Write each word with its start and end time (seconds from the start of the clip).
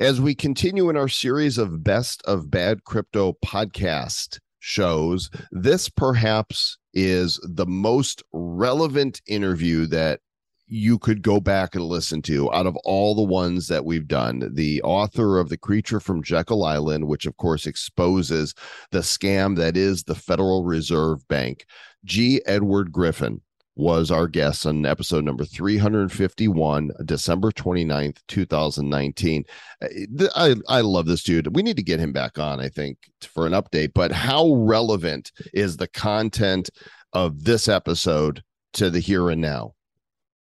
As 0.00 0.20
we 0.20 0.34
continue 0.34 0.90
in 0.90 0.96
our 0.96 1.06
series 1.06 1.56
of 1.56 1.84
best 1.84 2.20
of 2.24 2.50
bad 2.50 2.82
crypto 2.82 3.36
podcast 3.44 4.40
shows, 4.58 5.30
this 5.52 5.88
perhaps 5.88 6.78
is 6.94 7.38
the 7.44 7.66
most 7.66 8.20
relevant 8.32 9.22
interview 9.28 9.86
that 9.86 10.18
you 10.66 10.98
could 10.98 11.22
go 11.22 11.38
back 11.38 11.76
and 11.76 11.84
listen 11.84 12.22
to 12.22 12.52
out 12.52 12.66
of 12.66 12.74
all 12.78 13.14
the 13.14 13.22
ones 13.22 13.68
that 13.68 13.84
we've 13.84 14.08
done. 14.08 14.50
The 14.52 14.82
author 14.82 15.38
of 15.38 15.48
The 15.48 15.58
Creature 15.58 16.00
from 16.00 16.24
Jekyll 16.24 16.64
Island, 16.64 17.06
which 17.06 17.24
of 17.24 17.36
course 17.36 17.64
exposes 17.64 18.52
the 18.90 18.98
scam 18.98 19.56
that 19.58 19.76
is 19.76 20.02
the 20.02 20.16
Federal 20.16 20.64
Reserve 20.64 21.28
Bank, 21.28 21.66
G. 22.04 22.42
Edward 22.46 22.90
Griffin 22.90 23.42
was 23.76 24.10
our 24.10 24.28
guest 24.28 24.66
on 24.66 24.86
episode 24.86 25.24
number 25.24 25.44
351 25.44 26.90
december 27.04 27.50
29th 27.50 28.18
2019 28.28 29.44
uh, 29.82 29.88
i 30.36 30.54
i 30.68 30.80
love 30.80 31.06
this 31.06 31.24
dude. 31.24 31.54
We 31.54 31.62
need 31.62 31.76
to 31.76 31.82
get 31.82 31.98
him 31.98 32.12
back 32.12 32.38
on 32.38 32.60
i 32.60 32.68
think 32.68 32.98
for 33.22 33.46
an 33.46 33.52
update 33.52 33.92
but 33.94 34.12
how 34.12 34.52
relevant 34.54 35.32
is 35.52 35.76
the 35.76 35.88
content 35.88 36.70
of 37.12 37.44
this 37.44 37.68
episode 37.68 38.42
to 38.74 38.90
the 38.90 39.00
here 39.00 39.30
and 39.30 39.40
now? 39.40 39.74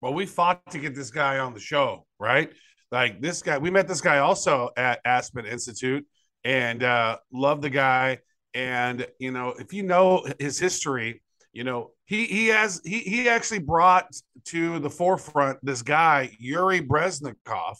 Well 0.00 0.14
we 0.14 0.26
fought 0.26 0.70
to 0.70 0.78
get 0.78 0.94
this 0.94 1.10
guy 1.10 1.38
on 1.38 1.54
the 1.54 1.60
show 1.60 2.06
right? 2.18 2.52
Like 2.90 3.20
this 3.20 3.42
guy 3.42 3.58
we 3.58 3.70
met 3.70 3.88
this 3.88 4.00
guy 4.00 4.18
also 4.18 4.70
at 4.76 5.00
aspen 5.04 5.46
institute 5.46 6.06
and 6.44 6.82
uh 6.82 7.18
love 7.32 7.62
the 7.62 7.70
guy. 7.70 8.18
And 8.52 9.06
you 9.18 9.30
know 9.30 9.54
if 9.58 9.72
you 9.72 9.82
know 9.82 10.26
his 10.38 10.58
history 10.58 11.22
you 11.54 11.64
know 11.64 11.92
he 12.06 12.26
he 12.26 12.48
has 12.48 12.80
he 12.84 12.98
he 13.00 13.28
actually 13.28 13.60
brought 13.60 14.06
to 14.46 14.78
the 14.78 14.90
forefront 14.90 15.58
this 15.62 15.82
guy 15.82 16.30
Yuri 16.38 16.80
Breznikov 16.80 17.76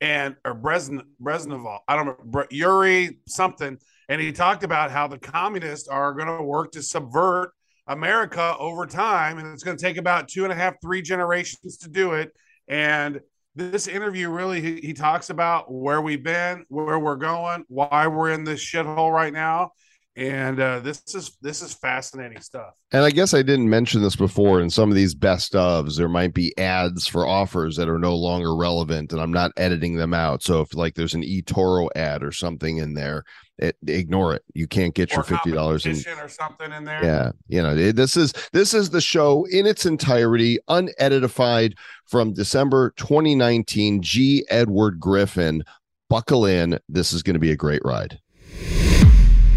and 0.00 0.36
or 0.44 0.54
Brezn 0.54 1.02
Breznikov 1.22 1.78
I 1.88 1.96
don't 1.96 2.06
know 2.34 2.44
Yuri 2.50 3.18
something. 3.26 3.78
And 4.08 4.20
he 4.20 4.32
talked 4.32 4.64
about 4.64 4.90
how 4.90 5.06
the 5.06 5.18
communists 5.18 5.88
are 5.88 6.12
going 6.12 6.26
to 6.26 6.42
work 6.42 6.72
to 6.72 6.82
subvert 6.82 7.52
America 7.86 8.54
over 8.58 8.86
time 8.86 9.38
and 9.38 9.48
it's 9.48 9.62
going 9.62 9.76
to 9.76 9.82
take 9.82 9.96
about 9.96 10.28
two 10.28 10.44
and 10.44 10.52
a 10.52 10.56
half 10.56 10.74
three 10.82 11.00
generations 11.00 11.78
to 11.78 11.88
do 11.88 12.12
it. 12.12 12.32
And 12.68 13.20
this 13.56 13.86
interview 13.86 14.28
really 14.28 14.60
he, 14.60 14.80
he 14.80 14.92
talks 14.92 15.30
about 15.30 15.72
where 15.72 16.00
we've 16.00 16.22
been 16.22 16.64
where 16.68 16.98
we're 16.98 17.16
going 17.16 17.64
why 17.68 18.06
we're 18.08 18.32
in 18.32 18.44
this 18.44 18.60
shithole 18.60 19.12
right 19.12 19.32
now 19.32 19.70
and 20.16 20.60
uh, 20.60 20.78
this 20.78 21.02
is 21.14 21.36
this 21.42 21.60
is 21.60 21.74
fascinating 21.74 22.40
stuff. 22.40 22.74
And 22.92 23.02
I 23.02 23.10
guess 23.10 23.34
I 23.34 23.42
didn't 23.42 23.68
mention 23.68 24.00
this 24.00 24.14
before. 24.14 24.60
In 24.60 24.70
some 24.70 24.88
of 24.88 24.94
these 24.94 25.14
best 25.14 25.54
ofs, 25.54 25.96
there 25.96 26.08
might 26.08 26.34
be 26.34 26.56
ads 26.56 27.08
for 27.08 27.26
offers 27.26 27.76
that 27.76 27.88
are 27.88 27.98
no 27.98 28.14
longer 28.14 28.54
relevant, 28.54 29.12
and 29.12 29.20
I'm 29.20 29.32
not 29.32 29.50
editing 29.56 29.96
them 29.96 30.14
out. 30.14 30.42
So 30.42 30.60
if 30.60 30.74
like 30.74 30.94
there's 30.94 31.14
an 31.14 31.24
eToro 31.24 31.88
ad 31.96 32.22
or 32.22 32.30
something 32.30 32.76
in 32.78 32.94
there, 32.94 33.24
it, 33.58 33.76
ignore 33.86 34.34
it. 34.34 34.42
You 34.54 34.68
can't 34.68 34.94
get 34.94 35.12
or 35.12 35.16
your 35.16 35.24
fifty 35.24 35.50
dollars 35.50 35.84
in 35.84 35.96
or 36.18 36.28
something 36.28 36.70
in 36.70 36.84
there. 36.84 37.02
Yeah, 37.02 37.32
you 37.48 37.62
know 37.62 37.76
it, 37.76 37.96
this 37.96 38.16
is 38.16 38.32
this 38.52 38.72
is 38.72 38.90
the 38.90 39.00
show 39.00 39.46
in 39.50 39.66
its 39.66 39.84
entirety, 39.84 40.58
unedited 40.68 41.74
from 42.06 42.32
December 42.32 42.92
2019. 42.96 44.02
G. 44.02 44.44
Edward 44.48 45.00
Griffin. 45.00 45.64
Buckle 46.08 46.46
in. 46.46 46.78
This 46.88 47.12
is 47.12 47.24
going 47.24 47.34
to 47.34 47.40
be 47.40 47.50
a 47.50 47.56
great 47.56 47.82
ride. 47.84 48.20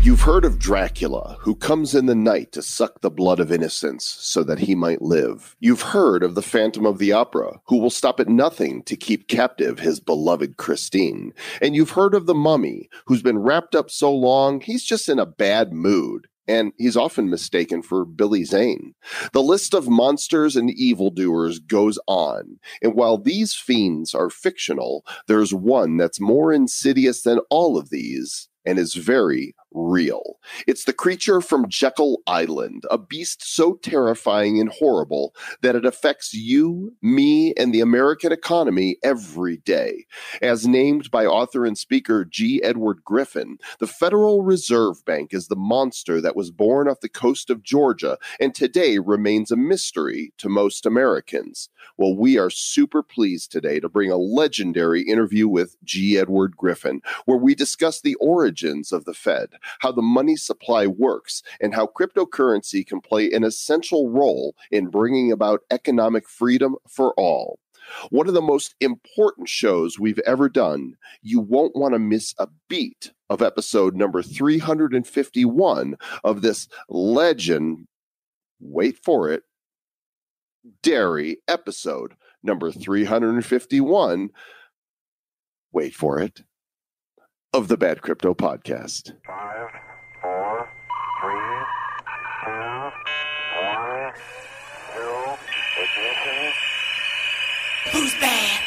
You've 0.08 0.22
heard 0.22 0.46
of 0.46 0.58
Dracula, 0.58 1.36
who 1.42 1.54
comes 1.54 1.94
in 1.94 2.06
the 2.06 2.16
night 2.16 2.54
to 2.54 2.62
suck 2.62 3.02
the 3.02 3.12
blood 3.12 3.42
of 3.42 3.52
innocents 3.52 4.06
so 4.06 4.42
that 4.42 4.60
he 4.60 4.74
might 4.74 5.02
live. 5.02 5.58
You've 5.60 5.82
heard 5.82 6.24
of 6.24 6.34
the 6.34 6.42
Phantom 6.42 6.86
of 6.86 6.98
the 6.98 7.12
Opera, 7.12 7.60
who 7.66 7.76
will 7.76 7.90
stop 7.90 8.22
at 8.22 8.30
nothing 8.30 8.84
to 8.84 8.96
keep 8.96 9.28
captive 9.28 9.80
his 9.80 10.00
beloved 10.00 10.56
Christine. 10.56 11.34
And 11.62 11.76
you've 11.76 11.90
heard 11.90 12.14
of 12.14 12.26
the 12.26 12.34
Mummy, 12.34 12.90
who's 13.08 13.22
been 13.22 13.40
wrapped 13.40 13.76
up 13.76 13.92
so 13.92 14.10
long 14.10 14.62
he's 14.62 14.86
just 14.86 15.10
in 15.10 15.20
a 15.20 15.26
bad 15.26 15.74
mood 15.74 16.28
and 16.48 16.72
he's 16.78 16.96
often 16.96 17.30
mistaken 17.30 17.82
for 17.82 18.06
Billy 18.06 18.46
Zane. 18.46 18.96
The 19.34 19.44
list 19.44 19.74
of 19.74 19.90
monsters 19.90 20.56
and 20.56 20.72
evildoers 20.72 21.60
goes 21.60 22.00
on, 22.08 22.60
and 22.82 22.94
while 22.94 23.18
these 23.18 23.54
fiends 23.54 24.16
are 24.16 24.30
fictional, 24.30 25.04
there's 25.28 25.54
one 25.54 25.98
that's 25.98 26.22
more 26.22 26.54
insidious 26.54 27.24
than 27.24 27.40
all 27.50 27.78
of 27.78 27.90
these 27.90 28.48
and 28.68 28.78
is 28.78 28.96
very 28.96 29.56
real. 29.72 30.38
It's 30.66 30.86
the 30.86 30.94
creature 30.94 31.42
from 31.42 31.70
Jekyll 31.70 32.20
Island, 32.28 32.86
a 32.90 32.98
beast 32.98 33.44
so 33.44 33.76
terrifying 33.76 34.60
and 34.60 34.70
horrible 34.70 35.36
that 35.62 35.76
it 35.76 35.86
affects 35.86 36.34
you, 36.34 36.94
me, 37.02 37.54
and 37.56 37.74
the 37.74 37.82
American 37.82 38.32
economy 38.32 38.98
every 39.04 39.58
day. 39.58 40.06
As 40.42 40.68
named 40.68 41.12
by 41.12 41.26
author 41.26 41.66
and 41.66 41.78
speaker 41.78 42.26
G. 42.26 42.62
Edward 42.64 43.04
Griffin, 43.04 43.58
the 43.80 43.88
Federal 43.88 44.44
Reserve 44.44 45.04
Bank 45.06 45.34
is 45.34 45.48
the 45.48 45.56
monster 45.56 46.22
that 46.22 46.36
was 46.36 46.52
born 46.52 46.88
off 46.88 47.02
the 47.02 47.10
coast 47.10 47.50
of 47.50 47.64
Georgia 47.64 48.18
and 48.40 48.54
today 48.56 49.00
remains 49.00 49.52
a 49.52 49.58
mystery 49.58 50.34
to 50.38 50.50
most 50.50 50.86
Americans. 50.86 51.70
Well, 51.98 52.16
we 52.16 52.38
are 52.38 52.50
super 52.50 53.04
pleased 53.04 53.52
today 53.52 53.80
to 53.80 53.90
bring 53.90 54.12
a 54.12 54.18
legendary 54.18 55.02
interview 55.02 55.48
with 55.48 55.76
G. 55.84 56.18
Edward 56.18 56.56
Griffin, 56.56 57.02
where 57.26 57.38
we 57.38 57.56
discuss 57.56 58.02
the 58.02 58.16
origins 58.16 58.92
of 58.92 59.06
the 59.06 59.14
Fed 59.14 59.50
how 59.80 59.92
the 59.92 60.02
money 60.02 60.36
supply 60.36 60.88
works, 60.88 61.44
and 61.62 61.74
how 61.74 61.88
cryptocurrency 61.88 62.86
can 62.86 63.02
play 63.02 63.32
an 63.32 63.44
essential 63.44 64.10
role 64.10 64.56
in 64.72 64.88
bringing 64.88 65.32
about 65.32 65.62
economic 65.72 66.28
freedom 66.28 66.76
for 66.88 67.14
all. 67.18 67.60
One 68.10 68.28
of 68.28 68.34
the 68.34 68.42
most 68.42 68.76
important 68.82 69.48
shows 69.48 70.00
we've 70.00 70.20
ever 70.20 70.50
done. 70.50 70.96
You 71.22 71.40
won't 71.40 71.76
want 71.76 71.94
to 71.94 72.00
miss 72.00 72.34
a 72.38 72.48
beat 72.68 73.12
of 73.30 73.42
episode 73.42 73.96
number 73.96 74.22
351 74.22 75.96
of 76.24 76.42
this 76.42 76.68
legend. 76.90 77.88
Wait 78.60 78.98
for 79.04 79.32
it. 79.32 79.44
Dairy 80.84 81.38
episode 81.48 82.14
number 82.44 82.72
351. 82.72 84.30
Wait 85.72 85.94
for 85.94 86.20
it 86.20 86.42
of 87.58 87.68
the 87.70 87.76
Bad 87.76 88.04
Crypto 88.04 88.36
Podcast. 88.36 89.14
Five, 89.26 89.70
four, 90.22 90.70
three, 91.20 91.66
two, 92.46 92.92
one, 93.64 94.14
zero, 94.94 95.38
ignition. 95.82 96.54
Who's 97.92 98.14
bad? 98.22 98.62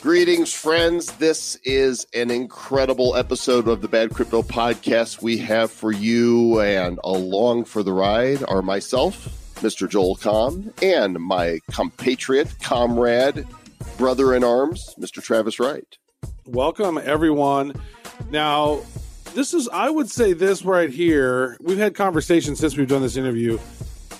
Greetings, 0.00 0.54
friends. 0.54 1.12
This 1.18 1.56
is 1.62 2.06
an 2.14 2.30
incredible 2.30 3.16
episode 3.16 3.68
of 3.68 3.82
the 3.82 3.88
Bad 3.88 4.14
Crypto 4.14 4.40
Podcast 4.40 5.20
we 5.20 5.36
have 5.36 5.70
for 5.70 5.92
you, 5.92 6.58
and 6.62 6.98
along 7.04 7.66
for 7.66 7.82
the 7.82 7.92
ride 7.92 8.42
are 8.48 8.62
myself, 8.62 9.28
Mr. 9.60 9.88
Joel 9.88 10.16
Comm, 10.16 10.72
and 10.82 11.14
my 11.20 11.60
compatriot, 11.70 12.54
comrade, 12.60 13.46
brother 13.98 14.34
in 14.34 14.42
arms, 14.42 14.94
Mr. 14.98 15.22
Travis 15.22 15.60
Wright. 15.60 15.98
Welcome, 16.46 16.98
everyone. 17.02 17.74
Now, 18.30 18.80
this 19.34 19.52
is, 19.54 19.68
I 19.68 19.90
would 19.90 20.10
say, 20.10 20.32
this 20.32 20.64
right 20.64 20.90
here. 20.90 21.56
We've 21.60 21.78
had 21.78 21.94
conversations 21.94 22.58
since 22.58 22.76
we've 22.76 22.88
done 22.88 23.02
this 23.02 23.16
interview. 23.16 23.58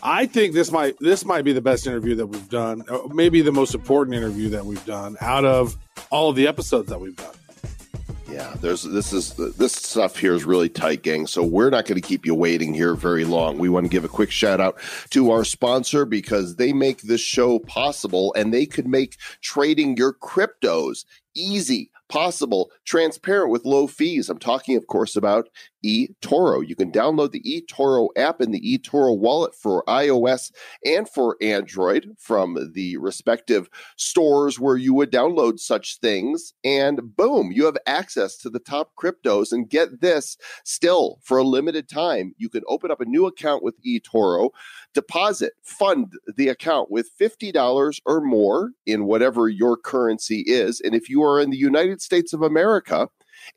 I 0.02 0.26
think 0.26 0.54
this 0.54 0.70
might 0.72 0.96
this 0.98 1.24
might 1.24 1.42
be 1.42 1.52
the 1.52 1.60
best 1.60 1.86
interview 1.86 2.14
that 2.16 2.26
we've 2.26 2.48
done, 2.48 2.82
uh, 2.88 3.00
maybe 3.12 3.42
the 3.42 3.52
most 3.52 3.74
important 3.74 4.16
interview 4.16 4.48
that 4.50 4.64
we've 4.64 4.84
done 4.86 5.16
out 5.20 5.44
of 5.44 5.76
all 6.10 6.30
of 6.30 6.36
the 6.36 6.46
episodes 6.46 6.88
that 6.88 7.00
we've 7.00 7.16
done. 7.16 7.34
Yeah, 8.30 8.54
there's 8.60 8.84
this 8.84 9.12
is 9.12 9.34
this 9.34 9.72
stuff 9.72 10.16
here 10.16 10.34
is 10.34 10.44
really 10.44 10.68
tight, 10.68 11.02
gang. 11.02 11.26
So 11.26 11.42
we're 11.42 11.70
not 11.70 11.84
going 11.84 12.00
to 12.00 12.06
keep 12.06 12.24
you 12.24 12.34
waiting 12.34 12.72
here 12.72 12.94
very 12.94 13.24
long. 13.24 13.58
We 13.58 13.68
want 13.68 13.84
to 13.84 13.90
give 13.90 14.04
a 14.04 14.08
quick 14.08 14.30
shout 14.30 14.60
out 14.60 14.76
to 15.10 15.30
our 15.32 15.44
sponsor 15.44 16.04
because 16.04 16.56
they 16.56 16.72
make 16.72 17.02
this 17.02 17.20
show 17.20 17.58
possible 17.58 18.32
and 18.36 18.54
they 18.54 18.66
could 18.66 18.86
make 18.86 19.16
trading 19.42 19.96
your 19.96 20.12
cryptos 20.12 21.04
easy 21.34 21.90
possible, 22.08 22.70
transparent 22.90 23.52
with 23.52 23.64
low 23.64 23.86
fees. 23.86 24.28
I'm 24.28 24.40
talking, 24.40 24.76
of 24.76 24.88
course, 24.88 25.14
about 25.14 25.48
eToro. 25.86 26.66
You 26.66 26.74
can 26.74 26.90
download 26.90 27.30
the 27.30 27.42
eToro 27.42 28.08
app 28.16 28.40
and 28.40 28.52
the 28.52 28.60
eToro 28.60 29.16
wallet 29.16 29.54
for 29.54 29.84
iOS 29.86 30.50
and 30.84 31.08
for 31.08 31.36
Android 31.40 32.16
from 32.18 32.72
the 32.74 32.96
respective 32.96 33.68
stores 33.96 34.58
where 34.58 34.76
you 34.76 34.92
would 34.92 35.12
download 35.12 35.60
such 35.60 35.98
things. 36.00 36.52
And 36.64 37.16
boom, 37.16 37.52
you 37.52 37.64
have 37.64 37.76
access 37.86 38.36
to 38.38 38.50
the 38.50 38.58
top 38.58 38.90
cryptos. 39.00 39.52
And 39.52 39.70
get 39.70 40.00
this 40.00 40.36
still 40.64 41.20
for 41.22 41.38
a 41.38 41.44
limited 41.44 41.88
time, 41.88 42.34
you 42.38 42.48
can 42.48 42.62
open 42.66 42.90
up 42.90 43.00
a 43.00 43.04
new 43.04 43.26
account 43.26 43.62
with 43.62 43.80
eToro, 43.84 44.50
deposit, 44.94 45.52
fund 45.62 46.12
the 46.36 46.48
account 46.48 46.90
with 46.90 47.16
$50 47.16 48.00
or 48.04 48.20
more 48.20 48.72
in 48.84 49.04
whatever 49.04 49.48
your 49.48 49.76
currency 49.76 50.42
is. 50.46 50.80
And 50.80 50.92
if 50.92 51.08
you 51.08 51.22
are 51.22 51.40
in 51.40 51.50
the 51.50 51.56
United 51.56 52.02
States 52.02 52.32
of 52.32 52.42
America, 52.42 52.79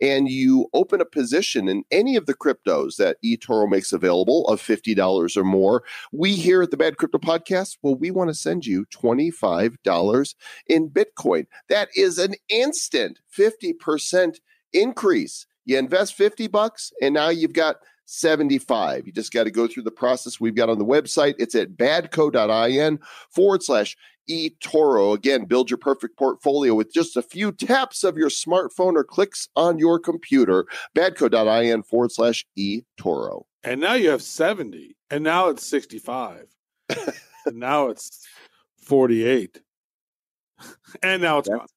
and 0.02 0.30
you 0.30 0.68
open 0.74 1.02
a 1.02 1.06
position 1.06 1.68
in 1.68 1.84
any 1.92 2.16
of 2.16 2.26
the 2.26 2.34
cryptos 2.34 2.98
that 2.98 3.18
eToro 3.24 3.70
makes 3.70 3.92
available 3.92 4.48
of 4.48 4.62
$50 4.62 5.38
or 5.38 5.44
more, 5.44 5.84
we 6.12 6.34
here 6.34 6.62
at 6.62 6.72
the 6.72 6.78
Bad 6.78 6.98
Crypto 6.98 7.18
Podcast, 7.18 7.78
well, 7.82 7.96
we 7.96 8.12
want 8.12 8.30
to 8.30 8.34
send 8.34 8.66
you 8.66 8.86
$25 8.86 10.36
in 10.68 10.90
Bitcoin. 10.90 11.48
That 11.70 11.90
is 11.96 12.20
an 12.20 12.36
instant 12.50 13.20
50% 13.38 14.40
increase. 14.74 15.46
You 15.66 15.78
invest 15.78 16.16
50 16.16 16.48
bucks 16.48 16.92
and 17.02 17.14
now 17.14 17.30
you've 17.30 17.54
got 17.54 17.78
75. 18.06 19.08
You 19.08 19.14
just 19.14 19.32
got 19.32 19.46
to 19.46 19.52
go 19.52 19.68
through 19.68 19.84
the 19.84 19.92
process 19.92 20.40
we've 20.40 20.56
got 20.56 20.70
on 20.70 20.78
the 20.78 20.86
website. 20.86 21.36
It's 21.40 21.56
at 21.56 21.78
badco.in 21.78 23.00
forward 23.30 23.64
slash 23.64 23.96
eToro. 24.30 25.16
Again, 25.16 25.46
build 25.46 25.70
your 25.70 25.78
perfect 25.78 26.18
portfolio 26.18 26.74
with 26.74 26.94
just 26.94 27.18
a 27.18 27.22
few 27.22 27.52
taps 27.52 28.04
of 28.04 28.18
your 28.18 28.30
smartphone 28.30 28.96
or 28.96 29.04
clicks 29.04 29.48
on 29.56 29.80
your 29.80 30.00
computer. 30.00 30.66
Badco.in 30.96 31.84
forward 31.84 32.12
slash 32.12 32.46
eToro. 32.58 33.44
And 33.64 33.82
now 33.82 33.94
you 33.94 34.10
have 34.10 34.22
70. 34.22 34.96
And 35.10 35.24
now 35.24 35.50
it's 35.50 35.66
65. 35.66 36.48
and 37.46 37.56
now 37.56 37.90
it's 37.90 38.26
48. 38.82 39.62
And 41.02 41.22
now 41.22 41.40
it's 41.40 41.50
gone. 41.50 41.68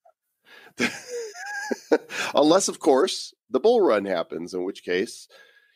Unless, 2.35 2.69
of 2.69 2.79
course, 2.79 3.35
the 3.51 3.61
bull 3.61 3.81
run 3.81 4.05
happens, 4.05 4.55
in 4.55 4.65
which 4.65 4.85
case, 4.85 5.29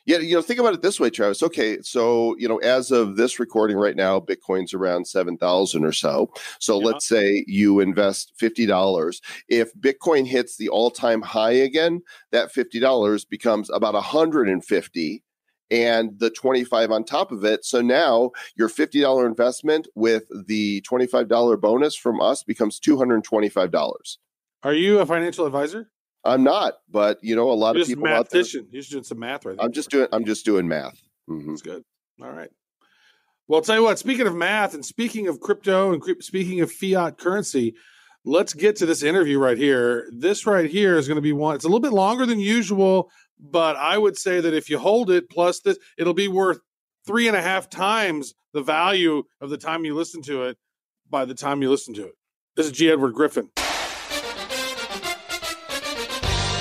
yeah, 0.06 0.19
you 0.19 0.35
know, 0.35 0.43
think 0.43 0.58
about 0.61 0.75
it 0.75 0.82
this 0.82 0.99
way, 0.99 1.11
Travis. 1.11 1.43
Okay, 1.43 1.79
so 1.82 2.37
you 2.38 2.49
know, 2.49 2.58
as 2.58 2.91
of 2.91 3.17
this 3.17 3.38
recording 3.38 3.76
right 3.76 3.97
now, 3.97 4.19
Bitcoin's 4.19 4.75
around 4.75 5.06
seven 5.06 5.37
thousand 5.37 5.85
or 5.85 5.93
so. 5.93 6.32
So 6.58 6.79
Yeah. 6.79 6.87
let's 6.87 7.06
say 7.06 7.44
you 7.47 7.81
invest 7.81 8.32
fifty 8.37 8.67
dollars. 8.67 9.20
If 9.49 9.73
Bitcoin 9.75 10.26
hits 10.26 10.56
the 10.56 10.69
all-time 10.69 11.23
high 11.23 11.52
again, 11.52 12.02
that 12.32 12.52
fifty 12.52 12.81
dollars 12.81 13.25
becomes 13.25 13.70
about 13.70 13.94
a 13.94 14.00
hundred 14.00 14.49
and 14.49 14.64
fifty, 14.64 15.23
and 15.70 16.19
the 16.19 16.31
twenty-five 16.31 16.91
on 16.91 17.05
top 17.05 17.31
of 17.31 17.44
it. 17.44 17.64
So 17.64 17.81
now 17.81 18.31
your 18.56 18.69
fifty 18.69 19.00
dollar 19.00 19.26
investment 19.26 19.87
with 19.94 20.25
the 20.47 20.81
twenty-five 20.81 21.29
dollar 21.29 21.56
bonus 21.56 21.94
from 21.94 22.20
us 22.20 22.43
becomes 22.43 22.79
two 22.79 22.97
hundred 22.97 23.23
twenty-five 23.23 23.70
dollars. 23.70 24.19
Are 24.62 24.75
you 24.75 24.99
a 24.99 25.06
financial 25.06 25.47
advisor? 25.47 25.91
I'm 26.25 26.45
not, 26.45 26.75
but 26.91 27.19
you 27.23 27.35
know, 27.37 27.51
a 27.51 27.53
lot 27.55 27.75
You're 27.77 27.83
of 27.83 27.89
people 27.89 28.05
out 28.07 28.31
there. 28.31 28.41
mathematician. 28.43 28.69
You're 28.71 28.81
just 28.83 28.93
doing 28.93 29.05
some 29.05 29.19
math 29.19 29.45
right. 29.47 29.57
I'm 29.59 29.73
just 29.73 29.91
doing. 29.91 30.09
I'm 30.13 30.25
just 30.25 30.45
doing 30.45 30.69
math. 30.69 31.01
Mhm. 31.29 31.47
That's 31.49 31.63
good. 31.63 31.83
All 32.23 32.31
right. 32.31 32.51
Well, 33.49 33.59
I'll 33.59 33.65
tell 33.65 33.77
you 33.77 33.83
what, 33.83 33.99
speaking 33.99 34.27
of 34.27 34.35
math 34.37 34.75
and 34.75 34.85
speaking 34.85 35.27
of 35.27 35.41
crypto 35.41 35.93
and 35.93 36.03
speaking 36.23 36.61
of 36.61 36.71
fiat 36.71 37.19
currency, 37.19 37.75
let's 38.25 38.55
get 38.55 38.77
to 38.77 38.87
this 38.87 39.03
interview 39.03 39.39
right 39.41 39.59
here. 39.59 40.09
This 40.13 40.47
right 40.47 40.71
here 40.71 40.97
is 40.97 41.09
going 41.09 41.17
to 41.17 41.23
be 41.23 41.33
one, 41.33 41.57
it's 41.57 41.65
a 41.65 41.69
little 41.69 41.81
bit 41.81 41.93
longer 41.93 42.27
than 42.27 42.39
usual, 42.39 43.11
but 43.41 43.75
I 43.77 43.99
would 43.99 44.17
say 44.17 44.41
that 44.41 44.55
if 44.55 44.71
you 44.71 44.79
hold 44.79 45.11
it 45.11 45.29
plus 45.31 45.61
this, 45.61 45.79
it'll 45.99 46.15
be 46.15 46.29
worth 46.29 46.61
three 47.07 47.27
and 47.27 47.37
a 47.37 47.43
half 47.43 47.69
times 47.69 48.35
the 48.53 48.63
value 48.63 49.25
of 49.41 49.51
the 49.51 49.59
time 49.59 49.85
you 49.85 49.95
listen 49.97 50.23
to 50.23 50.45
it 50.45 50.57
by 51.09 51.25
the 51.25 51.35
time 51.35 51.61
you 51.61 51.71
listen 51.71 51.93
to 51.95 52.05
it. 52.05 52.15
This 52.55 52.67
is 52.67 52.73
G. 52.73 52.89
Edward 52.91 53.15
Griffin. 53.15 53.49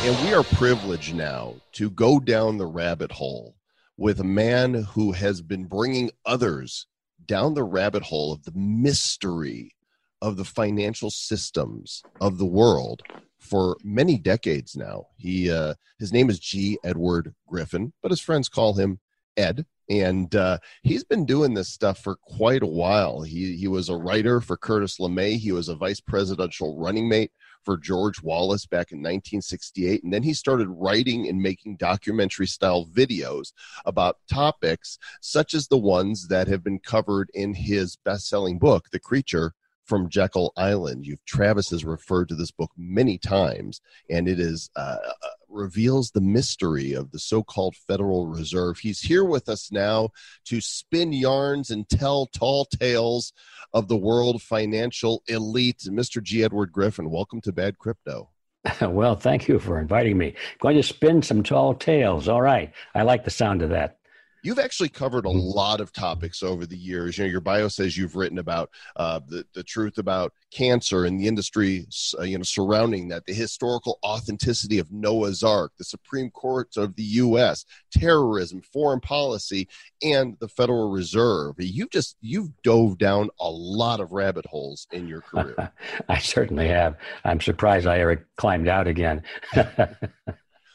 And 0.01 0.25
we 0.25 0.33
are 0.33 0.43
privileged 0.43 1.13
now 1.13 1.55
to 1.73 1.89
go 1.89 2.21
down 2.21 2.57
the 2.57 2.65
rabbit 2.65 3.11
hole 3.11 3.57
with 3.97 4.21
a 4.21 4.23
man 4.23 4.73
who 4.73 5.11
has 5.11 5.41
been 5.41 5.65
bringing 5.65 6.09
others 6.25 6.87
down 7.25 7.53
the 7.53 7.65
rabbit 7.65 8.03
hole 8.03 8.31
of 8.31 8.43
the 8.43 8.53
mystery 8.55 9.75
of 10.21 10.37
the 10.37 10.45
financial 10.45 11.11
systems 11.11 12.01
of 12.21 12.37
the 12.37 12.45
world 12.45 13.01
for 13.39 13.75
many 13.83 14.17
decades 14.17 14.73
now. 14.77 15.07
He 15.17 15.51
uh, 15.51 15.73
his 15.99 16.13
name 16.13 16.29
is 16.29 16.39
G. 16.39 16.79
Edward 16.81 17.35
Griffin, 17.45 17.91
but 18.01 18.11
his 18.11 18.21
friends 18.21 18.47
call 18.47 18.75
him 18.75 18.99
Ed. 19.35 19.65
And 19.89 20.33
uh, 20.35 20.59
he's 20.83 21.03
been 21.03 21.25
doing 21.25 21.53
this 21.53 21.69
stuff 21.69 21.99
for 21.99 22.17
quite 22.17 22.61
a 22.61 22.67
while. 22.67 23.21
He 23.21 23.55
he 23.55 23.67
was 23.67 23.89
a 23.89 23.97
writer 23.97 24.39
for 24.39 24.55
Curtis 24.55 24.97
LeMay. 24.99 25.37
He 25.37 25.51
was 25.51 25.67
a 25.67 25.75
vice 25.75 25.99
presidential 25.99 26.77
running 26.77 27.09
mate 27.09 27.31
for 27.63 27.77
George 27.77 28.21
Wallace 28.21 28.65
back 28.65 28.91
in 28.91 28.99
1968. 28.99 30.03
And 30.03 30.13
then 30.13 30.23
he 30.23 30.33
started 30.33 30.69
writing 30.69 31.27
and 31.27 31.41
making 31.41 31.77
documentary 31.77 32.47
style 32.47 32.85
videos 32.85 33.51
about 33.85 34.17
topics 34.31 34.97
such 35.21 35.53
as 35.53 35.67
the 35.67 35.77
ones 35.77 36.27
that 36.27 36.47
have 36.47 36.63
been 36.63 36.79
covered 36.79 37.29
in 37.33 37.53
his 37.53 37.97
best 37.97 38.27
selling 38.27 38.59
book, 38.59 38.85
The 38.91 38.99
Creature 38.99 39.53
from 39.85 40.07
Jekyll 40.07 40.53
Island. 40.55 41.05
You've 41.05 41.25
Travis 41.25 41.69
has 41.71 41.83
referred 41.83 42.29
to 42.29 42.35
this 42.35 42.51
book 42.51 42.71
many 42.77 43.17
times, 43.17 43.81
and 44.09 44.29
it 44.29 44.39
is 44.39 44.69
uh, 44.75 44.97
uh, 45.03 45.27
reveals 45.49 46.11
the 46.11 46.21
mystery 46.21 46.93
of 46.93 47.11
the 47.11 47.19
so-called 47.19 47.75
Federal 47.87 48.27
Reserve. 48.27 48.79
He's 48.79 48.99
here 48.99 49.23
with 49.23 49.49
us 49.49 49.71
now 49.71 50.09
to 50.45 50.61
spin 50.61 51.13
yarns 51.13 51.69
and 51.69 51.87
tell 51.89 52.27
tall 52.27 52.65
tales 52.65 53.33
of 53.73 53.87
the 53.87 53.97
world 53.97 54.41
financial 54.41 55.23
elite. 55.27 55.79
Mr. 55.87 56.21
G. 56.21 56.43
Edward 56.43 56.71
Griffin, 56.71 57.09
welcome 57.09 57.41
to 57.41 57.51
Bad 57.51 57.77
Crypto. 57.77 58.29
Well, 58.81 59.15
thank 59.15 59.47
you 59.47 59.59
for 59.59 59.79
inviting 59.79 60.17
me. 60.17 60.35
Going 60.59 60.75
to 60.75 60.83
spin 60.83 61.21
some 61.21 61.43
tall 61.43 61.73
tales. 61.75 62.27
All 62.27 62.41
right. 62.41 62.73
I 62.93 63.03
like 63.03 63.23
the 63.23 63.31
sound 63.31 63.61
of 63.61 63.69
that. 63.69 63.98
You've 64.43 64.59
actually 64.59 64.89
covered 64.89 65.25
a 65.25 65.29
lot 65.29 65.81
of 65.81 65.91
topics 65.91 66.43
over 66.43 66.65
the 66.65 66.77
years. 66.77 67.17
You 67.17 67.25
know, 67.25 67.29
your 67.29 67.41
bio 67.41 67.67
says 67.67 67.97
you've 67.97 68.15
written 68.15 68.39
about 68.39 68.69
uh, 68.95 69.19
the 69.27 69.45
the 69.53 69.63
truth 69.63 69.97
about 69.97 70.33
cancer 70.51 71.05
and 71.05 71.19
the 71.19 71.27
industry, 71.27 71.87
uh, 72.17 72.23
you 72.23 72.37
know, 72.37 72.43
surrounding 72.43 73.09
that, 73.09 73.25
the 73.25 73.33
historical 73.33 73.99
authenticity 74.03 74.79
of 74.79 74.91
Noah's 74.91 75.43
Ark, 75.43 75.73
the 75.77 75.83
Supreme 75.83 76.29
Court 76.31 76.77
of 76.77 76.95
the 76.95 77.03
U.S., 77.03 77.65
terrorism, 77.91 78.61
foreign 78.61 79.01
policy, 79.01 79.67
and 80.01 80.37
the 80.39 80.47
Federal 80.47 80.89
Reserve. 80.89 81.55
You've 81.57 81.91
just 81.91 82.15
you've 82.21 82.49
dove 82.63 82.97
down 82.97 83.29
a 83.39 83.49
lot 83.49 83.99
of 83.99 84.11
rabbit 84.11 84.45
holes 84.45 84.87
in 84.91 85.07
your 85.07 85.21
career. 85.21 85.71
I 86.07 86.19
certainly 86.19 86.67
have. 86.67 86.95
I'm 87.23 87.41
surprised 87.41 87.87
I 87.87 87.99
ever 87.99 88.27
climbed 88.37 88.67
out 88.67 88.87
again. 88.87 89.23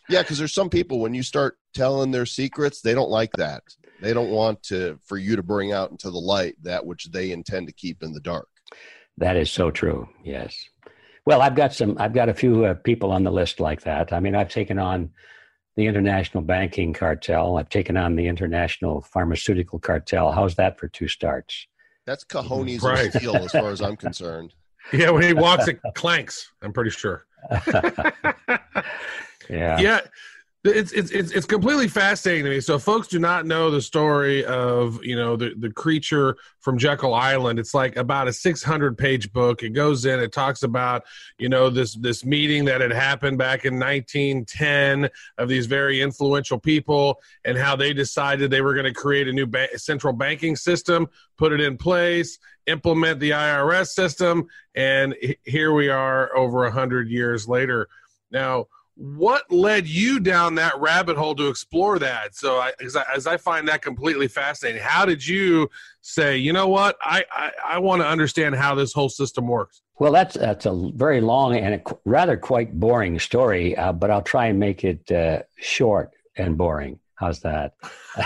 Yeah, 0.08 0.22
because 0.22 0.38
there's 0.38 0.52
some 0.52 0.70
people 0.70 1.00
when 1.00 1.14
you 1.14 1.22
start 1.22 1.56
telling 1.74 2.10
their 2.10 2.26
secrets, 2.26 2.80
they 2.80 2.94
don't 2.94 3.10
like 3.10 3.32
that. 3.32 3.62
They 4.00 4.12
don't 4.12 4.30
want 4.30 4.62
to 4.64 4.98
for 5.04 5.16
you 5.18 5.36
to 5.36 5.42
bring 5.42 5.72
out 5.72 5.90
into 5.90 6.10
the 6.10 6.18
light 6.18 6.56
that 6.62 6.84
which 6.84 7.06
they 7.10 7.30
intend 7.32 7.66
to 7.68 7.72
keep 7.72 8.02
in 8.02 8.12
the 8.12 8.20
dark. 8.20 8.48
that 9.18 9.36
is 9.36 9.50
so 9.50 9.70
true. 9.70 10.08
Yes. 10.24 10.56
Well, 11.26 11.40
I've 11.40 11.54
got 11.54 11.72
some, 11.72 11.96
I've 11.98 12.12
got 12.12 12.28
a 12.28 12.34
few 12.34 12.64
uh, 12.66 12.74
people 12.74 13.10
on 13.10 13.24
the 13.24 13.30
list 13.30 13.58
like 13.60 13.82
that. 13.82 14.12
I 14.12 14.20
mean, 14.20 14.34
I've 14.34 14.50
taken 14.50 14.78
on 14.78 15.10
the 15.76 15.86
international 15.86 16.42
banking 16.42 16.92
cartel. 16.92 17.56
I've 17.56 17.70
taken 17.70 17.96
on 17.96 18.14
the 18.14 18.26
international 18.26 19.00
pharmaceutical 19.00 19.78
cartel. 19.78 20.32
How's 20.32 20.54
that 20.56 20.78
for 20.78 20.86
two 20.88 21.08
starts? 21.08 21.66
That's 22.06 22.24
cojones 22.24 22.82
Right. 22.82 23.06
of 23.06 23.14
steel, 23.14 23.36
as 23.36 23.52
far 23.52 23.70
as 23.70 23.80
I'm 23.80 23.96
concerned. 23.96 24.52
Yeah, 24.92 25.08
when 25.10 25.22
he 25.22 25.32
walks, 25.32 25.66
it 25.66 25.80
clanks. 25.94 26.52
I'm 26.60 26.74
pretty 26.74 26.90
sure. 26.90 27.24
yeah. 29.48 29.78
yeah 29.78 30.00
it's, 30.64 30.92
it's 30.92 31.10
it's 31.10 31.30
it's 31.30 31.46
completely 31.46 31.88
fascinating 31.88 32.44
to 32.44 32.50
me. 32.50 32.60
So 32.60 32.78
folks 32.78 33.08
do 33.08 33.18
not 33.18 33.44
know 33.44 33.70
the 33.70 33.82
story 33.82 34.44
of 34.44 35.02
you 35.04 35.14
know 35.14 35.36
the 35.36 35.52
the 35.58 35.70
creature 35.70 36.36
from 36.60 36.78
jekyll 36.78 37.14
island. 37.14 37.58
It's 37.58 37.74
like 37.74 37.96
about 37.96 38.28
a 38.28 38.32
600 38.32 38.96
page 38.96 39.32
book. 39.32 39.62
It 39.62 39.70
goes 39.70 40.06
in 40.06 40.20
it 40.20 40.32
talks 40.32 40.62
about 40.62 41.04
you 41.38 41.48
know 41.48 41.68
this 41.68 41.94
this 41.96 42.24
meeting 42.24 42.64
that 42.64 42.80
had 42.80 42.92
happened 42.92 43.36
back 43.36 43.64
in 43.64 43.78
1910 43.78 45.10
of 45.36 45.48
these 45.48 45.66
very 45.66 46.00
influential 46.00 46.58
people 46.58 47.20
and 47.44 47.58
how 47.58 47.76
they 47.76 47.92
decided 47.92 48.50
they 48.50 48.62
were 48.62 48.74
going 48.74 48.86
to 48.86 48.94
create 48.94 49.28
a 49.28 49.32
new 49.32 49.46
ba- 49.46 49.78
central 49.78 50.12
banking 50.12 50.56
system 50.56 51.06
put 51.36 51.52
it 51.52 51.60
in 51.60 51.76
place 51.76 52.38
implement 52.66 53.20
the 53.20 53.30
irs 53.30 53.88
system 53.88 54.46
and 54.74 55.14
here 55.44 55.72
we 55.72 55.88
are 55.88 56.34
over 56.36 56.62
a 56.64 56.68
100 56.68 57.08
years 57.08 57.46
later. 57.46 57.88
Now 58.30 58.66
what 58.96 59.50
led 59.50 59.86
you 59.86 60.20
down 60.20 60.54
that 60.54 60.78
rabbit 60.80 61.16
hole 61.16 61.34
to 61.34 61.48
explore 61.48 61.98
that 61.98 62.34
so 62.34 62.58
I, 62.58 62.72
as, 62.84 62.94
I, 62.94 63.04
as 63.14 63.26
I 63.26 63.36
find 63.36 63.66
that 63.68 63.82
completely 63.82 64.28
fascinating 64.28 64.82
how 64.82 65.04
did 65.04 65.26
you 65.26 65.68
say 66.00 66.36
you 66.36 66.52
know 66.52 66.68
what 66.68 66.96
i 67.02 67.24
i, 67.32 67.50
I 67.66 67.78
want 67.78 68.02
to 68.02 68.06
understand 68.06 68.54
how 68.54 68.74
this 68.74 68.92
whole 68.92 69.08
system 69.08 69.48
works 69.48 69.82
Well, 69.98 70.12
that's 70.12 70.34
that's 70.34 70.66
a 70.66 70.90
very 70.94 71.20
long 71.20 71.56
and 71.56 71.74
a 71.74 71.78
qu- 71.78 71.98
rather 72.04 72.36
quite 72.36 72.78
boring 72.78 73.18
story, 73.18 73.76
uh, 73.76 73.92
but 73.92 74.10
I'll 74.10 74.22
try 74.22 74.46
and 74.46 74.58
make 74.58 74.82
it 74.84 75.10
uh, 75.12 75.42
short 75.56 76.10
and 76.36 76.58
boring. 76.58 76.98
How's 77.14 77.40
that? 77.40 77.74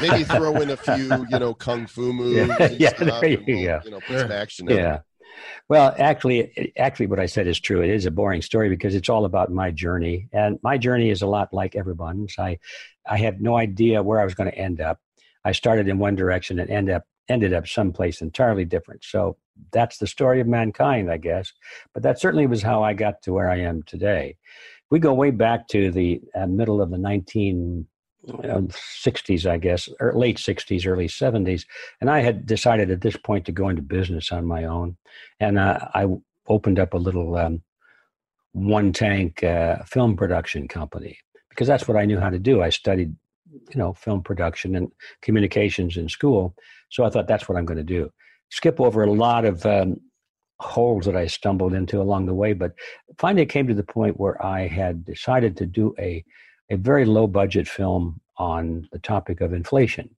Maybe 0.01 0.25
throw 0.25 0.61
in 0.63 0.71
a 0.71 0.77
few, 0.89 1.27
you 1.31 1.39
know, 1.39 1.53
kung 1.53 1.87
fu 1.87 2.13
moves. 2.13 2.37
Yeah, 2.37 2.57
and 2.59 2.81
yeah, 2.81 2.89
stuff, 2.97 3.21
there 3.21 3.31
you 3.31 3.37
and 3.39 3.47
we'll, 3.47 3.65
go. 3.67 3.81
You 3.85 3.91
know, 3.91 4.01
put 4.01 4.19
some 4.21 4.33
action 4.33 4.71
in. 4.71 4.79
Yeah. 4.79 5.01
Well, 5.68 5.95
actually, 5.99 6.73
actually, 6.76 7.07
what 7.07 7.21
I 7.21 7.26
said 7.26 7.47
is 7.47 7.61
true. 7.61 7.83
It 7.83 7.90
is 7.90 8.07
a 8.07 8.11
boring 8.11 8.42
story 8.42 8.68
because 8.68 8.95
it's 8.95 9.09
all 9.09 9.25
about 9.25 9.50
my 9.50 9.71
journey, 9.71 10.28
and 10.33 10.59
my 10.62 10.78
journey 10.78 11.11
is 11.11 11.23
a 11.23 11.26
lot 11.26 11.52
like 11.52 11.76
everyone's. 11.76 12.35
I, 12.38 12.59
I 13.09 13.18
had 13.18 13.40
no 13.40 13.57
idea 13.57 14.02
where 14.02 14.21
I 14.21 14.25
was 14.25 14.35
going 14.35 14.50
to 14.50 14.59
end 14.59 14.80
up. 14.80 15.00
I 15.45 15.52
started 15.52 15.88
in 15.88 15.99
one 15.99 16.16
direction 16.16 16.59
and 16.59 16.71
end 16.71 16.90
up 16.90 17.04
ended 17.28 17.52
up 17.52 17.68
someplace 17.68 18.23
entirely 18.23 18.64
different. 18.64 19.04
So 19.04 19.37
that's 19.71 19.99
the 19.99 20.07
story 20.07 20.40
of 20.40 20.47
mankind, 20.47 21.11
I 21.11 21.18
guess. 21.18 21.52
But 21.92 22.02
that 22.02 22.18
certainly 22.18 22.47
was 22.47 22.62
how 22.62 22.83
I 22.83 22.95
got 22.95 23.23
to 23.23 23.33
where 23.33 23.50
I 23.50 23.61
am 23.61 23.83
today. 23.83 24.37
we 24.90 24.99
go 24.99 25.12
way 25.12 25.30
back 25.30 25.68
to 25.68 25.90
the 25.90 26.21
uh, 26.35 26.47
middle 26.47 26.80
of 26.80 26.90
the 26.90 26.99
19 26.99 27.87
uh, 28.28 28.61
60s, 28.62 29.47
I 29.47 29.58
guess, 29.58 29.88
or 30.00 30.12
late 30.14 30.38
60s, 30.38 30.87
early 30.87 31.08
70s. 31.08 31.64
And 32.00 32.11
I 32.11 32.20
had 32.20 32.47
decided 32.47 32.90
at 32.90 33.00
this 33.00 33.16
point 33.16 33.47
to 33.47 33.52
go 33.52 33.68
into 33.68 33.82
business 33.82 34.32
on 34.32 34.47
my 34.47 34.64
own. 34.64 34.97
And 35.40 35.58
uh, 35.58 35.88
I 35.94 36.06
opened 36.47 36.78
up 36.78 36.94
a 36.94 36.99
little 36.99 37.37
um, 37.37 37.62
one 38.52 38.92
tank 38.92 39.42
uh, 39.42 39.82
film 39.85 40.16
production 40.16 40.68
company 40.68 41.18
because 41.50 41.68
that's 41.68 41.88
what 41.88 41.97
I 41.97 42.04
knew 42.04 42.18
how 42.18 42.30
to 42.30 42.38
do. 42.38 42.62
I 42.62 42.70
studied, 42.70 43.14
you 43.50 43.76
know, 43.78 43.92
film 43.92 44.23
production 44.23 44.76
and 44.76 44.90
communications 45.23 45.97
in 45.97 46.08
school. 46.08 46.54
So 46.90 47.04
I 47.04 47.11
thought 47.11 47.28
that's 47.28 47.49
what 47.49 47.58
I'm 47.58 47.64
going 47.64 47.78
to 47.78 47.85
do. 47.85 48.11
Skip 48.50 48.80
over 48.80 49.02
a 49.02 49.12
lot 49.12 49.44
of 49.44 49.64
um, 49.66 50.00
holes 50.61 51.04
that 51.06 51.16
I 51.16 51.26
stumbled 51.26 51.75
into 51.75 52.00
along 52.00 52.26
the 52.26 52.35
way, 52.35 52.52
but 52.52 52.73
finally 53.18 53.42
it 53.42 53.50
came 53.50 53.66
to 53.68 53.75
the 53.75 53.82
point 53.82 54.18
where 54.18 54.44
I 54.44 54.66
had 54.66 55.04
decided 55.04 55.56
to 55.58 55.66
do 55.66 55.94
a 55.99 56.25
a 56.71 56.77
very 56.77 57.05
low 57.05 57.27
budget 57.27 57.69
film 57.69 58.21
on 58.37 58.89
the 58.93 58.99
topic 58.99 59.41
of 59.41 59.53
inflation. 59.53 60.15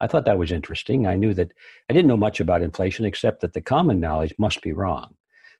I 0.00 0.06
thought 0.06 0.24
that 0.26 0.38
was 0.38 0.52
interesting. 0.52 1.06
I 1.06 1.16
knew 1.16 1.34
that 1.34 1.52
I 1.90 1.92
didn't 1.92 2.08
know 2.08 2.16
much 2.16 2.40
about 2.40 2.62
inflation 2.62 3.04
except 3.04 3.40
that 3.40 3.52
the 3.52 3.60
common 3.60 3.98
knowledge 3.98 4.34
must 4.38 4.62
be 4.62 4.72
wrong. 4.72 5.14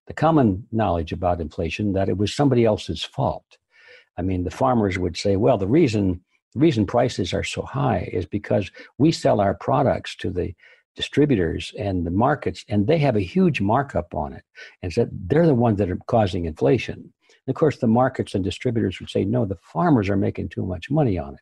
The 0.07 0.15
common 0.15 0.67
knowledge 0.71 1.13
about 1.13 1.41
inflation 1.41 1.93
that 1.93 2.09
it 2.09 2.17
was 2.17 2.35
somebody 2.35 2.65
else's 2.65 3.03
fault. 3.03 3.59
I 4.17 4.23
mean, 4.23 4.45
the 4.45 4.51
farmers 4.51 4.99
would 4.99 5.17
say, 5.17 5.37
well, 5.37 5.59
the 5.59 5.67
reason 5.67 6.23
the 6.55 6.61
reason 6.61 6.87
prices 6.87 7.35
are 7.35 7.45
so 7.45 7.63
high 7.63 8.09
is 8.13 8.25
because 8.25 8.71
we 8.97 9.13
sell 9.13 9.41
our 9.41 9.55
products 9.55 10.17
to 10.17 10.31
the 10.31 10.55
distributors 10.97 11.73
and 11.79 12.07
the 12.07 12.11
markets, 12.11 12.65
and 12.69 12.87
they 12.87 12.99
have 12.99 13.17
a 13.17 13.21
huge 13.21 13.61
markup 13.61 14.15
on 14.15 14.33
it. 14.33 14.43
And 14.83 14.93
so 14.93 15.09
they're 15.13 15.47
the 15.47 15.55
ones 15.55 15.79
that 15.79 15.91
are 15.91 15.99
causing 16.07 16.47
inflation. 16.47 17.13
And 17.49 17.57
of 17.57 17.59
course, 17.59 17.79
the 17.79 17.87
markets 17.87 18.35
and 18.35 18.45
distributors 18.45 19.01
would 19.01 19.09
say, 19.09 19.25
no, 19.25 19.47
the 19.47 19.57
farmers 19.57 20.11
are 20.11 20.19
making 20.19 20.51
too 20.51 20.67
much 20.67 20.91
money 20.91 21.17
on 21.17 21.33
it. 21.33 21.41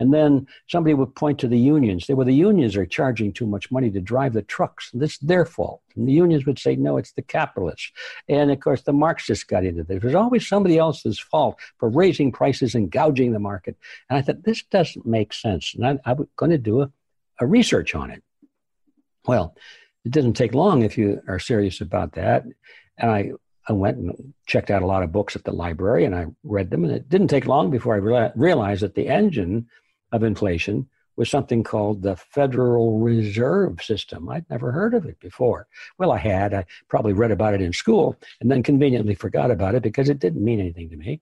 And 0.00 0.12
then 0.12 0.48
somebody 0.66 0.94
would 0.94 1.14
point 1.14 1.38
to 1.38 1.46
the 1.46 1.56
unions. 1.56 2.08
They, 2.08 2.14
well, 2.14 2.26
the 2.26 2.34
unions 2.34 2.76
are 2.76 2.84
charging 2.84 3.32
too 3.32 3.46
much 3.46 3.70
money 3.70 3.88
to 3.92 4.00
drive 4.00 4.32
the 4.32 4.42
trucks. 4.42 4.90
And 4.92 5.00
this 5.00 5.12
is 5.12 5.18
their 5.20 5.44
fault. 5.46 5.80
And 5.94 6.08
the 6.08 6.12
unions 6.12 6.44
would 6.44 6.58
say, 6.58 6.74
no, 6.74 6.96
it's 6.96 7.12
the 7.12 7.22
capitalists. 7.22 7.92
And 8.28 8.50
of 8.50 8.58
course, 8.58 8.82
the 8.82 8.92
Marxists 8.92 9.44
got 9.44 9.64
into 9.64 9.84
this. 9.84 10.02
There's 10.02 10.16
always 10.16 10.48
somebody 10.48 10.76
else's 10.76 11.20
fault 11.20 11.60
for 11.78 11.88
raising 11.88 12.32
prices 12.32 12.74
and 12.74 12.90
gouging 12.90 13.30
the 13.30 13.38
market. 13.38 13.76
And 14.10 14.18
I 14.18 14.22
thought, 14.22 14.42
this 14.42 14.64
doesn't 14.64 15.06
make 15.06 15.32
sense. 15.32 15.72
And 15.76 15.86
I, 15.86 16.10
I 16.10 16.14
was 16.14 16.26
going 16.34 16.50
to 16.50 16.58
do 16.58 16.82
a, 16.82 16.90
a 17.38 17.46
research 17.46 17.94
on 17.94 18.10
it. 18.10 18.24
Well, 19.24 19.54
it 20.04 20.10
doesn't 20.10 20.34
take 20.34 20.52
long 20.52 20.82
if 20.82 20.98
you 20.98 21.22
are 21.28 21.38
serious 21.38 21.80
about 21.80 22.14
that. 22.14 22.42
And 22.98 23.10
I, 23.12 23.30
I 23.68 23.72
went 23.72 23.96
and 23.98 24.34
checked 24.46 24.70
out 24.70 24.82
a 24.82 24.86
lot 24.86 25.02
of 25.02 25.12
books 25.12 25.36
at 25.36 25.44
the 25.44 25.52
library 25.52 26.04
and 26.04 26.14
I 26.14 26.26
read 26.42 26.70
them. 26.70 26.84
And 26.84 26.92
it 26.92 27.08
didn't 27.08 27.28
take 27.28 27.46
long 27.46 27.70
before 27.70 27.94
I 27.94 28.30
realized 28.34 28.82
that 28.82 28.94
the 28.94 29.08
engine 29.08 29.68
of 30.12 30.22
inflation 30.22 30.88
was 31.16 31.30
something 31.30 31.62
called 31.62 32.02
the 32.02 32.16
Federal 32.16 32.98
Reserve 32.98 33.80
System. 33.80 34.28
I'd 34.28 34.48
never 34.50 34.72
heard 34.72 34.94
of 34.94 35.06
it 35.06 35.18
before. 35.20 35.68
Well, 35.98 36.10
I 36.10 36.18
had. 36.18 36.52
I 36.52 36.64
probably 36.88 37.12
read 37.12 37.30
about 37.30 37.54
it 37.54 37.62
in 37.62 37.72
school 37.72 38.16
and 38.40 38.50
then 38.50 38.62
conveniently 38.62 39.14
forgot 39.14 39.50
about 39.50 39.74
it 39.74 39.82
because 39.82 40.08
it 40.08 40.18
didn't 40.18 40.44
mean 40.44 40.60
anything 40.60 40.90
to 40.90 40.96
me. 40.96 41.20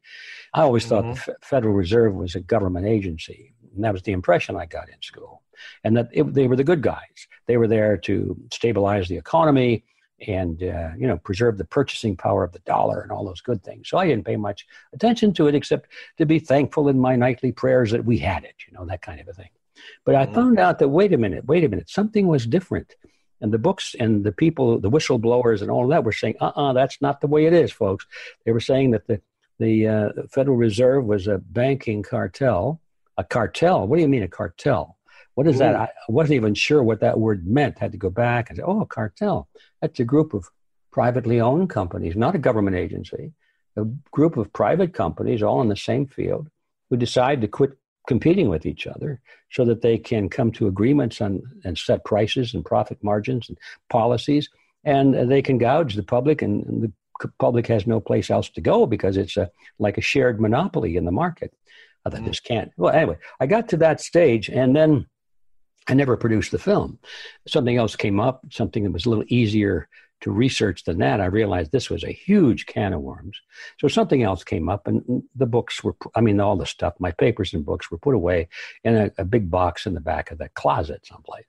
I 0.54 0.62
always 0.62 0.86
mm-hmm. 0.86 1.10
thought 1.10 1.24
the 1.26 1.32
F- 1.32 1.36
Federal 1.42 1.74
Reserve 1.74 2.14
was 2.14 2.34
a 2.34 2.40
government 2.40 2.86
agency. 2.86 3.54
And 3.74 3.84
that 3.84 3.92
was 3.92 4.02
the 4.02 4.12
impression 4.12 4.56
I 4.56 4.66
got 4.66 4.88
in 4.88 5.00
school. 5.02 5.42
And 5.84 5.96
that 5.96 6.08
it, 6.12 6.32
they 6.34 6.48
were 6.48 6.56
the 6.56 6.64
good 6.64 6.82
guys. 6.82 7.28
They 7.46 7.56
were 7.56 7.68
there 7.68 7.96
to 7.98 8.36
stabilize 8.50 9.08
the 9.08 9.16
economy 9.16 9.84
and 10.26 10.62
uh, 10.62 10.90
you 10.96 11.06
know 11.06 11.18
preserve 11.18 11.58
the 11.58 11.64
purchasing 11.64 12.16
power 12.16 12.44
of 12.44 12.52
the 12.52 12.58
dollar 12.60 13.00
and 13.00 13.10
all 13.10 13.24
those 13.24 13.40
good 13.40 13.62
things. 13.62 13.88
So 13.88 13.98
I 13.98 14.06
didn't 14.06 14.24
pay 14.24 14.36
much 14.36 14.66
attention 14.92 15.32
to 15.34 15.46
it 15.46 15.54
except 15.54 15.90
to 16.18 16.26
be 16.26 16.38
thankful 16.38 16.88
in 16.88 16.98
my 16.98 17.16
nightly 17.16 17.52
prayers 17.52 17.90
that 17.92 18.04
we 18.04 18.18
had 18.18 18.44
it, 18.44 18.54
you 18.66 18.76
know, 18.76 18.84
that 18.86 19.02
kind 19.02 19.20
of 19.20 19.28
a 19.28 19.32
thing. 19.32 19.50
But 20.04 20.14
I 20.14 20.24
mm-hmm. 20.24 20.34
found 20.34 20.58
out 20.58 20.78
that 20.78 20.88
wait 20.88 21.12
a 21.12 21.18
minute, 21.18 21.44
wait 21.46 21.64
a 21.64 21.68
minute, 21.68 21.90
something 21.90 22.26
was 22.26 22.46
different. 22.46 22.94
And 23.40 23.52
the 23.52 23.58
books 23.58 23.96
and 23.98 24.22
the 24.22 24.30
people, 24.30 24.78
the 24.78 24.90
whistleblowers 24.90 25.62
and 25.62 25.70
all 25.70 25.88
that 25.88 26.04
were 26.04 26.12
saying, 26.12 26.36
uh-uh, 26.40 26.74
that's 26.74 27.02
not 27.02 27.20
the 27.20 27.26
way 27.26 27.46
it 27.46 27.52
is, 27.52 27.72
folks. 27.72 28.06
They 28.44 28.52
were 28.52 28.60
saying 28.60 28.92
that 28.92 29.06
the 29.06 29.20
the 29.58 29.86
uh, 29.86 30.08
Federal 30.28 30.56
Reserve 30.56 31.04
was 31.04 31.28
a 31.28 31.38
banking 31.38 32.02
cartel. 32.02 32.80
A 33.18 33.24
cartel? 33.24 33.86
What 33.86 33.96
do 33.96 34.02
you 34.02 34.08
mean 34.08 34.22
a 34.22 34.28
cartel? 34.28 34.96
What 35.34 35.46
is 35.46 35.56
Ooh. 35.56 35.60
that? 35.60 35.76
I 35.76 35.88
wasn't 36.08 36.36
even 36.36 36.54
sure 36.54 36.82
what 36.82 37.00
that 37.00 37.18
word 37.18 37.46
meant. 37.46 37.78
Had 37.78 37.92
to 37.92 37.98
go 37.98 38.10
back 38.10 38.50
and 38.50 38.58
say, 38.58 38.62
oh, 38.62 38.84
cartel. 38.84 39.48
That's 39.80 40.00
a 40.00 40.04
group 40.04 40.34
of 40.34 40.48
privately 40.90 41.40
owned 41.40 41.70
companies, 41.70 42.16
not 42.16 42.34
a 42.34 42.38
government 42.38 42.76
agency, 42.76 43.32
a 43.76 43.84
group 44.10 44.36
of 44.36 44.52
private 44.52 44.92
companies 44.92 45.42
all 45.42 45.62
in 45.62 45.68
the 45.68 45.76
same 45.76 46.06
field 46.06 46.48
who 46.90 46.96
decide 46.96 47.40
to 47.40 47.48
quit 47.48 47.72
competing 48.06 48.48
with 48.48 48.66
each 48.66 48.86
other 48.86 49.20
so 49.50 49.64
that 49.64 49.80
they 49.80 49.96
can 49.96 50.28
come 50.28 50.50
to 50.50 50.66
agreements 50.66 51.20
on 51.20 51.40
and 51.64 51.78
set 51.78 52.04
prices 52.04 52.52
and 52.52 52.64
profit 52.64 52.98
margins 53.02 53.48
and 53.48 53.56
policies 53.88 54.48
and 54.84 55.30
they 55.30 55.40
can 55.40 55.58
gouge 55.58 55.94
the 55.94 56.02
public 56.02 56.42
and, 56.42 56.82
the 56.82 56.92
public 57.38 57.66
has 57.68 57.86
no 57.86 58.00
place 58.00 58.30
else 58.30 58.48
to 58.50 58.60
go 58.60 58.84
because 58.84 59.16
it's 59.16 59.36
a 59.36 59.48
like 59.78 59.96
a 59.96 60.00
shared 60.00 60.40
monopoly 60.40 60.96
in 60.96 61.04
the 61.04 61.12
market. 61.12 61.52
I 62.04 62.10
thought 62.10 62.24
this 62.24 62.40
can't. 62.40 62.72
Well, 62.76 62.92
anyway, 62.92 63.18
I 63.38 63.46
got 63.46 63.68
to 63.68 63.76
that 63.76 64.00
stage, 64.00 64.48
and 64.48 64.74
then 64.74 65.06
I 65.88 65.94
never 65.94 66.16
produced 66.16 66.52
the 66.52 66.58
film. 66.58 66.98
Something 67.46 67.76
else 67.76 67.96
came 67.96 68.20
up, 68.20 68.44
something 68.50 68.84
that 68.84 68.92
was 68.92 69.06
a 69.06 69.10
little 69.10 69.24
easier 69.28 69.88
to 70.22 70.30
research 70.30 70.84
than 70.84 70.98
that. 70.98 71.20
I 71.20 71.26
realized 71.26 71.72
this 71.72 71.90
was 71.90 72.04
a 72.04 72.12
huge 72.12 72.66
can 72.66 72.92
of 72.92 73.00
worms. 73.00 73.40
So 73.80 73.88
something 73.88 74.22
else 74.22 74.44
came 74.44 74.68
up, 74.68 74.86
and 74.86 75.22
the 75.34 75.46
books 75.46 75.82
were, 75.82 75.96
I 76.14 76.20
mean, 76.20 76.40
all 76.40 76.56
the 76.56 76.66
stuff, 76.66 76.94
my 76.98 77.10
papers 77.10 77.52
and 77.52 77.66
books 77.66 77.90
were 77.90 77.98
put 77.98 78.14
away 78.14 78.48
in 78.84 78.96
a, 78.96 79.10
a 79.18 79.24
big 79.24 79.50
box 79.50 79.84
in 79.84 79.94
the 79.94 80.00
back 80.00 80.30
of 80.30 80.38
the 80.38 80.48
closet 80.50 81.04
someplace. 81.04 81.44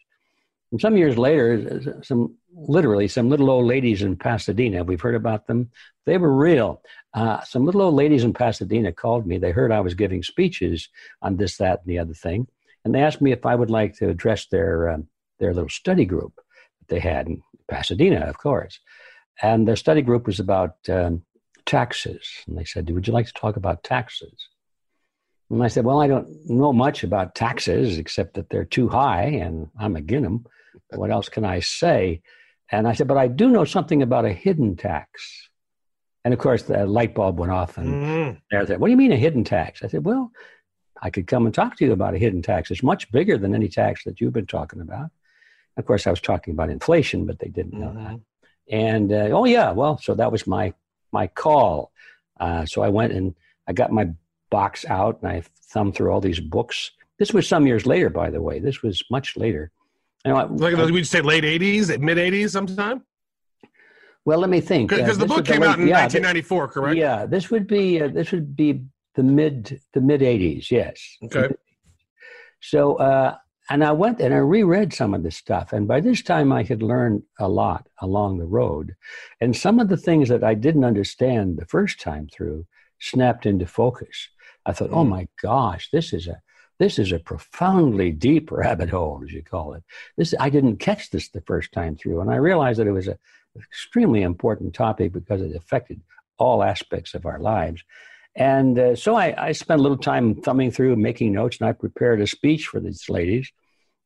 And 0.72 0.82
some 0.82 0.98
years 0.98 1.20
later, 1.20 2.02
some 2.04 2.36
literally 2.56 3.08
some 3.08 3.30
little 3.30 3.52
old 3.52 3.68
ladies 3.68 4.02
in 4.02 4.16
Pasadena, 4.16 4.84
we've 4.84 5.02
heard 5.02 5.14
about 5.14 5.46
them. 5.46 5.70
They 6.06 6.18
were 6.18 6.36
real. 6.36 6.82
Uh, 7.14 7.42
some 7.42 7.64
little 7.64 7.84
old 7.84 7.94
ladies 7.94 8.24
in 8.24 8.34
Pasadena 8.34 8.92
called 8.92 9.28
me. 9.28 9.38
They 9.38 9.52
heard 9.52 9.72
I 9.72 9.82
was 9.82 9.94
giving 9.94 10.24
speeches 10.24 10.90
on 11.22 11.38
this, 11.38 11.58
that, 11.58 11.82
and 11.82 11.88
the 11.88 12.00
other 12.00 12.16
thing 12.16 12.48
and 12.86 12.94
they 12.94 13.02
asked 13.02 13.22
me 13.22 13.32
if 13.32 13.46
I 13.46 13.56
would 13.56 13.70
like 13.70 13.96
to 13.98 14.10
address 14.10 14.48
their 14.48 14.90
um, 14.90 15.08
their 15.40 15.54
little 15.54 15.70
study 15.70 16.06
group 16.06 16.34
that 16.36 16.88
they 16.88 17.00
had 17.00 17.28
in 17.28 17.42
Pasadena, 17.68 18.26
of 18.26 18.38
course. 18.38 18.80
And 19.42 19.68
their 19.68 19.76
study 19.76 20.02
group 20.02 20.28
was 20.28 20.40
about 20.40 20.76
um, 20.90 21.24
taxes, 21.66 22.28
and 22.48 22.58
they 22.58 22.66
said, 22.66 22.90
"Would 22.90 23.08
you 23.08 23.14
like 23.14 23.28
to 23.28 23.34
talk 23.34 23.56
about 23.56 23.84
taxes?" 23.84 24.50
And 25.50 25.64
I 25.64 25.68
said, 25.68 25.86
"Well, 25.86 26.02
I 26.02 26.08
don't 26.08 26.28
know 26.50 26.74
much 26.74 27.04
about 27.04 27.36
taxes 27.36 27.98
except 27.98 28.36
that 28.36 28.50
they're 28.50 28.66
too 28.66 28.90
high, 28.90 29.26
and 29.26 29.70
I'm 29.80 29.96
against 29.96 30.24
them. 30.24 30.46
What 30.90 31.12
else 31.12 31.30
can 31.30 31.46
I 31.46 31.62
say?" 31.62 32.22
And 32.72 32.88
I 32.88 32.94
said, 32.94 33.08
"But 33.08 33.18
I 33.18 33.28
do 33.28 33.50
know 33.50 33.66
something 33.66 34.02
about 34.02 34.26
a 34.26 34.34
hidden 34.34 34.76
tax." 34.76 35.50
And 36.26 36.34
of 36.34 36.40
course, 36.40 36.64
the 36.64 36.86
light 36.86 37.16
bulb 37.16 37.40
went 37.40 37.52
off, 37.52 37.78
and 37.78 37.94
mm. 37.94 38.42
they 38.52 38.66
said, 38.66 38.80
"What 38.80 38.88
do 38.88 38.92
you 38.92 38.98
mean 38.98 39.12
a 39.12 39.18
hidden 39.18 39.44
tax?" 39.44 39.84
I 39.84 39.88
said, 39.88 40.06
"Well, 40.06 40.32
I 41.04 41.10
could 41.10 41.28
come 41.28 41.46
and 41.46 41.54
talk 41.54 41.76
to 41.78 41.86
you 41.86 41.92
about 41.92 42.16
a 42.16 42.18
hidden 42.18 42.42
tax. 42.42 42.72
It's 42.72 42.82
much 42.82 43.12
bigger 43.12 43.38
than 43.38 43.54
any 43.54 43.68
tax 43.68 44.06
that 44.06 44.22
you've 44.22 44.32
been 44.32 44.48
talking 44.48 44.80
about. 44.80 45.12
Of 45.76 45.86
course, 45.86 46.08
I 46.08 46.10
was 46.10 46.22
talking 46.22 46.54
about 46.54 46.70
inflation, 46.70 47.26
but 47.26 47.40
they 47.40 47.50
didn't 47.50 47.78
know 47.78 47.88
mm-hmm. 47.88 48.04
that. 48.06 48.20
And 48.70 49.12
uh, 49.12 49.38
oh 49.38 49.44
yeah, 49.44 49.72
well, 49.72 49.98
so 49.98 50.16
that 50.16 50.32
was 50.32 50.48
my 50.48 50.74
my 51.12 51.28
call. 51.28 51.92
Uh, 52.40 52.66
so 52.66 52.82
I 52.82 52.90
went 52.90 53.12
and 53.12 53.36
I 53.68 53.74
got 53.74 53.92
my 53.92 54.10
box 54.50 54.86
out 54.86 55.20
and 55.22 55.30
I 55.30 55.44
thumbed 55.72 55.96
through 55.96 56.12
all 56.12 56.22
these 56.22 56.40
books. 56.40 56.92
This 57.20 57.34
was 57.34 57.48
some 57.48 57.68
years 57.68 57.86
later, 57.86 58.10
by 58.10 58.30
the 58.30 58.42
way. 58.42 58.60
This 58.60 58.82
was 58.82 59.04
much 59.12 59.36
later. 59.36 59.72
You 60.26 60.32
know, 60.32 60.46
like 60.46 60.76
we'd 60.78 61.06
say 61.06 61.20
late 61.20 61.44
'80s, 61.44 62.00
mid 62.00 62.18
'80s, 62.18 62.52
sometime. 62.52 63.04
Well, 64.24 64.40
let 64.40 64.50
me 64.50 64.62
think. 64.62 64.90
Because 64.90 65.18
uh, 65.18 65.22
the 65.22 65.26
book 65.26 65.46
came 65.46 65.62
late, 65.62 65.68
out 65.68 65.80
in 65.80 65.88
yeah, 65.88 66.04
1994, 66.04 66.68
correct? 66.70 66.98
Yeah, 66.98 67.26
this 67.26 67.52
would 67.52 67.68
be 67.68 68.02
uh, 68.02 68.08
this 68.08 68.32
would 68.32 68.56
be 68.56 68.86
the 69.16 69.24
mid 69.24 69.80
the 69.94 70.02
mid 70.02 70.22
80s 70.22 70.72
yes. 70.72 71.18
Okay. 71.24 71.50
so 72.60 72.96
uh, 72.96 73.36
and 73.70 73.84
i 73.84 73.92
went 73.92 74.20
and 74.20 74.34
i 74.34 74.38
reread 74.38 74.94
some 74.94 75.14
of 75.14 75.24
this 75.24 75.38
stuff 75.38 75.74
and 75.74 75.88
by 75.88 76.00
this 76.00 76.22
time 76.22 76.52
i 76.52 76.64
had 76.64 76.82
learned 76.82 77.24
a 77.40 77.48
lot 77.48 77.88
along 78.02 78.38
the 78.38 78.46
road. 78.46 78.96
And 79.40 79.56
some 79.56 79.80
of 79.80 79.90
the 79.90 79.98
things 79.98 80.30
that 80.30 80.44
i 80.44 80.54
didn't 80.54 80.86
understand 80.86 81.58
the 81.58 81.66
first 81.66 82.00
time 82.00 82.28
through 82.32 82.66
snapped 83.00 83.46
into 83.46 83.66
focus. 83.66 84.30
I 84.66 84.72
thought 84.72 84.92
mm. 84.92 84.98
oh 84.98 85.04
my 85.04 85.28
gosh 85.42 85.90
this 85.92 86.14
is 86.14 86.28
a 86.28 86.42
this 86.80 86.98
is 86.98 87.12
a 87.12 87.20
profoundly 87.20 88.12
deep 88.12 88.52
rabbit 88.52 88.90
hole 88.90 89.22
as 89.24 89.32
you 89.32 89.44
call 89.44 89.74
it. 89.74 89.84
This 90.18 90.34
i 90.40 90.50
didn't 90.50 90.78
catch 90.78 91.10
this 91.10 91.30
the 91.30 91.42
first 91.42 91.72
time 91.72 91.96
through 91.96 92.22
and 92.22 92.32
i 92.32 92.36
realized 92.36 92.80
that 92.80 92.88
it 92.88 92.92
was 92.92 93.08
a 93.08 93.18
extremely 93.56 94.22
important 94.24 94.74
topic 94.74 95.14
because 95.14 95.42
it 95.42 95.56
affected 95.56 96.02
all 96.38 96.64
aspects 96.64 97.14
of 97.14 97.26
our 97.26 97.40
lives 97.40 97.84
and 98.36 98.80
uh, 98.80 98.96
so 98.96 99.16
I, 99.16 99.50
I, 99.50 99.52
spent 99.52 99.80
a 99.80 99.84
little 99.84 99.98
time 99.98 100.36
thumbing 100.36 100.72
through, 100.72 100.96
making 100.96 101.34
notes, 101.34 101.58
and 101.60 101.70
I 101.70 101.74
prepared 101.74 102.20
a 102.20 102.28
speech 102.28 102.66
for 102.66 102.80
these 102.80 103.08
ladies. 103.08 103.52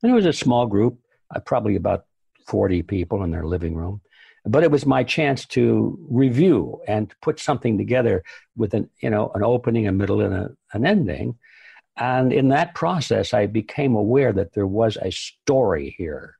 And 0.03 0.11
it 0.11 0.15
was 0.15 0.25
a 0.25 0.33
small 0.33 0.65
group, 0.65 0.99
uh, 1.33 1.39
probably 1.39 1.77
about 1.77 2.05
40 2.47 2.83
people 2.83 3.23
in 3.23 3.31
their 3.31 3.45
living 3.45 3.75
room. 3.75 4.01
but 4.45 4.63
it 4.63 4.71
was 4.71 4.85
my 4.85 5.03
chance 5.03 5.45
to 5.45 5.97
review 6.09 6.81
and 6.87 7.13
put 7.21 7.37
something 7.39 7.77
together 7.77 8.23
with 8.55 8.73
an 8.73 8.89
you 9.01 9.09
know 9.09 9.31
an 9.35 9.43
opening, 9.43 9.87
a 9.87 9.91
middle, 9.91 10.21
and 10.21 10.33
a, 10.33 10.49
an 10.73 10.85
ending. 10.85 11.37
And 11.97 12.31
in 12.31 12.49
that 12.49 12.75
process, 12.75 13.33
I 13.33 13.47
became 13.47 13.95
aware 13.95 14.31
that 14.33 14.53
there 14.53 14.67
was 14.67 14.97
a 14.97 15.11
story 15.11 15.95
here. 15.97 16.37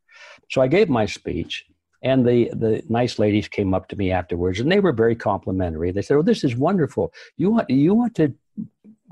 So 0.49 0.61
I 0.61 0.67
gave 0.67 0.87
my 0.87 1.05
speech, 1.05 1.65
and 2.01 2.25
the 2.25 2.49
the 2.53 2.83
nice 2.89 3.19
ladies 3.19 3.47
came 3.47 3.73
up 3.73 3.87
to 3.89 3.95
me 3.95 4.11
afterwards, 4.11 4.59
and 4.59 4.71
they 4.71 4.79
were 4.79 4.91
very 4.91 5.15
complimentary. 5.15 5.91
They 5.91 6.01
said, 6.01 6.17
"Oh, 6.17 6.21
this 6.21 6.43
is 6.43 6.55
wonderful. 6.55 7.13
You 7.37 7.51
want 7.51 7.69
you 7.69 7.93
want 7.93 8.15
to 8.15 8.33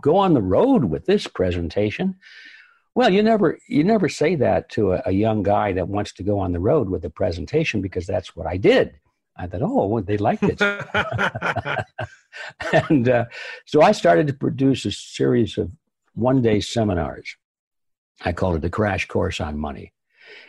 go 0.01 0.17
on 0.17 0.33
the 0.33 0.41
road 0.41 0.85
with 0.85 1.05
this 1.05 1.27
presentation?" 1.27 2.15
Well, 2.93 3.09
you 3.09 3.23
never 3.23 3.59
you 3.67 3.83
never 3.83 4.07
say 4.07 4.35
that 4.35 4.69
to 4.69 4.93
a, 4.93 5.03
a 5.07 5.11
young 5.11 5.43
guy 5.43 5.73
that 5.73 5.89
wants 5.89 6.13
to 6.13 6.23
go 6.23 6.39
on 6.39 6.53
the 6.53 6.59
road 6.59 6.89
with 6.89 7.03
a 7.05 7.09
presentation 7.09 7.81
because 7.81 8.05
that's 8.05 8.35
what 8.35 8.47
I 8.47 8.57
did. 8.57 8.99
I 9.37 9.47
thought, 9.47 9.63
oh, 9.63 9.85
well, 9.87 10.01
they 10.03 10.15
liked 10.15 10.43
it, 10.43 10.61
and 12.89 13.09
uh, 13.09 13.25
so 13.65 13.81
I 13.81 13.91
started 13.91 14.27
to 14.27 14.33
produce 14.33 14.85
a 14.85 14.91
series 14.91 15.57
of 15.57 15.71
one 16.13 16.41
day 16.41 16.61
seminars. 16.61 17.35
I 18.23 18.31
called 18.31 18.55
it 18.55 18.61
the 18.61 18.69
Crash 18.69 19.07
Course 19.07 19.41
on 19.41 19.57
Money, 19.57 19.91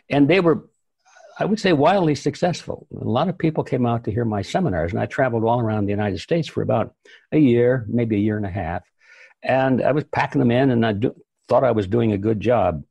and 0.09 0.29
they 0.29 0.39
were 0.39 0.69
I 1.39 1.45
would 1.45 1.61
say 1.61 1.73
wildly 1.73 2.15
successful. 2.15 2.87
A 2.99 3.05
lot 3.05 3.29
of 3.29 3.37
people 3.37 3.63
came 3.63 3.85
out 3.85 4.05
to 4.05 4.11
hear 4.11 4.25
my 4.25 4.41
seminars, 4.41 4.93
and 4.93 5.01
I 5.01 5.07
traveled 5.07 5.45
all 5.45 5.61
around 5.61 5.85
the 5.85 5.91
United 5.91 6.21
States 6.21 6.49
for 6.49 6.63
about 6.63 6.95
a 7.31 7.39
year, 7.39 7.85
maybe 7.89 8.17
a 8.17 8.21
year 8.21 8.39
and 8.39 8.47
a 8.47 8.51
half. 8.51 8.83
And 9.43 9.83
I 9.83 9.93
was 9.93 10.05
packing 10.05 10.39
them 10.39 10.51
in, 10.51 10.71
and 10.71 10.85
I 10.85 10.93
do, 10.93 11.15
thought 11.49 11.63
I 11.63 11.73
was 11.73 11.87
doing 11.87 12.13
a 12.13 12.19
good 12.19 12.41
job. 12.41 12.85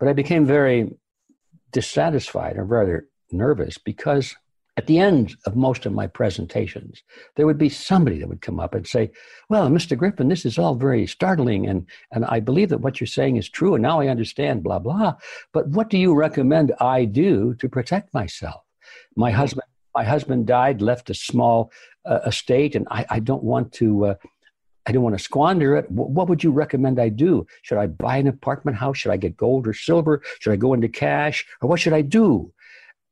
But 0.00 0.08
I 0.08 0.14
became 0.14 0.46
very 0.46 0.96
dissatisfied 1.70 2.56
or 2.56 2.64
rather 2.64 3.06
nervous 3.30 3.78
because 3.78 4.34
at 4.76 4.86
the 4.86 4.98
end 4.98 5.36
of 5.46 5.56
most 5.56 5.86
of 5.86 5.92
my 5.92 6.06
presentations, 6.06 7.02
there 7.34 7.46
would 7.46 7.56
be 7.56 7.68
somebody 7.68 8.18
that 8.18 8.28
would 8.28 8.42
come 8.42 8.60
up 8.60 8.74
and 8.74 8.86
say, 8.86 9.10
Well, 9.48 9.68
Mr. 9.68 9.96
Griffin, 9.96 10.28
this 10.28 10.44
is 10.44 10.58
all 10.58 10.74
very 10.74 11.06
startling, 11.06 11.66
and, 11.66 11.86
and 12.12 12.24
I 12.26 12.40
believe 12.40 12.68
that 12.68 12.82
what 12.82 13.00
you're 13.00 13.06
saying 13.06 13.36
is 13.36 13.48
true, 13.48 13.74
and 13.74 13.82
now 13.82 14.00
I 14.00 14.08
understand, 14.08 14.62
blah, 14.62 14.78
blah. 14.78 15.14
But 15.52 15.68
what 15.68 15.88
do 15.88 15.98
you 15.98 16.14
recommend 16.14 16.72
I 16.78 17.06
do 17.06 17.54
to 17.54 17.68
protect 17.68 18.12
myself? 18.12 18.62
My 19.16 19.30
mm-hmm. 19.30 19.38
husband, 19.38 19.68
my 19.94 20.04
husband 20.04 20.46
died, 20.46 20.82
left 20.82 21.08
a 21.08 21.14
small 21.14 21.72
uh, 22.04 22.20
estate, 22.26 22.74
and 22.74 22.86
I, 22.90 23.06
I 23.08 23.20
don't 23.20 23.44
want 23.44 23.72
to. 23.74 24.06
Uh, 24.06 24.14
I 24.88 24.92
don't 24.92 25.02
want 25.02 25.18
to 25.18 25.24
squander 25.24 25.74
it. 25.74 25.90
What 25.90 26.28
would 26.28 26.44
you 26.44 26.52
recommend 26.52 27.00
I 27.00 27.08
do? 27.08 27.44
Should 27.62 27.78
I 27.78 27.88
buy 27.88 28.18
an 28.18 28.28
apartment 28.28 28.76
house? 28.76 28.98
Should 28.98 29.10
I 29.10 29.16
get 29.16 29.36
gold 29.36 29.66
or 29.66 29.74
silver? 29.74 30.22
Should 30.38 30.52
I 30.52 30.56
go 30.56 30.74
into 30.74 30.88
cash? 30.88 31.44
Or 31.60 31.68
what 31.68 31.80
should 31.80 31.92
I 31.92 32.02
do? 32.02 32.52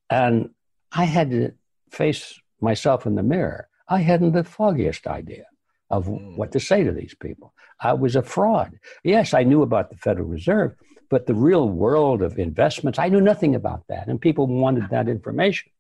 And 0.08 0.50
I 0.94 1.04
had 1.04 1.30
to 1.30 1.52
face 1.90 2.40
myself 2.60 3.06
in 3.06 3.14
the 3.16 3.22
mirror. 3.22 3.68
I 3.88 3.98
hadn't 3.98 4.32
the 4.32 4.44
foggiest 4.44 5.06
idea 5.06 5.46
of 5.90 6.06
mm. 6.06 6.36
what 6.36 6.52
to 6.52 6.60
say 6.60 6.84
to 6.84 6.92
these 6.92 7.14
people. 7.14 7.52
I 7.80 7.92
was 7.92 8.16
a 8.16 8.22
fraud. 8.22 8.78
Yes, 9.02 9.34
I 9.34 9.42
knew 9.42 9.62
about 9.62 9.90
the 9.90 9.96
Federal 9.96 10.28
Reserve, 10.28 10.74
but 11.10 11.26
the 11.26 11.34
real 11.34 11.68
world 11.68 12.22
of 12.22 12.38
investments, 12.38 12.98
I 12.98 13.08
knew 13.08 13.20
nothing 13.20 13.54
about 13.54 13.82
that, 13.88 14.08
and 14.08 14.20
people 14.20 14.46
wanted 14.46 14.88
that 14.90 15.08
information. 15.08 15.70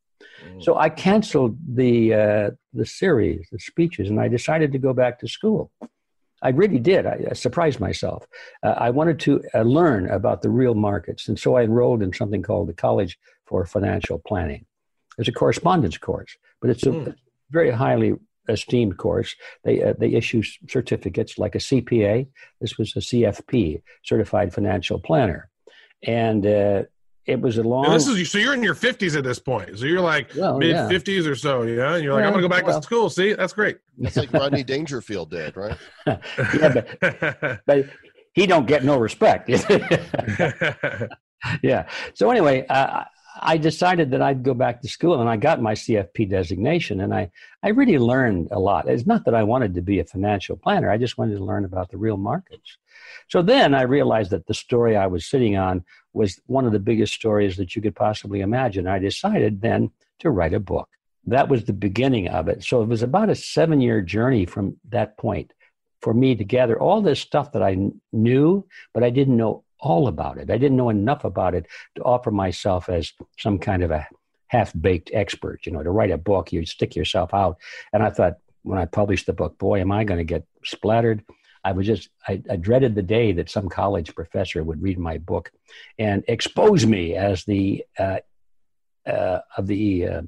Mm. 0.46 0.62
So 0.62 0.76
I 0.76 0.88
canceled 0.88 1.56
the 1.66 2.14
uh, 2.14 2.50
the 2.72 2.86
series, 2.86 3.46
the 3.50 3.58
speeches, 3.58 4.08
and 4.10 4.20
I 4.20 4.28
decided 4.28 4.72
to 4.72 4.78
go 4.78 4.92
back 4.92 5.18
to 5.20 5.28
school. 5.28 5.70
I 6.42 6.50
really 6.50 6.78
did. 6.78 7.06
I, 7.06 7.24
I 7.30 7.34
surprised 7.34 7.80
myself. 7.80 8.26
Uh, 8.62 8.74
I 8.76 8.90
wanted 8.90 9.18
to 9.20 9.42
uh, 9.54 9.62
learn 9.62 10.10
about 10.10 10.42
the 10.42 10.50
real 10.50 10.74
markets, 10.74 11.28
and 11.28 11.38
so 11.38 11.56
I 11.56 11.62
enrolled 11.62 12.02
in 12.02 12.12
something 12.12 12.42
called 12.42 12.68
the 12.68 12.74
College 12.74 13.18
for 13.46 13.64
Financial 13.64 14.18
Planning. 14.18 14.66
It's 15.18 15.28
a 15.28 15.32
correspondence 15.32 15.98
course, 15.98 16.36
but 16.60 16.70
it's 16.70 16.84
a 16.84 16.90
mm. 16.90 17.14
very 17.50 17.70
highly 17.70 18.14
esteemed 18.48 18.98
course. 18.98 19.34
They 19.64 19.82
uh, 19.82 19.94
they 19.98 20.12
issue 20.12 20.42
certificates 20.68 21.38
like 21.38 21.54
a 21.54 21.58
CPA. 21.58 22.26
This 22.60 22.78
was 22.78 22.94
a 22.96 23.00
CFP, 23.00 23.82
Certified 24.04 24.52
Financial 24.52 24.98
Planner, 24.98 25.50
and 26.02 26.46
uh, 26.46 26.82
it 27.26 27.40
was 27.40 27.58
a 27.58 27.62
long. 27.62 27.86
And 27.86 27.94
this 27.94 28.06
is 28.06 28.30
so 28.30 28.38
you're 28.38 28.54
in 28.54 28.62
your 28.62 28.74
50s 28.74 29.16
at 29.16 29.24
this 29.24 29.38
point. 29.38 29.78
So 29.78 29.86
you're 29.86 30.00
like 30.00 30.30
well, 30.36 30.58
mid 30.58 30.76
50s 30.76 31.26
or 31.26 31.34
so, 31.34 31.62
yeah. 31.62 31.94
And 31.94 32.04
you're 32.04 32.12
like, 32.12 32.22
yeah, 32.22 32.26
I'm 32.26 32.32
gonna 32.32 32.42
go 32.42 32.48
back 32.48 32.66
well, 32.66 32.80
to 32.80 32.84
school. 32.84 33.08
See, 33.08 33.32
that's 33.32 33.52
great. 33.52 33.78
That's 33.98 34.16
like 34.16 34.32
Rodney 34.32 34.62
Dangerfield 34.62 35.30
did, 35.30 35.56
right? 35.56 35.76
yeah, 36.06 36.82
but, 37.00 37.60
but 37.66 37.86
he 38.34 38.46
don't 38.46 38.66
get 38.66 38.84
no 38.84 38.98
respect. 38.98 39.48
yeah. 41.62 41.88
So 42.14 42.30
anyway, 42.30 42.66
uh, 42.68 43.04
I 43.40 43.56
decided 43.56 44.10
that 44.10 44.22
I'd 44.22 44.42
go 44.42 44.54
back 44.54 44.80
to 44.80 44.88
school 44.88 45.20
and 45.20 45.28
I 45.28 45.36
got 45.36 45.60
my 45.60 45.74
CFP 45.74 46.30
designation 46.30 47.00
and 47.00 47.12
I, 47.12 47.30
I 47.62 47.70
really 47.70 47.98
learned 47.98 48.48
a 48.52 48.58
lot. 48.58 48.88
It's 48.88 49.06
not 49.06 49.24
that 49.24 49.34
I 49.34 49.42
wanted 49.42 49.74
to 49.74 49.82
be 49.82 49.98
a 49.98 50.04
financial 50.04 50.56
planner, 50.56 50.90
I 50.90 50.98
just 50.98 51.18
wanted 51.18 51.36
to 51.36 51.44
learn 51.44 51.64
about 51.64 51.90
the 51.90 51.96
real 51.96 52.16
markets. 52.16 52.78
So 53.28 53.42
then 53.42 53.74
I 53.74 53.82
realized 53.82 54.30
that 54.30 54.46
the 54.46 54.54
story 54.54 54.96
I 54.96 55.06
was 55.06 55.26
sitting 55.26 55.56
on 55.56 55.84
was 56.12 56.40
one 56.46 56.64
of 56.64 56.72
the 56.72 56.78
biggest 56.78 57.14
stories 57.14 57.56
that 57.56 57.74
you 57.74 57.82
could 57.82 57.96
possibly 57.96 58.40
imagine. 58.40 58.86
I 58.86 58.98
decided 58.98 59.60
then 59.60 59.90
to 60.20 60.30
write 60.30 60.54
a 60.54 60.60
book. 60.60 60.88
That 61.26 61.48
was 61.48 61.64
the 61.64 61.72
beginning 61.72 62.28
of 62.28 62.48
it. 62.48 62.62
So 62.62 62.82
it 62.82 62.88
was 62.88 63.02
about 63.02 63.30
a 63.30 63.34
seven 63.34 63.80
year 63.80 64.00
journey 64.00 64.46
from 64.46 64.76
that 64.90 65.16
point 65.16 65.52
for 66.02 66.12
me 66.12 66.34
to 66.34 66.44
gather 66.44 66.78
all 66.78 67.00
this 67.00 67.18
stuff 67.18 67.52
that 67.52 67.62
I 67.62 67.78
knew, 68.12 68.66
but 68.92 69.02
I 69.02 69.10
didn't 69.10 69.38
know 69.38 69.63
all 69.84 70.08
about 70.08 70.38
it. 70.38 70.50
I 70.50 70.56
didn't 70.58 70.76
know 70.76 70.88
enough 70.88 71.24
about 71.24 71.54
it 71.54 71.66
to 71.96 72.02
offer 72.02 72.30
myself 72.30 72.88
as 72.88 73.12
some 73.38 73.58
kind 73.58 73.82
of 73.82 73.90
a 73.90 74.06
half 74.48 74.72
baked 74.80 75.10
expert. 75.12 75.66
You 75.66 75.72
know, 75.72 75.82
to 75.82 75.90
write 75.90 76.10
a 76.10 76.18
book, 76.18 76.52
you 76.52 76.64
stick 76.64 76.96
yourself 76.96 77.34
out. 77.34 77.58
And 77.92 78.02
I 78.02 78.10
thought 78.10 78.38
when 78.62 78.78
I 78.78 78.86
published 78.86 79.26
the 79.26 79.32
book, 79.32 79.58
boy, 79.58 79.80
am 79.80 79.92
I 79.92 80.04
going 80.04 80.18
to 80.18 80.24
get 80.24 80.46
splattered. 80.64 81.22
I 81.62 81.72
was 81.72 81.86
just, 81.86 82.08
I, 82.26 82.42
I, 82.50 82.56
dreaded 82.56 82.94
the 82.94 83.02
day 83.02 83.32
that 83.32 83.48
some 83.48 83.70
college 83.70 84.14
professor 84.14 84.62
would 84.62 84.82
read 84.82 84.98
my 84.98 85.16
book 85.16 85.50
and 85.98 86.22
expose 86.28 86.84
me 86.84 87.14
as 87.14 87.44
the, 87.44 87.84
uh, 87.98 88.18
uh, 89.06 89.40
of 89.56 89.66
the 89.66 90.06
uh, 90.06 90.22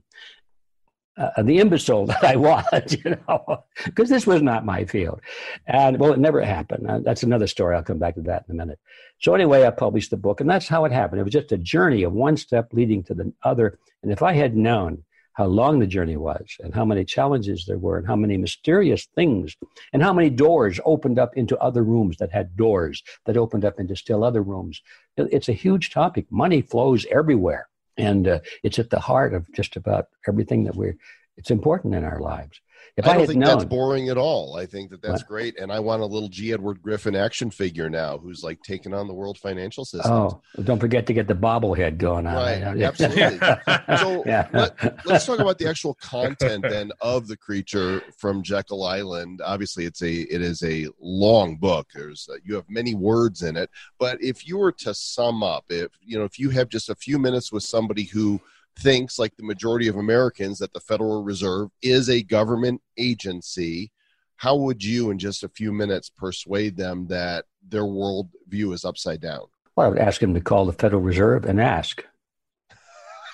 uh, 1.16 1.42
the 1.42 1.58
imbecile 1.58 2.06
that 2.06 2.24
I 2.24 2.36
was, 2.36 2.96
you 3.04 3.16
know, 3.28 3.64
because 3.84 4.08
this 4.08 4.26
was 4.26 4.42
not 4.42 4.64
my 4.64 4.84
field. 4.84 5.20
And 5.66 5.98
well, 5.98 6.12
it 6.12 6.18
never 6.18 6.42
happened. 6.42 6.88
Uh, 6.88 7.00
that's 7.00 7.22
another 7.22 7.46
story. 7.46 7.76
I'll 7.76 7.82
come 7.82 7.98
back 7.98 8.14
to 8.16 8.22
that 8.22 8.44
in 8.48 8.54
a 8.54 8.58
minute. 8.58 8.78
So, 9.18 9.34
anyway, 9.34 9.64
I 9.64 9.70
published 9.70 10.10
the 10.10 10.16
book, 10.16 10.40
and 10.40 10.50
that's 10.50 10.68
how 10.68 10.84
it 10.84 10.92
happened. 10.92 11.20
It 11.20 11.24
was 11.24 11.32
just 11.32 11.52
a 11.52 11.58
journey 11.58 12.02
of 12.02 12.12
one 12.12 12.36
step 12.36 12.68
leading 12.72 13.02
to 13.04 13.14
the 13.14 13.32
other. 13.42 13.78
And 14.02 14.12
if 14.12 14.22
I 14.22 14.34
had 14.34 14.56
known 14.56 15.04
how 15.32 15.44
long 15.44 15.78
the 15.78 15.86
journey 15.86 16.16
was, 16.16 16.56
and 16.60 16.74
how 16.74 16.84
many 16.84 17.04
challenges 17.04 17.66
there 17.66 17.76
were, 17.76 17.98
and 17.98 18.06
how 18.06 18.16
many 18.16 18.38
mysterious 18.38 19.06
things, 19.14 19.54
and 19.92 20.02
how 20.02 20.12
many 20.12 20.30
doors 20.30 20.80
opened 20.86 21.18
up 21.18 21.36
into 21.36 21.58
other 21.58 21.84
rooms 21.84 22.16
that 22.16 22.32
had 22.32 22.56
doors 22.56 23.02
that 23.26 23.36
opened 23.36 23.62
up 23.62 23.78
into 23.78 23.94
still 23.94 24.24
other 24.24 24.42
rooms, 24.42 24.80
it's 25.18 25.50
a 25.50 25.52
huge 25.52 25.90
topic. 25.90 26.26
Money 26.30 26.62
flows 26.62 27.04
everywhere 27.10 27.68
and 27.96 28.28
uh, 28.28 28.40
it's 28.62 28.78
at 28.78 28.90
the 28.90 29.00
heart 29.00 29.34
of 29.34 29.50
just 29.52 29.76
about 29.76 30.06
everything 30.26 30.64
that 30.64 30.76
we're 30.76 30.96
it's 31.36 31.50
important 31.50 31.94
in 31.94 32.04
our 32.04 32.20
lives 32.20 32.60
if 32.96 33.06
I, 33.06 33.10
I 33.10 33.16
don't 33.18 33.26
think 33.26 33.40
known, 33.40 33.58
that's 33.58 33.64
boring 33.68 34.08
at 34.08 34.16
all. 34.16 34.56
I 34.56 34.64
think 34.64 34.90
that 34.90 35.02
that's 35.02 35.22
what? 35.22 35.28
great, 35.28 35.58
and 35.58 35.70
I 35.70 35.80
want 35.80 36.00
a 36.00 36.06
little 36.06 36.30
G. 36.30 36.54
Edward 36.54 36.80
Griffin 36.80 37.14
action 37.14 37.50
figure 37.50 37.90
now, 37.90 38.16
who's 38.16 38.42
like 38.42 38.62
taking 38.62 38.94
on 38.94 39.06
the 39.06 39.12
world 39.12 39.36
financial 39.36 39.84
system. 39.84 40.12
Oh, 40.12 40.40
don't 40.64 40.80
forget 40.80 41.06
to 41.08 41.12
get 41.12 41.28
the 41.28 41.34
bobblehead 41.34 41.98
going 41.98 42.26
on. 42.26 42.34
Right, 42.34 42.62
absolutely. 42.62 43.38
so 43.98 44.22
yeah. 44.24 44.48
let, 44.54 45.10
us 45.10 45.26
talk 45.26 45.40
about 45.40 45.58
the 45.58 45.68
actual 45.68 45.92
content 45.94 46.64
then 46.66 46.90
of 47.02 47.28
the 47.28 47.36
creature 47.36 48.02
from 48.16 48.42
Jekyll 48.42 48.84
Island. 48.84 49.42
Obviously, 49.44 49.84
it's 49.84 50.02
a 50.02 50.12
it 50.12 50.40
is 50.40 50.62
a 50.62 50.88
long 50.98 51.56
book. 51.56 51.88
There's 51.94 52.26
uh, 52.32 52.36
you 52.44 52.54
have 52.54 52.64
many 52.70 52.94
words 52.94 53.42
in 53.42 53.58
it, 53.58 53.68
but 53.98 54.22
if 54.22 54.48
you 54.48 54.56
were 54.56 54.72
to 54.72 54.94
sum 54.94 55.42
up, 55.42 55.66
if 55.68 55.90
you 56.00 56.18
know, 56.18 56.24
if 56.24 56.38
you 56.38 56.48
have 56.48 56.70
just 56.70 56.88
a 56.88 56.94
few 56.94 57.18
minutes 57.18 57.52
with 57.52 57.62
somebody 57.62 58.04
who 58.04 58.40
thinks, 58.78 59.18
like 59.18 59.36
the 59.36 59.42
majority 59.42 59.88
of 59.88 59.96
Americans, 59.96 60.58
that 60.58 60.72
the 60.72 60.80
Federal 60.80 61.22
Reserve 61.22 61.70
is 61.82 62.08
a 62.08 62.22
government 62.22 62.82
agency, 62.98 63.90
how 64.36 64.56
would 64.56 64.84
you, 64.84 65.10
in 65.10 65.18
just 65.18 65.42
a 65.42 65.48
few 65.48 65.72
minutes, 65.72 66.10
persuade 66.10 66.76
them 66.76 67.06
that 67.08 67.46
their 67.66 67.82
worldview 67.82 68.74
is 68.74 68.84
upside 68.84 69.20
down? 69.20 69.46
Well, 69.76 69.86
I 69.86 69.88
would 69.90 69.98
ask 69.98 70.22
him 70.22 70.34
to 70.34 70.40
call 70.40 70.66
the 70.66 70.72
Federal 70.72 71.02
Reserve 71.02 71.44
and 71.44 71.60
ask. 71.60 72.04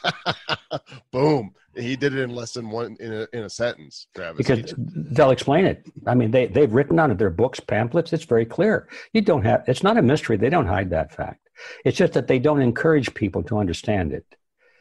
Boom. 1.12 1.54
He 1.74 1.96
did 1.96 2.14
it 2.14 2.20
in 2.20 2.34
less 2.34 2.52
than 2.52 2.68
one 2.68 2.96
in 3.00 3.12
a, 3.12 3.26
in 3.32 3.44
a 3.44 3.50
sentence, 3.50 4.06
Travis. 4.14 4.36
Because 4.36 4.74
they'll 4.76 5.30
explain 5.30 5.64
it. 5.64 5.86
I 6.06 6.14
mean, 6.14 6.30
they, 6.30 6.46
they've 6.46 6.72
written 6.72 6.98
on 6.98 7.10
it, 7.10 7.18
their 7.18 7.30
books, 7.30 7.60
pamphlets. 7.60 8.12
It's 8.12 8.24
very 8.24 8.44
clear. 8.44 8.88
You 9.14 9.22
don't 9.22 9.42
have, 9.44 9.64
it's 9.66 9.82
not 9.82 9.96
a 9.96 10.02
mystery. 10.02 10.36
They 10.36 10.50
don't 10.50 10.66
hide 10.66 10.90
that 10.90 11.14
fact. 11.14 11.48
It's 11.84 11.96
just 11.96 12.12
that 12.12 12.26
they 12.26 12.38
don't 12.38 12.60
encourage 12.60 13.14
people 13.14 13.42
to 13.44 13.58
understand 13.58 14.12
it. 14.12 14.26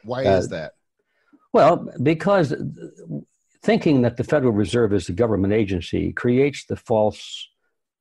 Why 0.04 0.24
uh, 0.24 0.38
is 0.38 0.48
that? 0.48 0.74
Well, 1.52 1.92
because 2.02 2.54
thinking 3.62 4.02
that 4.02 4.16
the 4.16 4.24
Federal 4.24 4.52
Reserve 4.52 4.92
is 4.92 5.08
a 5.08 5.12
government 5.12 5.52
agency 5.52 6.12
creates 6.12 6.64
the 6.64 6.76
false 6.76 7.48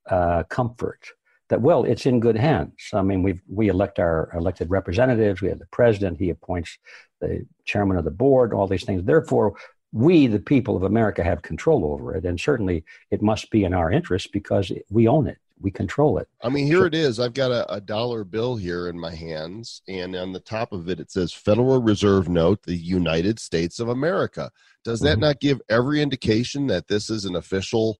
uh, 0.09 0.43
comfort 0.43 1.07
that 1.49 1.61
well, 1.61 1.83
it's 1.83 2.05
in 2.05 2.21
good 2.21 2.37
hands. 2.37 2.89
I 2.93 3.01
mean, 3.01 3.23
we 3.23 3.39
we 3.47 3.67
elect 3.67 3.99
our 3.99 4.31
elected 4.33 4.69
representatives. 4.69 5.41
We 5.41 5.49
have 5.49 5.59
the 5.59 5.65
president. 5.67 6.17
He 6.17 6.29
appoints 6.29 6.77
the 7.19 7.45
chairman 7.65 7.97
of 7.97 8.05
the 8.05 8.11
board, 8.11 8.53
all 8.53 8.67
these 8.67 8.85
things. 8.85 9.03
Therefore, 9.03 9.55
we, 9.91 10.27
the 10.27 10.39
people 10.39 10.77
of 10.77 10.83
America, 10.83 11.23
have 11.23 11.41
control 11.41 11.85
over 11.85 12.15
it. 12.15 12.25
And 12.25 12.39
certainly 12.39 12.85
it 13.11 13.21
must 13.21 13.51
be 13.51 13.63
in 13.65 13.73
our 13.73 13.91
interest 13.91 14.31
because 14.31 14.71
we 14.89 15.07
own 15.07 15.27
it, 15.27 15.37
we 15.61 15.71
control 15.71 16.17
it. 16.17 16.27
I 16.41 16.49
mean, 16.49 16.65
here 16.65 16.85
it 16.85 16.95
is. 16.95 17.19
I've 17.19 17.33
got 17.33 17.51
a, 17.51 17.71
a 17.71 17.81
dollar 17.81 18.23
bill 18.23 18.55
here 18.55 18.87
in 18.87 18.99
my 18.99 19.13
hands, 19.13 19.81
and 19.87 20.15
on 20.15 20.33
the 20.33 20.39
top 20.39 20.71
of 20.73 20.89
it, 20.89 20.99
it 20.99 21.11
says 21.11 21.31
Federal 21.33 21.81
Reserve 21.81 22.27
Note, 22.29 22.63
the 22.63 22.75
United 22.75 23.39
States 23.39 23.79
of 23.79 23.89
America. 23.89 24.51
Does 24.83 24.99
that 25.01 25.17
Mhm. 25.17 25.21
not 25.21 25.39
give 25.39 25.61
every 25.69 26.01
indication 26.01 26.67
that 26.67 26.87
this 26.87 27.09
is 27.09 27.25
an 27.25 27.35
official 27.35 27.99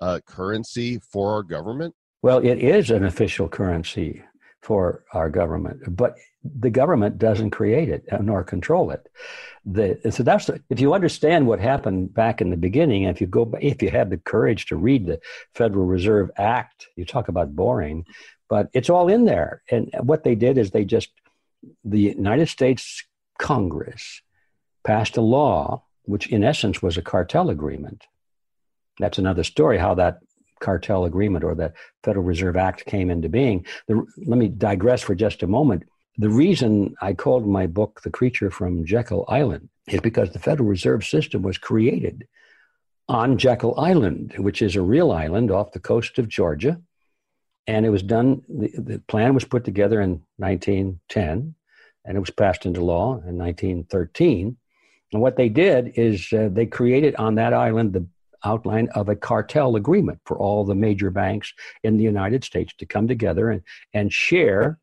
uh, 0.00 0.20
currency 0.24 0.98
for 0.98 1.32
our 1.34 1.42
government? 1.42 1.94
Well, 2.22 2.38
it 2.38 2.58
is 2.58 2.90
an 2.90 3.04
official 3.04 3.48
currency 3.48 4.22
for 4.62 5.04
our 5.12 5.28
government, 5.28 5.82
but 5.96 6.14
the 6.42 6.70
government 6.70 7.18
doesn't 7.18 7.50
create 7.50 7.88
it 7.88 8.04
uh, 8.10 8.18
nor 8.18 8.42
control 8.42 8.90
it. 8.90 9.08
The, 9.66 9.98
so 10.10 10.22
that's 10.22 10.48
if 10.70 10.80
you 10.80 10.94
understand 10.94 11.46
what 11.46 11.60
happened 11.60 12.14
back 12.14 12.40
in 12.40 12.50
the 12.50 12.56
beginning, 12.56 13.02
if 13.04 13.20
you 13.20 13.26
go, 13.26 13.52
if 13.60 13.82
you 13.82 13.90
have 13.90 14.10
the 14.10 14.16
courage 14.16 14.66
to 14.66 14.76
read 14.76 15.06
the 15.06 15.20
Federal 15.54 15.84
Reserve 15.84 16.30
Act, 16.36 16.88
you 16.96 17.04
talk 17.04 17.28
about 17.28 17.54
boring, 17.54 18.06
but 18.48 18.70
it's 18.72 18.88
all 18.88 19.08
in 19.08 19.26
there. 19.26 19.62
And 19.70 19.90
what 20.00 20.24
they 20.24 20.34
did 20.34 20.56
is 20.56 20.70
they 20.70 20.84
just 20.84 21.10
the 21.84 22.00
United 22.00 22.48
States 22.48 23.04
Congress 23.38 24.22
passed 24.82 25.18
a 25.18 25.22
law, 25.22 25.84
which 26.04 26.28
in 26.28 26.42
essence 26.42 26.82
was 26.82 26.96
a 26.96 27.02
cartel 27.02 27.50
agreement. 27.50 28.04
That's 28.98 29.18
another 29.18 29.44
story 29.44 29.76
how 29.76 29.94
that 29.94 30.20
cartel 30.60 31.04
agreement 31.04 31.44
or 31.44 31.54
the 31.54 31.72
Federal 32.02 32.24
Reserve 32.24 32.56
Act 32.56 32.84
came 32.86 33.10
into 33.10 33.28
being. 33.28 33.66
The, 33.88 34.06
let 34.26 34.38
me 34.38 34.48
digress 34.48 35.02
for 35.02 35.14
just 35.14 35.42
a 35.42 35.46
moment. 35.46 35.84
The 36.20 36.28
reason 36.28 36.94
I 37.00 37.14
called 37.14 37.46
my 37.46 37.66
book 37.66 38.02
The 38.02 38.10
Creature 38.10 38.50
from 38.50 38.84
Jekyll 38.84 39.24
Island 39.26 39.70
is 39.88 40.02
because 40.02 40.30
the 40.30 40.38
Federal 40.38 40.68
Reserve 40.68 41.02
System 41.02 41.40
was 41.40 41.56
created 41.56 42.28
on 43.08 43.38
Jekyll 43.38 43.80
Island, 43.80 44.34
which 44.36 44.60
is 44.60 44.76
a 44.76 44.82
real 44.82 45.12
island 45.12 45.50
off 45.50 45.72
the 45.72 45.80
coast 45.80 46.18
of 46.18 46.28
Georgia. 46.28 46.78
And 47.66 47.86
it 47.86 47.88
was 47.88 48.02
done, 48.02 48.42
the, 48.50 48.70
the 48.76 48.98
plan 49.08 49.32
was 49.32 49.46
put 49.46 49.64
together 49.64 50.02
in 50.02 50.20
1910, 50.36 51.54
and 52.04 52.16
it 52.18 52.20
was 52.20 52.28
passed 52.28 52.66
into 52.66 52.84
law 52.84 53.12
in 53.26 53.38
1913. 53.38 54.58
And 55.14 55.22
what 55.22 55.36
they 55.36 55.48
did 55.48 55.94
is 55.96 56.30
uh, 56.34 56.50
they 56.52 56.66
created 56.66 57.16
on 57.16 57.36
that 57.36 57.54
island 57.54 57.94
the 57.94 58.06
outline 58.44 58.90
of 58.94 59.08
a 59.08 59.16
cartel 59.16 59.74
agreement 59.74 60.20
for 60.26 60.38
all 60.38 60.66
the 60.66 60.74
major 60.74 61.10
banks 61.10 61.54
in 61.82 61.96
the 61.96 62.04
United 62.04 62.44
States 62.44 62.74
to 62.76 62.84
come 62.84 63.08
together 63.08 63.48
and, 63.48 63.62
and 63.94 64.12
share 64.12 64.78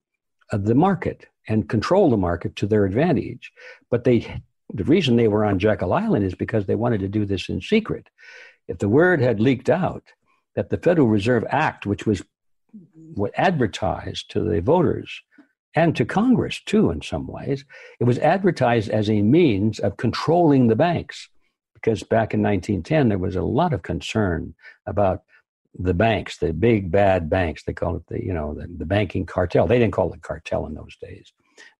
the 0.51 0.75
market 0.75 1.25
and 1.47 1.69
control 1.69 2.09
the 2.09 2.17
market 2.17 2.55
to 2.57 2.67
their 2.67 2.85
advantage. 2.85 3.51
But 3.89 4.03
they, 4.03 4.41
the 4.73 4.83
reason 4.83 5.15
they 5.15 5.27
were 5.27 5.45
on 5.45 5.59
Jekyll 5.59 5.93
Island 5.93 6.25
is 6.25 6.35
because 6.35 6.65
they 6.65 6.75
wanted 6.75 6.99
to 7.01 7.07
do 7.07 7.25
this 7.25 7.49
in 7.49 7.61
secret. 7.61 8.09
If 8.67 8.79
the 8.79 8.89
word 8.89 9.21
had 9.21 9.39
leaked 9.39 9.69
out 9.69 10.03
that 10.55 10.69
the 10.69 10.77
Federal 10.77 11.07
Reserve 11.07 11.45
Act, 11.49 11.85
which 11.85 12.05
was 12.05 12.21
what 13.13 13.31
advertised 13.35 14.29
to 14.31 14.41
the 14.41 14.61
voters 14.61 15.21
and 15.73 15.95
to 15.95 16.05
Congress 16.05 16.61
too, 16.65 16.91
in 16.91 17.01
some 17.01 17.27
ways, 17.27 17.63
it 17.99 18.03
was 18.03 18.19
advertised 18.19 18.89
as 18.89 19.09
a 19.09 19.21
means 19.21 19.79
of 19.79 19.97
controlling 19.97 20.67
the 20.67 20.75
banks 20.75 21.29
because 21.73 22.03
back 22.03 22.33
in 22.33 22.41
1910 22.41 23.09
there 23.09 23.17
was 23.17 23.35
a 23.35 23.41
lot 23.41 23.73
of 23.73 23.83
concern 23.83 24.55
about 24.87 25.21
the 25.79 25.93
banks, 25.93 26.37
the 26.37 26.53
big 26.53 26.91
bad 26.91 27.29
banks. 27.29 27.63
They 27.63 27.73
call 27.73 27.95
it 27.95 28.07
the 28.07 28.23
you 28.23 28.33
know 28.33 28.53
the, 28.53 28.67
the 28.67 28.85
banking 28.85 29.25
cartel. 29.25 29.67
They 29.67 29.79
didn't 29.79 29.93
call 29.93 30.13
it 30.13 30.21
cartel 30.21 30.65
in 30.65 30.73
those 30.73 30.95
days, 30.97 31.31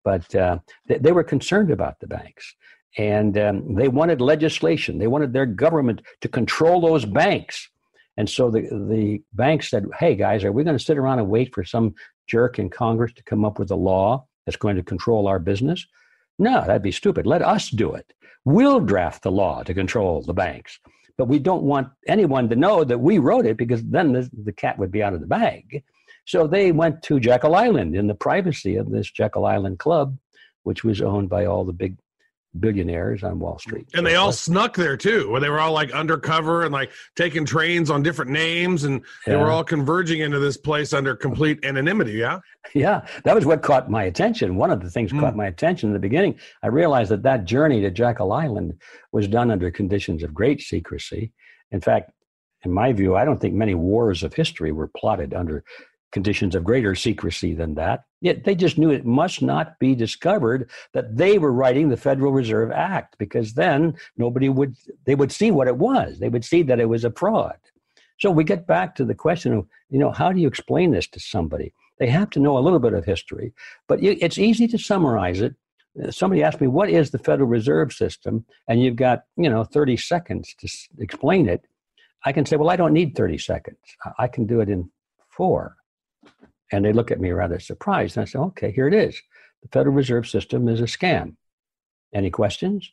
but 0.04 0.34
uh, 0.36 0.60
they, 0.88 0.98
they 0.98 1.12
were 1.12 1.24
concerned 1.24 1.72
about 1.72 2.00
the 2.00 2.08
banks, 2.08 2.56
and 2.98 3.38
um, 3.38 3.76
they 3.76 3.88
wanted 3.88 4.22
legislation. 4.22 4.98
They 4.98 5.08
wanted 5.08 5.34
their 5.34 5.46
government 5.46 6.02
to 6.22 6.28
control 6.28 6.82
those 6.82 7.06
banks. 7.06 7.70
And 8.18 8.30
so 8.30 8.50
the 8.50 8.62
the 8.90 9.22
banks 9.34 9.70
said, 9.70 9.86
"Hey 10.00 10.16
guys, 10.16 10.44
are 10.44 10.52
we 10.52 10.64
going 10.64 10.78
to 10.78 10.84
sit 10.84 10.98
around 10.98 11.20
and 11.20 11.30
wait 11.30 11.54
for 11.54 11.64
some 11.64 11.94
jerk 12.28 12.60
in 12.60 12.70
Congress 12.70 13.14
to 13.14 13.24
come 13.24 13.46
up 13.46 13.60
with 13.60 13.72
a 13.72 13.76
law 13.76 14.26
that's 14.46 14.58
going 14.58 14.76
to 14.76 14.84
control 14.84 15.28
our 15.28 15.40
business? 15.40 15.86
No, 16.40 16.62
that'd 16.66 16.84
be 16.84 16.92
stupid. 16.92 17.26
Let 17.26 17.42
us 17.42 17.70
do 17.70 17.94
it. 17.94 18.14
We'll 18.46 18.80
draft 18.80 19.24
the 19.24 19.32
law 19.32 19.64
to 19.64 19.74
control 19.74 20.22
the 20.22 20.34
banks. 20.34 20.80
But 21.18 21.28
we 21.28 21.40
don't 21.40 21.64
want 21.64 21.90
anyone 22.08 22.48
to 22.50 22.56
know 22.56 22.84
that 22.84 23.00
we 23.00 23.18
wrote 23.18 23.46
it 23.46 23.58
because 23.58 23.84
then 23.84 24.14
the, 24.14 24.30
the 24.44 24.52
cat 24.52 24.78
would 24.78 24.92
be 24.92 25.02
out 25.02 25.14
of 25.14 25.22
the 25.22 25.28
bag. 25.28 25.84
So 26.26 26.46
they 26.46 26.72
went 26.72 27.02
to 27.04 27.20
Jekyll 27.20 27.56
Island 27.56 27.96
in 27.96 28.08
the 28.08 28.16
privacy 28.16 28.76
of 28.76 28.92
this 28.92 29.10
Jekyll 29.10 29.46
Island 29.46 29.80
club, 29.80 30.18
which 30.64 30.84
was 30.84 31.02
owned 31.02 31.30
by 31.30 31.46
all 31.46 31.66
the 31.66 31.74
big 31.74 31.98
billionaires 32.60 33.24
on 33.24 33.40
Wall 33.40 33.58
Street. 33.60 33.88
And 33.94 34.06
they 34.06 34.16
all 34.16 34.32
snuck 34.32 34.76
there 34.76 34.98
too, 34.98 35.30
where 35.30 35.40
they 35.42 35.50
were 35.50 35.60
all 35.60 35.72
like 35.74 35.92
undercover 35.92 36.64
and 36.64 36.72
like 36.74 36.92
taking 37.16 37.46
trains 37.46 37.90
on 37.90 38.04
different 38.04 38.32
names, 38.32 38.84
and 38.84 39.02
they 39.26 39.36
were 39.36 39.50
all 39.50 39.64
converging 39.64 40.22
into 40.22 40.40
this 40.40 40.58
place 40.58 40.94
under 40.94 41.16
complete 41.16 41.64
anonymity. 41.64 42.14
Yeah, 42.14 42.40
Yeah, 42.74 43.06
that 43.24 43.36
was 43.36 43.46
what 43.46 43.62
caught 43.62 43.90
my 43.90 44.04
attention. 44.04 44.56
One 44.58 44.72
of 44.72 44.82
the 44.82 44.90
things 44.90 45.12
Hmm. 45.12 45.20
caught 45.20 45.36
my 45.36 45.48
attention 45.48 45.90
in 45.90 45.94
the 45.94 46.00
beginning. 46.00 46.38
I 46.64 46.68
realized 46.68 47.12
that 47.12 47.24
that 47.24 47.46
journey 47.46 47.82
to 47.82 47.92
Jekyll 47.92 48.32
Island 48.34 48.74
was 49.12 49.28
done 49.28 49.52
under 49.52 49.72
conditions 49.72 50.24
of 50.24 50.34
great 50.34 50.62
secrecy. 50.62 51.32
In 51.72 51.82
fact, 51.82 52.12
in 52.64 52.72
my 52.72 52.92
view, 52.92 53.16
I 53.16 53.24
don't 53.24 53.40
think 53.40 53.54
many 53.54 53.76
wars 53.76 54.24
of 54.24 54.34
history 54.34 54.72
were 54.72 54.90
plotted 54.98 55.34
under 55.34 55.64
conditions 56.12 56.56
of 56.56 56.64
greater 56.64 56.96
secrecy 56.96 57.54
than 57.54 57.76
that. 57.76 58.04
Yet 58.22 58.44
they 58.46 58.56
just 58.56 58.78
knew 58.78 58.90
it 58.90 59.06
must 59.06 59.42
not 59.42 59.78
be 59.80 59.94
discovered 59.94 60.70
that 60.94 61.16
they 61.18 61.38
were 61.38 61.52
writing 61.52 61.90
the 61.90 61.98
Federal 61.98 62.32
Reserve 62.32 62.72
Act 62.72 63.16
because 63.18 63.54
then 63.54 63.96
nobody 64.18 64.50
would 64.50 64.76
they 65.06 65.16
would 65.16 65.32
see 65.32 65.52
what 65.52 65.68
it 65.68 65.78
was. 65.78 66.20
They 66.20 66.30
would 66.30 66.46
see 66.46 66.64
that 66.64 66.80
it 66.80 66.90
was 66.90 67.04
a 67.04 67.12
fraud. 67.12 67.58
So 68.20 68.32
we 68.32 68.44
get 68.44 68.66
back 68.66 68.96
to 68.96 69.06
the 69.06 69.14
question 69.14 69.54
of, 69.54 69.68
you 69.90 70.00
know, 70.00 70.12
how 70.12 70.32
do 70.32 70.40
you 70.40 70.48
explain 70.48 70.92
this 70.92 71.08
to 71.10 71.20
somebody? 71.20 71.74
They 72.00 72.08
have 72.08 72.30
to 72.32 72.40
know 72.40 72.58
a 72.58 72.60
little 72.66 72.80
bit 72.80 72.94
of 72.94 73.06
history, 73.06 73.54
but 73.88 74.02
it's 74.02 74.38
easy 74.40 74.68
to 74.70 74.78
summarize 74.78 75.42
it. 75.42 75.56
Uh, 76.04 76.12
Somebody 76.12 76.44
asked 76.44 76.62
me, 76.62 76.68
"What 76.68 76.90
is 76.90 77.12
the 77.12 77.20
Federal 77.20 77.50
Reserve 77.50 77.92
System?" 77.94 78.46
And 78.68 78.82
you've 78.82 78.96
got, 78.96 79.26
you 79.36 79.50
know, 79.50 79.64
30 79.64 79.98
seconds 79.98 80.56
to 80.60 80.68
explain 81.00 81.48
it. 81.50 81.66
I 82.26 82.32
can 82.34 82.46
say, 82.46 82.56
"Well, 82.56 82.70
I 82.70 82.76
don't 82.76 82.94
need 82.94 83.16
30 83.16 83.38
seconds. 83.38 83.78
I- 84.04 84.14
I 84.24 84.28
can 84.28 84.46
do 84.46 84.62
it 84.62 84.70
in 84.70 84.90
four. 85.30 85.76
And 86.72 86.84
they 86.84 86.94
look 86.94 87.12
at 87.12 87.20
me 87.20 87.32
rather 87.32 87.60
surprised. 87.60 88.18
And 88.18 88.24
I 88.24 88.26
say, 88.26 88.40
"Okay, 88.40 88.72
here 88.72 88.88
it 88.88 88.94
is. 88.94 89.22
The 89.62 89.70
Federal 89.70 89.96
Reserve 89.96 90.28
System 90.28 90.68
is 90.68 90.82
a 90.82 90.84
scam. 90.84 91.36
Any 92.14 92.30
questions?" 92.30 92.92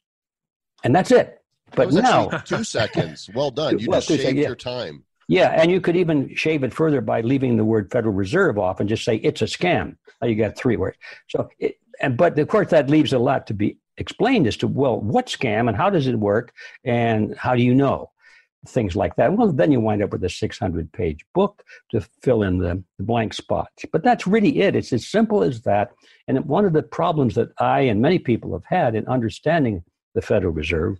And 0.84 0.94
that's 0.94 1.10
it. 1.10 1.42
But 1.74 1.86
was 1.86 1.96
now, 1.96 2.28
two 2.28 2.64
seconds. 2.64 3.28
Well 3.34 3.50
done. 3.50 3.78
You 3.78 3.88
Well, 3.90 4.00
just 4.00 4.22
shaved 4.22 4.38
yeah. 4.38 4.46
your 4.46 4.56
time. 4.56 5.04
Yeah, 5.26 5.50
and 5.50 5.70
you 5.70 5.80
could 5.80 5.96
even 5.96 6.34
shave 6.34 6.64
it 6.64 6.74
further 6.74 7.00
by 7.00 7.22
leaving 7.22 7.56
the 7.56 7.64
word 7.64 7.90
Federal 7.90 8.14
Reserve 8.14 8.58
off 8.58 8.80
and 8.80 8.88
just 8.88 9.04
say 9.04 9.16
it's 9.16 9.42
a 9.42 9.46
scam. 9.46 9.96
Now 10.20 10.28
you 10.28 10.36
got 10.36 10.56
three 10.56 10.76
words. 10.76 10.98
So, 11.28 11.48
it, 11.58 11.78
and 12.00 12.16
but 12.16 12.38
of 12.38 12.48
course 12.48 12.68
that 12.70 12.90
leaves 12.90 13.12
a 13.12 13.18
lot 13.18 13.46
to 13.46 13.54
be 13.54 13.78
explained 13.96 14.46
as 14.46 14.56
to 14.58 14.66
well, 14.68 15.00
what 15.00 15.26
scam 15.26 15.68
and 15.68 15.76
how 15.76 15.88
does 15.88 16.06
it 16.06 16.18
work 16.18 16.52
and 16.84 17.36
how 17.36 17.54
do 17.54 17.62
you 17.62 17.74
know 17.74 18.10
things 18.66 18.96
like 18.96 19.16
that. 19.16 19.36
Well, 19.36 19.52
then 19.52 19.72
you 19.72 19.80
wind 19.80 20.02
up 20.02 20.12
with 20.12 20.24
a 20.24 20.28
600 20.28 20.92
page 20.92 21.24
book 21.34 21.64
to 21.90 22.00
fill 22.22 22.42
in 22.42 22.58
the, 22.58 22.82
the 22.98 23.04
blank 23.04 23.34
spots. 23.34 23.84
But 23.92 24.02
that's 24.02 24.26
really 24.26 24.60
it. 24.60 24.76
It's 24.76 24.92
as 24.92 25.06
simple 25.06 25.42
as 25.42 25.62
that. 25.62 25.92
And 26.28 26.44
one 26.46 26.64
of 26.64 26.72
the 26.72 26.82
problems 26.82 27.34
that 27.34 27.50
I 27.58 27.80
and 27.80 28.00
many 28.00 28.18
people 28.18 28.52
have 28.52 28.64
had 28.64 28.94
in 28.94 29.06
understanding 29.06 29.84
the 30.14 30.22
Federal 30.22 30.52
Reserve 30.52 30.98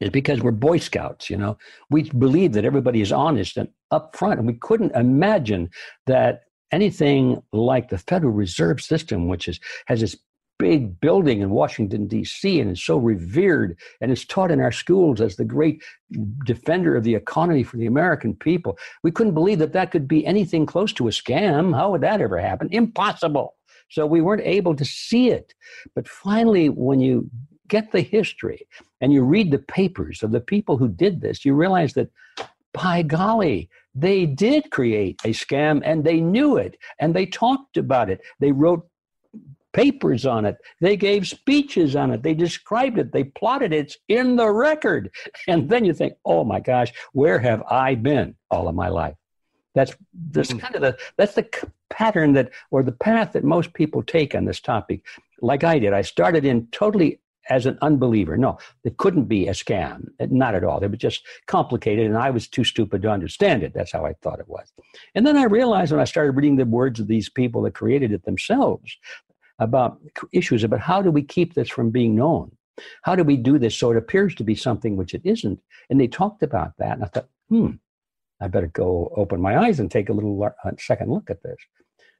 is 0.00 0.10
because 0.10 0.40
we're 0.40 0.50
Boy 0.52 0.78
Scouts, 0.78 1.28
you 1.28 1.36
know 1.36 1.58
we 1.90 2.04
believe 2.10 2.52
that 2.52 2.64
everybody 2.64 3.00
is 3.00 3.12
honest 3.12 3.56
and 3.56 3.68
upfront, 3.92 4.38
and 4.38 4.46
we 4.46 4.54
couldn't 4.54 4.94
imagine 4.94 5.68
that 6.06 6.44
anything 6.72 7.42
like 7.52 7.88
the 7.88 7.98
Federal 7.98 8.32
Reserve 8.32 8.80
System, 8.80 9.28
which 9.28 9.48
is 9.48 9.60
has 9.86 10.00
this 10.00 10.16
big 10.60 11.00
building 11.00 11.40
in 11.40 11.48
Washington 11.48 12.06
D.C. 12.06 12.60
and 12.60 12.70
is 12.70 12.84
so 12.84 12.98
revered 12.98 13.78
and 14.02 14.12
is 14.12 14.26
taught 14.26 14.50
in 14.50 14.60
our 14.60 14.70
schools 14.70 15.18
as 15.18 15.36
the 15.36 15.44
great 15.44 15.82
defender 16.44 16.94
of 16.96 17.02
the 17.02 17.14
economy 17.14 17.62
for 17.62 17.78
the 17.78 17.86
American 17.86 18.34
people, 18.34 18.78
we 19.02 19.10
couldn't 19.10 19.32
believe 19.32 19.58
that 19.58 19.72
that 19.72 19.90
could 19.90 20.06
be 20.06 20.26
anything 20.26 20.66
close 20.66 20.92
to 20.92 21.08
a 21.08 21.10
scam. 21.10 21.74
How 21.74 21.90
would 21.90 22.02
that 22.02 22.20
ever 22.20 22.38
happen? 22.38 22.68
Impossible. 22.72 23.56
So 23.88 24.04
we 24.04 24.20
weren't 24.20 24.42
able 24.44 24.76
to 24.76 24.84
see 24.84 25.30
it. 25.30 25.54
But 25.94 26.06
finally, 26.06 26.68
when 26.68 27.00
you 27.00 27.30
get 27.66 27.92
the 27.92 28.02
history 28.02 28.66
and 29.00 29.14
you 29.14 29.22
read 29.22 29.50
the 29.50 29.58
papers 29.58 30.22
of 30.22 30.30
the 30.30 30.40
people 30.40 30.76
who 30.76 30.88
did 30.88 31.22
this, 31.22 31.44
you 31.44 31.54
realize 31.54 31.94
that, 31.94 32.10
by 32.72 33.02
golly, 33.02 33.68
they 33.96 34.26
did 34.26 34.70
create 34.70 35.20
a 35.24 35.30
scam 35.30 35.80
and 35.84 36.04
they 36.04 36.20
knew 36.20 36.56
it 36.56 36.76
and 37.00 37.14
they 37.14 37.26
talked 37.26 37.76
about 37.76 38.08
it. 38.08 38.20
They 38.38 38.52
wrote 38.52 38.86
papers 39.72 40.26
on 40.26 40.44
it. 40.44 40.56
They 40.80 40.96
gave 40.96 41.26
speeches 41.26 41.96
on 41.96 42.10
it. 42.10 42.22
They 42.22 42.34
described 42.34 42.98
it. 42.98 43.12
They 43.12 43.24
plotted 43.24 43.72
it. 43.72 43.78
It's 43.78 43.96
in 44.08 44.36
the 44.36 44.50
record. 44.50 45.10
And 45.48 45.68
then 45.68 45.84
you 45.84 45.94
think, 45.94 46.14
oh 46.24 46.44
my 46.44 46.60
gosh, 46.60 46.92
where 47.12 47.38
have 47.38 47.62
I 47.62 47.94
been 47.94 48.36
all 48.50 48.68
of 48.68 48.74
my 48.74 48.88
life? 48.88 49.16
That's 49.74 49.94
that's 50.30 50.50
hmm. 50.50 50.58
kind 50.58 50.74
of 50.74 50.82
the 50.82 50.98
that's 51.16 51.34
the 51.34 51.48
pattern 51.88 52.32
that 52.34 52.50
or 52.70 52.82
the 52.82 52.92
path 52.92 53.32
that 53.32 53.44
most 53.44 53.72
people 53.72 54.02
take 54.02 54.34
on 54.34 54.44
this 54.44 54.60
topic. 54.60 55.02
like 55.40 55.64
I 55.64 55.78
did. 55.78 55.92
I 55.92 56.02
started 56.02 56.44
in 56.44 56.66
totally 56.68 57.20
as 57.48 57.66
an 57.66 57.78
unbeliever. 57.82 58.36
No, 58.36 58.58
it 58.84 58.96
couldn't 58.96 59.24
be 59.24 59.48
a 59.48 59.52
scam. 59.52 60.08
Not 60.20 60.54
at 60.54 60.64
all. 60.64 60.82
It 60.82 60.90
was 60.90 60.98
just 60.98 61.26
complicated, 61.46 62.06
and 62.06 62.16
I 62.16 62.30
was 62.30 62.46
too 62.46 62.64
stupid 62.64 63.02
to 63.02 63.10
understand 63.10 63.62
it. 63.62 63.72
That's 63.74 63.92
how 63.92 64.04
I 64.04 64.14
thought 64.22 64.40
it 64.40 64.48
was. 64.48 64.72
And 65.14 65.26
then 65.26 65.36
I 65.36 65.44
realized 65.44 65.92
when 65.92 66.00
I 66.00 66.04
started 66.04 66.32
reading 66.32 66.56
the 66.56 66.64
words 66.64 67.00
of 67.00 67.08
these 67.08 67.28
people 67.28 67.62
that 67.62 67.74
created 67.74 68.12
it 68.12 68.24
themselves 68.24 68.96
about 69.60 69.98
issues 70.32 70.64
about 70.64 70.80
how 70.80 71.00
do 71.02 71.10
we 71.10 71.22
keep 71.22 71.54
this 71.54 71.68
from 71.68 71.90
being 71.90 72.16
known? 72.16 72.50
How 73.02 73.14
do 73.14 73.22
we 73.22 73.36
do 73.36 73.58
this 73.58 73.76
so 73.76 73.90
it 73.90 73.96
appears 73.96 74.34
to 74.36 74.44
be 74.44 74.54
something 74.54 74.96
which 74.96 75.14
it 75.14 75.22
isn't? 75.24 75.60
And 75.88 76.00
they 76.00 76.08
talked 76.08 76.42
about 76.42 76.72
that, 76.78 76.92
and 76.92 77.04
I 77.04 77.08
thought, 77.08 77.28
hmm, 77.48 77.72
I 78.40 78.48
better 78.48 78.68
go 78.68 79.12
open 79.16 79.40
my 79.40 79.58
eyes 79.58 79.78
and 79.78 79.90
take 79.90 80.08
a 80.08 80.14
little 80.14 80.42
uh, 80.42 80.70
second 80.78 81.10
look 81.10 81.30
at 81.30 81.42
this. 81.42 81.56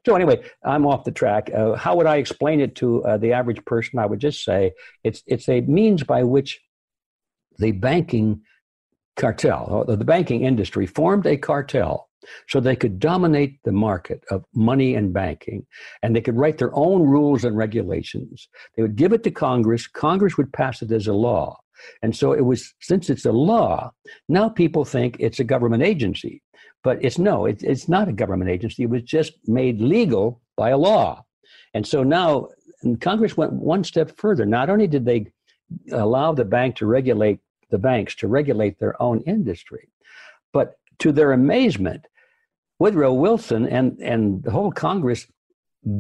So 0.07 0.15
anyway, 0.15 0.43
I'm 0.65 0.87
off 0.87 1.05
the 1.05 1.13
track. 1.13 1.51
Uh, 1.55 1.75
how 1.75 1.97
would 1.97 2.07
I 2.07 2.17
explain 2.17 2.61
it 2.61 2.75
to 2.77 3.05
uh, 3.05 3.17
the 3.17 3.33
average 3.33 3.65
person? 3.65 3.99
I 3.99 4.07
would 4.07 4.21
just 4.21 4.45
say 4.45 4.73
it's 5.05 5.23
it's 5.27 5.49
a 5.49 5.61
means 5.63 6.05
by 6.05 6.23
which 6.25 6.61
the 7.59 7.73
banking 7.73 8.43
cartel, 9.17 9.85
or 9.89 9.97
the 9.97 10.05
banking 10.05 10.45
industry, 10.45 10.87
formed 10.87 11.27
a 11.27 11.37
cartel 11.37 12.10
so 12.49 12.61
they 12.61 12.77
could 12.77 12.99
dominate 12.99 13.59
the 13.65 13.73
market 13.73 14.25
of 14.31 14.45
money 14.55 14.95
and 14.95 15.13
banking, 15.13 15.67
and 16.03 16.15
they 16.15 16.21
could 16.21 16.37
write 16.37 16.59
their 16.59 16.75
own 16.75 17.03
rules 17.03 17.45
and 17.45 17.57
regulations. 17.57 18.49
They 18.77 18.83
would 18.83 18.97
give 18.97 19.13
it 19.13 19.23
to 19.25 19.31
Congress. 19.31 19.87
Congress 19.87 20.37
would 20.37 20.53
pass 20.53 20.83
it 20.83 20.93
as 20.93 21.07
a 21.07 21.13
law. 21.13 21.59
And 22.03 22.15
so 22.15 22.33
it 22.33 22.43
was, 22.43 22.75
since 22.81 23.09
it's 23.09 23.25
a 23.25 23.33
law, 23.33 23.93
now 24.29 24.49
people 24.49 24.85
think 24.85 25.17
it's 25.19 25.41
a 25.41 25.45
government 25.45 25.83
agency. 25.83 26.43
But 26.83 27.03
it's 27.05 27.19
no, 27.19 27.47
it, 27.47 27.63
it's 27.63 27.89
not 27.89 28.09
a 28.09 28.13
government 28.13 28.51
agency. 28.51 28.85
It 28.85 28.91
was 28.91 29.03
just 29.03 29.33
made 29.47 29.81
legal 29.81 30.41
by 30.57 30.71
a 30.71 30.79
law. 30.79 31.25
And 31.75 31.87
so 31.87 32.03
now 32.03 32.49
Congress 33.01 33.37
went 33.37 33.53
one 33.53 33.85
step 33.85 34.17
further. 34.17 34.47
Not 34.47 34.71
only 34.71 34.87
did 34.87 35.05
they 35.05 35.27
allow 35.93 36.33
the 36.33 36.45
bank 36.45 36.77
to 36.77 36.87
regulate 36.87 37.41
the 37.71 37.79
banks 37.79 38.15
to 38.17 38.29
regulate 38.29 38.79
their 38.79 39.01
own 39.01 39.21
industry, 39.27 39.89
but 40.53 40.75
to 41.01 41.13
their 41.13 41.33
amazement, 41.33 42.07
Woodrow 42.79 43.13
Wilson 43.13 43.67
and, 43.67 43.99
and 44.01 44.43
the 44.43 44.51
whole 44.51 44.73
Congress 44.73 45.27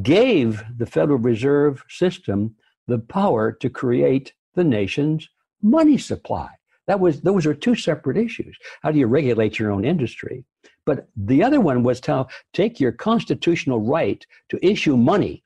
gave 0.02 0.62
the 0.76 0.86
Federal 0.86 1.18
Reserve 1.18 1.82
System 1.88 2.54
the 2.86 2.98
power 2.98 3.52
to 3.52 3.70
create 3.70 4.32
the 4.54 4.64
nation's 4.64 5.28
money 5.62 5.98
supply. 5.98 6.48
That 6.86 7.00
was 7.00 7.20
those 7.20 7.46
are 7.46 7.54
two 7.54 7.74
separate 7.74 8.16
issues. 8.16 8.58
How 8.82 8.90
do 8.90 8.98
you 8.98 9.06
regulate 9.06 9.58
your 9.58 9.70
own 9.70 9.84
industry? 9.84 10.44
But 10.84 11.08
the 11.16 11.42
other 11.42 11.60
one 11.60 11.82
was 11.82 12.00
to 12.02 12.26
take 12.52 12.80
your 12.80 12.92
constitutional 12.92 13.80
right 13.80 14.26
to 14.48 14.66
issue 14.66 14.96
money 14.96 15.44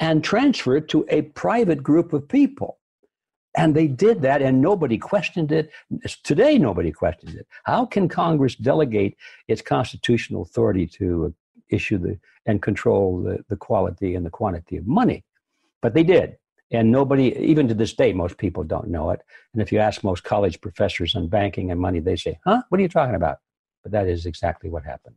and 0.00 0.22
transfer 0.22 0.76
it 0.76 0.88
to 0.88 1.06
a 1.08 1.22
private 1.22 1.82
group 1.82 2.12
of 2.12 2.28
people. 2.28 2.78
And 3.56 3.74
they 3.74 3.86
did 3.86 4.20
that, 4.22 4.42
and 4.42 4.60
nobody 4.60 4.98
questioned 4.98 5.50
it. 5.50 5.70
Today, 6.22 6.58
nobody 6.58 6.92
questions 6.92 7.34
it. 7.34 7.46
How 7.64 7.86
can 7.86 8.06
Congress 8.06 8.54
delegate 8.54 9.16
its 9.48 9.62
constitutional 9.62 10.42
authority 10.42 10.86
to 10.98 11.26
uh, 11.26 11.28
issue 11.70 11.98
the 11.98 12.18
and 12.44 12.62
control 12.62 13.22
the, 13.22 13.44
the 13.48 13.56
quality 13.56 14.14
and 14.14 14.26
the 14.26 14.30
quantity 14.30 14.76
of 14.76 14.86
money? 14.86 15.24
But 15.80 15.94
they 15.94 16.02
did. 16.02 16.36
And 16.70 16.90
nobody, 16.90 17.34
even 17.38 17.66
to 17.68 17.74
this 17.74 17.94
day, 17.94 18.12
most 18.12 18.36
people 18.38 18.62
don't 18.64 18.88
know 18.88 19.10
it. 19.10 19.22
And 19.52 19.62
if 19.62 19.72
you 19.72 19.78
ask 19.78 20.04
most 20.04 20.24
college 20.24 20.60
professors 20.60 21.14
on 21.14 21.28
banking 21.28 21.70
and 21.70 21.80
money, 21.80 22.00
they 22.00 22.16
say, 22.16 22.38
huh, 22.44 22.62
what 22.68 22.78
are 22.78 22.82
you 22.82 22.88
talking 22.88 23.14
about? 23.14 23.38
But 23.82 23.92
that 23.92 24.06
is 24.08 24.26
exactly 24.26 24.68
what 24.68 24.84
happened. 24.84 25.16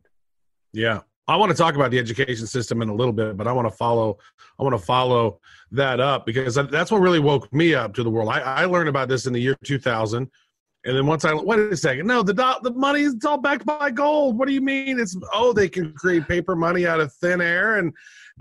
Yeah. 0.72 1.00
I 1.30 1.36
want 1.36 1.50
to 1.50 1.56
talk 1.56 1.76
about 1.76 1.92
the 1.92 1.98
education 2.00 2.44
system 2.44 2.82
in 2.82 2.88
a 2.88 2.94
little 2.94 3.12
bit, 3.12 3.36
but 3.36 3.46
I 3.46 3.52
want 3.52 3.68
to 3.68 3.76
follow. 3.76 4.18
I 4.58 4.64
want 4.64 4.74
to 4.74 4.84
follow 4.84 5.40
that 5.70 6.00
up 6.00 6.26
because 6.26 6.56
that's 6.56 6.90
what 6.90 7.00
really 7.00 7.20
woke 7.20 7.52
me 7.54 7.72
up 7.72 7.94
to 7.94 8.02
the 8.02 8.10
world. 8.10 8.28
I, 8.28 8.40
I 8.40 8.64
learned 8.64 8.88
about 8.88 9.08
this 9.08 9.26
in 9.26 9.32
the 9.32 9.38
year 9.38 9.56
2000, 9.62 10.28
and 10.84 10.96
then 10.96 11.06
once 11.06 11.24
I 11.24 11.32
wait 11.32 11.60
a 11.60 11.76
second, 11.76 12.08
no, 12.08 12.24
the 12.24 12.34
the 12.62 12.72
money 12.72 13.02
is 13.02 13.24
all 13.24 13.38
backed 13.38 13.64
by 13.64 13.92
gold. 13.92 14.38
What 14.38 14.48
do 14.48 14.54
you 14.54 14.60
mean? 14.60 14.98
It's 14.98 15.16
oh, 15.32 15.52
they 15.52 15.68
can 15.68 15.92
create 15.92 16.26
paper 16.26 16.56
money 16.56 16.84
out 16.84 16.98
of 16.98 17.12
thin 17.14 17.40
air, 17.40 17.76
and 17.76 17.92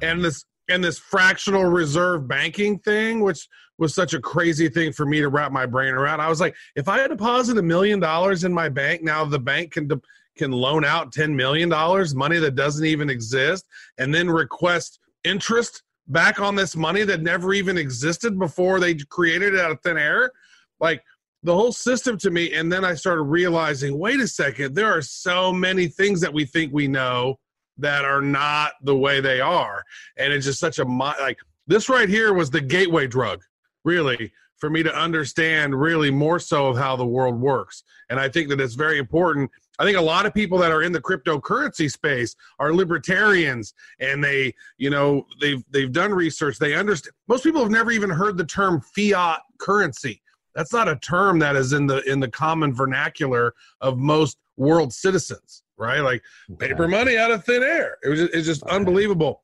and 0.02 0.26
this 0.26 0.46
and 0.68 0.84
this 0.84 0.98
fractional 0.98 1.66
reserve 1.66 2.28
banking 2.28 2.80
thing, 2.80 3.20
which 3.20 3.48
was 3.78 3.94
such 3.94 4.16
a 4.16 4.20
crazy 4.20 4.68
thing 4.68 4.94
for 4.94 5.06
me 5.06 5.20
to 5.20 5.30
wrap 5.30 5.52
my 5.52 5.68
brain 5.68 5.94
around. 5.94 6.22
I 6.22 6.28
was 6.28 6.42
like, 6.42 6.56
if 6.76 6.88
I 6.88 7.08
deposit 7.08 7.60
a 7.60 7.62
million 7.62 8.00
dollars 8.00 8.44
in 8.44 8.54
my 8.54 8.68
bank, 8.68 9.04
now 9.04 9.26
the 9.26 9.40
bank 9.40 9.74
can. 9.74 9.88
De- 9.88 10.02
can 10.40 10.52
loan 10.52 10.84
out 10.84 11.14
$10 11.14 11.36
million, 11.36 11.70
money 12.18 12.40
that 12.40 12.56
doesn't 12.56 12.86
even 12.86 13.10
exist, 13.10 13.66
and 14.00 14.14
then 14.14 14.28
request 14.28 15.00
interest 15.24 15.84
back 16.08 16.40
on 16.40 16.56
this 16.56 16.76
money 16.76 17.04
that 17.04 17.22
never 17.22 17.54
even 17.54 17.78
existed 17.78 18.40
before 18.40 18.80
they 18.80 18.96
created 18.96 19.54
it 19.54 19.60
out 19.60 19.70
of 19.70 19.80
thin 19.82 19.98
air. 19.98 20.32
Like 20.80 21.04
the 21.44 21.54
whole 21.54 21.72
system 21.72 22.18
to 22.20 22.32
me. 22.32 22.54
And 22.54 22.72
then 22.72 22.84
I 22.84 22.96
started 22.96 23.24
realizing 23.24 23.98
wait 23.98 24.20
a 24.20 24.28
second, 24.28 24.76
there 24.76 24.92
are 24.92 25.02
so 25.02 25.54
many 25.54 25.88
things 25.88 26.22
that 26.22 26.34
we 26.34 26.46
think 26.46 26.74
we 26.74 26.88
know 26.88 27.40
that 27.78 28.04
are 28.04 28.22
not 28.22 28.74
the 28.82 28.96
way 28.96 29.22
they 29.22 29.40
are. 29.40 29.84
And 30.18 30.34
it's 30.34 30.46
just 30.46 30.60
such 30.60 30.80
a, 30.80 30.84
like, 30.84 31.38
this 31.68 31.88
right 31.88 32.10
here 32.10 32.34
was 32.34 32.50
the 32.50 32.60
gateway 32.60 33.08
drug, 33.08 33.42
really, 33.86 34.34
for 34.58 34.70
me 34.70 34.84
to 34.84 34.94
understand 34.94 35.80
really 35.80 36.12
more 36.12 36.40
so 36.40 36.68
of 36.68 36.78
how 36.78 36.96
the 36.96 37.06
world 37.06 37.40
works. 37.40 37.84
And 38.10 38.20
I 38.20 38.28
think 38.28 38.50
that 38.50 38.60
it's 38.60 38.74
very 38.74 38.98
important. 38.98 39.50
I 39.80 39.86
think 39.86 39.98
a 39.98 40.02
lot 40.02 40.26
of 40.26 40.34
people 40.34 40.58
that 40.60 40.72
are 40.72 40.84
in 40.84 40.92
the 40.92 41.02
cryptocurrency 41.02 41.90
space 41.90 42.36
are 42.60 42.74
libertarians 42.74 43.74
and 44.00 44.22
they, 44.22 44.54
you 44.78 44.90
know, 44.90 45.26
they've 45.40 45.64
they've 45.72 45.92
done 45.92 46.14
research. 46.14 46.60
They 46.60 46.76
understand 46.76 47.14
most 47.28 47.44
people 47.44 47.62
have 47.62 47.72
never 47.72 47.92
even 47.92 48.10
heard 48.10 48.38
the 48.38 48.46
term 48.46 48.82
fiat 48.82 49.40
currency. 49.58 50.22
That's 50.54 50.74
not 50.74 50.90
a 50.90 50.98
term 50.98 51.40
that 51.40 51.56
is 51.56 51.72
in 51.72 51.88
the 51.88 52.02
in 52.10 52.20
the 52.20 52.28
common 52.30 52.74
vernacular 52.74 53.54
of 53.80 53.98
most 53.98 54.38
world 54.58 54.92
citizens, 54.94 55.64
right? 55.78 56.02
Like 56.02 56.22
paper 56.58 56.88
money 56.88 57.18
out 57.18 57.32
of 57.32 57.46
thin 57.46 57.64
air. 57.64 57.98
It 58.04 58.10
was 58.10 58.20
just, 58.20 58.34
it's 58.34 58.48
just 58.48 58.64
unbelievable. 58.64 59.44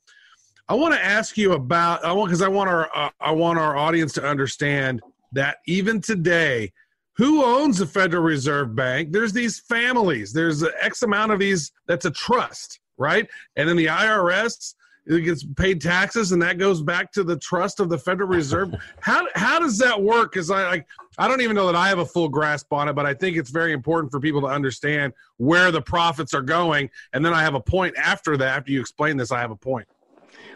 I 0.67 0.73
want 0.73 0.93
to 0.95 1.03
ask 1.03 1.37
you 1.37 1.53
about 1.53 2.03
I 2.03 2.11
want 2.11 2.29
because 2.29 2.41
I 2.41 2.49
want 2.49 2.69
our 2.69 2.89
uh, 2.93 3.09
I 3.21 3.31
want 3.31 3.57
our 3.57 3.77
audience 3.77 4.11
to 4.13 4.25
understand 4.25 5.01
that 5.31 5.57
even 5.67 6.01
today, 6.01 6.73
who 7.17 7.43
owns 7.43 7.78
the 7.78 7.86
Federal 7.86 8.23
Reserve 8.23 8.75
Bank? 8.75 9.12
There's 9.12 9.34
these 9.34 9.60
families. 9.60 10.34
There's 10.34 10.63
X 10.82 11.04
amount 11.04 11.32
of 11.32 11.39
these. 11.39 11.71
That's 11.88 12.06
a 12.06 12.12
trust, 12.12 12.80
right? 12.97 13.28
And 13.56 13.67
then 13.67 13.78
the 13.78 13.88
IRS 13.88 14.75
it 15.08 15.21
gets 15.21 15.43
paid 15.43 15.82
taxes, 15.82 16.32
and 16.32 16.41
that 16.41 16.58
goes 16.58 16.82
back 16.82 17.12
to 17.12 17.23
the 17.23 17.38
trust 17.38 17.80
of 17.80 17.89
the 17.89 17.97
Federal 17.97 18.28
Reserve. 18.28 18.73
how 19.01 19.28
how 19.36 19.60
does 19.60 19.78
that 19.78 20.01
work? 20.01 20.32
Because 20.32 20.49
I 20.49 20.67
like 20.67 20.88
I 21.17 21.28
don't 21.28 21.41
even 21.41 21.56
know 21.56 21.67
that 21.67 21.75
I 21.75 21.88
have 21.89 21.99
a 21.99 22.06
full 22.06 22.28
grasp 22.28 22.73
on 22.73 22.89
it, 22.89 22.93
but 22.93 23.06
I 23.06 23.13
think 23.13 23.38
it's 23.38 23.51
very 23.51 23.71
important 23.71 24.12
for 24.12 24.19
people 24.19 24.41
to 24.41 24.47
understand 24.47 25.13
where 25.38 25.71
the 25.71 25.82
profits 25.82 26.34
are 26.34 26.41
going. 26.41 26.89
And 27.13 27.23
then 27.23 27.34
I 27.34 27.43
have 27.43 27.56
a 27.56 27.60
point 27.60 27.95
after 27.97 28.36
that. 28.38 28.58
After 28.58 28.71
you 28.71 28.82
explain 28.82 29.17
this, 29.17 29.32
I 29.32 29.39
have 29.39 29.51
a 29.51 29.56
point. 29.56 29.88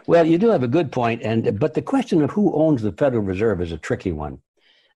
Well, 0.06 0.26
you 0.26 0.38
do 0.38 0.48
have 0.48 0.62
a 0.62 0.68
good 0.68 0.90
point, 0.90 1.22
and 1.22 1.58
but 1.58 1.74
the 1.74 1.82
question 1.82 2.22
of 2.22 2.30
who 2.30 2.52
owns 2.54 2.82
the 2.82 2.92
Federal 2.92 3.22
Reserve 3.22 3.60
is 3.60 3.70
a 3.70 3.78
tricky 3.78 4.12
one, 4.12 4.38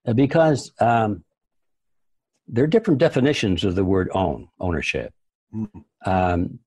uh, 0.05 0.13
because 0.13 0.71
um, 0.79 1.23
there 2.47 2.63
are 2.63 2.67
different 2.67 2.99
definitions 2.99 3.63
of 3.63 3.75
the 3.75 3.85
word 3.85 4.09
"own" 4.13 4.47
ownership, 4.59 5.13
mm-hmm. 5.53 5.79
um, 6.09 6.59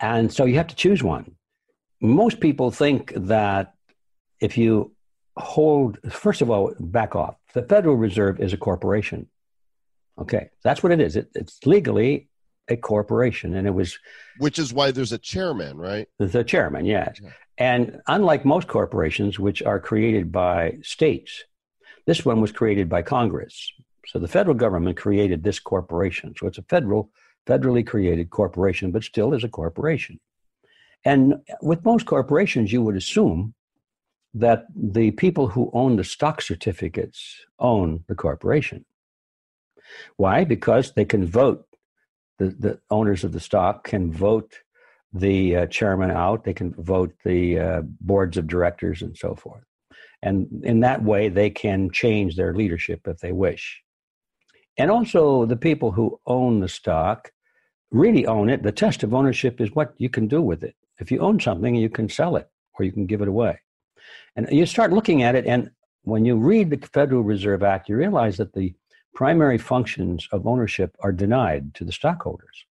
and 0.00 0.32
so 0.32 0.44
you 0.44 0.56
have 0.56 0.68
to 0.68 0.76
choose 0.76 1.02
one. 1.02 1.36
Most 2.00 2.40
people 2.40 2.70
think 2.70 3.12
that 3.14 3.74
if 4.40 4.58
you 4.58 4.92
hold, 5.36 5.98
first 6.10 6.42
of 6.42 6.50
all, 6.50 6.74
back 6.78 7.16
off. 7.16 7.36
The 7.54 7.62
Federal 7.62 7.96
Reserve 7.96 8.40
is 8.40 8.52
a 8.52 8.56
corporation. 8.56 9.28
Okay, 10.18 10.50
that's 10.62 10.82
what 10.82 10.92
it 10.92 11.00
is. 11.00 11.16
It, 11.16 11.30
it's 11.34 11.64
legally 11.64 12.28
a 12.68 12.76
corporation, 12.76 13.54
and 13.54 13.66
it 13.66 13.70
was. 13.70 13.98
Which 14.38 14.58
is 14.58 14.72
why 14.72 14.90
there's 14.90 15.12
a 15.12 15.18
chairman, 15.18 15.78
right? 15.78 16.08
The 16.18 16.44
chairman, 16.44 16.84
yes. 16.84 17.18
Yeah. 17.22 17.30
And 17.58 18.00
unlike 18.08 18.44
most 18.44 18.68
corporations, 18.68 19.38
which 19.38 19.62
are 19.62 19.78
created 19.78 20.32
by 20.32 20.78
states, 20.82 21.44
this 22.06 22.24
one 22.24 22.40
was 22.40 22.52
created 22.52 22.88
by 22.88 23.02
Congress. 23.02 23.72
So 24.06 24.18
the 24.18 24.28
federal 24.28 24.56
government 24.56 24.96
created 24.96 25.42
this 25.42 25.60
corporation. 25.60 26.34
So 26.36 26.46
it's 26.46 26.58
a 26.58 26.62
federal, 26.62 27.10
federally 27.46 27.86
created 27.86 28.30
corporation, 28.30 28.90
but 28.90 29.04
still 29.04 29.34
is 29.34 29.44
a 29.44 29.48
corporation. 29.48 30.20
And 31.04 31.36
with 31.60 31.84
most 31.84 32.06
corporations, 32.06 32.72
you 32.72 32.82
would 32.82 32.96
assume 32.96 33.54
that 34.34 34.66
the 34.74 35.10
people 35.12 35.48
who 35.48 35.70
own 35.74 35.96
the 35.96 36.04
stock 36.04 36.40
certificates 36.40 37.44
own 37.58 38.04
the 38.08 38.14
corporation. 38.14 38.84
Why? 40.16 40.44
Because 40.44 40.92
they 40.92 41.04
can 41.04 41.26
vote, 41.26 41.66
the, 42.38 42.48
the 42.58 42.80
owners 42.90 43.24
of 43.24 43.32
the 43.32 43.40
stock 43.40 43.84
can 43.84 44.12
vote 44.12 44.54
the 45.12 45.56
uh, 45.56 45.66
chairman 45.66 46.10
out, 46.10 46.44
they 46.44 46.54
can 46.54 46.72
vote 46.78 47.14
the 47.24 47.58
uh, 47.58 47.82
boards 48.00 48.38
of 48.38 48.46
directors 48.46 49.02
and 49.02 49.16
so 49.16 49.34
forth. 49.34 49.62
And 50.22 50.64
in 50.64 50.80
that 50.80 51.02
way, 51.02 51.28
they 51.28 51.50
can 51.50 51.90
change 51.90 52.36
their 52.36 52.54
leadership 52.54 53.06
if 53.06 53.18
they 53.18 53.32
wish. 53.32 53.82
And 54.78 54.90
also, 54.90 55.44
the 55.44 55.56
people 55.56 55.92
who 55.92 56.18
own 56.26 56.60
the 56.60 56.68
stock 56.68 57.30
really 57.90 58.26
own 58.26 58.48
it. 58.48 58.62
The 58.62 58.72
test 58.72 59.02
of 59.02 59.14
ownership 59.14 59.60
is 59.60 59.74
what 59.74 59.94
you 59.98 60.08
can 60.08 60.26
do 60.26 60.40
with 60.40 60.64
it. 60.64 60.74
If 60.98 61.10
you 61.10 61.20
own 61.20 61.38
something, 61.40 61.74
you 61.74 61.90
can 61.90 62.08
sell 62.08 62.36
it 62.36 62.48
or 62.78 62.84
you 62.84 62.92
can 62.92 63.06
give 63.06 63.20
it 63.20 63.28
away. 63.28 63.60
And 64.34 64.48
you 64.50 64.64
start 64.66 64.92
looking 64.92 65.22
at 65.22 65.34
it, 65.34 65.46
and 65.46 65.70
when 66.04 66.24
you 66.24 66.36
read 66.36 66.70
the 66.70 66.86
Federal 66.86 67.22
Reserve 67.22 67.62
Act, 67.62 67.88
you 67.88 67.96
realize 67.96 68.38
that 68.38 68.54
the 68.54 68.74
primary 69.14 69.58
functions 69.58 70.26
of 70.32 70.46
ownership 70.46 70.96
are 71.00 71.12
denied 71.12 71.74
to 71.74 71.84
the 71.84 71.92
stockholders. 71.92 72.64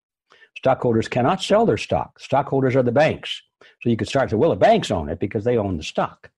Stockholders 0.57 1.09
cannot 1.09 1.43
sell 1.43 1.67
their 1.67 1.77
stock. 1.77 2.21
Stockholders 2.21 2.77
are 2.77 2.83
the 2.83 2.93
banks. 2.93 3.43
So 3.83 3.91
you 3.91 3.97
could 3.97 4.09
start 4.09 4.31
to, 4.31 4.39
well, 4.39 4.51
the 4.51 4.57
banks 4.57 4.91
own 4.91 5.09
it 5.09 5.19
because 5.19 5.45
they 5.45 5.57
own 5.57 5.77
the 5.77 5.83
stock. 5.83 6.31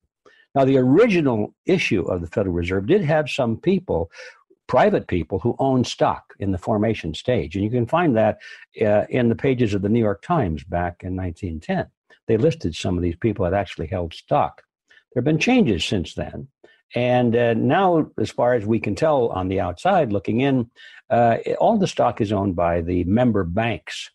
Now, 0.54 0.64
the 0.64 0.78
original 0.78 1.54
issue 1.64 2.02
of 2.02 2.22
the 2.22 2.26
Federal 2.26 2.54
Reserve 2.54 2.86
did 2.86 3.02
have 3.02 3.30
some 3.30 3.56
people, 3.56 4.10
private 4.70 5.08
people, 5.08 5.40
who 5.40 5.56
own 5.58 5.82
stock 5.82 6.32
in 6.38 6.52
the 6.52 6.58
formation 6.58 7.12
stage. 7.12 7.56
And 7.56 7.64
you 7.64 7.70
can 7.72 7.86
find 7.86 8.16
that 8.16 8.38
uh, 8.80 9.04
in 9.10 9.28
the 9.28 9.34
pages 9.34 9.74
of 9.74 9.82
the 9.82 9.88
New 9.88 9.98
York 9.98 10.22
Times 10.22 10.62
back 10.62 11.02
in 11.02 11.16
1910. 11.16 11.88
They 12.28 12.36
listed 12.36 12.76
some 12.76 12.96
of 12.96 13.02
these 13.02 13.16
people 13.16 13.44
that 13.44 13.52
actually 13.52 13.88
held 13.88 14.14
stock. 14.14 14.62
There 14.88 15.22
have 15.22 15.24
been 15.24 15.40
changes 15.40 15.84
since 15.84 16.14
then. 16.14 16.46
And 16.94 17.34
uh, 17.34 17.54
now, 17.54 18.12
as 18.16 18.30
far 18.30 18.54
as 18.54 18.64
we 18.64 18.78
can 18.78 18.94
tell 18.94 19.30
on 19.30 19.48
the 19.48 19.58
outside 19.58 20.12
looking 20.12 20.40
in, 20.42 20.70
uh, 21.10 21.38
all 21.58 21.76
the 21.76 21.88
stock 21.88 22.20
is 22.20 22.30
owned 22.30 22.54
by 22.54 22.80
the 22.80 23.02
member 23.04 23.42
banks. 23.42 24.08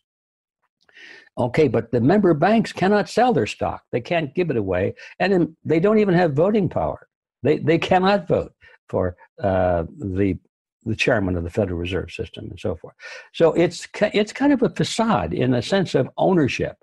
Okay, 1.36 1.68
but 1.68 1.92
the 1.92 2.00
member 2.00 2.32
banks 2.32 2.72
cannot 2.72 3.10
sell 3.10 3.34
their 3.34 3.46
stock. 3.46 3.82
They 3.92 4.00
can't 4.00 4.34
give 4.34 4.48
it 4.48 4.56
away. 4.56 4.94
And 5.18 5.54
they 5.66 5.80
don't 5.80 5.98
even 5.98 6.14
have 6.14 6.32
voting 6.32 6.70
power. 6.70 7.08
They, 7.42 7.58
they 7.58 7.76
cannot 7.76 8.26
vote 8.26 8.54
for 8.88 9.16
uh, 9.42 9.84
the, 9.98 10.38
the 10.84 10.96
chairman 10.96 11.36
of 11.36 11.44
the 11.44 11.50
Federal 11.50 11.78
Reserve 11.78 12.10
System 12.10 12.48
and 12.50 12.60
so 12.60 12.76
forth. 12.76 12.94
So 13.32 13.52
it's, 13.52 13.86
it's 14.00 14.32
kind 14.32 14.52
of 14.52 14.62
a 14.62 14.70
facade 14.70 15.32
in 15.32 15.50
the 15.50 15.62
sense 15.62 15.94
of 15.94 16.08
ownership. 16.16 16.76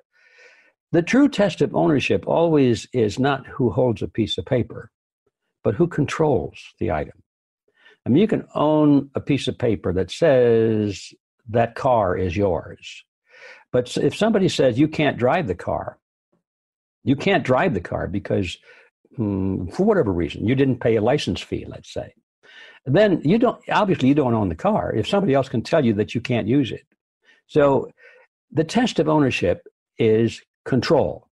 The 0.91 1.01
true 1.01 1.27
test 1.27 1.61
of 1.61 1.75
ownership 1.75 2.27
always 2.27 2.87
is 2.93 3.17
not 3.17 3.47
who 3.47 3.71
holds 3.71 4.01
a 4.01 4.07
piece 4.07 4.37
of 4.37 4.45
paper, 4.45 4.91
but 5.63 5.75
who 5.75 5.87
controls 5.87 6.59
the 6.79 6.91
item. 6.91 7.23
I 8.05 8.09
mean, 8.09 8.21
you 8.21 8.27
can 8.27 8.45
own 8.53 9.09
a 9.15 9.21
piece 9.21 9.47
of 9.47 9.57
paper 9.57 9.93
that 9.93 10.11
says 10.11 11.13
that 11.49 11.75
car 11.75 12.17
is 12.17 12.35
yours. 12.35 13.03
But 13.71 13.97
if 13.97 14.15
somebody 14.15 14.49
says 14.49 14.77
you 14.77 14.87
can't 14.87 15.17
drive 15.17 15.47
the 15.47 15.55
car, 15.55 15.97
you 17.03 17.15
can't 17.15 17.43
drive 17.43 17.73
the 17.73 17.81
car 17.81 18.07
because, 18.07 18.57
hmm, 19.15 19.67
for 19.67 19.85
whatever 19.85 20.11
reason, 20.11 20.45
you 20.45 20.55
didn't 20.55 20.79
pay 20.79 20.95
a 20.95 21.01
license 21.01 21.41
fee, 21.41 21.65
let's 21.67 21.93
say, 21.93 22.13
then 22.85 23.21
you 23.23 23.37
don't, 23.37 23.61
obviously, 23.69 24.09
you 24.09 24.15
don't 24.15 24.33
own 24.33 24.49
the 24.49 24.55
car 24.55 24.93
if 24.93 25.07
somebody 25.07 25.33
else 25.33 25.49
can 25.49 25.61
tell 25.61 25.83
you 25.83 25.93
that 25.93 26.13
you 26.13 26.21
can't 26.21 26.47
use 26.47 26.71
it. 26.71 26.85
So 27.47 27.89
the 28.51 28.63
test 28.63 28.99
of 28.99 29.07
ownership 29.07 29.67
is 29.97 30.41
control 30.65 31.29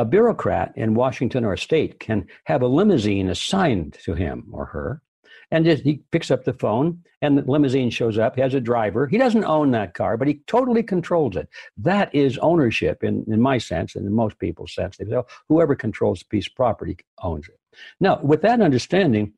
a 0.00 0.04
bureaucrat 0.04 0.72
in 0.76 0.94
Washington 0.94 1.44
or 1.44 1.52
a 1.52 1.58
state 1.58 2.00
can 2.00 2.26
have 2.44 2.62
a 2.62 2.66
limousine 2.66 3.28
assigned 3.28 3.98
to 4.04 4.14
him 4.14 4.48
or 4.50 4.64
her, 4.64 5.02
and 5.50 5.64
just, 5.64 5.82
he 5.82 6.02
picks 6.12 6.30
up 6.30 6.44
the 6.44 6.52
phone, 6.52 7.02
and 7.22 7.36
the 7.36 7.42
limousine 7.42 7.90
shows 7.90 8.18
up. 8.18 8.36
He 8.36 8.40
has 8.40 8.54
a 8.54 8.60
driver. 8.60 9.06
He 9.06 9.18
doesn't 9.18 9.44
own 9.44 9.72
that 9.72 9.94
car, 9.94 10.16
but 10.16 10.28
he 10.28 10.42
totally 10.46 10.82
controls 10.82 11.36
it. 11.36 11.48
That 11.76 12.14
is 12.14 12.38
ownership 12.38 13.02
in, 13.02 13.24
in 13.26 13.40
my 13.40 13.58
sense, 13.58 13.96
and 13.96 14.06
in 14.06 14.12
most 14.12 14.38
people's 14.38 14.74
sense. 14.74 14.96
They 14.96 15.06
say, 15.06 15.16
oh, 15.16 15.26
whoever 15.48 15.74
controls 15.74 16.20
the 16.20 16.26
piece 16.26 16.46
of 16.46 16.54
property 16.54 16.96
owns 17.22 17.48
it. 17.48 17.58
Now, 17.98 18.20
with 18.22 18.42
that 18.42 18.60
understanding, 18.60 19.32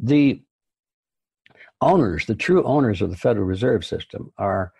the 0.00 0.42
owners, 1.80 2.26
the 2.26 2.34
true 2.34 2.62
owners 2.64 3.02
of 3.02 3.10
the 3.10 3.16
Federal 3.16 3.46
Reserve 3.46 3.84
System, 3.84 4.32
are 4.38 4.72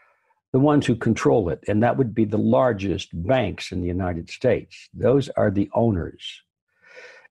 the 0.52 0.60
ones 0.60 0.86
who 0.86 0.94
control 0.94 1.48
it, 1.48 1.64
and 1.66 1.82
that 1.82 1.96
would 1.96 2.14
be 2.14 2.24
the 2.24 2.38
largest 2.38 3.08
banks 3.26 3.72
in 3.72 3.80
the 3.80 3.88
United 3.88 4.30
States. 4.30 4.88
Those 4.94 5.28
are 5.30 5.50
the 5.50 5.68
owners. 5.74 6.42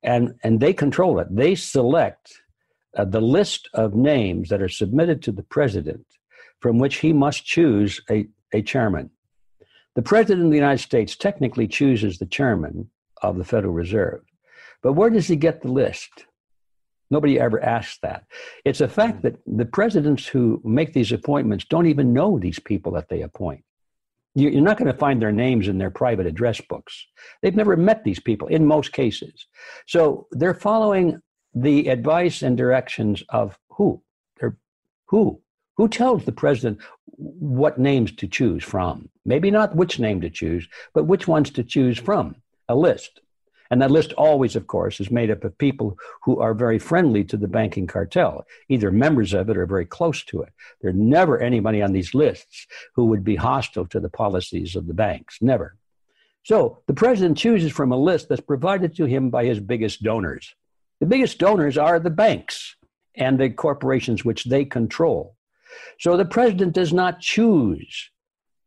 And, 0.04 0.36
and 0.44 0.60
they 0.60 0.74
control 0.74 1.20
it. 1.20 1.28
They 1.34 1.56
select 1.56 2.42
uh, 2.98 3.06
the 3.06 3.22
list 3.22 3.70
of 3.74 3.96
names 3.96 4.50
that 4.50 4.62
are 4.62 4.70
submitted 4.70 5.22
to 5.24 5.32
the 5.32 5.44
president 5.44 6.06
from 6.60 6.80
which 6.80 6.98
he 6.98 7.12
must 7.12 7.46
choose 7.46 8.02
a, 8.10 8.28
a 8.54 8.62
chairman. 8.62 9.10
The 9.96 10.02
president 10.02 10.46
of 10.46 10.52
the 10.52 10.58
United 10.58 10.82
States 10.82 11.16
technically 11.16 11.68
chooses 11.68 12.18
the 12.18 12.26
chairman 12.26 12.90
of 13.22 13.38
the 13.38 13.44
Federal 13.44 13.74
Reserve. 13.74 14.22
But 14.82 14.94
where 14.94 15.10
does 15.10 15.28
he 15.28 15.36
get 15.36 15.62
the 15.62 15.72
list? 15.72 16.26
Nobody 17.12 17.40
ever 17.40 17.62
asks 17.64 18.00
that. 18.02 18.24
It's 18.66 18.82
a 18.82 18.88
fact 18.88 19.22
that 19.22 19.38
the 19.46 19.66
presidents 19.66 20.26
who 20.26 20.62
make 20.64 20.94
these 20.94 21.12
appointments 21.12 21.66
don't 21.66 21.86
even 21.86 22.14
know 22.14 22.40
these 22.40 22.60
people 22.60 22.92
that 22.94 23.10
they 23.10 23.22
appoint. 23.22 23.64
You're 24.36 24.62
not 24.62 24.80
going 24.80 24.92
to 24.92 24.98
find 24.98 25.22
their 25.22 25.32
names 25.32 25.68
in 25.68 25.78
their 25.78 25.92
private 25.92 26.26
address 26.26 26.60
books. 26.60 27.06
They've 27.42 27.56
never 27.56 27.78
met 27.78 28.04
these 28.04 28.20
people 28.20 28.48
in 28.48 28.66
most 28.66 28.92
cases. 28.92 29.46
So 29.88 30.28
they're 30.32 30.56
following 30.56 31.22
the 31.54 31.88
advice 31.90 32.42
and 32.42 32.58
directions 32.58 33.24
of 33.30 33.58
who? 33.70 34.02
Who? 35.08 35.42
Who 35.78 35.88
tells 35.88 36.26
the 36.26 36.32
president 36.32 36.80
what 37.06 37.78
names 37.78 38.12
to 38.16 38.28
choose 38.28 38.64
from? 38.64 39.10
Maybe 39.26 39.52
not 39.52 39.76
which 39.76 40.00
name 40.00 40.22
to 40.22 40.30
choose, 40.30 40.68
but 40.94 41.06
which 41.06 41.28
ones 41.28 41.52
to 41.52 41.64
choose 41.64 42.00
from. 42.00 42.36
A 42.68 42.76
list. 42.76 43.22
And 43.70 43.82
that 43.82 43.92
list 43.92 44.14
always, 44.14 44.56
of 44.56 44.68
course, 44.68 45.00
is 45.00 45.12
made 45.12 45.32
up 45.32 45.44
of 45.44 45.58
people 45.58 45.98
who 46.24 46.40
are 46.40 46.54
very 46.54 46.80
friendly 46.80 47.24
to 47.26 47.38
the 47.38 47.48
banking 47.48 47.88
cartel, 47.88 48.46
either 48.70 48.92
members 48.92 49.34
of 49.34 49.50
it 49.50 49.58
or 49.58 49.66
very 49.66 49.86
close 49.86 50.24
to 50.26 50.42
it. 50.42 50.54
There's 50.82 50.96
never 50.96 51.40
anybody 51.40 51.82
on 51.82 51.92
these 51.92 52.14
lists 52.14 52.68
who 52.96 53.06
would 53.06 53.24
be 53.24 53.36
hostile 53.36 53.86
to 53.88 54.00
the 54.00 54.10
policies 54.10 54.76
of 54.76 54.88
the 54.88 54.94
banks. 54.94 55.40
Never. 55.42 55.76
So 56.44 56.80
the 56.88 56.94
president 56.94 57.38
chooses 57.38 57.72
from 57.72 57.92
a 57.92 57.98
list 57.98 58.30
that's 58.30 58.42
provided 58.42 58.96
to 58.98 59.06
him 59.06 59.30
by 59.30 59.46
his 59.46 59.60
biggest 59.60 60.04
donors. 60.04 60.56
The 61.04 61.10
biggest 61.10 61.38
donors 61.38 61.78
are 61.78 62.00
the 62.00 62.10
banks 62.10 62.78
and 63.16 63.38
the 63.38 63.50
corporations 63.50 64.24
which 64.24 64.46
they 64.46 64.64
control. 64.64 65.36
So 66.00 66.16
the 66.16 66.24
president 66.24 66.72
does 66.72 66.94
not 66.94 67.20
choose 67.20 68.10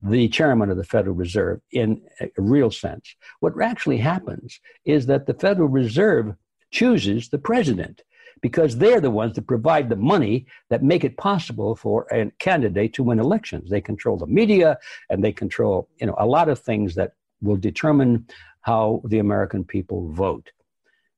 the 0.03 0.29
chairman 0.29 0.69
of 0.69 0.77
the 0.77 0.85
Federal 0.85 1.17
Reserve 1.17 1.63
in 1.73 2.03
a 2.21 2.29
real 2.37 2.71
sense. 2.71 3.17
What 3.41 3.55
actually 3.63 3.97
happens 3.97 4.61
is 4.85 5.07
that 5.07 5.25
the 5.25 5.33
Federal 5.33 5.69
Reserve 5.69 6.35
chooses 6.71 7.31
the 7.31 7.39
president 7.39 8.03
because 8.43 8.77
they're 8.77 9.01
the 9.01 9.11
ones 9.11 9.37
that 9.37 9.47
provide 9.47 9.89
the 9.89 9.97
money 9.97 10.45
that 10.69 10.83
make 10.83 11.05
it 11.05 11.17
possible 11.17 11.75
for 11.75 12.07
a 12.13 12.31
candidate 12.39 12.93
to 12.93 13.03
win 13.03 13.19
elections. 13.19 13.71
They 13.71 13.81
control 13.81 14.19
the 14.19 14.27
media 14.27 14.77
and 15.09 15.25
they 15.25 15.33
control, 15.33 15.89
you 15.97 16.07
know, 16.07 16.15
a 16.19 16.27
lot 16.27 16.51
of 16.51 16.59
things 16.59 16.97
that 16.97 17.13
will 17.41 17.57
determine 17.57 18.27
how 18.61 19.01
the 19.07 19.21
American 19.21 19.65
people 19.65 20.13
vote. 20.13 20.51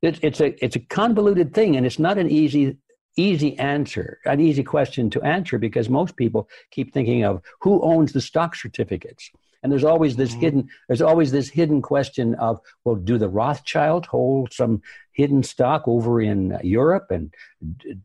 It, 0.03 0.19
it's 0.23 0.41
a 0.41 0.65
it's 0.65 0.77
a 0.77 0.81
convoluted 0.81 1.55
thing, 1.55 1.77
and 1.77 1.85
it's 1.85 1.99
not 1.99 2.19
an 2.19 2.31
easy 2.31 2.77
easy 3.17 3.59
answer, 3.59 4.21
an 4.25 4.41
easy 4.41 4.63
question 4.63 5.11
to 5.11 5.23
answer 5.23 5.59
because 5.59 5.89
most 5.89 6.17
people 6.17 6.49
keep 6.71 6.93
thinking 6.93 7.25
of 7.25 7.43
who 7.61 7.83
owns 7.83 8.13
the 8.13 8.21
stock 8.21 8.55
certificates. 8.55 9.31
And 9.63 9.73
there's 9.73 9.85
always 9.85 10.15
this 10.15 10.31
mm-hmm. 10.31 10.41
hidden 10.41 10.69
there's 10.87 11.03
always 11.03 11.33
this 11.33 11.49
hidden 11.49 11.83
question 11.83 12.37
of 12.37 12.61
well 12.85 12.95
do 12.95 13.19
the 13.19 13.29
Rothschild 13.29 14.07
hold 14.07 14.53
some 14.53 14.83
hidden 15.13 15.43
stock 15.43 15.83
over 15.87 16.21
in 16.21 16.57
Europe 16.63 17.11
and 17.11 17.35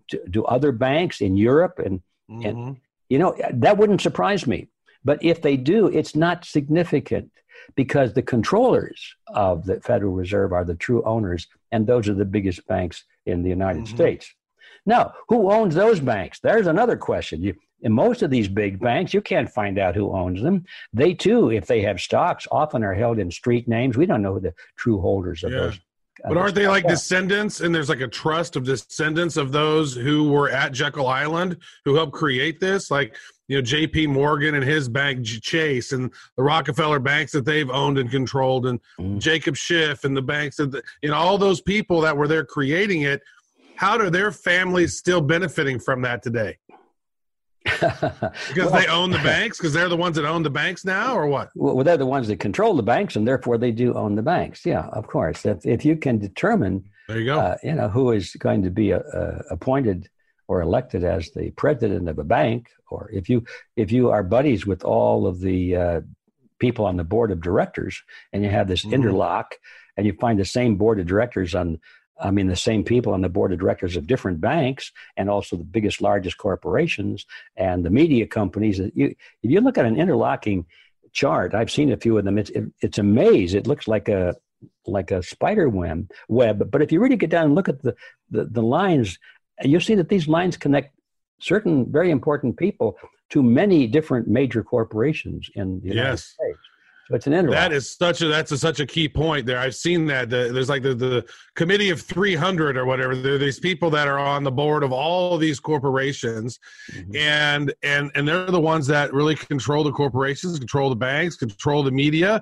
do, 0.08 0.20
do 0.30 0.44
other 0.46 0.72
banks 0.72 1.22
in 1.22 1.38
Europe 1.38 1.78
and 1.78 2.02
mm-hmm. 2.30 2.46
and 2.48 2.78
you 3.10 3.20
know 3.20 3.36
that 3.52 3.78
wouldn't 3.78 4.02
surprise 4.02 4.48
me. 4.48 4.68
But 5.06 5.24
if 5.24 5.42
they 5.42 5.58
do, 5.58 5.88
it's 5.88 6.16
not 6.16 6.46
significant 6.46 7.30
because 7.76 8.14
the 8.14 8.22
controllers 8.22 9.16
of 9.28 9.66
the 9.66 9.80
Federal 9.82 10.14
Reserve 10.14 10.54
are 10.54 10.66
the 10.66 10.76
true 10.76 11.04
owners, 11.04 11.48
and 11.72 11.86
those 11.86 12.08
are 12.10 12.14
the 12.14 12.26
biggest 12.26 12.66
banks 12.68 13.04
in 13.26 13.44
the 13.44 13.50
United 13.50 13.84
mm-hmm. 13.84 13.96
States. 13.96 14.34
Now, 14.86 15.14
who 15.30 15.52
owns 15.52 15.76
those 15.76 16.00
banks? 16.00 16.40
There's 16.40 16.68
another 16.68 16.98
question. 16.98 17.42
You, 17.42 17.56
in 17.82 17.92
most 17.92 18.22
of 18.22 18.30
these 18.30 18.48
big 18.48 18.80
banks, 18.80 19.14
you 19.14 19.22
can't 19.22 19.50
find 19.50 19.78
out 19.78 19.96
who 19.96 20.14
owns 20.14 20.42
them. 20.42 20.66
They 20.94 21.14
too, 21.14 21.52
if 21.52 21.66
they 21.68 21.82
have 21.82 22.00
stocks, 22.00 22.48
often 22.52 22.84
are 22.84 22.94
held 22.94 23.20
in 23.20 23.32
street 23.32 23.68
names. 23.68 23.98
We 23.98 24.06
don't 24.06 24.22
know 24.22 24.34
who 24.34 24.40
the 24.40 24.54
true 24.78 25.00
holders 25.00 25.44
of 25.44 25.52
yeah. 25.52 25.60
those. 25.60 25.80
But 26.26 26.38
aren't 26.38 26.56
they 26.56 26.68
like 26.68 26.88
descendants? 26.88 27.62
And 27.62 27.74
there's 27.74 27.90
like 27.90 28.02
a 28.02 28.08
trust 28.08 28.56
of 28.56 28.64
descendants 28.64 29.36
of 29.36 29.52
those 29.52 29.96
who 29.96 30.30
were 30.30 30.50
at 30.50 30.72
Jekyll 30.72 31.08
Island 31.08 31.58
who 31.86 31.96
helped 31.96 32.14
create 32.14 32.60
this. 32.60 32.92
Like 32.92 33.16
you 33.48 33.58
know 33.58 33.62
J.P. 33.62 34.08
Morgan 34.08 34.56
and 34.56 34.64
his 34.64 34.88
bank 34.88 35.26
Chase 35.26 35.92
and 35.92 36.12
the 36.38 36.44
Rockefeller 36.44 37.00
banks 37.00 37.32
that 37.34 37.46
they've 37.46 37.70
owned 37.70 37.98
and 37.98 38.10
controlled, 38.10 38.66
and 38.66 38.80
mm. 39.00 39.20
Jacob 39.20 39.56
Schiff 39.56 40.04
and 40.04 40.16
the 40.16 40.22
banks 40.22 40.58
that 40.58 40.72
the, 40.72 40.84
you 41.02 41.10
know 41.10 41.16
all 41.16 41.38
those 41.38 41.62
people 41.62 42.02
that 42.02 42.16
were 42.16 42.28
there 42.28 42.46
creating 42.46 43.02
it 43.02 43.22
how 43.76 43.98
are 43.98 44.10
their 44.10 44.32
families 44.32 44.98
still 44.98 45.22
benefiting 45.22 45.80
from 45.80 46.02
that 46.02 46.22
today? 46.24 46.58
because 47.66 48.32
well, 48.58 48.72
they 48.72 48.88
own 48.88 49.10
the 49.10 49.20
banks 49.20 49.58
because 49.58 49.72
they're 49.72 49.88
the 49.88 49.96
ones 49.96 50.18
that 50.18 50.26
own 50.26 50.44
the 50.44 50.50
banks 50.50 50.84
now 50.84 51.16
or 51.16 51.28
what 51.28 51.50
well 51.56 51.82
they're 51.82 51.96
the 51.96 52.06
ones 52.06 52.28
that 52.28 52.38
control 52.38 52.76
the 52.76 52.84
banks 52.84 53.16
and 53.16 53.26
therefore 53.26 53.58
they 53.58 53.72
do 53.72 53.94
own 53.94 54.16
the 54.16 54.22
banks 54.22 54.66
yeah 54.66 54.88
of 54.88 55.08
course 55.08 55.46
if, 55.46 55.66
if 55.66 55.86
you 55.86 55.96
can 55.96 56.18
determine 56.20 56.84
there 57.08 57.20
you 57.20 57.26
go 57.26 57.40
uh, 57.40 57.56
you 57.64 57.74
know 57.74 57.88
who 57.88 58.12
is 58.12 58.34
going 58.34 58.62
to 58.62 58.70
be 58.70 58.92
uh, 58.92 59.00
uh, 59.00 59.42
appointed 59.50 60.10
or 60.54 60.62
elected 60.62 61.04
as 61.04 61.32
the 61.32 61.50
president 61.52 62.08
of 62.08 62.20
a 62.20 62.24
bank 62.24 62.70
or 62.92 63.10
if 63.12 63.28
you 63.28 63.44
if 63.76 63.92
you 63.92 64.12
are 64.12 64.22
buddies 64.22 64.68
with 64.68 64.84
all 64.84 65.26
of 65.26 65.40
the 65.40 65.76
uh, 65.76 66.02
people 66.60 66.86
on 66.86 66.96
the 66.96 67.04
board 67.04 67.32
of 67.32 67.42
directors 67.42 68.04
and 68.32 68.44
you 68.44 68.50
have 68.50 68.68
this 68.68 68.86
mm-hmm. 68.86 68.94
interlock 68.94 69.56
and 69.98 70.06
you 70.06 70.14
find 70.14 70.40
the 70.40 70.46
same 70.46 70.76
board 70.76 71.00
of 71.00 71.08
directors 71.08 71.56
on 71.56 71.80
I 72.20 72.30
mean, 72.30 72.48
the 72.48 72.56
same 72.56 72.84
people 72.84 73.12
on 73.14 73.22
the 73.22 73.36
board 73.38 73.52
of 73.52 73.60
directors 73.60 73.98
of 73.98 74.06
different 74.06 74.40
banks 74.40 74.92
and 75.18 75.32
also 75.32 75.58
the 75.58 75.64
biggest, 75.64 76.00
largest 76.00 76.38
corporations 76.38 77.26
and 77.58 77.84
the 77.84 77.90
media 77.90 78.28
companies. 78.28 78.80
You, 78.94 79.16
if 79.42 79.52
you 79.52 79.60
look 79.62 79.80
at 79.80 79.86
an 79.86 80.00
interlocking 80.00 80.68
chart, 81.12 81.56
I've 81.56 81.72
seen 81.72 81.92
a 81.92 81.98
few 81.98 82.18
of 82.18 82.24
them. 82.24 82.38
It's 82.38 82.52
it, 82.52 82.66
it's 82.82 83.00
a 83.00 83.04
maze. 83.04 83.56
It 83.56 83.66
looks 83.66 83.88
like 83.88 84.10
a 84.10 84.36
like 84.86 85.12
a 85.12 85.24
spider 85.24 85.68
web. 85.68 86.10
Web, 86.28 86.70
but 86.72 86.82
if 86.84 86.92
you 86.92 87.00
really 87.02 87.16
get 87.16 87.32
down 87.32 87.46
and 87.46 87.56
look 87.56 87.70
at 87.70 87.82
the 87.82 87.96
the, 88.30 88.46
the 88.46 88.62
lines, 88.62 89.18
you'll 89.64 89.82
see 89.82 89.96
that 89.96 90.10
these 90.10 90.28
lines 90.28 90.58
connect 90.58 90.96
certain 91.40 91.92
very 91.92 92.12
important 92.12 92.58
people 92.58 92.96
to 93.30 93.44
many 93.44 93.88
different 93.88 94.28
major 94.28 94.64
corporations 94.64 95.50
in 95.56 95.80
the 95.82 95.90
United 95.90 96.10
Yes. 96.10 96.24
States. 96.26 96.60
So 97.10 97.16
it's 97.16 97.28
an 97.28 97.34
interlock. 97.34 97.60
That 97.60 97.74
is 97.74 97.92
such 97.98 98.22
a 98.22 98.28
that's 98.28 98.54
a, 98.54 98.58
such 98.58 98.80
a 98.80 98.86
key 98.86 99.10
point 99.10 99.46
there. 99.46 99.60
I've 99.60 99.76
seen 99.76 100.06
that 100.06 100.30
the, 100.30 100.52
there's 100.54 100.70
like 100.70 100.84
the, 100.84 100.96
the 100.96 101.26
committee 101.54 101.90
of 101.90 102.00
300 102.02 102.78
or 102.78 102.86
whatever. 102.86 103.14
There 103.14 103.34
are 103.34 103.38
these 103.38 103.60
people 103.60 103.90
that 103.90 104.08
are 104.08 104.18
on 104.18 104.46
the 104.46 104.52
board 104.52 104.84
of 104.84 104.94
all 104.94 105.36
of 105.36 105.42
these 105.42 105.60
corporations, 105.60 106.60
Mhm. 106.94 107.18
and 107.18 107.74
and 107.84 108.10
and 108.16 108.26
they're 108.26 108.46
the 108.46 108.62
ones 108.62 108.88
that 108.88 109.12
really 109.14 109.36
control 109.36 109.84
the 109.84 109.92
corporations, 109.92 110.58
control 110.58 110.90
the 110.90 110.96
banks, 110.96 111.36
control 111.36 111.84
the 111.84 111.92
media. 111.92 112.42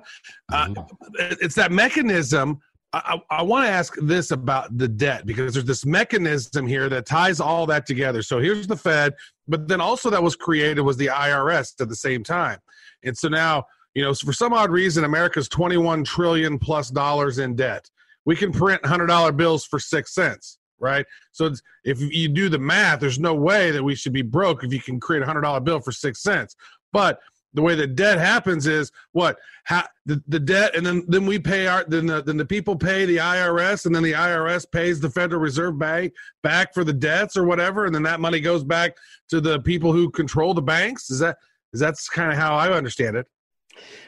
Uh, 0.52 0.72
it's 1.18 1.56
that 1.56 1.72
mechanism. 1.72 2.60
I, 2.94 3.20
I, 3.30 3.42
want 3.42 3.64
to 3.64 3.70
ask 3.70 3.94
this 4.02 4.32
about 4.32 4.76
the 4.76 4.86
debt 4.86 5.24
because 5.24 5.54
there's 5.54 5.64
this 5.64 5.86
mechanism 5.86 6.66
here 6.66 6.90
that 6.90 7.06
ties 7.06 7.40
all 7.40 7.64
that 7.66 7.86
together. 7.86 8.22
So 8.22 8.38
here's 8.38 8.66
the 8.66 8.76
Fed, 8.76 9.14
but 9.48 9.66
then 9.66 9.80
also 9.80 10.10
that 10.10 10.22
was 10.22 10.36
created 10.36 10.82
was 10.82 10.98
the 10.98 11.06
IRS 11.06 11.80
at 11.80 11.88
the 11.88 11.96
same 11.96 12.22
time, 12.22 12.58
and 13.02 13.16
so 13.16 13.28
now 13.28 13.64
you 13.94 14.02
know 14.02 14.12
for 14.12 14.34
some 14.34 14.52
odd 14.52 14.70
reason 14.70 15.04
America's 15.04 15.48
21 15.48 16.04
trillion 16.04 16.58
plus 16.58 16.90
dollars 16.90 17.38
in 17.38 17.56
debt. 17.56 17.88
We 18.26 18.36
can 18.36 18.52
print 18.52 18.84
hundred 18.84 19.06
dollar 19.06 19.32
bills 19.32 19.64
for 19.64 19.78
six 19.78 20.14
cents, 20.14 20.58
right? 20.78 21.06
So 21.32 21.50
if 21.84 22.00
you 22.00 22.28
do 22.28 22.50
the 22.50 22.58
math, 22.58 23.00
there's 23.00 23.18
no 23.18 23.34
way 23.34 23.70
that 23.70 23.82
we 23.82 23.94
should 23.94 24.12
be 24.12 24.22
broke 24.22 24.64
if 24.64 24.72
you 24.72 24.80
can 24.80 25.00
create 25.00 25.22
a 25.22 25.26
hundred 25.26 25.42
dollar 25.42 25.60
bill 25.60 25.80
for 25.80 25.92
six 25.92 26.22
cents. 26.22 26.56
But 26.92 27.20
the 27.54 27.62
way 27.62 27.74
that 27.74 27.94
debt 27.94 28.18
happens 28.18 28.66
is 28.66 28.90
what 29.12 29.38
ha, 29.66 29.86
the, 30.06 30.22
the 30.28 30.40
debt 30.40 30.74
and 30.74 30.84
then 30.84 31.04
then 31.08 31.26
we 31.26 31.38
pay 31.38 31.66
our 31.66 31.84
then 31.84 32.06
the, 32.06 32.22
then 32.22 32.36
the 32.36 32.44
people 32.44 32.76
pay 32.76 33.04
the 33.04 33.18
IRS 33.18 33.86
and 33.86 33.94
then 33.94 34.02
the 34.02 34.12
IRS 34.12 34.70
pays 34.70 35.00
the 35.00 35.10
Federal 35.10 35.40
Reserve 35.40 35.78
Bank 35.78 36.12
back 36.42 36.72
for 36.74 36.84
the 36.84 36.92
debts 36.92 37.36
or 37.36 37.44
whatever 37.44 37.86
and 37.86 37.94
then 37.94 38.02
that 38.02 38.20
money 38.20 38.40
goes 38.40 38.64
back 38.64 38.96
to 39.28 39.40
the 39.40 39.60
people 39.60 39.92
who 39.92 40.10
control 40.10 40.54
the 40.54 40.62
banks 40.62 41.10
is 41.10 41.18
that 41.18 41.36
is 41.72 41.80
that's 41.80 42.08
kind 42.08 42.30
of 42.32 42.38
how 42.38 42.54
I 42.54 42.72
understand 42.72 43.16
it 43.16 43.26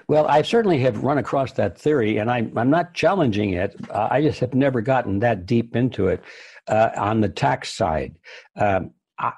Well, 0.09 0.27
I 0.27 0.43
certainly 0.43 0.79
have 0.81 1.03
run 1.03 1.19
across 1.19 1.53
that 1.53 1.79
theory, 1.79 2.19
and 2.19 2.31
I, 2.31 2.51
I'm 2.57 2.71
not 2.71 2.93
challenging 2.93 3.55
it. 3.55 3.75
Uh, 3.89 4.09
I 4.11 4.21
just 4.21 4.41
have 4.41 4.55
never 4.55 4.83
gotten 4.83 5.19
that 5.21 5.47
deep 5.47 5.75
into 5.75 6.09
it 6.09 6.23
uh, 6.69 6.91
on 6.97 7.21
the 7.21 7.29
tax 7.29 7.73
side. 7.73 8.15
Um, 8.57 8.93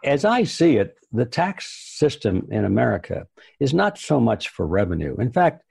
as 0.05 0.25
I 0.25 0.45
see 0.45 0.77
it, 0.77 0.97
the 1.13 1.25
tax 1.27 1.67
system 1.99 2.49
in 2.51 2.65
America 2.65 3.27
is 3.61 3.75
not 3.75 3.99
so 3.99 4.21
much 4.21 4.49
for 4.49 4.67
revenue. 4.67 5.17
In 5.19 5.33
fact, 5.33 5.63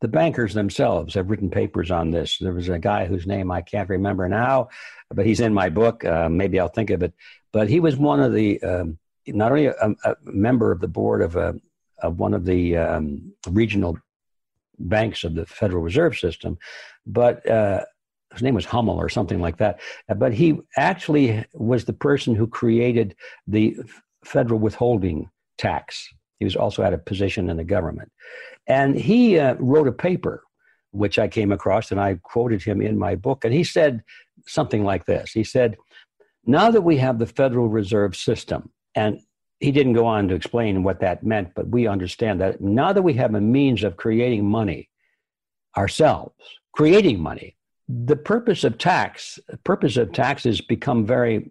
the 0.00 0.08
bankers 0.08 0.54
themselves 0.54 1.14
have 1.14 1.30
written 1.30 1.50
papers 1.50 1.90
on 1.90 2.10
this. 2.10 2.38
There 2.38 2.52
was 2.52 2.68
a 2.68 2.78
guy 2.78 3.06
whose 3.06 3.26
name 3.26 3.50
I 3.50 3.62
can't 3.62 3.88
remember 3.88 4.28
now, 4.28 4.68
but 5.10 5.24
he's 5.24 5.40
in 5.40 5.54
my 5.54 5.70
book. 5.70 6.04
Uh, 6.04 6.28
maybe 6.28 6.60
I'll 6.60 6.68
think 6.68 6.90
of 6.90 7.02
it. 7.02 7.14
But 7.52 7.68
he 7.68 7.80
was 7.80 7.96
one 7.96 8.20
of 8.20 8.32
the, 8.32 8.62
um, 8.62 8.98
not 9.26 9.50
only 9.50 9.66
a, 9.66 9.94
a 10.04 10.16
member 10.24 10.72
of 10.72 10.80
the 10.80 10.88
board 10.88 11.22
of, 11.22 11.36
a, 11.36 11.54
of 12.02 12.18
one 12.18 12.34
of 12.34 12.44
the 12.44 12.76
um, 12.76 13.32
regional 13.48 13.96
banks 14.78 15.24
of 15.24 15.34
the 15.34 15.46
Federal 15.46 15.82
Reserve 15.82 16.18
System, 16.18 16.58
but 17.06 17.48
uh, 17.48 17.84
his 18.34 18.42
name 18.42 18.54
was 18.54 18.64
Hummel 18.64 18.96
or 18.96 19.08
something 19.08 19.40
like 19.40 19.56
that. 19.58 19.80
But 20.16 20.34
he 20.34 20.60
actually 20.76 21.44
was 21.54 21.84
the 21.84 21.92
person 21.92 22.34
who 22.34 22.46
created 22.46 23.16
the 23.46 23.76
federal 24.24 24.60
withholding 24.60 25.30
tax. 25.56 26.08
He 26.38 26.44
was 26.44 26.56
also 26.56 26.82
had 26.82 26.92
a 26.92 26.98
position 26.98 27.48
in 27.48 27.56
the 27.56 27.64
government, 27.64 28.10
and 28.66 28.96
he 28.96 29.38
uh, 29.38 29.54
wrote 29.58 29.88
a 29.88 29.92
paper 29.92 30.42
which 30.90 31.18
I 31.18 31.26
came 31.26 31.50
across, 31.50 31.90
and 31.90 32.00
I 32.00 32.20
quoted 32.22 32.62
him 32.62 32.80
in 32.80 32.98
my 32.98 33.16
book, 33.16 33.44
and 33.44 33.52
he 33.52 33.64
said 33.64 34.02
something 34.46 34.84
like 34.84 35.06
this. 35.06 35.32
He 35.32 35.44
said, 35.44 35.76
"Now 36.44 36.70
that 36.70 36.82
we 36.82 36.96
have 36.98 37.18
the 37.18 37.26
Federal 37.26 37.68
Reserve 37.68 38.16
System, 38.16 38.70
and 38.94 39.20
he 39.60 39.72
didn't 39.72 39.94
go 39.94 40.06
on 40.06 40.28
to 40.28 40.34
explain 40.34 40.82
what 40.82 41.00
that 41.00 41.24
meant, 41.24 41.54
but 41.54 41.68
we 41.68 41.86
understand 41.86 42.40
that 42.40 42.60
now 42.60 42.92
that 42.92 43.02
we 43.02 43.14
have 43.14 43.34
a 43.34 43.40
means 43.40 43.82
of 43.84 43.96
creating 43.96 44.44
money 44.44 44.90
ourselves, 45.76 46.34
creating 46.72 47.20
money, 47.20 47.56
the 47.88 48.16
purpose 48.16 48.64
of 48.64 48.78
tax, 48.78 49.38
purpose 49.64 49.96
of 49.96 50.12
taxes 50.12 50.60
become 50.60 51.06
very 51.06 51.50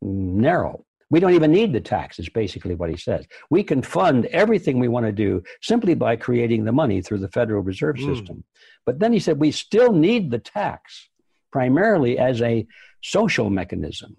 narrow. 0.00 0.84
We 1.10 1.20
don't 1.20 1.34
even 1.34 1.52
need 1.52 1.72
the 1.72 1.80
tax, 1.80 2.18
is 2.18 2.28
basically 2.28 2.74
what 2.74 2.90
he 2.90 2.96
says. 2.96 3.26
We 3.50 3.62
can 3.62 3.82
fund 3.82 4.26
everything 4.26 4.78
we 4.78 4.88
want 4.88 5.06
to 5.06 5.12
do 5.12 5.42
simply 5.62 5.94
by 5.94 6.16
creating 6.16 6.64
the 6.64 6.72
money 6.72 7.02
through 7.02 7.18
the 7.18 7.28
Federal 7.28 7.62
Reserve 7.62 7.96
Mm. 7.96 8.16
System. 8.16 8.44
But 8.86 8.98
then 8.98 9.12
he 9.12 9.18
said 9.18 9.38
we 9.38 9.50
still 9.50 9.92
need 9.92 10.30
the 10.30 10.38
tax 10.38 11.08
primarily 11.52 12.18
as 12.18 12.42
a 12.42 12.66
social 13.02 13.50
mechanism, 13.50 14.16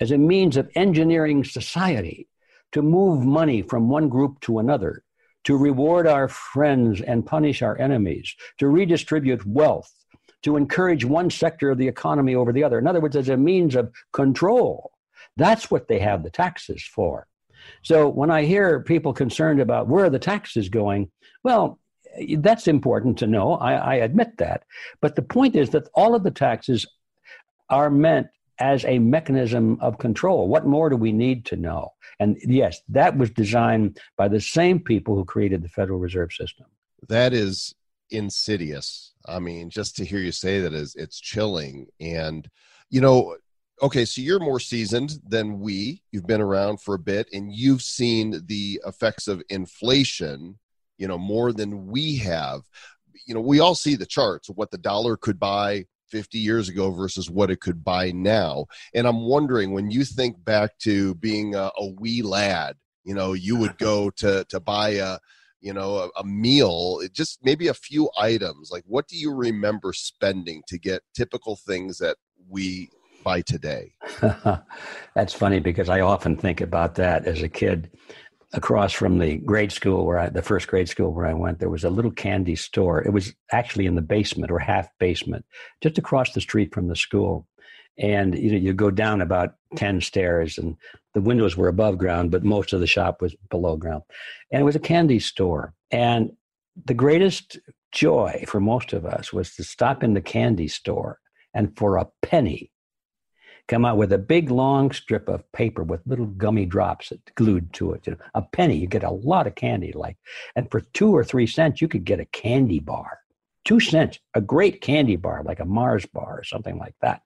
as 0.00 0.10
a 0.10 0.18
means 0.18 0.56
of 0.56 0.70
engineering 0.74 1.44
society 1.44 2.28
to 2.72 2.82
move 2.82 3.24
money 3.24 3.62
from 3.62 3.88
one 3.88 4.08
group 4.08 4.40
to 4.40 4.58
another, 4.58 5.04
to 5.44 5.56
reward 5.56 6.06
our 6.06 6.26
friends 6.26 7.00
and 7.02 7.26
punish 7.26 7.62
our 7.62 7.78
enemies, 7.78 8.34
to 8.58 8.66
redistribute 8.68 9.46
wealth, 9.46 9.92
to 10.42 10.56
encourage 10.56 11.04
one 11.04 11.30
sector 11.30 11.70
of 11.70 11.78
the 11.78 11.88
economy 11.88 12.34
over 12.34 12.52
the 12.52 12.64
other. 12.64 12.78
In 12.78 12.86
other 12.86 13.00
words, 13.00 13.16
as 13.16 13.28
a 13.28 13.36
means 13.36 13.74
of 13.74 13.92
control. 14.12 14.92
That's 15.36 15.70
what 15.70 15.88
they 15.88 15.98
have 15.98 16.22
the 16.22 16.30
taxes 16.30 16.82
for. 16.82 17.26
So 17.82 18.08
when 18.08 18.30
I 18.30 18.44
hear 18.44 18.80
people 18.80 19.12
concerned 19.12 19.60
about 19.60 19.88
where 19.88 20.10
the 20.10 20.18
taxes 20.18 20.68
going, 20.68 21.10
well, 21.42 21.78
that's 22.38 22.68
important 22.68 23.18
to 23.18 23.26
know. 23.26 23.54
I, 23.54 23.74
I 23.74 23.94
admit 23.96 24.36
that. 24.38 24.64
But 25.00 25.16
the 25.16 25.22
point 25.22 25.56
is 25.56 25.70
that 25.70 25.88
all 25.94 26.14
of 26.14 26.24
the 26.24 26.30
taxes 26.30 26.86
are 27.70 27.88
meant 27.88 28.26
as 28.58 28.84
a 28.84 28.98
mechanism 28.98 29.78
of 29.80 29.98
control. 29.98 30.48
What 30.48 30.66
more 30.66 30.90
do 30.90 30.96
we 30.96 31.12
need 31.12 31.46
to 31.46 31.56
know? 31.56 31.92
And 32.20 32.36
yes, 32.44 32.80
that 32.90 33.16
was 33.16 33.30
designed 33.30 33.98
by 34.16 34.28
the 34.28 34.40
same 34.40 34.78
people 34.78 35.14
who 35.14 35.24
created 35.24 35.62
the 35.62 35.68
Federal 35.68 35.98
Reserve 35.98 36.32
System. 36.32 36.66
that 37.08 37.32
is 37.32 37.74
insidious. 38.10 39.11
I 39.26 39.38
mean, 39.38 39.70
just 39.70 39.96
to 39.96 40.04
hear 40.04 40.18
you 40.18 40.32
say 40.32 40.60
that 40.60 40.74
is 40.74 40.94
it's 40.94 41.20
chilling. 41.20 41.86
And 42.00 42.48
you 42.90 43.00
know, 43.00 43.36
okay, 43.82 44.04
so 44.04 44.20
you're 44.20 44.40
more 44.40 44.60
seasoned 44.60 45.14
than 45.26 45.60
we. 45.60 46.02
You've 46.10 46.26
been 46.26 46.40
around 46.40 46.80
for 46.80 46.94
a 46.94 46.98
bit, 46.98 47.28
and 47.32 47.52
you've 47.52 47.82
seen 47.82 48.42
the 48.46 48.80
effects 48.86 49.28
of 49.28 49.42
inflation. 49.48 50.58
You 50.98 51.08
know 51.08 51.18
more 51.18 51.52
than 51.52 51.86
we 51.88 52.16
have. 52.18 52.62
You 53.26 53.34
know, 53.34 53.40
we 53.40 53.60
all 53.60 53.74
see 53.74 53.96
the 53.96 54.06
charts 54.06 54.48
of 54.48 54.56
what 54.56 54.70
the 54.70 54.78
dollar 54.78 55.16
could 55.16 55.38
buy 55.38 55.86
50 56.12 56.38
years 56.38 56.68
ago 56.68 56.90
versus 56.90 57.30
what 57.30 57.50
it 57.50 57.60
could 57.60 57.82
buy 57.82 58.12
now. 58.12 58.66
And 58.94 59.06
I'm 59.06 59.22
wondering 59.22 59.72
when 59.72 59.90
you 59.90 60.04
think 60.04 60.44
back 60.44 60.76
to 60.80 61.14
being 61.16 61.54
a, 61.54 61.70
a 61.76 61.86
wee 61.98 62.22
lad, 62.22 62.76
you 63.04 63.14
know, 63.14 63.32
you 63.32 63.56
would 63.56 63.78
go 63.78 64.10
to 64.10 64.44
to 64.50 64.60
buy 64.60 64.90
a 64.90 65.18
you 65.62 65.72
know 65.72 65.96
a, 65.96 66.20
a 66.20 66.24
meal 66.24 67.00
just 67.12 67.38
maybe 67.42 67.68
a 67.68 67.74
few 67.74 68.10
items 68.18 68.70
like 68.70 68.84
what 68.86 69.08
do 69.08 69.16
you 69.16 69.32
remember 69.32 69.92
spending 69.92 70.62
to 70.66 70.78
get 70.78 71.02
typical 71.14 71.56
things 71.56 71.98
that 71.98 72.16
we 72.48 72.90
buy 73.24 73.40
today 73.40 73.92
That's 75.14 75.34
funny 75.34 75.60
because 75.60 75.88
I 75.88 76.00
often 76.00 76.36
think 76.36 76.60
about 76.60 76.94
that 76.96 77.26
as 77.26 77.42
a 77.42 77.48
kid. 77.48 77.90
Across 78.54 78.92
from 78.92 79.18
the 79.18 79.38
grade 79.38 79.72
school 79.72 80.04
where 80.04 80.18
I, 80.18 80.28
the 80.28 80.42
first 80.42 80.68
grade 80.68 80.86
school 80.86 81.14
where 81.14 81.24
I 81.24 81.32
went, 81.32 81.58
there 81.58 81.70
was 81.70 81.84
a 81.84 81.90
little 81.90 82.10
candy 82.10 82.54
store. 82.54 83.00
It 83.02 83.10
was 83.10 83.32
actually 83.50 83.86
in 83.86 83.94
the 83.94 84.02
basement 84.02 84.50
or 84.50 84.58
half 84.58 84.88
basement, 84.98 85.46
just 85.82 85.96
across 85.96 86.32
the 86.32 86.40
street 86.42 86.74
from 86.74 86.88
the 86.88 86.96
school. 86.96 87.46
And 87.98 88.36
you 88.36 88.52
know, 88.52 88.58
you 88.58 88.72
go 88.72 88.90
down 88.90 89.20
about 89.20 89.54
ten 89.76 90.00
stairs, 90.00 90.58
and 90.58 90.76
the 91.14 91.20
windows 91.20 91.56
were 91.56 91.68
above 91.68 91.98
ground, 91.98 92.30
but 92.30 92.44
most 92.44 92.72
of 92.72 92.80
the 92.80 92.86
shop 92.86 93.20
was 93.20 93.34
below 93.50 93.76
ground. 93.76 94.02
And 94.50 94.62
it 94.62 94.64
was 94.64 94.76
a 94.76 94.80
candy 94.80 95.18
store. 95.18 95.74
And 95.90 96.32
the 96.84 96.94
greatest 96.94 97.58
joy 97.92 98.44
for 98.46 98.60
most 98.60 98.92
of 98.92 99.04
us 99.04 99.32
was 99.32 99.54
to 99.56 99.64
stop 99.64 100.02
in 100.02 100.14
the 100.14 100.22
candy 100.22 100.68
store 100.68 101.18
and 101.54 101.76
for 101.76 101.98
a 101.98 102.08
penny 102.22 102.72
come 103.68 103.84
out 103.84 103.96
with 103.96 104.12
a 104.12 104.18
big 104.18 104.50
long 104.50 104.90
strip 104.90 105.28
of 105.28 105.50
paper 105.52 105.82
with 105.82 106.00
little 106.06 106.26
gummy 106.26 106.66
drops 106.66 107.12
glued 107.36 107.72
to 107.72 107.92
it. 107.92 108.06
You 108.06 108.12
know, 108.12 108.18
a 108.34 108.42
penny, 108.42 108.76
you 108.76 108.86
get 108.86 109.04
a 109.04 109.10
lot 109.10 109.46
of 109.46 109.54
candy. 109.54 109.92
Like, 109.92 110.16
and 110.56 110.70
for 110.70 110.80
two 110.80 111.14
or 111.14 111.24
three 111.24 111.46
cents, 111.46 111.80
you 111.80 111.88
could 111.88 112.04
get 112.04 112.20
a 112.20 112.24
candy 112.26 112.80
bar. 112.80 113.20
Two 113.64 113.78
cents, 113.78 114.18
a 114.34 114.40
great 114.40 114.80
candy 114.80 115.16
bar, 115.16 115.42
like 115.44 115.60
a 115.60 115.64
Mars 115.64 116.04
bar 116.06 116.38
or 116.38 116.44
something 116.44 116.78
like 116.78 116.94
that. 117.00 117.22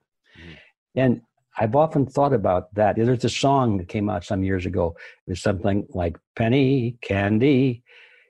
And 0.94 1.20
I've 1.58 1.74
often 1.74 2.06
thought 2.06 2.32
about 2.32 2.74
that. 2.74 2.96
There's 2.96 3.24
a 3.24 3.28
song 3.28 3.78
that 3.78 3.88
came 3.88 4.10
out 4.10 4.24
some 4.24 4.42
years 4.42 4.66
ago. 4.66 4.94
It 5.26 5.30
was 5.30 5.42
something 5.42 5.86
like 5.90 6.18
penny 6.34 6.98
candy, 7.00 7.82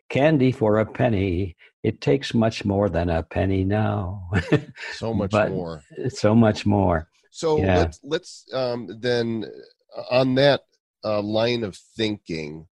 candy 0.09 0.53
for 0.53 0.79
a 0.79 0.87
penny. 0.87 1.57
It 1.83 2.01
takes 2.01 2.35
much 2.35 2.65
more 2.65 2.89
than 2.89 3.11
a 3.11 3.23
penny 3.23 3.65
now. 3.65 4.31
So 4.93 5.15
much 5.23 5.33
more. 5.33 5.83
so 6.09 6.35
much 6.35 6.67
more. 6.67 7.09
So 7.31 7.59
Yeah. 7.59 7.79
let's 7.79 8.01
let's 8.03 8.45
um, 8.53 8.89
then 9.01 9.45
uh, 9.97 10.03
on 10.11 10.35
that 10.37 10.63
uh, 11.05 11.21
line 11.23 11.65
of 11.65 11.77
thinking, 11.77 12.67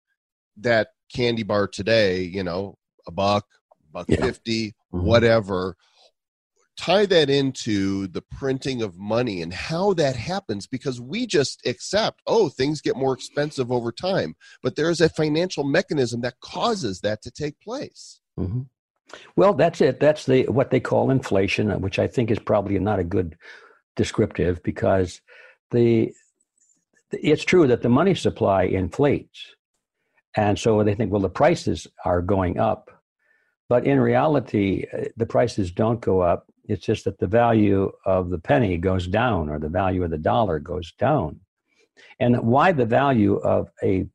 that 0.57 0.89
candy 1.13 1.43
bar 1.43 1.67
today, 1.67 2.21
you 2.21 2.43
know, 2.43 2.77
a 3.07 3.11
buck, 3.11 3.45
buck 3.91 4.07
Yeah. 4.09 4.17
50 4.17 4.75
Mhm. 4.93 5.01
whatever. 5.03 5.75
Tie 6.83 7.05
that 7.05 7.29
into 7.29 8.07
the 8.07 8.21
printing 8.21 8.81
of 8.81 8.97
money 8.97 9.41
and 9.41 9.53
how 9.53 9.93
that 9.93 10.17
happens 10.17 10.67
because 10.67 10.99
we 10.99 11.25
just 11.25 11.65
accept, 11.65 12.21
oh, 12.27 12.49
things 12.49 12.81
get 12.81 12.97
more 12.97 13.13
expensive 13.13 13.71
over 13.71 13.89
time, 13.89 14.35
but 14.61 14.75
there 14.75 14.89
is 14.89 14.99
a 14.99 15.07
financial 15.07 15.63
mechanism 15.63 16.19
that 16.21 16.41
causes 16.41 16.99
that 16.99 17.21
to 17.21 17.31
take 17.31 17.57
place. 17.61 18.19
hmm 18.35 18.63
Well, 19.37 19.53
that's 19.53 19.79
it. 19.79 20.01
That's 20.01 20.25
the 20.25 20.43
what 20.47 20.71
they 20.71 20.81
call 20.81 21.09
inflation, 21.09 21.71
uh, 21.71 21.77
which 21.77 21.99
I 21.99 22.07
think 22.07 22.29
is 22.29 22.39
probably 22.39 22.77
not 22.79 22.99
a 22.99 23.05
good 23.05 23.37
descriptive 23.95 24.61
because 24.61 25.21
the 25.71 26.11
it's 27.13 27.45
true 27.45 27.65
that 27.67 27.81
the 27.81 27.87
money 27.87 28.13
supply 28.13 28.63
inflates, 28.63 29.55
and 30.35 30.59
so 30.59 30.83
they 30.83 30.95
think, 30.95 31.13
well, 31.13 31.21
the 31.21 31.29
prices 31.29 31.87
are 32.03 32.21
going 32.21 32.59
up, 32.59 32.91
but 33.69 33.87
in 33.87 34.01
reality, 34.01 34.85
uh, 34.91 35.05
the 35.15 35.25
prices 35.25 35.71
don't 35.71 36.01
go 36.01 36.19
up. 36.19 36.49
It's 36.65 36.85
just 36.85 37.05
that 37.05 37.19
the 37.19 37.27
value 37.27 37.91
of 38.05 38.29
the 38.29 38.37
penny 38.39 38.77
goes 38.77 39.07
down, 39.07 39.49
or 39.49 39.59
the 39.59 39.69
value 39.69 40.03
of 40.03 40.11
the 40.11 40.17
dollar 40.17 40.59
goes 40.59 40.91
down, 40.93 41.39
and 42.19 42.39
why 42.41 42.71
the 42.71 42.85
value 42.85 43.35
of 43.37 43.69
a 43.83 44.07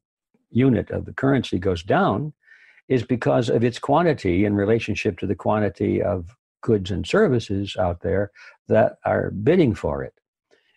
unit 0.51 0.91
of 0.91 1.05
the 1.05 1.13
currency 1.13 1.59
goes 1.59 1.83
down 1.83 2.33
is 2.89 3.03
because 3.03 3.51
of 3.51 3.63
its 3.63 3.79
quantity 3.79 4.47
in 4.47 4.55
relationship 4.55 5.19
to 5.19 5.27
the 5.27 5.35
quantity 5.35 6.03
of 6.03 6.35
goods 6.63 6.91
and 6.91 7.07
services 7.07 7.77
out 7.79 8.01
there 8.01 8.31
that 8.67 8.97
are 9.05 9.31
bidding 9.31 9.75
for 9.75 10.03
it. 10.03 10.15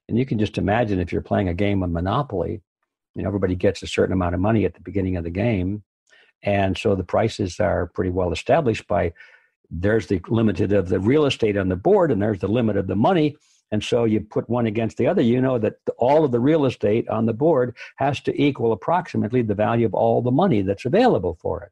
And 0.08 0.18
you 0.18 0.26
can 0.26 0.38
just 0.38 0.58
imagine 0.58 1.00
if 1.00 1.12
you're 1.12 1.22
playing 1.22 1.48
a 1.48 1.54
game 1.54 1.84
of 1.84 1.90
Monopoly, 1.90 2.62
you 3.16 3.24
know, 3.24 3.30
everybody 3.30 3.56
gets 3.56 3.82
a 3.82 3.88
certain 3.88 4.14
amount 4.14 4.36
of 4.36 4.42
money 4.42 4.66
at 4.66 4.74
the 4.74 4.82
beginning 4.82 5.16
of 5.16 5.24
the 5.24 5.30
game. 5.30 5.84
And 6.44 6.78
so 6.78 6.96
the 6.96 7.04
prices 7.04 7.60
are 7.60 7.88
pretty 7.88 8.12
well 8.12 8.32
established 8.32 8.88
by 8.88 9.14
there's 9.72 10.08
the 10.08 10.22
limited 10.28 10.74
of 10.74 10.90
the 10.90 11.00
real 11.00 11.26
estate 11.26 11.58
on 11.58 11.70
the 11.70 11.76
board 11.76 12.12
and 12.12 12.22
there's 12.22 12.40
the 12.40 12.48
limit 12.48 12.78
of 12.78 12.88
the 12.88 12.96
money. 12.96 13.36
And 13.72 13.82
so 13.82 14.04
you 14.04 14.20
put 14.20 14.50
one 14.50 14.66
against 14.66 14.98
the 14.98 15.08
other, 15.08 15.22
you 15.22 15.40
know 15.40 15.58
that 15.58 15.76
all 15.98 16.26
of 16.26 16.32
the 16.32 16.42
real 16.42 16.66
estate 16.66 17.08
on 17.08 17.26
the 17.26 17.34
board 17.34 17.78
has 17.96 18.20
to 18.22 18.42
equal 18.42 18.74
approximately 18.74 19.42
the 19.42 19.56
value 19.56 19.86
of 19.86 19.94
all 19.94 20.22
the 20.22 20.32
money 20.32 20.62
that's 20.62 20.84
available 20.84 21.38
for 21.42 21.64
it. 21.64 21.72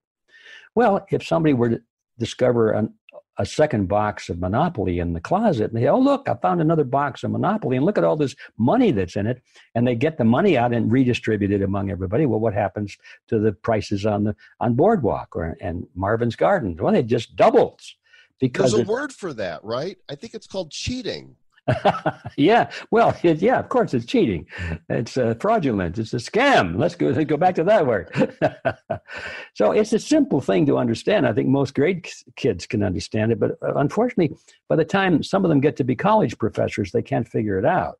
Well, 0.76 1.06
if 1.12 1.28
somebody 1.28 1.54
were 1.54 1.70
to 1.70 1.82
discover 2.18 2.72
an, 2.72 2.94
a 3.40 3.46
second 3.46 3.88
box 3.88 4.28
of 4.28 4.38
Monopoly 4.38 5.00
in 5.00 5.14
the 5.14 5.22
closet, 5.22 5.72
and 5.72 5.82
they, 5.82 5.88
oh, 5.88 5.98
look, 5.98 6.28
I 6.28 6.36
found 6.36 6.60
another 6.60 6.84
box 6.84 7.24
of 7.24 7.32
Monopoly, 7.32 7.78
and 7.78 7.86
look 7.86 7.98
at 7.98 8.04
all 8.04 8.18
this 8.18 8.36
money 8.58 8.92
that's 8.92 9.16
in 9.16 9.26
it, 9.26 9.42
and 9.76 9.88
they 9.88 9.96
get 9.96 10.18
the 10.18 10.26
money 10.26 10.58
out 10.58 10.74
and 10.74 10.92
redistribute 10.92 11.52
it 11.52 11.62
among 11.62 11.90
everybody. 11.90 12.26
Well, 12.26 12.42
what 12.42 12.54
happens 12.54 12.98
to 13.30 13.40
the 13.40 13.54
prices 13.54 14.06
on 14.06 14.26
the 14.26 14.36
on 14.60 14.74
Boardwalk 14.76 15.36
or 15.38 15.56
and 15.62 15.88
Marvin's 15.96 16.36
Gardens? 16.36 16.82
Well, 16.82 16.94
it 16.94 17.08
just 17.08 17.38
doubles 17.38 17.96
because 18.42 18.74
There's 18.74 18.80
a 18.80 18.92
it- 18.92 18.94
word 18.94 19.14
for 19.14 19.34
that, 19.34 19.64
right? 19.64 19.98
I 20.10 20.16
think 20.16 20.34
it's 20.34 20.48
called 20.48 20.72
cheating. 20.72 21.36
yeah, 22.38 22.70
well, 22.92 23.16
it, 23.24 23.42
yeah, 23.42 23.60
of 23.60 23.70
course, 23.70 23.94
it's 23.94 24.06
cheating. 24.06 24.46
It's 24.90 25.18
uh, 25.18 25.36
fraudulent. 25.40 25.98
It's 25.98 26.14
a 26.14 26.18
scam. 26.18 26.78
Let's 26.78 26.96
go 26.96 27.08
let's 27.08 27.26
go 27.26 27.38
back 27.38 27.56
to 27.56 27.64
that 27.66 27.86
word. 27.86 28.10
so 29.54 29.72
it's 29.72 29.94
a 29.94 30.00
simple 30.00 30.42
thing 30.42 30.66
to 30.68 30.78
understand. 30.78 31.28
I 31.28 31.34
think 31.34 31.48
most 31.48 31.74
grade 31.76 32.08
kids 32.36 32.66
can 32.66 32.84
understand 32.84 33.32
it, 33.32 33.40
but 33.40 33.52
uh, 33.62 33.76
unfortunately, 33.76 34.36
by 34.68 34.76
the 34.76 34.86
time 34.86 35.24
some 35.24 35.46
of 35.46 35.50
them 35.50 35.60
get 35.60 35.76
to 35.78 35.84
be 35.84 35.96
college 35.96 36.38
professors, 36.38 36.92
they 36.92 37.02
can't 37.02 37.28
figure 37.28 37.60
it 37.60 37.66
out 37.66 38.00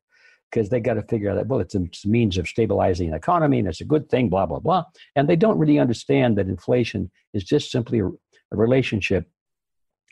because 0.52 0.70
they 0.70 0.80
got 0.80 0.96
to 0.96 1.04
figure 1.04 1.30
out 1.30 1.36
that 1.36 1.48
well, 1.48 1.60
it's 1.60 1.76
a, 1.76 1.84
it's 1.84 2.06
a 2.06 2.10
means 2.10 2.38
of 2.38 2.48
stabilizing 2.48 3.12
the 3.12 3.18
economy 3.18 3.60
and 3.60 3.68
it's 3.68 3.82
a 3.82 3.86
good 3.86 4.10
thing, 4.10 4.30
blah 4.30 4.46
blah 4.46 4.60
blah, 4.60 4.84
and 5.16 5.28
they 5.28 5.36
don't 5.36 5.58
really 5.58 5.80
understand 5.80 6.38
that 6.38 6.48
inflation 6.48 7.12
is 7.34 7.44
just 7.44 7.72
simply 7.72 8.00
a, 8.00 8.08
a 8.08 8.58
relationship 8.58 9.28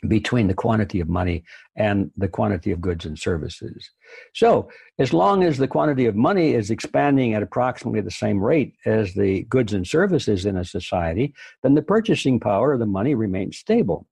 between 0.06 0.46
the 0.46 0.54
quantity 0.54 1.00
of 1.00 1.08
money 1.08 1.42
and 1.74 2.10
the 2.16 2.28
quantity 2.28 2.70
of 2.70 2.80
goods 2.80 3.04
and 3.04 3.18
services. 3.18 3.90
So, 4.32 4.70
as 4.98 5.12
long 5.12 5.42
as 5.42 5.58
the 5.58 5.66
quantity 5.66 6.06
of 6.06 6.14
money 6.14 6.54
is 6.54 6.70
expanding 6.70 7.34
at 7.34 7.42
approximately 7.42 8.00
the 8.00 8.10
same 8.10 8.42
rate 8.42 8.74
as 8.86 9.14
the 9.14 9.42
goods 9.44 9.72
and 9.72 9.86
services 9.86 10.46
in 10.46 10.56
a 10.56 10.64
society, 10.64 11.34
then 11.62 11.74
the 11.74 11.82
purchasing 11.82 12.38
power 12.38 12.72
of 12.72 12.78
the 12.78 12.86
money 12.86 13.14
remains 13.14 13.58
stable. 13.58 14.06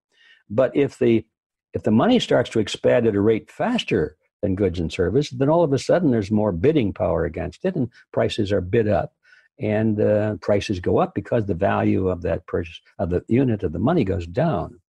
But 0.51 0.75
if 0.75 0.99
the 0.99 1.25
if 1.73 1.83
the 1.83 1.91
money 1.91 2.19
starts 2.19 2.49
to 2.51 2.59
expand 2.59 3.07
at 3.07 3.15
a 3.15 3.21
rate 3.21 3.51
faster 3.51 4.17
than 4.43 4.55
goods 4.55 4.81
and 4.81 4.91
services, 4.91 5.39
then 5.39 5.51
all 5.51 5.63
of 5.63 5.73
a 5.73 5.79
sudden 5.79 6.11
there's 6.11 6.31
more 6.31 6.51
bidding 6.51 6.93
power 6.93 7.25
against 7.27 7.65
it, 7.65 7.77
and 7.77 7.91
prices 8.13 8.51
are 8.51 8.63
bid 8.63 8.89
up, 8.89 9.13
and 9.61 10.01
uh, 10.01 10.37
prices 10.41 10.81
go 10.81 10.99
up 10.99 11.15
because 11.15 11.47
the 11.47 11.55
value 11.55 12.09
of 12.09 12.23
that 12.23 12.47
purchase 12.47 12.81
of 12.99 13.11
the 13.11 13.23
unit 13.29 13.63
of 13.63 13.73
the 13.73 13.79
money 13.79 14.05
goes 14.05 14.27
down. 14.27 14.81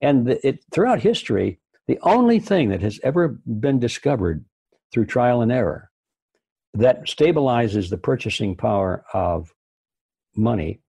And 0.00 0.28
it 0.28 0.64
throughout 0.72 1.00
history, 1.00 1.58
the 1.86 1.98
only 2.02 2.38
thing 2.38 2.68
that 2.70 2.82
has 2.82 3.00
ever 3.02 3.28
been 3.46 3.78
discovered 3.78 4.44
through 4.92 5.06
trial 5.06 5.42
and 5.42 5.50
error 5.50 5.90
that 6.74 7.06
stabilizes 7.06 7.90
the 7.90 7.96
purchasing 7.96 8.54
power 8.54 9.04
of 9.12 9.52
money 10.36 10.80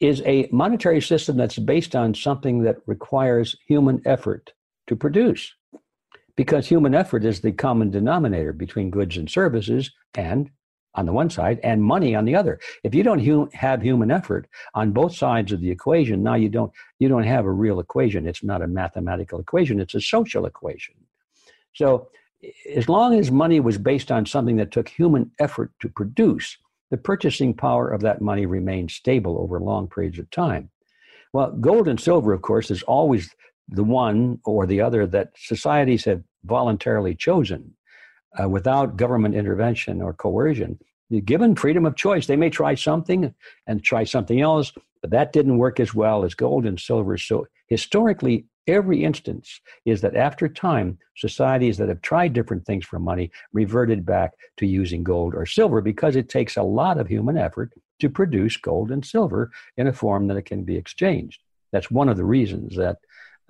is 0.00 0.22
a 0.24 0.48
monetary 0.52 1.00
system 1.00 1.36
that's 1.36 1.58
based 1.58 1.96
on 1.96 2.14
something 2.14 2.62
that 2.62 2.76
requires 2.86 3.56
human 3.66 4.00
effort 4.04 4.52
to 4.86 4.96
produce. 4.96 5.52
Because 6.36 6.68
human 6.68 6.94
effort 6.94 7.24
is 7.24 7.40
the 7.40 7.52
common 7.52 7.90
denominator 7.90 8.52
between 8.52 8.90
goods 8.90 9.16
and 9.16 9.28
services 9.28 9.90
and 10.14 10.50
on 10.96 11.06
the 11.06 11.12
one 11.12 11.30
side 11.30 11.60
and 11.62 11.82
money 11.82 12.14
on 12.14 12.24
the 12.24 12.34
other. 12.34 12.58
If 12.82 12.94
you 12.94 13.02
don't 13.02 13.18
hu- 13.18 13.48
have 13.52 13.82
human 13.82 14.10
effort 14.10 14.48
on 14.74 14.92
both 14.92 15.14
sides 15.14 15.52
of 15.52 15.60
the 15.60 15.70
equation, 15.70 16.22
now 16.22 16.34
you 16.34 16.48
don't 16.48 16.72
you 16.98 17.08
don't 17.08 17.24
have 17.24 17.44
a 17.44 17.52
real 17.52 17.78
equation. 17.80 18.26
It's 18.26 18.42
not 18.42 18.62
a 18.62 18.66
mathematical 18.66 19.38
equation, 19.38 19.80
it's 19.80 19.94
a 19.94 20.00
social 20.00 20.46
equation. 20.46 20.94
So, 21.74 22.08
as 22.74 22.88
long 22.88 23.18
as 23.18 23.30
money 23.30 23.60
was 23.60 23.78
based 23.78 24.10
on 24.10 24.26
something 24.26 24.56
that 24.56 24.70
took 24.70 24.88
human 24.88 25.30
effort 25.38 25.72
to 25.80 25.88
produce, 25.88 26.56
the 26.90 26.96
purchasing 26.96 27.54
power 27.54 27.90
of 27.90 28.00
that 28.02 28.20
money 28.20 28.46
remained 28.46 28.90
stable 28.90 29.38
over 29.38 29.60
long 29.60 29.88
periods 29.88 30.18
of 30.18 30.30
time. 30.30 30.70
Well, 31.32 31.52
gold 31.52 31.88
and 31.88 32.00
silver, 32.00 32.32
of 32.32 32.42
course, 32.42 32.70
is 32.70 32.82
always 32.84 33.34
the 33.68 33.84
one 33.84 34.40
or 34.44 34.66
the 34.66 34.80
other 34.80 35.06
that 35.08 35.32
societies 35.36 36.04
have 36.04 36.22
voluntarily 36.44 37.14
chosen 37.14 37.75
uh, 38.42 38.48
without 38.48 38.96
government 38.96 39.34
intervention 39.34 40.02
or 40.02 40.12
coercion. 40.12 40.78
Given 41.24 41.54
freedom 41.54 41.86
of 41.86 41.94
choice. 41.94 42.26
They 42.26 42.36
may 42.36 42.50
try 42.50 42.74
something 42.74 43.32
and 43.66 43.82
try 43.82 44.02
something 44.04 44.40
else, 44.40 44.72
but 45.00 45.10
that 45.10 45.32
didn't 45.32 45.58
work 45.58 45.78
as 45.78 45.94
well 45.94 46.24
as 46.24 46.34
gold 46.34 46.66
and 46.66 46.80
silver. 46.80 47.16
So 47.16 47.46
historically, 47.68 48.46
every 48.66 49.04
instance 49.04 49.60
is 49.84 50.00
that 50.00 50.16
after 50.16 50.48
time, 50.48 50.98
societies 51.16 51.78
that 51.78 51.88
have 51.88 52.02
tried 52.02 52.32
different 52.32 52.66
things 52.66 52.84
for 52.84 52.98
money 52.98 53.30
reverted 53.52 54.04
back 54.04 54.32
to 54.56 54.66
using 54.66 55.04
gold 55.04 55.34
or 55.34 55.46
silver 55.46 55.80
because 55.80 56.16
it 56.16 56.28
takes 56.28 56.56
a 56.56 56.62
lot 56.62 56.98
of 56.98 57.06
human 57.06 57.36
effort 57.36 57.72
to 58.00 58.10
produce 58.10 58.56
gold 58.56 58.90
and 58.90 59.04
silver 59.04 59.50
in 59.76 59.86
a 59.86 59.92
form 59.92 60.26
that 60.26 60.36
it 60.36 60.42
can 60.42 60.64
be 60.64 60.76
exchanged. 60.76 61.40
That's 61.72 61.90
one 61.90 62.08
of 62.08 62.16
the 62.16 62.24
reasons 62.24 62.76
that 62.76 62.98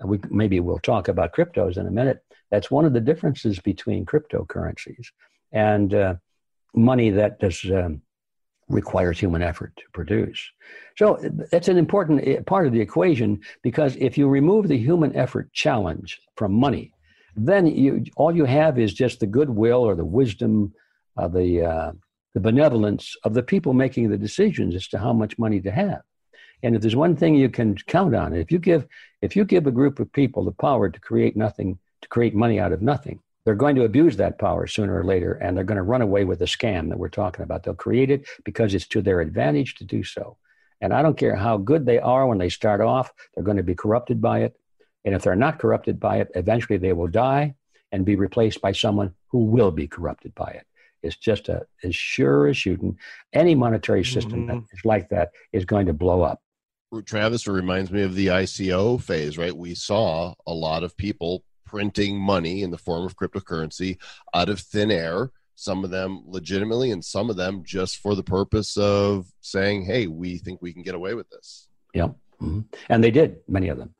we 0.03 0.19
maybe 0.29 0.59
we'll 0.59 0.79
talk 0.79 1.07
about 1.07 1.33
cryptos 1.33 1.77
in 1.77 1.87
a 1.87 1.91
minute. 1.91 2.23
That's 2.51 2.71
one 2.71 2.85
of 2.85 2.93
the 2.93 3.01
differences 3.01 3.59
between 3.59 4.05
cryptocurrencies 4.05 5.07
and 5.51 5.93
uh, 5.93 6.15
money 6.73 7.09
that 7.11 7.39
does 7.39 7.65
um, 7.71 8.01
requires 8.69 9.19
human 9.19 9.41
effort 9.41 9.73
to 9.77 9.83
produce. 9.93 10.51
So 10.97 11.19
that's 11.51 11.67
an 11.67 11.77
important 11.77 12.27
uh, 12.27 12.41
part 12.43 12.67
of 12.67 12.73
the 12.73 12.81
equation 12.81 13.39
because 13.63 13.95
if 13.97 14.17
you 14.17 14.27
remove 14.27 14.67
the 14.67 14.77
human 14.77 15.15
effort 15.15 15.51
challenge 15.53 16.19
from 16.35 16.53
money, 16.53 16.91
then 17.35 17.67
you 17.67 18.03
all 18.15 18.35
you 18.35 18.45
have 18.45 18.79
is 18.79 18.93
just 18.93 19.19
the 19.19 19.27
goodwill 19.27 19.83
or 19.83 19.95
the 19.95 20.05
wisdom, 20.05 20.73
uh, 21.17 21.27
the 21.27 21.63
uh, 21.63 21.91
the 22.33 22.39
benevolence 22.39 23.15
of 23.23 23.33
the 23.33 23.43
people 23.43 23.73
making 23.73 24.09
the 24.09 24.17
decisions 24.17 24.75
as 24.75 24.87
to 24.89 24.97
how 24.97 25.13
much 25.13 25.37
money 25.37 25.61
to 25.61 25.71
have. 25.71 26.01
And 26.63 26.75
if 26.75 26.81
there's 26.81 26.95
one 26.95 27.15
thing 27.15 27.35
you 27.35 27.49
can 27.49 27.75
count 27.75 28.15
on, 28.15 28.33
if 28.33 28.51
you 28.51 28.59
give 28.59 28.87
if 29.21 29.35
you 29.35 29.45
give 29.45 29.67
a 29.67 29.71
group 29.71 29.99
of 29.99 30.11
people 30.11 30.43
the 30.43 30.51
power 30.51 30.89
to 30.89 30.99
create 30.99 31.37
nothing, 31.37 31.77
to 32.01 32.07
create 32.07 32.35
money 32.35 32.59
out 32.59 32.71
of 32.71 32.81
nothing, 32.81 33.19
they're 33.45 33.55
going 33.55 33.75
to 33.75 33.85
abuse 33.85 34.17
that 34.17 34.39
power 34.39 34.67
sooner 34.67 34.99
or 34.99 35.03
later, 35.03 35.33
and 35.33 35.55
they're 35.55 35.63
going 35.63 35.77
to 35.77 35.83
run 35.83 36.01
away 36.01 36.25
with 36.25 36.39
the 36.39 36.45
scam 36.45 36.89
that 36.89 36.99
we're 36.99 37.07
talking 37.09 37.43
about. 37.43 37.63
They'll 37.63 37.73
create 37.75 38.11
it 38.11 38.27
because 38.43 38.73
it's 38.73 38.87
to 38.87 39.01
their 39.01 39.21
advantage 39.21 39.75
to 39.75 39.85
do 39.85 40.03
so. 40.03 40.37
And 40.81 40.93
I 40.93 41.01
don't 41.01 41.17
care 41.17 41.35
how 41.35 41.57
good 41.57 41.85
they 41.85 41.97
are 41.97 42.27
when 42.27 42.37
they 42.37 42.49
start 42.49 42.81
off, 42.81 43.11
they're 43.33 43.43
going 43.43 43.57
to 43.57 43.63
be 43.63 43.73
corrupted 43.75 44.21
by 44.21 44.41
it. 44.41 44.55
And 45.05 45.15
if 45.15 45.23
they're 45.23 45.35
not 45.35 45.59
corrupted 45.59 45.99
by 45.99 46.17
it, 46.17 46.29
eventually 46.35 46.77
they 46.77 46.93
will 46.93 47.07
die 47.07 47.55
and 47.91 48.05
be 48.05 48.15
replaced 48.15 48.61
by 48.61 48.73
someone 48.73 49.13
who 49.29 49.45
will 49.45 49.71
be 49.71 49.87
corrupted 49.87 50.35
by 50.35 50.51
it. 50.51 50.65
It's 51.01 51.15
just 51.15 51.47
a, 51.47 51.65
as 51.83 51.95
sure 51.95 52.47
as 52.47 52.57
shooting. 52.57 52.97
Any 53.31 53.55
monetary 53.55 54.03
system 54.03 54.47
that 54.47 54.57
Mhm. 54.57 54.65
is 54.73 54.83
like 54.83 55.09
that 55.09 55.31
is 55.53 55.63
going 55.63 55.85
to 55.85 55.93
blow 55.93 56.21
up. 56.21 56.41
Travis, 57.05 57.47
it 57.47 57.51
reminds 57.51 57.91
me 57.91 58.01
of 58.01 58.15
the 58.15 58.27
ICO 58.27 58.97
phase, 59.01 59.37
right? 59.37 59.55
We 59.55 59.73
saw 59.75 60.33
a 60.45 60.53
lot 60.53 60.83
of 60.83 60.97
people 60.97 61.43
printing 61.67 62.17
money 62.17 62.63
in 62.63 62.71
the 62.71 62.77
form 62.77 63.05
of 63.05 63.15
cryptocurrency 63.15 63.97
out 64.33 64.49
of 64.49 64.59
thin 64.59 64.89
air, 64.89 65.31
some 65.55 65.83
of 65.83 65.89
them 65.91 66.23
legitimately, 66.25 66.91
and 66.91 67.03
some 67.03 67.29
of 67.29 67.35
them 67.35 67.63
just 67.65 67.97
for 67.97 68.15
the 68.15 68.23
purpose 68.23 68.77
of 68.77 69.27
saying, 69.41 69.83
hey, 69.85 70.07
we 70.07 70.37
think 70.37 70.61
we 70.61 70.73
can 70.73 70.83
get 70.83 70.95
away 70.95 71.13
with 71.13 71.29
this. 71.29 71.67
Yeah. 71.93 72.09
Mhm. 72.41 72.65
And 72.89 73.03
they 73.03 73.11
did, 73.11 73.37
many 73.47 73.67
of 73.69 73.77
them. 73.77 73.93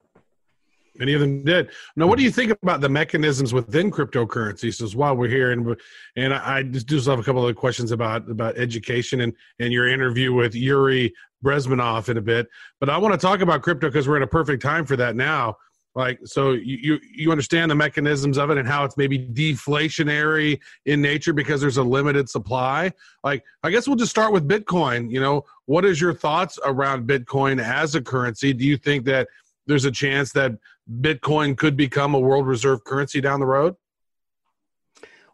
Many 1.00 1.14
of 1.14 1.22
them 1.22 1.44
did. 1.44 1.70
Now, 1.96 2.08
what 2.08 2.18
do 2.18 2.24
you 2.24 2.32
think 2.32 2.52
about 2.64 2.82
the 2.82 2.90
mechanisms 2.90 3.54
within 3.54 3.92
cryptocurrencies? 3.92 4.82
As 4.82 4.96
while 4.96 5.16
we're 5.16 5.28
here, 5.28 5.52
and 5.52 5.76
and 6.16 6.34
I 6.34 6.58
I 6.58 6.64
just 6.64 6.88
do 6.88 7.00
still 7.00 7.12
have 7.12 7.20
a 7.20 7.24
couple 7.24 7.48
of 7.48 7.56
questions 7.56 7.92
about 7.92 8.30
about 8.30 8.58
education 8.58 9.22
and 9.22 9.34
and 9.60 9.72
your 9.72 9.88
interview 9.88 10.34
with 10.34 10.56
Yuri 10.56 11.14
Bezmenov 11.44 12.10
in 12.10 12.18
a 12.18 12.22
bit. 12.22 12.48
But 12.80 12.90
I 12.90 12.98
want 12.98 13.14
to 13.14 13.20
talk 13.20 13.42
about 13.42 13.62
crypto 13.62 13.90
because 13.90 14.08
we're 14.08 14.18
in 14.18 14.24
a 14.24 14.28
perfect 14.28 14.62
time 14.64 14.86
for 14.86 14.96
that 14.96 15.16
now. 15.16 15.58
Like, 15.96 16.20
so 16.26 16.52
you 16.52 16.78
you 16.78 17.00
you 17.02 17.32
understand 17.32 17.72
the 17.72 17.76
mechanisms 17.76 18.38
of 18.38 18.52
it 18.52 18.58
and 18.58 18.68
how 18.68 18.84
it's 18.84 18.98
maybe 18.98 19.18
deflationary 19.18 20.60
in 20.86 21.02
nature 21.02 21.34
because 21.34 21.60
there's 21.60 21.78
a 21.78 21.84
limited 21.84 22.30
supply. 22.30 22.92
Like, 23.24 23.44
I 23.64 23.72
guess 23.72 23.88
we'll 23.88 23.98
just 23.98 24.12
start 24.12 24.32
with 24.32 24.48
Bitcoin. 24.48 25.10
You 25.10 25.20
know, 25.20 25.46
what 25.66 25.86
is 25.86 26.00
your 26.00 26.14
thoughts 26.14 26.60
around 26.64 27.08
Bitcoin 27.08 27.60
as 27.62 27.96
a 27.96 28.02
currency? 28.02 28.54
Do 28.54 28.64
you 28.64 28.78
think 28.78 29.06
that 29.06 29.28
there's 29.66 29.86
a 29.86 29.92
chance 29.92 30.32
that 30.34 30.54
Bitcoin 31.02 31.58
could 31.58 31.76
become 31.76 32.14
a 32.14 32.20
world 32.20 32.46
reserve 32.46 32.84
currency 32.84 33.20
down 33.20 33.40
the 33.40 33.48
road? 33.48 33.76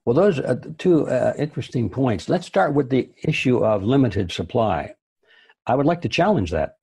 Well, 0.06 0.16
those 0.16 0.40
are 0.40 0.56
two 0.78 1.08
uh, 1.08 1.34
interesting 1.38 1.90
points. 1.90 2.28
Let's 2.28 2.46
start 2.46 2.74
with 2.74 2.90
the 2.90 3.10
issue 3.24 3.64
of 3.64 3.84
limited 3.84 4.32
supply. 4.32 4.96
I 5.66 5.76
would 5.76 5.86
like 5.86 6.02
to 6.02 6.10
challenge 6.10 6.52
that 6.52 6.78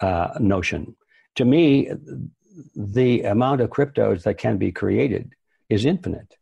uh, 0.00 0.36
notion. 0.38 0.96
To 1.36 1.44
me, 1.44 1.90
the 2.74 3.22
amount 3.22 3.60
of 3.60 3.70
cryptos 3.70 4.22
that 4.24 4.38
can 4.38 4.56
be 4.58 4.72
created 4.72 5.34
is 5.68 5.84
infinite. 5.84 6.36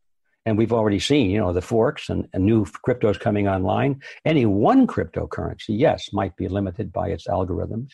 And 0.46 0.56
we've 0.56 0.72
already 0.72 0.98
seen, 0.98 1.30
you 1.30 1.38
know, 1.38 1.52
the 1.52 1.60
forks 1.60 2.08
and, 2.08 2.26
and 2.32 2.44
new 2.44 2.64
cryptos 2.64 3.20
coming 3.20 3.48
online. 3.48 4.00
Any 4.24 4.46
one 4.46 4.86
cryptocurrency, 4.86 5.78
yes, 5.78 6.12
might 6.12 6.34
be 6.36 6.48
limited 6.48 6.92
by 6.92 7.08
its 7.08 7.26
algorithms, 7.26 7.90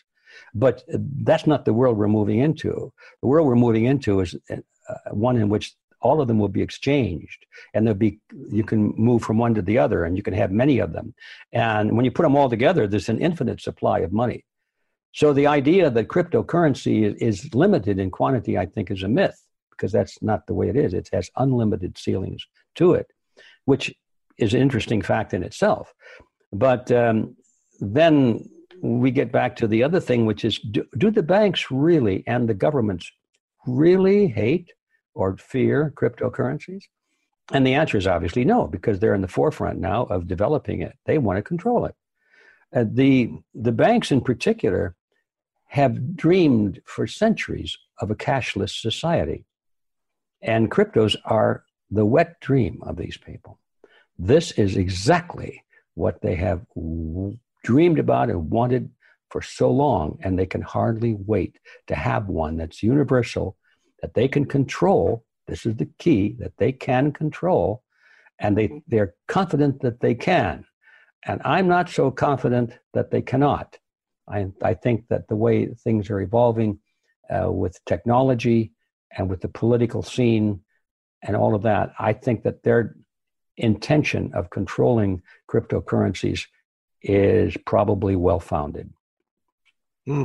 but 0.54 0.84
that's 0.88 1.46
not 1.46 1.64
the 1.64 1.72
world 1.72 1.96
we're 1.96 2.06
moving 2.06 2.38
into. 2.38 2.92
The 3.22 3.28
world 3.28 3.48
we're 3.48 3.56
moving 3.56 3.86
into 3.86 4.20
is 4.20 4.36
uh, 4.50 4.94
one 5.10 5.36
in 5.36 5.48
which 5.48 5.74
all 6.04 6.20
of 6.20 6.28
them 6.28 6.38
will 6.38 6.48
be 6.48 6.62
exchanged 6.62 7.46
and 7.72 7.84
there'll 7.84 7.98
be 7.98 8.20
you 8.50 8.62
can 8.62 8.92
move 8.96 9.22
from 9.22 9.38
one 9.38 9.54
to 9.54 9.62
the 9.62 9.78
other 9.78 10.04
and 10.04 10.16
you 10.16 10.22
can 10.22 10.34
have 10.34 10.52
many 10.52 10.78
of 10.78 10.92
them 10.92 11.14
and 11.52 11.96
when 11.96 12.04
you 12.04 12.10
put 12.10 12.22
them 12.22 12.36
all 12.36 12.50
together 12.50 12.86
there's 12.86 13.08
an 13.08 13.18
infinite 13.18 13.60
supply 13.60 14.00
of 14.00 14.12
money 14.12 14.44
so 15.14 15.32
the 15.32 15.46
idea 15.46 15.90
that 15.90 16.08
cryptocurrency 16.08 17.04
is, 17.04 17.14
is 17.44 17.54
limited 17.54 17.98
in 17.98 18.10
quantity 18.10 18.58
i 18.58 18.66
think 18.66 18.90
is 18.90 19.02
a 19.02 19.08
myth 19.08 19.40
because 19.70 19.92
that's 19.92 20.20
not 20.22 20.46
the 20.46 20.54
way 20.54 20.68
it 20.68 20.76
is 20.76 20.94
it 20.94 21.08
has 21.12 21.30
unlimited 21.36 21.96
ceilings 21.96 22.46
to 22.74 22.94
it 22.94 23.06
which 23.64 23.94
is 24.38 24.54
an 24.54 24.60
interesting 24.60 25.00
fact 25.00 25.32
in 25.34 25.42
itself 25.42 25.92
but 26.52 26.90
um, 26.92 27.36
then 27.80 28.48
we 28.80 29.10
get 29.10 29.32
back 29.32 29.56
to 29.56 29.66
the 29.66 29.82
other 29.82 30.00
thing 30.00 30.26
which 30.26 30.44
is 30.44 30.58
do, 30.58 30.86
do 30.98 31.10
the 31.10 31.22
banks 31.22 31.70
really 31.70 32.22
and 32.26 32.48
the 32.48 32.54
governments 32.54 33.10
really 33.66 34.28
hate 34.28 34.72
or 35.14 35.36
fear 35.36 35.92
cryptocurrencies? 35.96 36.84
And 37.52 37.66
the 37.66 37.74
answer 37.74 37.98
is 37.98 38.06
obviously 38.06 38.44
no, 38.44 38.66
because 38.66 39.00
they're 39.00 39.14
in 39.14 39.22
the 39.22 39.28
forefront 39.28 39.78
now 39.78 40.04
of 40.04 40.26
developing 40.26 40.80
it. 40.80 40.96
They 41.06 41.18
want 41.18 41.38
to 41.38 41.42
control 41.42 41.86
it. 41.86 41.94
Uh, 42.74 42.84
the, 42.90 43.30
the 43.54 43.72
banks 43.72 44.10
in 44.10 44.20
particular 44.20 44.94
have 45.74 46.16
dreamed 46.16 46.80
for 46.84 47.04
centuries 47.04 47.76
of 47.98 48.08
a 48.08 48.14
cashless 48.14 48.80
society. 48.80 49.44
And 50.40 50.70
cryptos 50.70 51.16
are 51.24 51.64
the 51.90 52.06
wet 52.06 52.38
dream 52.38 52.80
of 52.86 52.96
these 52.96 53.16
people. 53.16 53.58
This 54.16 54.52
is 54.52 54.76
exactly 54.76 55.64
what 55.94 56.20
they 56.22 56.36
have 56.36 56.64
dreamed 57.64 57.98
about 57.98 58.30
and 58.30 58.50
wanted 58.50 58.88
for 59.30 59.42
so 59.42 59.68
long, 59.68 60.16
and 60.22 60.38
they 60.38 60.46
can 60.46 60.62
hardly 60.62 61.14
wait 61.14 61.58
to 61.88 61.96
have 61.96 62.28
one 62.28 62.56
that's 62.56 62.84
universal 62.84 63.56
that 64.00 64.14
they 64.14 64.28
can 64.28 64.44
control. 64.44 65.24
This 65.48 65.66
is 65.66 65.74
the 65.74 65.90
key 65.98 66.36
that 66.38 66.56
they 66.56 66.70
can 66.70 67.10
control, 67.10 67.82
and 68.38 68.56
they, 68.56 68.80
they're 68.86 69.16
confident 69.26 69.82
that 69.82 69.98
they 69.98 70.14
can. 70.14 70.66
And 71.24 71.42
I'm 71.44 71.66
not 71.66 71.90
so 71.90 72.12
confident 72.12 72.78
that 72.92 73.10
they 73.10 73.22
cannot. 73.22 73.76
I, 74.28 74.46
I 74.62 74.74
think 74.74 75.08
that 75.08 75.28
the 75.28 75.36
way 75.36 75.66
things 75.66 76.10
are 76.10 76.20
evolving 76.20 76.78
uh, 77.30 77.50
with 77.50 77.78
technology 77.84 78.72
and 79.16 79.28
with 79.28 79.40
the 79.40 79.48
political 79.48 80.02
scene 80.02 80.60
and 81.22 81.36
all 81.36 81.54
of 81.54 81.62
that, 81.62 81.92
I 81.98 82.12
think 82.12 82.42
that 82.42 82.62
their 82.62 82.96
intention 83.56 84.32
of 84.34 84.50
controlling 84.50 85.22
cryptocurrencies 85.50 86.46
is 87.02 87.56
probably 87.66 88.16
well 88.16 88.40
founded. 88.40 88.92
Hmm. 90.06 90.24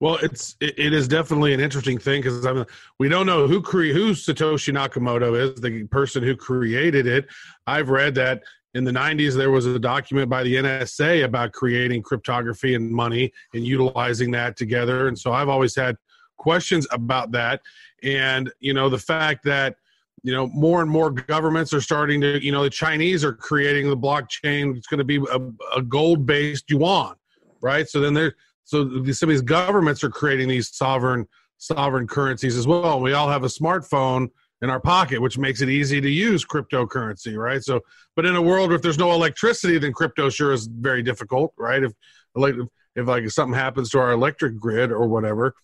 Well, 0.00 0.18
it's 0.22 0.56
it, 0.60 0.92
is 0.92 1.08
definitely 1.08 1.54
an 1.54 1.60
interesting 1.60 1.98
thing 1.98 2.20
because 2.20 2.44
I 2.44 2.52
mean, 2.52 2.66
we 2.98 3.08
don't 3.08 3.26
know 3.26 3.46
who 3.46 3.62
cre- 3.62 3.92
who 3.92 4.10
Satoshi 4.12 4.74
Nakamoto 4.74 5.38
is, 5.40 5.60
the 5.60 5.84
person 5.84 6.22
who 6.22 6.36
created 6.36 7.06
it. 7.06 7.26
I've 7.66 7.90
read 7.90 8.14
that 8.16 8.42
in 8.74 8.84
the 8.84 8.90
90s 8.90 9.36
there 9.36 9.50
was 9.50 9.66
a 9.66 9.78
document 9.78 10.28
by 10.28 10.42
the 10.42 10.56
NSA 10.56 11.24
about 11.24 11.52
creating 11.52 12.02
cryptography 12.02 12.74
and 12.74 12.90
money 12.90 13.32
and 13.54 13.64
utilizing 13.64 14.30
that 14.32 14.56
together, 14.56 15.08
and 15.08 15.18
so 15.18 15.32
I've 15.32 15.48
always 15.48 15.74
had 15.74 15.96
questions 16.36 16.86
about 16.90 17.32
that. 17.32 17.60
And 18.02 18.52
you 18.60 18.74
know, 18.74 18.88
the 18.88 18.98
fact 18.98 19.44
that 19.44 19.76
you 20.22 20.32
know 20.32 20.48
more 20.48 20.82
and 20.82 20.90
more 20.90 21.10
governments 21.10 21.72
are 21.72 21.80
starting 21.80 22.20
to 22.22 22.44
you 22.44 22.52
know 22.52 22.62
the 22.62 22.70
Chinese 22.70 23.24
are 23.24 23.32
creating 23.32 23.88
the 23.88 23.96
blockchain. 23.96 24.76
It's 24.76 24.86
going 24.86 24.98
to 24.98 25.04
be 25.04 25.16
a, 25.16 25.78
a 25.78 25.82
gold 25.82 26.26
based 26.26 26.70
yuan, 26.70 27.14
right? 27.60 27.88
So 27.88 28.00
then 28.00 28.14
there 28.14 28.34
so 28.64 28.88
some 29.12 29.28
of 29.28 29.34
these 29.34 29.42
governments 29.42 30.02
are 30.02 30.10
creating 30.10 30.48
these 30.48 30.74
sovereign 30.74 31.26
sovereign 31.58 32.06
currencies 32.06 32.56
as 32.56 32.66
well. 32.66 33.00
We 33.00 33.12
all 33.12 33.28
have 33.28 33.44
a 33.44 33.48
smartphone 33.48 34.30
in 34.62 34.70
our 34.70 34.80
pocket, 34.80 35.20
which 35.20 35.38
makes 35.38 35.60
it 35.60 35.68
easy 35.68 36.00
to 36.00 36.08
use 36.08 36.44
cryptocurrency, 36.44 37.36
right? 37.36 37.62
So, 37.62 37.80
but 38.16 38.24
in 38.24 38.36
a 38.36 38.42
world 38.42 38.72
if 38.72 38.82
there's 38.82 38.98
no 38.98 39.12
electricity, 39.12 39.78
then 39.78 39.92
crypto 39.92 40.30
sure 40.30 40.52
is 40.52 40.66
very 40.66 41.02
difficult, 41.02 41.52
right? 41.58 41.82
If 41.82 41.92
like 42.34 42.54
if 42.96 43.06
like 43.06 43.28
something 43.30 43.58
happens 43.58 43.90
to 43.90 43.98
our 43.98 44.12
electric 44.12 44.58
grid 44.58 44.90
or 44.90 45.06
whatever. 45.06 45.54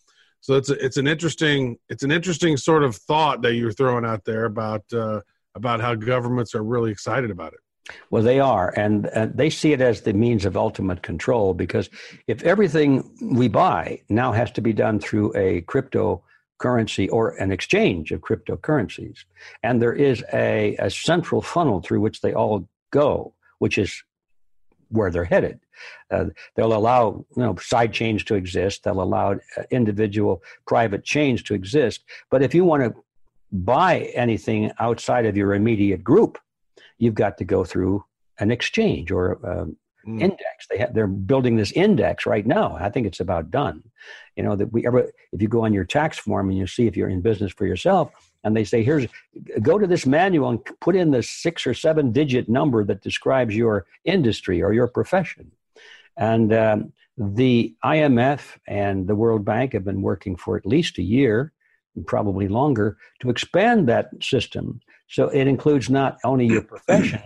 So 0.41 0.55
it's 0.55 0.71
a, 0.71 0.85
it's 0.85 0.97
an 0.97 1.07
interesting 1.07 1.79
it's 1.89 2.03
an 2.03 2.11
interesting 2.11 2.57
sort 2.57 2.83
of 2.83 2.97
thought 2.97 3.43
that 3.43 3.55
you're 3.55 3.73
throwing 3.73 4.05
out 4.05 4.25
there 4.25 4.45
about 4.47 4.85
uh, 4.93 5.21
about 5.55 5.81
how 5.81 5.95
governments 5.95 6.55
are 6.55 6.63
really 6.63 6.91
excited 6.91 7.31
about 7.31 7.53
it. 7.53 7.61
Well, 8.11 8.23
they 8.23 8.39
are, 8.39 8.73
and, 8.77 9.11
they 9.35 9.51
see 9.51 9.73
it 9.73 9.81
as 9.81 10.03
the 10.03 10.13
means 10.13 10.45
of 10.45 10.57
ultimate 10.57 11.03
control 11.03 11.55
because 11.55 11.91
if 12.29 12.43
everything 12.43 13.11
we 13.21 13.49
buy 13.49 14.03
now 14.09 14.33
has 14.33 14.53
to 14.53 14.61
be 14.61 14.73
done 14.73 15.01
through 15.01 15.37
a 15.37 15.63
cryptocurrency 16.61 17.09
or 17.11 17.31
an 17.37 17.53
exchange 17.53 18.13
of 18.13 18.21
cryptocurrencies, 18.21 19.25
and 19.63 19.81
there 19.81 19.93
is 19.93 20.25
a, 20.33 20.77
a 20.79 20.91
central 20.91 21.43
funnel 21.43 21.81
through 21.81 22.01
which 22.01 22.21
they 22.21 22.33
all 22.33 22.69
go, 22.91 23.35
which 23.59 23.79
is 23.79 24.03
where 24.91 25.11
they're 25.11 25.25
headed. 25.25 25.61
Uh, 26.11 26.27
they'll 26.57 26.75
allow 26.75 27.25
you 27.37 27.43
know 27.43 27.57
side 27.57 27.93
chains 27.93 28.25
to 28.25 28.35
exist. 28.35 28.85
They'll 28.85 29.03
allow 29.03 29.33
uh, 29.33 29.63
individual 29.71 30.43
private 30.67 31.05
chains 31.05 31.43
to 31.45 31.55
exist. 31.55 32.05
But 32.31 32.43
if 32.43 32.55
you 32.55 32.65
want 32.65 32.83
to 32.83 32.95
buy 33.53 34.11
anything 34.15 34.73
outside 34.79 35.27
of 35.27 35.37
your 35.37 35.55
immediate 35.55 36.05
group, 36.05 36.39
you've 36.99 37.15
got 37.15 37.39
to 37.39 37.45
go 37.45 37.65
through 37.65 38.05
an 38.39 38.51
exchange 38.51 39.11
or 39.11 39.39
um, 39.47 39.77
mm. 40.07 40.21
index. 40.21 40.67
They 40.69 40.79
have, 40.79 40.95
they're 40.95 41.07
building 41.07 41.57
this 41.57 41.73
index 41.73 42.27
right 42.27 42.47
now. 42.47 42.77
I 42.79 42.91
think 42.91 43.07
it's 43.07 43.21
about 43.21 43.51
done. 43.51 43.83
You 44.37 44.43
know 44.43 44.57
that 44.57 44.73
we 44.73 44.87
ever 44.87 45.11
if 45.33 45.43
you 45.43 45.49
go 45.49 45.65
on 45.65 45.73
your 45.73 45.85
tax 45.85 46.19
form 46.19 46.49
and 46.49 46.59
you 46.59 46.67
see 46.67 46.87
if 46.87 46.97
you're 46.97 47.09
in 47.09 47.21
business 47.21 47.53
for 47.53 47.67
yourself, 47.67 48.13
and 48.45 48.57
they 48.57 48.65
say 48.65 48.83
here's 48.83 49.07
go 49.63 49.79
to 49.79 49.87
this 49.87 50.07
manual 50.07 50.51
and 50.51 50.65
put 50.81 50.97
in 50.97 51.11
the 51.11 51.23
six 51.23 51.67
or 51.67 51.75
seven 51.75 52.13
digit 52.13 52.49
number 52.49 52.85
that 52.85 53.03
describes 53.03 53.55
your 53.55 53.87
industry 54.05 54.63
or 54.63 54.73
your 54.73 54.89
profession, 54.89 55.51
and 56.17 56.53
um, 56.53 56.93
the 57.17 57.75
IMF 57.85 58.57
and 58.67 59.07
the 59.07 59.15
World 59.15 59.45
Bank 59.45 59.75
have 59.75 59.85
been 59.85 60.03
working 60.03 60.37
for 60.37 60.57
at 60.57 60.65
least 60.65 60.99
a 60.99 61.03
year, 61.03 61.53
probably 62.07 62.49
longer, 62.49 62.97
to 63.21 63.29
expand 63.29 63.89
that 63.89 64.11
system 64.23 64.81
so 65.11 65.29
it 65.29 65.47
includes 65.47 65.91
not 65.91 66.19
only 66.25 66.47
your 66.47 66.63
profession, 66.75 67.21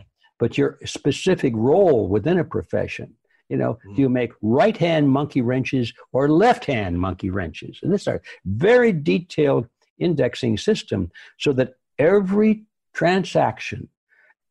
but 0.45 0.59
your 0.59 0.79
specific 0.85 1.55
role 1.57 2.07
within 2.07 2.39
a 2.39 2.45
profession. 2.45 3.15
You 3.49 3.57
know, 3.57 3.79
do 3.97 4.03
you 4.03 4.11
make 4.11 4.31
right 4.43 4.77
hand 4.77 5.09
monkey 5.09 5.41
wrenches 5.41 5.91
or 6.13 6.29
left 6.29 6.67
hand 6.67 7.01
monkey 7.01 7.31
wrenches? 7.31 7.79
And 7.83 7.91
this 7.91 8.03
is 8.03 8.09
a 8.09 8.21
very 8.45 8.93
detailed 8.93 9.67
indexing 9.99 10.59
system 10.59 11.11
so 11.39 11.55
that 11.55 11.77
every 11.99 12.65
transaction, 12.93 13.89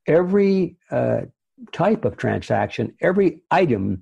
every 0.07 0.77
uh, 0.89 1.21
type 1.71 2.05
of 2.05 2.17
transaction, 2.17 2.95
every 2.99 3.41
item, 3.51 4.01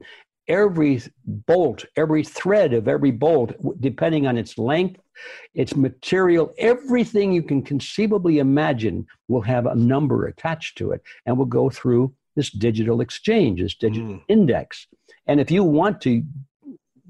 every 0.51 1.01
bolt, 1.25 1.85
every 1.95 2.23
thread 2.23 2.73
of 2.73 2.87
every 2.87 3.11
bolt, 3.11 3.51
depending 3.79 4.27
on 4.27 4.37
its 4.37 4.57
length, 4.57 4.99
its 5.53 5.75
material, 5.75 6.53
everything 6.57 7.31
you 7.31 7.41
can 7.41 7.61
conceivably 7.61 8.39
imagine 8.39 9.07
will 9.29 9.41
have 9.41 9.65
a 9.65 9.75
number 9.75 10.27
attached 10.27 10.77
to 10.77 10.91
it 10.91 11.01
and 11.25 11.37
will 11.37 11.45
go 11.45 11.69
through 11.69 12.13
this 12.35 12.49
digital 12.49 13.01
exchange, 13.01 13.61
this 13.61 13.75
digital 13.75 14.15
Mm. 14.15 14.23
index. 14.27 14.87
And 15.27 15.39
if 15.39 15.49
you 15.51 15.63
want 15.63 16.01
to 16.01 16.23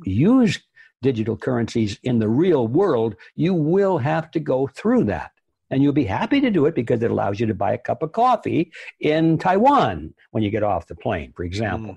use 0.05 0.59
digital 1.01 1.35
currencies 1.35 1.99
in 2.03 2.19
the 2.19 2.29
real 2.29 2.67
world, 2.67 3.15
you 3.35 3.53
will 3.55 3.97
have 3.97 4.29
to 4.31 4.39
go 4.39 4.67
through 4.67 5.05
that. 5.05 5.31
And 5.71 5.81
you'll 5.81 5.93
be 5.93 6.03
happy 6.19 6.41
to 6.41 6.51
do 6.51 6.65
it 6.65 6.75
because 6.75 7.01
it 7.01 7.11
allows 7.11 7.39
you 7.39 7.47
to 7.47 7.55
buy 7.55 7.73
a 7.73 7.77
cup 7.77 8.03
of 8.03 8.11
coffee 8.11 8.71
in 8.99 9.37
Taiwan 9.37 10.13
when 10.31 10.43
you 10.43 10.51
get 10.51 10.63
off 10.63 10.85
the 10.87 10.95
plane, 10.95 11.31
for 11.35 11.43
example. 11.43 11.95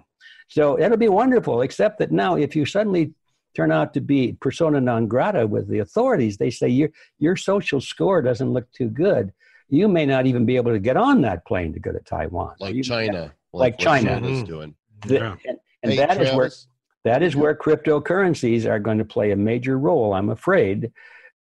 So 0.49 0.79
it'll 0.79 0.97
be 0.97 1.09
wonderful, 1.09 1.63
except 1.63 1.99
that 1.99 2.13
now 2.13 2.37
if 2.37 2.55
you 2.55 2.65
suddenly 2.67 3.13
turn 3.57 3.71
out 3.73 3.95
to 3.95 4.01
be 4.01 4.33
persona 4.41 4.81
non 4.81 5.07
grata 5.07 5.47
with 5.47 5.69
the 5.69 5.79
authorities, 5.81 6.37
they 6.37 6.51
say 6.51 6.69
your 6.69 6.91
your 7.19 7.37
social 7.37 7.81
score 7.81 8.21
doesn't 8.23 8.53
look 8.53 8.71
too 8.73 8.89
good. 8.89 9.33
You 9.69 9.89
may 9.89 10.07
not 10.07 10.27
even 10.27 10.45
be 10.45 10.57
able 10.57 10.73
to 10.73 10.79
get 10.79 10.97
on 10.97 11.23
that 11.23 11.45
plane 11.47 11.73
to 11.73 11.81
go 11.81 11.93
to 11.93 12.01
Taiwan. 12.01 12.55
like 12.61 12.75
You- 12.75 12.83
China, 12.83 13.33
like 13.53 13.75
what 13.75 13.81
China. 13.81 14.21
China's 14.21 14.43
Mhm. 14.43 14.47
doing. 14.47 14.75
the- 15.07 15.15
Yeah. 15.15 15.37
and 15.47 15.59
and 15.83 15.93
Hey, 15.93 15.99
that 15.99 16.13
is 16.13 16.29
where 16.31 16.37
Travis, 16.49 16.67
that 17.05 17.23
is 17.23 17.37
where 17.37 17.55
cryptocurrencies 17.55 18.65
are 18.65 18.79
going 18.79 18.97
to 18.99 19.05
play 19.05 19.33
a 19.33 19.37
major 19.37 19.79
role, 19.79 20.15
I'm 20.15 20.31
afraid, 20.31 20.91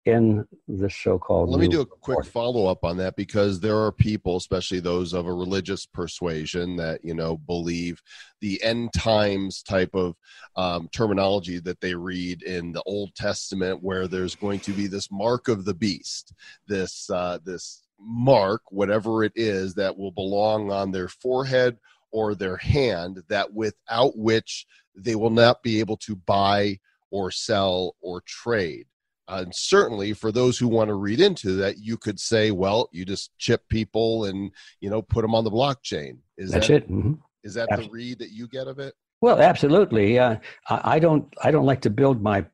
in 0.05 0.45
the 0.67 0.91
so-called. 0.91 1.49
Let 1.49 1.61
me 1.61 1.69
do 1.69 1.83
a 1.83 1.87
quick 1.87 2.19
world. 2.19 2.29
follow 2.29 2.67
up 2.67 2.85
on 2.85 2.97
that 2.97 3.15
because 3.15 3.61
there 3.61 3.79
are 3.79 3.93
people, 3.93 4.37
especially 4.37 4.81
those 4.81 5.13
of 5.13 5.27
a 5.27 5.33
religious 5.33 5.87
persuasion, 5.87 6.77
that 6.77 7.05
you 7.05 7.15
know 7.15 7.37
believe 7.37 8.03
the 8.41 8.63
end 8.63 8.93
times 8.93 9.63
type 9.63 9.95
of 9.95 10.17
um, 10.57 10.89
terminology 10.93 11.61
that 11.61 11.81
they 11.81 11.95
read 11.95 12.43
in 12.43 12.73
the 12.73 12.83
Old 12.83 13.15
Testament, 13.15 13.83
where 13.83 14.09
there's 14.09 14.35
going 14.35 14.61
to 14.61 14.73
be 14.73 14.89
this 14.89 15.11
mark 15.11 15.49
of 15.49 15.65
the 15.65 15.75
beast, 15.75 16.33
this 16.67 17.09
uh, 17.11 17.39
this 17.45 17.83
mark, 18.01 18.63
whatever 18.71 19.23
it 19.23 19.33
is, 19.37 19.75
that 19.75 19.97
will 19.97 20.13
belong 20.13 20.73
on 20.73 20.91
their 20.91 21.09
forehead 21.09 21.79
or 22.11 22.35
their 22.35 22.57
hand, 22.57 23.23
that 23.29 23.53
without 23.55 24.19
which 24.19 24.67
they 24.97 25.15
will 25.15 25.31
not 25.31 25.63
be 25.63 25.79
able 25.79 25.97
to 25.97 26.17
buy 26.17 26.79
or 27.11 27.31
sell 27.31 27.95
or 28.01 28.21
trade. 28.23 28.87
Uh, 29.33 29.43
and 29.43 29.55
certainly 29.55 30.13
for 30.13 30.31
those 30.31 30.59
who 30.59 30.69
want 30.69 30.89
to 30.89 30.95
read 30.95 31.21
into 31.21 31.53
that, 31.53 31.79
you 31.79 31.97
could 31.97 32.21
say, 32.21 32.51
well, 32.51 32.89
you 32.93 33.05
just 33.05 33.31
chip 33.39 33.63
people 33.69 34.27
and 34.27 34.51
you 34.81 34.91
know 34.91 35.01
put 35.01 35.23
them 35.23 35.35
on 35.35 35.45
the 35.45 35.51
blockchain. 35.51 36.19
Is 36.37 36.51
That's 36.51 36.69
that 36.69 36.75
it. 36.75 36.91
Mhm. 36.91 37.19
is 37.43 37.55
that 37.55 37.69
the 37.71 37.89
read 37.91 38.19
that 38.19 38.31
you 38.31 38.47
get 38.49 38.67
of 38.67 38.79
it? 38.79 38.95
Well, 39.21 39.41
absolutely. 39.41 40.19
Uh, 40.19 40.37
I, 40.69 40.97
I 40.97 40.99
don't. 40.99 41.33
I 41.43 41.51
don't 41.51 41.67
like 41.67 41.81
to 41.83 41.91
build 41.91 42.23
my 42.23 42.45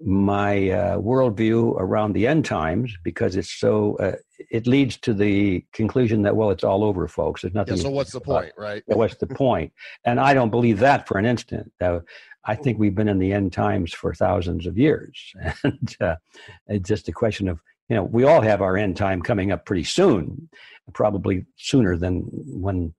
my 0.00 0.70
uh, 0.70 0.98
worldview 0.98 1.74
around 1.78 2.12
the 2.14 2.26
end 2.26 2.44
times 2.44 2.94
because 3.02 3.36
it's 3.36 3.52
so. 3.52 3.96
Uh, 3.96 4.12
it 4.50 4.66
leads 4.66 4.96
to 4.98 5.12
the 5.14 5.64
conclusion 5.72 6.22
that 6.22 6.36
well, 6.36 6.50
it's 6.50 6.64
all 6.64 6.84
over, 6.84 7.06
folks. 7.08 7.42
There's 7.42 7.54
nothing. 7.54 7.76
Yeah, 7.76 7.82
so 7.82 7.90
what's 7.90 8.12
the 8.12 8.20
point, 8.20 8.52
right? 8.56 8.82
What's 8.86 9.16
the 9.16 9.26
point? 9.26 9.72
And 10.04 10.18
I 10.18 10.34
don't 10.34 10.50
believe 10.50 10.78
that 10.80 11.06
for 11.06 11.18
an 11.18 11.26
instant. 11.26 11.70
Uh, 11.80 12.00
I 12.46 12.54
think 12.54 12.78
we've 12.78 12.94
been 12.94 13.08
in 13.08 13.18
the 13.18 13.32
end 13.32 13.52
times 13.52 13.92
for 13.92 14.14
thousands 14.14 14.66
of 14.66 14.78
years, 14.78 15.34
and 15.64 15.96
uh, 16.00 16.16
it's 16.66 16.88
just 16.88 17.08
a 17.08 17.12
question 17.12 17.48
of 17.48 17.60
you 17.88 17.96
know 17.96 18.04
we 18.04 18.24
all 18.24 18.40
have 18.40 18.62
our 18.62 18.76
end 18.76 18.96
time 18.96 19.22
coming 19.22 19.52
up 19.52 19.64
pretty 19.64 19.84
soon, 19.84 20.48
probably 20.92 21.46
sooner 21.56 21.96
than 21.96 22.22
when 22.32 22.94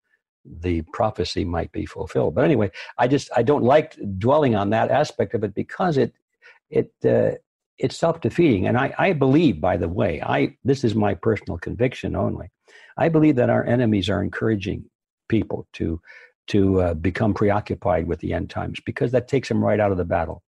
the 0.45 0.81
prophecy 0.93 1.43
might 1.43 1.71
be 1.71 1.85
fulfilled. 1.85 2.35
But 2.35 2.45
anyway, 2.45 2.71
I 2.97 3.07
just 3.07 3.29
I 3.35 3.43
don't 3.43 3.63
like 3.63 3.97
dwelling 4.17 4.55
on 4.55 4.69
that 4.71 4.91
aspect 4.91 5.33
of 5.33 5.43
it 5.43 5.53
because 5.53 5.97
it 5.97 6.13
it 6.69 6.91
uh, 7.05 7.31
it's 7.77 7.97
self 7.97 8.21
defeating, 8.21 8.67
and 8.67 8.77
I 8.77 8.93
I 8.97 9.13
believe, 9.13 9.61
by 9.61 9.77
the 9.77 9.89
way, 9.89 10.21
I 10.21 10.57
this 10.63 10.83
is 10.83 10.95
my 10.95 11.13
personal 11.13 11.57
conviction 11.57 12.15
only. 12.15 12.51
I 12.97 13.09
believe 13.09 13.35
that 13.35 13.49
our 13.49 13.65
enemies 13.65 14.09
are 14.09 14.23
encouraging 14.23 14.85
people 15.27 15.67
to 15.73 15.99
to 16.47 16.81
uh, 16.81 16.93
become 16.93 17.33
preoccupied 17.33 18.07
with 18.07 18.19
the 18.19 18.33
end 18.33 18.49
times 18.49 18.79
because 18.85 19.11
that 19.11 19.27
takes 19.27 19.47
them 19.49 19.63
right 19.63 19.79
out 19.79 19.91
of 19.91 19.97
the 19.97 20.05
battle. 20.05 20.43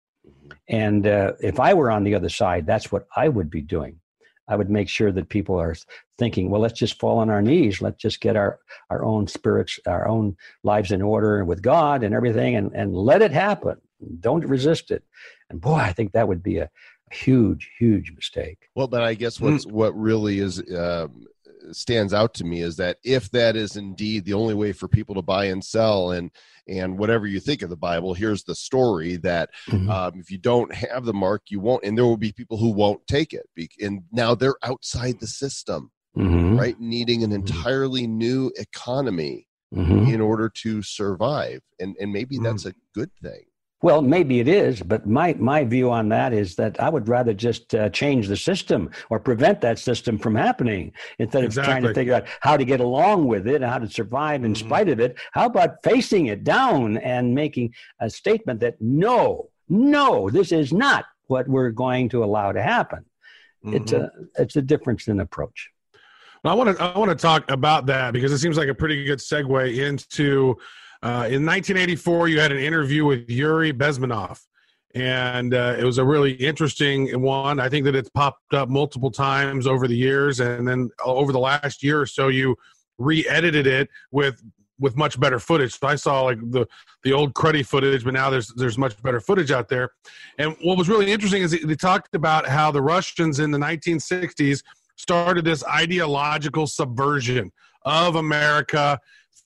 And 0.67 1.05
uh, 1.05 1.33
if 1.39 1.59
I 1.59 1.73
were 1.73 1.91
on 1.91 2.03
the 2.03 2.15
other 2.15 2.29
side, 2.29 2.65
that's 2.65 2.91
what 2.91 3.07
I 3.15 3.29
would 3.29 3.49
be 3.49 3.61
doing. 3.61 3.99
I 4.47 4.55
would 4.55 4.69
make 4.69 4.89
sure 4.89 5.11
that 5.11 5.29
people 5.29 5.59
are 5.59 5.75
thinking, 6.17 6.49
well, 6.49 6.61
let's 6.61 6.77
just 6.77 6.99
fall 6.99 7.19
on 7.19 7.29
our 7.29 7.41
knees. 7.41 7.81
Let's 7.81 8.01
just 8.01 8.19
get 8.19 8.35
our, 8.35 8.59
our 8.89 9.03
own 9.03 9.27
spirits, 9.27 9.79
our 9.87 10.07
own 10.07 10.35
lives 10.63 10.91
in 10.91 11.01
order 11.01 11.45
with 11.45 11.61
God 11.61 12.03
and 12.03 12.13
everything 12.13 12.55
and, 12.55 12.71
and 12.73 12.93
let 12.93 13.21
it 13.21 13.31
happen. 13.31 13.77
Don't 14.19 14.45
resist 14.45 14.91
it. 14.91 15.03
And 15.49 15.61
boy, 15.61 15.75
I 15.75 15.93
think 15.93 16.11
that 16.11 16.27
would 16.27 16.43
be 16.43 16.57
a 16.57 16.69
huge, 17.11 17.71
huge 17.79 18.11
mistake. 18.11 18.69
Well, 18.75 18.87
but 18.87 19.01
I 19.01 19.13
guess 19.13 19.39
what's 19.39 19.65
what 19.65 19.97
really 19.97 20.39
is 20.39 20.61
um, 20.75 21.25
stands 21.71 22.13
out 22.13 22.33
to 22.35 22.43
me 22.43 22.61
is 22.61 22.75
that 22.77 22.97
if 23.03 23.29
that 23.31 23.55
is 23.55 23.75
indeed 23.77 24.25
the 24.25 24.33
only 24.33 24.53
way 24.53 24.73
for 24.73 24.87
people 24.87 25.15
to 25.15 25.21
buy 25.21 25.45
and 25.45 25.63
sell 25.63 26.11
and 26.11 26.31
and 26.67 26.97
whatever 26.97 27.27
you 27.27 27.39
think 27.41 27.61
of 27.61 27.69
the 27.69 27.75
Bible, 27.75 28.13
here's 28.13 28.43
the 28.43 28.55
story 28.55 29.17
that 29.17 29.49
Mhm. 29.67 29.89
um, 29.89 30.19
if 30.19 30.31
you 30.31 30.37
don't 30.37 30.73
have 30.73 31.03
the 31.03 31.13
mark, 31.13 31.43
you 31.49 31.59
won't, 31.59 31.83
and 31.83 31.97
there 31.97 32.05
will 32.05 32.15
be 32.15 32.31
people 32.31 32.57
who 32.57 32.71
won't 32.71 33.05
take 33.07 33.33
it, 33.33 33.45
and 33.81 34.03
now 34.11 34.33
they're 34.33 34.55
outside 34.63 35.19
the 35.19 35.27
system, 35.27 35.91
Mhm. 36.17 36.57
right? 36.57 36.79
Needing 36.79 37.23
an 37.23 37.31
Mhm. 37.31 37.35
entirely 37.35 38.07
new 38.07 38.49
economy 38.57 39.47
Mhm. 39.73 40.13
in 40.13 40.21
order 40.21 40.49
to 40.63 40.81
survive, 40.81 41.61
and 41.79 41.95
and 41.99 42.13
maybe 42.13 42.37
Mm. 42.37 42.43
that's 42.43 42.65
a 42.65 42.73
good 42.93 43.11
thing. 43.21 43.43
Well, 43.83 44.01
maybe 44.01 44.39
it 44.39 44.47
is, 44.47 44.81
but 44.81 45.05
my, 45.05 45.33
my 45.37 45.65
view 45.65 45.91
on 45.91 46.07
that 46.07 46.31
is 46.31 46.55
that 46.55 46.79
I 46.79 46.87
would 46.87 47.09
rather 47.09 47.33
just 47.33 47.75
uh, 47.75 47.89
change 47.89 48.29
the 48.29 48.37
system 48.37 48.89
or 49.09 49.19
prevent 49.19 49.59
that 49.59 49.77
system 49.77 50.17
from 50.17 50.35
happening 50.35 50.93
instead 51.19 51.43
of 51.43 51.53
trying 51.53 51.83
to 51.83 51.93
figure 51.93 52.13
out 52.13 52.23
how 52.39 52.55
to 52.55 52.63
get 52.63 52.79
along 52.79 53.27
with 53.27 53.45
it 53.45 53.55
and 53.55 53.65
how 53.65 53.79
to 53.79 53.89
survive 53.89 54.45
in 54.45 54.53
Mhm. 54.53 54.57
spite 54.57 54.87
of 54.87 55.01
it. 55.01 55.17
How 55.33 55.47
about 55.47 55.83
facing 55.83 56.27
it 56.27 56.45
down 56.45 56.95
and 56.99 57.35
making 57.35 57.73
a 57.99 58.09
statement 58.09 58.61
that 58.61 58.77
no, 58.79 59.49
no, 59.67 60.29
this 60.29 60.53
is 60.53 60.71
not 60.71 61.03
what 61.27 61.49
we're 61.49 61.71
going 61.71 62.07
to 62.07 62.23
allow 62.23 62.53
to 62.53 62.61
happen. 62.61 63.03
It's 63.65 63.91
Mhm. 63.91 64.03
a 64.05 64.41
it's 64.41 64.55
a 64.55 64.61
difference 64.61 65.09
in 65.09 65.19
approach. 65.19 65.69
I 66.45 66.53
want 66.53 66.77
to 66.77 66.81
I 66.83 66.97
want 66.97 67.11
to 67.11 67.15
talk 67.15 67.51
about 67.51 67.85
that 67.87 68.13
because 68.13 68.31
it 68.31 68.37
seems 68.37 68.57
like 68.57 68.69
a 68.69 68.73
pretty 68.73 69.03
good 69.03 69.19
segue 69.19 69.77
into 69.77 70.57
uh, 71.03 71.27
in 71.29 71.45
1984 71.45 72.29
you 72.29 72.39
had 72.39 72.51
an 72.51 72.57
interview 72.57 73.05
with 73.05 73.29
Yuri 73.29 73.73
Bezmenov 73.73 74.39
and 74.95 75.53
uh, 75.53 75.75
it 75.77 75.83
was 75.83 75.97
a 75.97 76.05
really 76.05 76.33
interesting 76.33 77.19
one. 77.19 77.59
I 77.59 77.67
think 77.67 77.85
that 77.85 77.95
it's 77.95 78.09
popped 78.09 78.53
up 78.53 78.69
multiple 78.69 79.09
times 79.09 79.65
over 79.65 79.87
the 79.87 79.95
years 79.95 80.39
and 80.39 80.67
then 80.67 80.89
over 81.03 81.31
the 81.31 81.39
last 81.39 81.81
year 81.83 81.99
or 81.99 82.05
so 82.05 82.27
you 82.27 82.55
re-edited 82.97 83.67
it 83.67 83.89
with 84.11 84.41
with 84.79 84.97
much 84.97 85.19
better 85.19 85.39
footage. 85.39 85.79
So 85.79 85.87
I 85.87 85.95
saw 85.95 86.21
like 86.21 86.39
the 86.51 86.67
the 87.03 87.13
old 87.13 87.33
cruddy 87.33 87.65
footage, 87.65 88.03
but 88.03 88.13
now 88.13 88.29
there's 88.29 88.49
there's 88.49 88.77
much 88.77 89.01
better 89.01 89.19
footage 89.19 89.51
out 89.51 89.67
there. 89.67 89.91
And 90.37 90.55
what 90.61 90.77
was 90.77 90.89
really 90.89 91.11
interesting 91.11 91.41
is 91.41 91.51
they 91.51 91.75
talked 91.75 92.15
about 92.15 92.47
how 92.47 92.71
the 92.71 92.81
Russians 92.81 93.39
in 93.39 93.51
the 93.51 93.57
1960s 93.57 94.63
started 94.95 95.43
this 95.43 95.63
ideological 95.65 96.67
subversion 96.67 97.51
of 97.83 98.15
America 98.15 98.99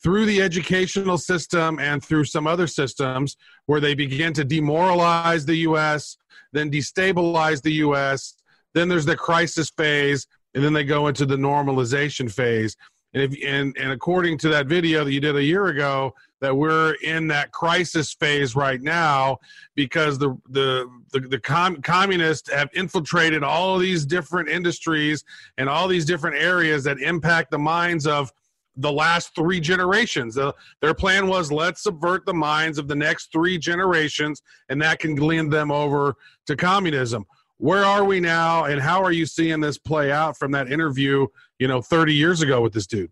through 0.03 0.25
the 0.25 0.41
educational 0.41 1.17
system 1.17 1.79
and 1.79 2.03
through 2.03 2.25
some 2.25 2.47
other 2.47 2.67
systems 2.67 3.37
where 3.65 3.79
they 3.79 3.95
begin 3.95 4.33
to 4.33 4.43
demoralize 4.43 5.45
the 5.45 5.57
US, 5.57 6.17
then 6.53 6.71
destabilize 6.71 7.61
the 7.61 7.73
US. 7.73 8.35
Then 8.73 8.87
there's 8.87 9.05
the 9.05 9.15
crisis 9.15 9.69
phase, 9.71 10.27
and 10.53 10.63
then 10.63 10.73
they 10.73 10.83
go 10.83 11.07
into 11.07 11.25
the 11.25 11.35
normalization 11.35 12.31
phase. 12.31 12.75
And, 13.13 13.23
if, 13.23 13.43
and, 13.43 13.75
and 13.77 13.91
according 13.91 14.37
to 14.39 14.49
that 14.49 14.67
video 14.67 15.03
that 15.03 15.11
you 15.11 15.19
did 15.19 15.35
a 15.35 15.43
year 15.43 15.67
ago, 15.67 16.13
that 16.39 16.55
we're 16.55 16.93
in 17.03 17.27
that 17.27 17.51
crisis 17.51 18.13
phase 18.13 18.55
right 18.55 18.81
now 18.81 19.37
because 19.75 20.19
the 20.19 20.37
the 20.49 20.87
the, 21.11 21.21
the 21.21 21.39
com- 21.39 21.81
communists 21.81 22.51
have 22.51 22.69
infiltrated 22.75 23.43
all 23.43 23.75
of 23.75 23.81
these 23.81 24.05
different 24.05 24.49
industries 24.49 25.23
and 25.57 25.67
all 25.67 25.87
these 25.87 26.05
different 26.05 26.35
areas 26.35 26.83
that 26.83 26.99
impact 26.99 27.49
the 27.49 27.57
minds 27.57 28.05
of 28.05 28.31
the 28.77 28.91
last 28.91 29.33
three 29.35 29.59
generations. 29.59 30.37
Uh, 30.37 30.51
their 30.81 30.93
plan 30.93 31.27
was 31.27 31.51
let's 31.51 31.83
subvert 31.83 32.25
the 32.25 32.33
minds 32.33 32.77
of 32.77 32.87
the 32.87 32.95
next 32.95 33.31
three 33.31 33.57
generations, 33.57 34.41
and 34.69 34.81
that 34.81 34.99
can 34.99 35.15
lead 35.15 35.51
them 35.51 35.71
over 35.71 36.15
to 36.45 36.55
communism. 36.55 37.25
Where 37.57 37.83
are 37.83 38.03
we 38.03 38.19
now, 38.19 38.65
and 38.65 38.79
how 38.79 39.03
are 39.03 39.11
you 39.11 39.25
seeing 39.25 39.59
this 39.59 39.79
play 39.79 40.11
out 40.11 40.37
from 40.37 40.51
that 40.51 40.71
interview, 40.71 41.25
you 41.57 41.67
know, 41.67 41.81
30 41.81 42.13
years 42.13 42.41
ago 42.41 42.61
with 42.61 42.71
this 42.71 42.85
dude? 42.85 43.11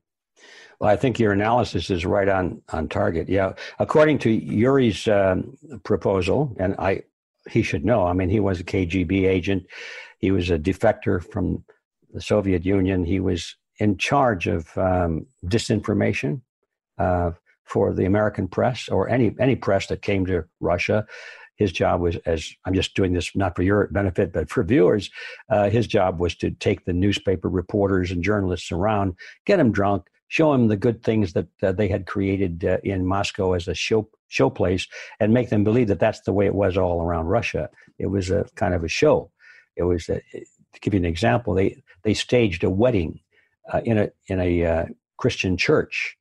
Well, 0.80 0.90
I 0.90 0.96
think 0.96 1.20
your 1.20 1.32
analysis 1.32 1.90
is 1.90 2.06
right 2.06 2.28
on 2.28 2.62
on 2.70 2.90
target. 2.90 3.30
Yeah, 3.30 3.54
according 3.80 4.20
to 4.20 4.30
Yuri's 4.30 5.08
um, 5.08 5.58
proposal, 5.84 6.56
and 6.60 6.76
I, 6.78 7.04
he 7.50 7.64
should 7.64 7.86
know. 7.86 8.06
I 8.06 8.14
mean, 8.14 8.30
he 8.30 8.40
was 8.40 8.60
a 8.60 8.64
KGB 8.64 9.26
agent. 9.26 9.66
He 10.20 10.32
was 10.32 10.50
a 10.50 10.60
defector 10.60 11.24
from 11.24 11.64
the 12.14 12.22
Soviet 12.22 12.66
Union. 12.66 13.06
He 13.06 13.20
was 13.20 13.56
in 13.80 13.98
charge 13.98 14.48
of 14.48 14.78
um, 14.78 15.26
disinformation, 15.46 16.42
uh, 16.98 17.32
for 17.66 17.94
the 17.94 18.06
American 18.06 18.48
press 18.48 18.88
or 18.90 19.10
any 19.10 19.36
any 19.40 19.56
press 19.56 19.88
that 19.88 20.02
came 20.02 20.26
to 20.26 20.46
Russia. 20.60 21.06
His 21.58 21.72
job 21.72 22.02
was, 22.02 22.18
as 22.26 22.52
I'm 22.66 22.74
just 22.74 22.96
doing 22.96 23.14
this 23.14 23.34
not 23.34 23.56
for 23.56 23.64
your 23.64 23.88
benefit, 23.88 24.34
but 24.34 24.50
for 24.50 24.62
viewers, 24.64 25.10
uh, 25.50 25.70
his 25.70 25.88
job 25.88 26.20
was 26.20 26.36
to 26.36 26.52
take 26.52 26.84
the 26.84 26.92
newspaper 26.92 27.48
reporters 27.48 28.12
and 28.12 28.22
journalists 28.22 28.74
around, 28.74 29.16
get 29.46 29.56
them 29.58 29.72
drunk, 29.72 30.04
show 30.28 30.52
them 30.52 30.68
the 30.68 30.76
good 30.76 31.02
things 31.02 31.32
that 31.32 31.48
uh, 31.64 31.72
they 31.72 31.88
had 31.88 32.08
created 32.08 32.66
uh, 32.66 32.78
in 32.84 33.06
Moscow 33.06 33.54
as 33.54 33.68
a 33.68 33.74
show 33.74 34.10
show 34.28 34.50
place, 34.50 34.88
and 35.20 35.34
make 35.34 35.50
them 35.50 35.64
believe 35.64 35.88
that 35.88 36.00
that's 36.00 36.22
the 36.22 36.34
way 36.34 36.46
it 36.46 36.56
was 36.56 36.78
all 36.78 37.02
around 37.02 37.28
Russia. 37.28 37.70
It 37.98 38.08
was 38.08 38.30
a 38.30 38.46
kind 38.56 38.74
of 38.74 38.84
a 38.84 38.90
show. 38.90 39.32
It 39.78 39.84
was 39.84 40.10
a, 40.10 40.20
to 40.34 40.80
give 40.82 40.94
you 40.94 41.00
an 41.00 41.06
example. 41.06 41.54
They 41.54 41.82
they 42.04 42.14
staged 42.14 42.64
a 42.64 42.70
wedding 42.70 43.22
uh, 43.72 43.82
in 43.86 43.98
a 43.98 44.10
in 44.28 44.40
a 44.40 44.66
uh, 44.66 44.86
Christian 45.18 45.58
church 45.58 46.18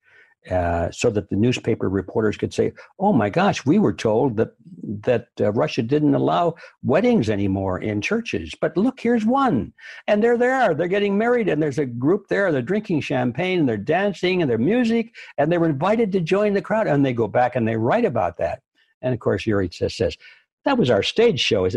uh, 0.51 0.91
so 0.91 1.09
that 1.11 1.31
the 1.31 1.37
newspaper 1.37 1.89
reporters 1.89 2.37
could 2.37 2.53
say, 2.53 2.73
"Oh 2.99 3.13
my 3.13 3.31
gosh, 3.31 3.65
we 3.65 3.79
were 3.79 3.95
told 3.95 4.37
that 4.37 4.53
that 4.83 5.29
uh, 5.41 5.53
Russia 5.53 5.83
didn't 5.83 6.15
allow 6.15 6.55
weddings 6.83 7.31
anymore 7.31 7.79
in 7.79 8.03
churches, 8.03 8.55
but 8.61 8.77
look, 8.77 9.01
here's 9.01 9.25
one, 9.25 9.73
and 10.07 10.23
there 10.23 10.37
they're 10.37 10.67
there, 10.67 10.75
they're 10.75 10.89
getting 10.89 11.17
married, 11.17 11.49
and 11.49 11.63
there's 11.63 11.79
a 11.79 11.87
group 11.87 12.29
there, 12.29 12.53
they're 12.53 12.63
drinking 12.63 13.01
champagne, 13.01 13.61
and 13.61 13.69
they're 13.69 13.77
dancing, 13.77 14.43
and 14.43 14.51
their 14.51 14.59
music, 14.59 15.15
and 15.39 15.51
they 15.51 15.59
were 15.59 15.69
invited 15.69 16.13
to 16.13 16.21
join 16.21 16.53
the 16.53 16.63
crowd, 16.63 16.87
and 16.87 17.05
they 17.05 17.15
go 17.15 17.27
back 17.27 17.57
and 17.57 17.67
they 17.67 17.77
write 17.77 18.05
about 18.05 18.37
that, 18.37 18.63
and 19.01 19.15
of 19.15 19.21
course, 19.21 19.47
Yuri 19.47 19.71
says, 19.73 19.97
says 19.97 20.17
that 20.65 20.79
was 20.79 20.91
our 20.91 21.03
stage 21.03 21.41
show. 21.41 21.65
Is 21.65 21.77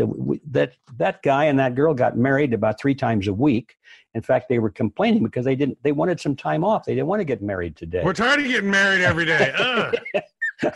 that 0.50 0.72
that 0.96 1.22
guy 1.22 1.44
and 1.44 1.58
that 1.58 1.74
girl 1.74 1.94
got 1.94 2.16
married 2.16 2.54
about 2.54 2.80
three 2.80 2.94
times 2.94 3.28
a 3.28 3.32
week, 3.32 3.76
in 4.18 4.22
fact, 4.22 4.48
they 4.48 4.58
were 4.58 4.68
complaining 4.68 5.22
because 5.22 5.44
they 5.44 5.54
didn't. 5.54 5.78
They 5.84 5.92
wanted 5.92 6.18
some 6.18 6.34
time 6.34 6.64
off. 6.64 6.84
They 6.84 6.96
didn't 6.96 7.06
want 7.06 7.20
to 7.20 7.24
get 7.24 7.40
married 7.40 7.76
today. 7.76 8.02
We're 8.04 8.12
tired 8.12 8.40
of 8.40 8.46
getting 8.46 8.68
married 8.68 9.00
every 9.02 9.24
day. 9.24 9.54
what 10.60 10.74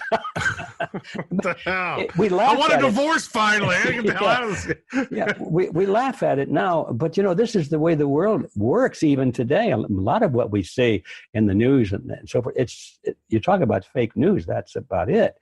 the 1.43 1.57
hell? 1.65 2.07
we 2.17 2.29
laugh 2.29 2.55
I 2.55 2.57
want 2.57 2.71
a 2.71 2.77
at 2.77 2.83
it. 2.85 2.87
divorce 2.87 3.27
finally. 3.27 3.75
I 3.75 3.91
get 3.91 4.07
the 4.07 4.15
hell 4.17 4.29
out 4.29 4.45
of 4.45 4.65
this. 4.65 5.07
yeah, 5.11 5.33
we, 5.41 5.71
we 5.71 5.87
laugh 5.87 6.23
at 6.23 6.39
it 6.39 6.51
now, 6.51 6.85
but 6.93 7.17
you 7.17 7.25
know, 7.25 7.35
this 7.35 7.57
is 7.57 7.69
the 7.69 7.81
way 7.81 7.97
the 7.97 8.07
world 8.07 8.47
works 8.55 9.03
even 9.03 9.33
today. 9.33 9.73
A 9.73 9.77
lot 9.77 10.23
of 10.23 10.35
what 10.35 10.53
we 10.53 10.63
see 10.63 11.03
in 11.35 11.47
the 11.47 11.55
news 11.55 11.93
and, 11.93 12.09
and 12.13 12.31
so 12.31 12.41
forth, 12.43 12.55
it's, 12.57 13.01
it, 13.03 13.19
you 13.29 13.41
talk 13.41 13.61
about 13.61 13.85
fake 13.85 14.17
news, 14.17 14.47
that's 14.47 14.77
about 14.77 15.11
it. 15.11 15.35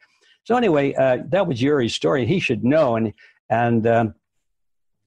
So 0.45 0.57
anyway, 0.57 0.95
uh, 0.95 1.19
that 1.29 1.47
was 1.47 1.61
Yuri's 1.61 1.95
story. 1.95 2.25
He 2.25 2.41
should 2.41 2.65
know. 2.65 2.97
And, 2.97 3.13
and, 3.51 3.87
um, 3.87 4.15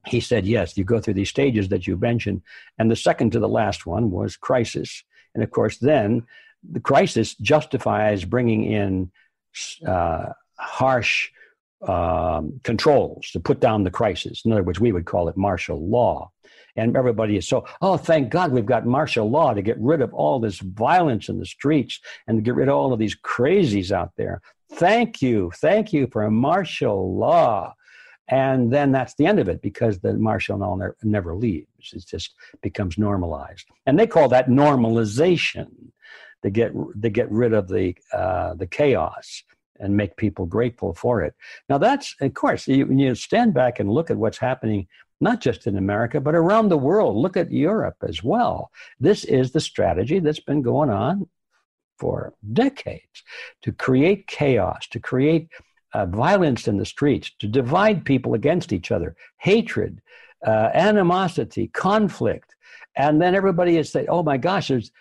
he 0.05 0.19
said, 0.19 0.45
yes, 0.45 0.77
you 0.77 0.83
go 0.83 0.99
through 0.99 1.13
these 1.13 1.29
stages 1.29 1.69
that 1.69 1.87
you 1.87 1.97
mentioned. 1.97 2.41
And 2.77 2.91
the 2.91 2.95
second 2.95 3.31
to 3.31 3.39
the 3.39 3.47
last 3.47 3.85
one 3.85 4.11
was 4.11 4.35
crisis. 4.35 5.03
And 5.33 5.43
of 5.43 5.51
course, 5.51 5.77
then 5.77 6.23
the 6.69 6.79
crisis 6.79 7.35
justifies 7.35 8.25
bringing 8.25 8.65
in 8.65 9.11
uh, 9.87 10.27
harsh 10.57 11.29
um, 11.87 12.59
controls 12.63 13.29
to 13.31 13.39
put 13.39 13.59
down 13.59 13.83
the 13.83 13.91
crisis. 13.91 14.43
In 14.45 14.51
other 14.51 14.63
words, 14.63 14.79
we 14.79 14.91
would 14.91 15.05
call 15.05 15.27
it 15.29 15.37
martial 15.37 15.87
law. 15.89 16.31
And 16.75 16.97
everybody 16.97 17.37
is 17.37 17.47
so, 17.47 17.65
oh, 17.81 17.97
thank 17.97 18.29
God 18.29 18.51
we've 18.51 18.65
got 18.65 18.85
martial 18.85 19.29
law 19.29 19.53
to 19.53 19.61
get 19.61 19.77
rid 19.79 20.01
of 20.01 20.13
all 20.13 20.39
this 20.39 20.59
violence 20.59 21.29
in 21.29 21.39
the 21.39 21.45
streets 21.45 21.99
and 22.27 22.37
to 22.37 22.41
get 22.41 22.55
rid 22.55 22.67
of 22.67 22.75
all 22.75 22.93
of 22.93 22.99
these 22.99 23.15
crazies 23.15 23.91
out 23.91 24.11
there. 24.17 24.41
Thank 24.71 25.21
you. 25.21 25.51
Thank 25.57 25.93
you 25.93 26.07
for 26.11 26.29
martial 26.31 27.15
law 27.15 27.75
and 28.30 28.71
then 28.71 28.91
that's 28.91 29.15
the 29.15 29.26
end 29.26 29.39
of 29.39 29.49
it 29.49 29.61
because 29.61 29.99
the 29.99 30.13
martial 30.13 30.57
law 30.57 30.76
never, 30.76 30.95
never 31.03 31.36
leaves 31.36 31.67
it 31.91 32.05
just 32.05 32.34
becomes 32.61 32.97
normalized. 32.97 33.67
And 33.86 33.99
they 33.99 34.07
call 34.07 34.30
that 34.30 34.47
normalization. 34.47 35.67
To 36.43 36.49
get 36.49 36.74
to 37.01 37.09
get 37.09 37.32
rid 37.32 37.53
of 37.53 37.69
the 37.69 37.95
uh, 38.11 38.53
the 38.55 38.67
chaos 38.67 39.43
and 39.80 39.95
make 39.95 40.17
people 40.17 40.45
grateful 40.45 40.93
for 40.93 41.21
it. 41.21 41.34
Now 41.69 41.78
that's 41.78 42.15
of 42.19 42.34
course 42.34 42.67
you, 42.67 42.86
when 42.86 42.99
you 42.99 43.15
stand 43.15 43.53
back 43.53 43.80
and 43.80 43.89
look 43.89 44.11
at 44.11 44.17
what's 44.17 44.38
happening 44.38 44.88
not 45.21 45.39
just 45.39 45.67
in 45.67 45.78
america 45.78 46.19
but 46.19 46.36
around 46.36 46.67
the 46.67 46.78
world 46.78 47.15
look 47.15 47.38
at 47.38 47.49
europe 47.49 47.95
as 48.05 48.21
well. 48.24 48.71
This 48.99 49.24
is 49.24 49.53
the 49.53 49.61
strategy 49.61 50.19
that's 50.19 50.41
been 50.41 50.61
going 50.61 50.89
on 50.89 51.30
for 51.97 52.34
decades 52.51 53.24
to 53.61 53.71
create 53.71 54.28
chaos 54.28 54.86
to 54.88 54.99
create 54.99 55.47
uh, 55.93 56.05
violence 56.05 56.67
in 56.67 56.77
the 56.77 56.85
streets, 56.85 57.31
to 57.39 57.47
divide 57.47 58.05
people 58.05 58.33
against 58.33 58.73
each 58.73 58.91
other, 58.91 59.15
hatred, 59.37 60.01
uh, 60.45 60.69
animosity, 60.73 61.67
conflict. 61.67 62.55
And 62.95 63.21
then 63.21 63.35
everybody 63.35 63.77
is 63.77 63.91
saying, 63.91 64.07
oh 64.09 64.23
my 64.23 64.37
gosh, 64.37 64.67
there's, 64.67 64.91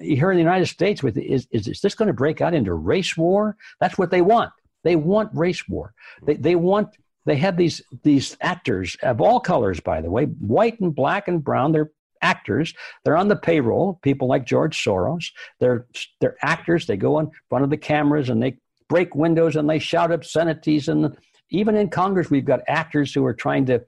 here 0.00 0.30
in 0.30 0.36
the 0.36 0.42
United 0.42 0.66
States, 0.66 1.02
with 1.02 1.16
is, 1.16 1.46
is, 1.50 1.68
is 1.68 1.80
this 1.80 1.94
going 1.94 2.08
to 2.08 2.14
break 2.14 2.40
out 2.40 2.54
into 2.54 2.74
race 2.74 3.16
war? 3.16 3.56
That's 3.80 3.98
what 3.98 4.10
they 4.10 4.22
want. 4.22 4.50
They 4.84 4.96
want 4.96 5.30
race 5.34 5.68
war. 5.68 5.94
They, 6.26 6.34
they 6.34 6.56
want, 6.56 6.88
they 7.24 7.36
have 7.36 7.56
these, 7.56 7.82
these 8.02 8.36
actors 8.40 8.96
of 9.02 9.20
all 9.20 9.38
colors, 9.38 9.80
by 9.80 10.00
the 10.00 10.10
way, 10.10 10.24
white 10.24 10.80
and 10.80 10.94
black 10.94 11.28
and 11.28 11.42
brown. 11.42 11.72
They're 11.72 11.90
actors. 12.22 12.72
They're 13.04 13.16
on 13.16 13.28
the 13.28 13.36
payroll. 13.36 13.98
People 14.02 14.28
like 14.28 14.46
George 14.46 14.82
Soros. 14.82 15.26
They're 15.60 15.86
they're 16.20 16.36
actors. 16.42 16.86
They 16.86 16.96
go 16.96 17.18
in 17.18 17.30
front 17.48 17.64
of 17.64 17.70
the 17.70 17.76
cameras 17.76 18.30
and 18.30 18.42
they 18.42 18.58
break 18.92 19.14
windows 19.14 19.56
and 19.56 19.70
they 19.70 19.78
shout 19.78 20.12
obscenities. 20.12 20.86
And 20.88 21.16
even 21.48 21.76
in 21.76 21.88
Congress, 21.88 22.30
we've 22.30 22.44
got 22.44 22.60
actors 22.68 23.14
who 23.14 23.24
are 23.24 23.32
trying 23.32 23.64
to 23.66 23.82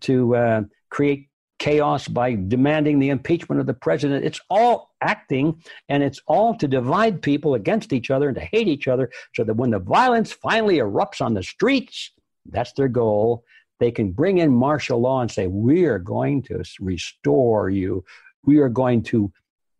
to 0.00 0.36
uh, 0.36 0.62
create 0.88 1.28
chaos 1.58 2.08
by 2.08 2.34
demanding 2.34 2.98
the 2.98 3.10
impeachment 3.10 3.60
of 3.60 3.66
the 3.66 3.74
president. 3.74 4.24
It's 4.24 4.40
all 4.48 4.94
acting, 5.02 5.62
and 5.90 6.02
it's 6.02 6.20
all 6.26 6.56
to 6.56 6.66
divide 6.66 7.20
people 7.20 7.54
against 7.54 7.92
each 7.92 8.10
other 8.10 8.28
and 8.28 8.36
to 8.36 8.48
hate 8.54 8.68
each 8.68 8.88
other, 8.88 9.10
so 9.34 9.44
that 9.44 9.58
when 9.60 9.70
the 9.70 9.84
violence 9.98 10.32
finally 10.32 10.78
erupts 10.78 11.20
on 11.20 11.34
the 11.34 11.42
streets, 11.42 12.12
that's 12.46 12.72
their 12.72 12.88
goal. 12.88 13.44
They 13.80 13.90
can 13.90 14.12
bring 14.12 14.38
in 14.38 14.50
martial 14.50 14.98
law 15.00 15.20
and 15.20 15.30
say, 15.30 15.46
"We 15.46 15.84
are 15.84 15.98
going 15.98 16.42
to 16.44 16.64
restore 16.80 17.68
you. 17.68 18.02
We 18.44 18.56
are 18.64 18.70
going 18.70 19.02
to." 19.10 19.30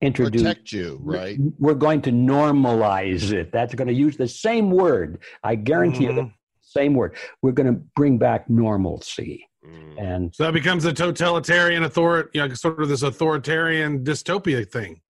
Introduce 0.01 0.43
Protect 0.43 0.73
you, 0.73 1.01
right? 1.03 1.37
we're 1.59 1.75
going 1.75 2.01
to 2.03 2.11
normalize 2.13 3.33
it. 3.33 3.51
That's 3.51 3.75
going 3.75 3.89
to 3.89 3.95
use 3.95 4.17
the 4.17 4.29
same 4.29 4.71
word. 4.71 5.19
I 5.43 5.57
guarantee 5.57 6.05
you, 6.05 6.13
the 6.15 6.31
same 6.61 6.95
word. 6.95 7.17
We're 7.43 7.53
going 7.53 7.67
to 7.67 7.81
bring 7.97 8.17
back 8.19 8.49
normalcy. 8.49 9.49
Mm. 9.67 10.01
And 10.01 10.35
So 10.35 10.45
that 10.45 10.53
becomes 10.53 10.85
a 10.85 10.93
totalitarian 10.93 11.85
author, 11.85 12.31
you 12.33 12.47
know, 12.47 12.55
sort 12.55 12.81
of 12.81 12.89
this 12.89 13.03
authoritarian 13.03 14.05
dystopia 14.05 14.71
thing 14.71 15.01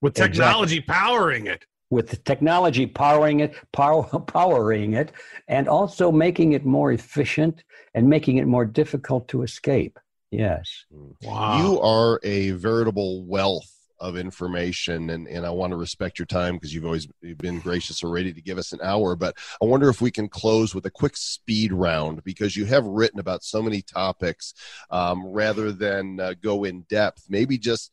with 0.00 0.18
Exactly. 0.18 0.38
technology 0.38 0.80
powering 0.80 1.46
it. 1.46 1.64
with 1.90 2.08
the 2.08 2.16
technology 2.16 2.86
powering 2.86 3.40
it, 3.40 3.54
power, 3.72 4.02
powering 4.26 4.94
it, 4.94 5.12
and 5.46 5.68
also 5.68 6.10
making 6.10 6.52
it 6.54 6.64
more 6.64 6.90
efficient 6.90 7.62
and 7.94 8.08
making 8.08 8.38
it 8.38 8.46
more 8.46 8.64
difficult 8.64 9.28
to 9.28 9.42
escape. 9.42 9.98
Yes. 10.30 10.86
Wow. 11.22 11.58
You 11.62 11.80
are 11.80 12.18
a 12.24 12.50
veritable 12.52 13.24
wealth 13.26 13.70
of 14.02 14.16
information 14.16 15.10
and, 15.10 15.28
and 15.28 15.46
I 15.46 15.50
want 15.50 15.70
to 15.70 15.76
respect 15.76 16.18
your 16.18 16.26
time 16.26 16.56
because 16.56 16.74
you've 16.74 16.84
always 16.84 17.06
been 17.38 17.60
gracious 17.60 18.02
already 18.02 18.32
to 18.32 18.42
give 18.42 18.58
us 18.58 18.72
an 18.72 18.80
hour. 18.82 19.14
But 19.14 19.36
I 19.62 19.64
wonder 19.64 19.88
if 19.88 20.00
we 20.00 20.10
can 20.10 20.28
close 20.28 20.74
with 20.74 20.84
a 20.86 20.90
quick 20.90 21.16
speed 21.16 21.72
round 21.72 22.24
because 22.24 22.56
you 22.56 22.64
have 22.66 22.84
written 22.84 23.20
about 23.20 23.44
so 23.44 23.62
many 23.62 23.80
topics 23.80 24.54
um, 24.90 25.24
rather 25.24 25.70
than 25.70 26.18
uh, 26.18 26.34
go 26.42 26.64
in 26.64 26.82
depth. 26.82 27.26
Maybe 27.28 27.58
just 27.58 27.92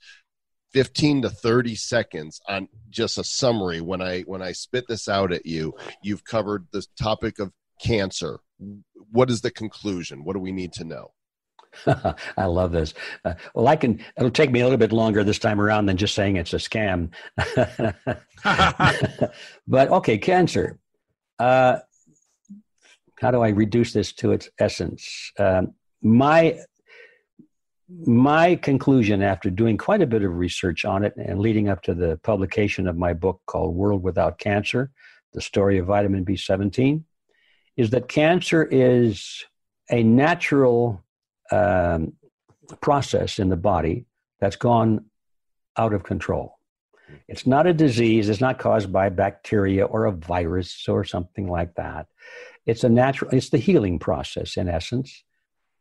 15 0.74 1.22
to 1.22 1.30
30 1.30 1.76
seconds 1.76 2.42
on 2.48 2.68
just 2.90 3.20
a 3.20 3.24
summary 3.24 3.80
when 3.80 4.02
I 4.02 4.22
when 4.22 4.42
I 4.42 4.52
spit 4.52 4.88
this 4.88 5.08
out 5.08 5.32
at 5.32 5.46
you. 5.46 5.76
You've 6.02 6.24
covered 6.24 6.66
the 6.72 6.86
topic 7.00 7.38
of 7.38 7.54
cancer. 7.80 8.40
What 9.12 9.30
is 9.30 9.42
the 9.42 9.52
conclusion? 9.52 10.24
What 10.24 10.34
do 10.34 10.40
we 10.40 10.52
need 10.52 10.74
to 10.74 10.84
know? 10.84 11.12
I 12.38 12.46
love 12.46 12.72
this. 12.72 12.94
Uh, 13.24 13.36
well, 13.54 13.68
I 13.68 13.76
can, 13.76 14.04
it'll 14.18 14.32
take 14.32 14.52
me 14.52 14.62
a 14.62 14.64
little 14.64 14.78
bit 14.78 14.92
longer 14.92 15.24
this 15.24 15.40
time 15.40 15.62
around 15.62 15.86
than 15.86 15.98
just 15.98 16.16
saying 16.16 16.36
it's 16.36 16.54
a 16.54 16.58
scam. 16.58 17.12
but 19.68 19.90
okay, 19.90 20.18
cancer. 20.18 20.80
Uh, 21.38 21.78
how 23.20 23.32
do 23.32 23.42
I 23.42 23.50
reduce 23.50 23.94
this 23.94 24.14
to 24.14 24.32
its 24.32 24.50
essence? 24.60 25.32
Um, 25.38 25.74
my 26.02 26.60
my 28.06 28.56
conclusion 28.56 29.24
after 29.24 29.50
doing 29.50 29.76
quite 29.76 30.02
a 30.02 30.08
bit 30.08 30.24
of 30.24 30.36
research 30.36 30.86
on 30.86 31.04
it 31.04 31.14
and 31.18 31.40
leading 31.40 31.70
up 31.70 31.82
to 31.82 31.96
the 31.96 32.20
publication 32.24 32.88
of 32.88 32.96
my 32.96 33.14
book 33.14 33.42
called 33.48 33.76
World 33.76 34.04
Without 34.04 34.38
Cancer 34.38 34.92
The 35.34 35.42
Story 35.42 35.80
of 35.80 35.88
Vitamin 35.88 36.24
B17 36.24 37.04
is 37.78 37.90
that 37.90 38.08
cancer 38.08 38.64
is 38.64 39.44
a 39.90 40.04
natural 40.04 41.04
um, 41.52 42.14
process 42.82 43.40
in 43.40 43.50
the 43.50 43.58
body 43.58 44.06
that's 44.40 44.56
gone 44.56 45.06
out 45.78 45.94
of 45.94 46.04
control. 46.04 46.58
It's 47.28 47.48
not 47.48 47.68
a 47.68 47.74
disease, 47.74 48.30
it's 48.30 48.42
not 48.42 48.60
caused 48.60 48.92
by 48.92 49.10
bacteria 49.10 49.86
or 49.86 50.06
a 50.06 50.12
virus 50.12 50.88
or 50.88 51.04
something 51.04 51.50
like 51.50 51.76
that. 51.76 52.08
It's 52.66 52.84
a 52.84 52.90
natural, 52.90 53.32
it's 53.32 53.50
the 53.50 53.58
healing 53.58 53.98
process 53.98 54.58
in 54.58 54.70
essence. 54.70 55.24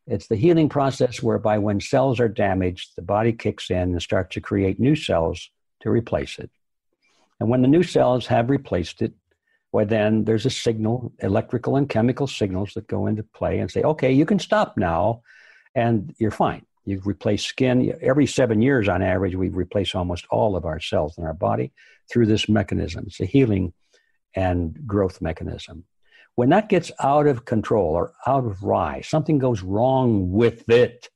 It's 0.07 0.27
the 0.29 0.37
healing 0.37 0.71
process 0.71 1.23
whereby 1.23 1.59
when 1.59 1.81
cells 1.81 2.19
are 2.19 2.29
damaged, 2.29 2.93
the 2.97 3.03
body 3.03 3.33
kicks 3.33 3.71
in 3.71 3.93
and 3.93 4.03
starts 4.03 4.35
to 4.35 4.41
create 4.41 4.81
new 4.81 4.97
cells 4.97 5.51
to 5.81 5.91
replace 5.91 6.39
it. 6.39 6.51
And 7.41 7.51
when 7.51 7.61
the 7.61 7.69
new 7.69 7.83
cells 7.83 8.27
have 8.27 8.49
replaced 8.49 9.03
it, 9.03 9.13
well, 9.71 9.85
then 9.85 10.25
there's 10.25 10.47
a 10.47 10.51
signal, 10.51 11.13
electrical 11.19 11.77
and 11.77 11.89
chemical 11.89 12.27
signals 12.27 12.73
that 12.75 12.87
go 12.87 13.07
into 13.07 13.23
play 13.23 13.59
and 13.59 13.71
say, 13.71 13.83
okay, 13.83 14.11
you 14.11 14.25
can 14.25 14.39
stop 14.39 14.79
now 14.79 15.21
and 15.79 16.13
you're 16.19 16.33
fine. 16.33 16.65
You 16.85 17.01
replace 17.05 17.45
skin. 17.45 17.97
Every 18.03 18.27
seven 18.27 18.61
years, 18.61 18.89
on 18.89 19.01
average, 19.01 19.37
we 19.37 19.49
replace 19.49 19.95
almost 19.95 20.27
all 20.31 20.57
of 20.57 20.65
our 20.65 20.81
cells 20.81 21.17
in 21.19 21.25
our 21.25 21.35
body 21.35 21.73
through 22.11 22.27
this 22.27 22.49
mechanism. 22.49 23.05
It's 23.07 23.21
a 23.21 23.27
healing 23.27 23.73
and 24.35 24.77
growth 24.87 25.21
mechanism. 25.21 25.85
When 26.35 26.49
that 26.51 26.69
gets 26.69 26.91
out 27.01 27.27
of 27.27 27.45
control 27.45 27.91
or 27.95 28.13
out 28.27 28.45
of 28.45 28.63
rye, 28.63 29.03
something 29.03 29.39
goes 29.39 29.63
wrong 29.63 30.33
with 30.33 30.69
it. 30.69 31.09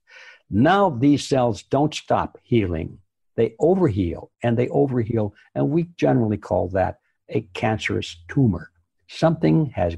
Now 0.51 0.91
these 0.91 1.27
cells 1.27 1.63
don't 1.65 1.95
stop 1.95 2.39
healing. 2.43 2.99
They 3.37 3.55
overheal 3.61 4.29
and 4.43 4.57
they 4.57 4.69
overheal. 4.69 5.33
And 5.55 5.71
we 5.71 5.89
generally 5.97 6.39
call 6.39 6.69
that 6.69 6.99
a 7.29 7.41
cancerous 7.55 8.17
tumor. 8.29 8.71
Something 9.09 9.67
has 9.71 9.97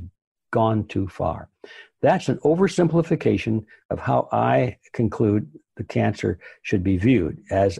gone 0.50 0.86
too 0.86 1.08
far. 1.08 1.48
That's 2.04 2.28
an 2.28 2.38
oversimplification 2.44 3.64
of 3.88 3.98
how 3.98 4.28
I 4.30 4.76
conclude 4.92 5.50
the 5.76 5.84
cancer 5.84 6.38
should 6.60 6.84
be 6.84 6.98
viewed 6.98 7.42
as 7.50 7.78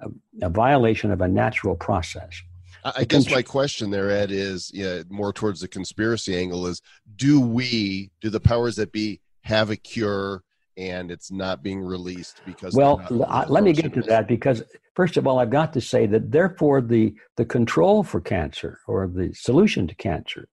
a, 0.00 0.10
a 0.42 0.48
violation 0.48 1.10
of 1.10 1.20
a 1.20 1.26
natural 1.26 1.74
process. 1.74 2.40
I 2.84 2.92
I 2.98 3.04
guess 3.04 3.28
my 3.28 3.42
question 3.42 3.90
there, 3.90 4.10
Ed, 4.12 4.30
is 4.30 4.70
yeah, 4.72 5.02
more 5.08 5.32
towards 5.32 5.60
the 5.60 5.66
conspiracy 5.66 6.36
angle 6.36 6.68
is 6.68 6.80
do 7.16 7.40
we, 7.40 8.12
do 8.20 8.30
the 8.30 8.38
powers 8.38 8.76
that 8.76 8.92
be 8.92 9.20
have 9.42 9.70
a 9.70 9.76
cure 9.76 10.44
and 10.76 11.10
it's 11.10 11.32
not 11.32 11.62
being 11.64 11.80
released 11.80 12.42
because 12.46 12.74
Well, 12.76 12.98
they're 12.98 13.18
not- 13.18 13.28
l- 13.30 13.42
uh, 13.42 13.46
let 13.48 13.64
me 13.64 13.72
get 13.72 13.92
to 13.94 14.02
that 14.02 14.28
because 14.28 14.62
first 14.94 15.16
of 15.16 15.26
all, 15.26 15.40
I've 15.40 15.50
got 15.50 15.72
to 15.72 15.80
say 15.80 16.06
that 16.06 16.30
therefore 16.30 16.80
the 16.80 17.12
the 17.36 17.44
control 17.44 18.04
for 18.04 18.20
cancer 18.20 18.78
or 18.86 19.08
the 19.08 19.34
solution 19.34 19.88
to 19.88 19.94
cancer 19.96 20.46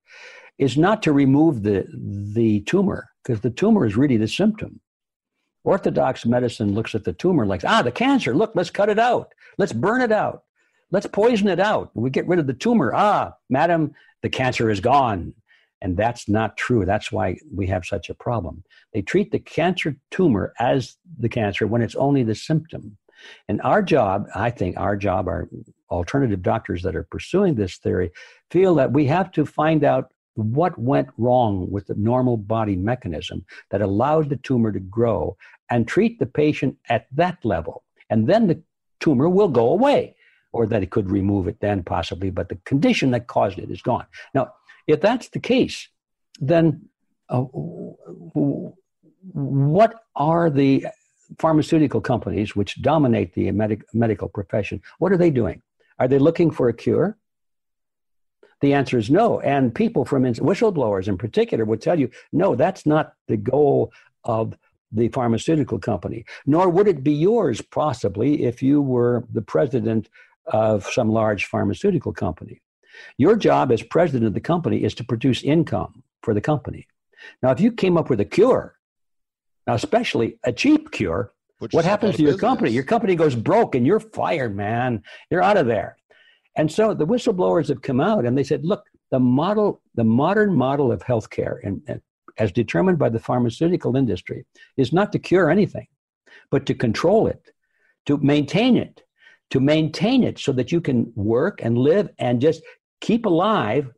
is 0.58 0.76
not 0.76 1.04
to 1.04 1.12
remove 1.14 1.62
the 1.62 1.86
the 2.34 2.62
tumor 2.62 3.11
because 3.24 3.42
the 3.42 3.50
tumor 3.50 3.86
is 3.86 3.96
really 3.96 4.18
the 4.18 4.28
symptom. 4.28 4.80
Orthodox 5.64 6.26
medicine 6.26 6.74
looks 6.74 6.96
at 6.96 7.04
the 7.04 7.14
tumor 7.14 7.46
like 7.46 7.64
ah 7.64 7.82
the 7.82 7.92
cancer 7.92 8.34
look 8.34 8.52
let's 8.56 8.72
cut 8.72 8.90
it 8.90 9.00
out. 9.00 9.34
Let's 9.58 9.74
burn 9.74 10.02
it 10.02 10.12
out. 10.12 10.44
Let's 10.90 11.08
poison 11.08 11.48
it 11.48 11.60
out. 11.60 11.92
We 11.94 12.10
get 12.10 12.28
rid 12.28 12.40
of 12.40 12.48
the 12.48 12.54
tumor. 12.54 12.92
Ah 12.96 13.34
madam 13.50 13.94
the 14.22 14.30
cancer 14.30 14.70
is 14.70 14.80
gone. 14.80 15.34
And 15.84 15.98
that's 15.98 16.30
not 16.30 16.58
true. 16.58 16.86
That's 16.86 17.12
why 17.12 17.38
we 17.54 17.66
have 17.68 17.86
such 17.86 18.10
a 18.10 18.14
problem. 18.14 18.64
They 18.94 19.02
treat 19.02 19.32
the 19.32 19.40
cancer 19.40 19.96
tumor 20.12 20.54
as 20.60 20.98
the 21.18 21.30
cancer 21.30 21.66
when 21.66 21.82
it's 21.82 21.96
only 21.96 22.24
the 22.24 22.36
symptom. 22.36 22.98
And 23.48 23.62
our 23.62 23.82
job, 23.82 24.28
I 24.36 24.50
think, 24.50 24.78
our 24.78 24.96
job, 24.96 25.28
our 25.28 25.50
alternative 25.90 26.42
doctors 26.42 26.84
that 26.84 26.96
are 26.96 27.04
pursuing 27.04 27.56
this 27.56 27.78
theory 27.78 28.12
feel 28.50 28.76
that 28.76 28.94
we 28.94 29.06
have 29.08 29.32
to 29.34 29.46
find 29.46 29.84
out 29.84 30.12
what 30.36 30.78
went 30.78 31.10
wrong 31.18 31.70
with 31.70 31.88
the 31.88 31.96
normal 31.96 32.38
body 32.38 32.76
mechanism 32.76 33.46
that 33.70 33.82
allowed 33.82 34.30
the 34.30 34.38
tumor 34.38 34.72
to 34.72 34.80
grow 34.80 35.36
and 35.70 35.88
treat 35.88 36.20
the 36.20 36.26
patient 36.26 36.78
at 36.90 37.08
that 37.12 37.44
level. 37.44 37.84
And 38.10 38.28
then 38.28 38.48
the 38.48 38.62
tumor 39.00 39.30
will 39.30 39.50
go 39.50 39.70
away, 39.70 40.16
or 40.54 40.66
that 40.68 40.84
it 40.84 40.90
could 40.90 41.10
remove 41.10 41.48
it 41.48 41.60
then 41.60 41.84
possibly, 41.84 42.30
but 42.30 42.50
the 42.50 42.56
condition 42.66 43.12
that 43.12 43.28
caused 43.28 43.58
it 43.58 43.72
is 43.72 43.82
gone. 43.82 44.06
Now, 44.34 44.54
if 44.88 45.02
that's 45.02 45.30
the 45.30 45.40
case, 45.40 45.88
then 46.40 46.90
uh, 47.30 47.42
what 49.34 49.96
are 50.16 50.50
the 50.50 50.88
pharmaceutical 51.40 52.02
companies 52.02 52.56
which 52.56 52.82
dominate 52.82 53.34
the 53.34 53.52
medic- 53.52 53.86
medical 53.94 54.28
profession? 54.28 54.82
What 55.00 55.12
are 55.12 55.18
they 55.18 55.32
doing? 55.32 55.62
Are 56.00 56.08
they 56.08 56.20
looking 56.20 56.52
for 56.52 56.68
a 56.68 56.74
cure? 56.74 57.18
The 58.62 58.74
answer 58.74 58.98
is 58.98 59.10
no. 59.10 59.40
And 59.42 59.74
people 59.74 60.06
from 60.06 60.24
whistleblowers 60.24 61.08
in 61.08 61.18
particular 61.18 61.66
would 61.66 61.82
tell 61.82 62.00
you, 62.00 62.10
no, 62.32 62.56
that's 62.56 62.86
not 62.86 63.14
the 63.28 63.38
goal 63.38 63.92
of 64.24 64.56
the 64.92 65.08
pharmaceutical 65.10 65.80
company, 65.80 66.26
nor 66.46 66.70
would 66.70 66.88
it 66.88 67.04
be 67.04 67.14
yours 67.14 67.62
possibly 67.62 68.44
if 68.44 68.62
you 68.62 68.82
were 68.82 69.24
the 69.32 69.42
president 69.42 70.10
of 70.46 70.86
some 70.86 71.10
large 71.10 71.46
pharmaceutical 71.46 72.12
company. 72.12 72.62
Your 73.18 73.36
job 73.36 73.72
as 73.72 73.82
president 73.82 74.26
of 74.26 74.34
the 74.34 74.42
company 74.42 74.84
is 74.84 74.94
to 74.96 75.04
produce 75.04 75.44
income 75.44 76.04
for 76.24 76.34
the 76.34 76.42
company. 76.42 76.88
Now, 77.42 77.52
if 77.52 77.60
you 77.60 77.72
came 77.72 77.98
up 77.98 78.10
with 78.10 78.20
a 78.20 78.26
cure, 78.26 78.76
now 79.66 79.76
especially 79.76 80.40
a 80.44 80.52
cheap 80.52 80.92
cure, 80.92 81.34
Put 81.60 81.74
what 81.74 81.86
happens 81.86 82.16
to 82.16 82.24
your 82.24 82.38
company? 82.38 82.72
Your 82.72 82.84
company 82.84 83.16
goes 83.16 83.36
broke 83.36 83.76
and 83.76 83.86
you're 83.86 84.00
fired, 84.00 84.56
man. 84.56 85.04
You're 85.30 85.44
out 85.44 85.58
of 85.58 85.68
there. 85.68 85.96
And 86.56 86.72
so 86.72 86.94
the 86.94 87.08
whistleblowers 87.08 87.68
have 87.70 87.82
come 87.82 88.02
out 88.02 88.26
and 88.26 88.38
they 88.38 88.44
said, 88.44 88.66
look, 88.66 88.86
the 89.10 89.20
model, 89.20 89.82
the 89.96 90.04
modern 90.04 90.54
model 90.54 90.92
of 90.92 91.02
healthcare, 91.04 91.58
and, 91.64 91.82
and 91.88 92.02
as 92.38 92.52
determined 92.52 92.98
by 92.98 93.10
the 93.10 93.20
pharmaceutical 93.20 93.96
industry, 93.96 94.46
is 94.78 94.94
not 94.94 95.12
to 95.12 95.20
cure 95.20 95.50
anything, 95.50 95.88
but 96.50 96.66
to 96.66 96.74
control 96.74 97.28
it, 97.28 97.42
to 98.06 98.18
maintain 98.18 98.78
it, 98.78 99.04
to 99.52 99.60
maintain 99.60 100.24
it 100.24 100.40
so 100.40 100.52
that 100.54 100.72
you 100.72 100.82
can 100.82 101.12
work 101.16 101.62
and 101.62 101.78
live 101.78 102.10
and 102.20 102.42
just 102.42 102.62
keep 103.02 103.26
alive 103.26 103.90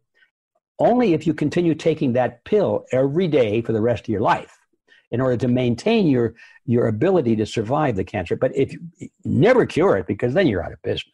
only 0.79 1.13
if 1.13 1.27
you 1.27 1.33
continue 1.33 1.75
taking 1.75 2.13
that 2.13 2.43
pill 2.43 2.85
every 2.91 3.27
day 3.27 3.61
for 3.61 3.73
the 3.73 3.81
rest 3.81 4.03
of 4.03 4.09
your 4.09 4.21
life 4.21 4.57
in 5.11 5.21
order 5.21 5.37
to 5.37 5.47
maintain 5.47 6.07
your 6.07 6.33
your 6.65 6.87
ability 6.87 7.35
to 7.35 7.45
survive 7.45 7.95
the 7.95 8.03
cancer. 8.03 8.35
But 8.35 8.55
if 8.55 8.73
you 8.73 9.09
never 9.23 9.65
cure 9.65 9.97
it 9.97 10.07
because 10.07 10.33
then 10.33 10.47
you're 10.47 10.63
out 10.63 10.73
of 10.73 10.81
business. 10.81 11.13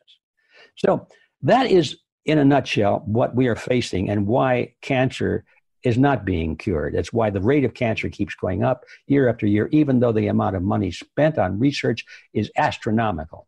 So 0.78 1.08
that 1.42 1.70
is 1.70 1.98
in 2.26 2.38
a 2.38 2.46
nutshell 2.46 3.04
what 3.06 3.36
we 3.36 3.48
are 3.48 3.56
facing 3.56 4.10
and 4.10 4.28
why 4.28 4.74
cancer 4.82 5.44
is 5.84 5.98
not 5.98 6.26
being 6.26 6.58
cured 6.58 6.94
That's 6.94 7.14
why 7.14 7.30
the 7.30 7.40
rate 7.40 7.64
of 7.64 7.74
cancer 7.74 8.10
keeps 8.10 8.36
going 8.36 8.64
up 8.64 8.84
year 9.08 9.30
after 9.30 9.48
year 9.48 9.70
even 9.72 10.00
though 10.00 10.12
the 10.12 10.28
amount 10.28 10.56
of 10.56 10.64
money 10.64 10.92
spent 10.92 11.38
on 11.38 11.60
research 11.60 12.06
is 12.34 12.52
astronomical 12.58 13.48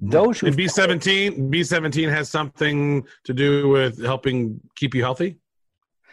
those 0.00 0.40
who 0.40 0.52
B 0.52 0.68
seventeen, 0.68 1.50
B 1.50 1.62
seventeen 1.62 2.08
has 2.08 2.28
something 2.28 3.04
to 3.24 3.32
do 3.32 3.68
with 3.68 4.04
helping 4.04 4.60
keep 4.76 4.94
you 4.94 5.02
healthy. 5.02 5.38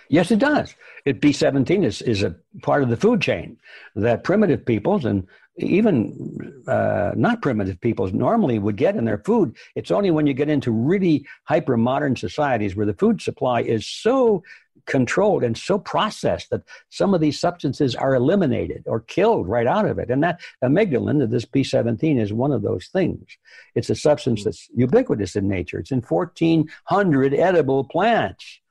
Yes, 0.09 0.29
it 0.29 0.39
does. 0.39 0.75
It 1.05 1.21
B17 1.21 1.85
is, 1.85 2.01
is 2.01 2.21
a 2.21 2.35
part 2.63 2.83
of 2.83 2.89
the 2.89 2.97
food 2.97 3.21
chain 3.21 3.57
that 3.95 4.25
primitive 4.25 4.65
peoples 4.65 5.05
and 5.05 5.25
even 5.61 6.63
uh, 6.67 7.11
not 7.15 7.41
primitive 7.41 7.79
peoples 7.81 8.13
normally 8.13 8.59
would 8.59 8.77
get 8.77 8.95
in 8.95 9.05
their 9.05 9.19
food. 9.19 9.55
It's 9.75 9.91
only 9.91 10.11
when 10.11 10.27
you 10.27 10.33
get 10.33 10.49
into 10.49 10.71
really 10.71 11.25
hyper 11.45 11.77
modern 11.77 12.15
societies 12.15 12.75
where 12.75 12.85
the 12.85 12.93
food 12.93 13.21
supply 13.21 13.61
is 13.61 13.87
so 13.87 14.43
controlled 14.87 15.43
and 15.43 15.55
so 15.57 15.77
processed 15.77 16.49
that 16.49 16.63
some 16.89 17.13
of 17.13 17.21
these 17.21 17.39
substances 17.39 17.95
are 17.95 18.15
eliminated 18.15 18.83
or 18.87 19.01
killed 19.01 19.47
right 19.47 19.67
out 19.67 19.85
of 19.85 19.99
it. 19.99 20.09
And 20.09 20.23
that 20.23 20.41
amygdalin, 20.63 21.29
this 21.29 21.45
B17, 21.45 22.19
is 22.19 22.33
one 22.33 22.51
of 22.51 22.63
those 22.63 22.87
things. 22.87 23.37
It's 23.75 23.89
a 23.89 23.95
substance 23.95 24.43
that's 24.43 24.67
ubiquitous 24.75 25.35
in 25.35 25.47
nature. 25.47 25.79
It's 25.79 25.91
in 25.91 26.01
1,400 26.01 27.33
edible 27.33 27.83
plants 27.83 28.61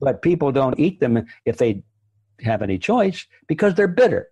but 0.00 0.22
people 0.22 0.52
don't 0.52 0.78
eat 0.78 1.00
them 1.00 1.26
if 1.44 1.58
they 1.58 1.82
have 2.40 2.62
any 2.62 2.78
choice 2.78 3.26
because 3.46 3.74
they're 3.74 3.88
bitter. 3.88 4.28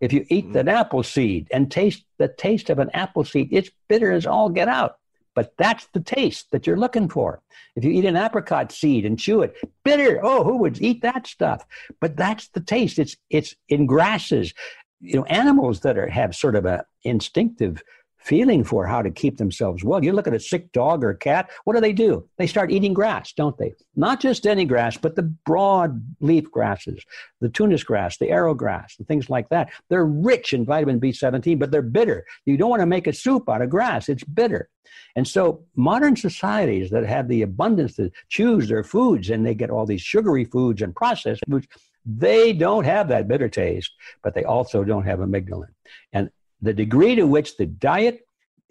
If 0.00 0.12
you 0.12 0.26
eat 0.28 0.46
mm-hmm. 0.46 0.58
an 0.58 0.68
apple 0.68 1.02
seed 1.02 1.48
and 1.50 1.70
taste 1.70 2.04
the 2.18 2.28
taste 2.28 2.70
of 2.70 2.78
an 2.78 2.90
apple 2.92 3.24
seed, 3.24 3.48
it's 3.50 3.70
bitter 3.88 4.12
as 4.12 4.26
all 4.26 4.48
get 4.48 4.68
out. 4.68 4.96
But 5.34 5.52
that's 5.58 5.86
the 5.92 6.00
taste 6.00 6.50
that 6.52 6.66
you're 6.66 6.78
looking 6.78 7.08
for. 7.10 7.42
If 7.76 7.84
you 7.84 7.90
eat 7.90 8.06
an 8.06 8.16
apricot 8.16 8.72
seed 8.72 9.04
and 9.04 9.18
chew 9.18 9.42
it, 9.42 9.54
bitter. 9.84 10.18
Oh, 10.22 10.42
who 10.44 10.56
would 10.58 10.80
eat 10.80 11.02
that 11.02 11.26
stuff? 11.26 11.64
But 12.00 12.16
that's 12.16 12.48
the 12.48 12.60
taste. 12.60 12.98
It's 12.98 13.16
it's 13.28 13.54
in 13.68 13.84
grasses. 13.84 14.54
You 15.00 15.16
know, 15.16 15.24
animals 15.26 15.80
that 15.80 15.98
are 15.98 16.08
have 16.08 16.34
sort 16.34 16.56
of 16.56 16.64
a 16.64 16.86
instinctive 17.04 17.82
feeling 18.26 18.64
for 18.64 18.84
how 18.86 19.00
to 19.02 19.10
keep 19.10 19.36
themselves 19.36 19.84
well. 19.84 20.02
You 20.02 20.12
look 20.12 20.26
at 20.26 20.34
a 20.34 20.40
sick 20.40 20.72
dog 20.72 21.04
or 21.04 21.14
cat, 21.14 21.48
what 21.64 21.74
do 21.74 21.80
they 21.80 21.92
do? 21.92 22.28
They 22.38 22.48
start 22.48 22.72
eating 22.72 22.92
grass, 22.92 23.32
don't 23.32 23.56
they? 23.56 23.74
Not 23.94 24.20
just 24.20 24.48
any 24.48 24.64
grass, 24.64 24.96
but 24.96 25.14
the 25.14 25.22
broad 25.22 26.02
leaf 26.20 26.50
grasses, 26.50 27.04
the 27.40 27.48
tunis 27.48 27.84
grass, 27.84 28.18
the 28.18 28.30
arrow 28.30 28.52
grass, 28.52 28.96
and 28.98 29.06
things 29.06 29.30
like 29.30 29.48
that. 29.50 29.70
They're 29.90 30.06
rich 30.06 30.52
in 30.52 30.64
vitamin 30.64 31.00
B17, 31.00 31.56
but 31.56 31.70
they're 31.70 31.82
bitter. 31.82 32.26
You 32.46 32.56
don't 32.56 32.70
want 32.70 32.80
to 32.80 32.86
make 32.86 33.06
a 33.06 33.12
soup 33.12 33.48
out 33.48 33.62
of 33.62 33.70
grass, 33.70 34.08
it's 34.08 34.24
bitter. 34.24 34.68
And 35.14 35.26
so 35.26 35.64
modern 35.76 36.16
societies 36.16 36.90
that 36.90 37.06
have 37.06 37.28
the 37.28 37.42
abundance 37.42 37.94
to 37.96 38.10
choose 38.28 38.68
their 38.68 38.82
foods 38.82 39.30
and 39.30 39.46
they 39.46 39.54
get 39.54 39.70
all 39.70 39.86
these 39.86 40.02
sugary 40.02 40.44
foods 40.44 40.82
and 40.82 40.94
processed 40.94 41.42
foods, 41.48 41.68
they 42.04 42.52
don't 42.52 42.84
have 42.84 43.08
that 43.08 43.28
bitter 43.28 43.48
taste, 43.48 43.92
but 44.22 44.34
they 44.34 44.44
also 44.44 44.82
don't 44.82 45.06
have 45.06 45.20
amygdalin. 45.20 45.68
And 46.12 46.30
the 46.60 46.72
degree 46.72 47.14
to 47.14 47.26
which 47.26 47.56
the 47.56 47.66
diet 47.66 48.26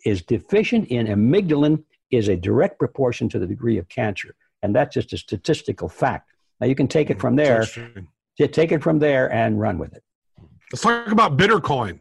is 0.06 0.22
deficient 0.22 0.88
in 0.90 1.08
amygdalin 1.08 1.84
is 2.12 2.28
a 2.28 2.36
direct 2.36 2.80
proportion 2.80 3.30
to 3.30 3.40
the 3.40 3.48
degree 3.48 3.78
of 3.78 3.90
cancer. 3.90 4.36
And 4.62 4.76
that's 4.76 4.94
just 4.94 5.14
a 5.14 5.18
statistical 5.18 5.90
fact. 5.90 6.32
Now 6.60 6.68
you 6.68 6.76
can 6.76 6.88
take 6.88 7.10
it 7.10 7.18
mm, 7.18 7.22
from 7.22 7.36
there, 7.36 7.66
take 8.38 8.72
it 8.72 8.82
from 8.82 9.00
there 9.00 9.32
and 9.32 9.60
run 9.60 9.78
with 9.78 9.94
it. 9.94 10.04
Let's 10.72 10.82
talk 10.82 11.12
about 11.12 11.38
Bittercoin. 11.38 12.00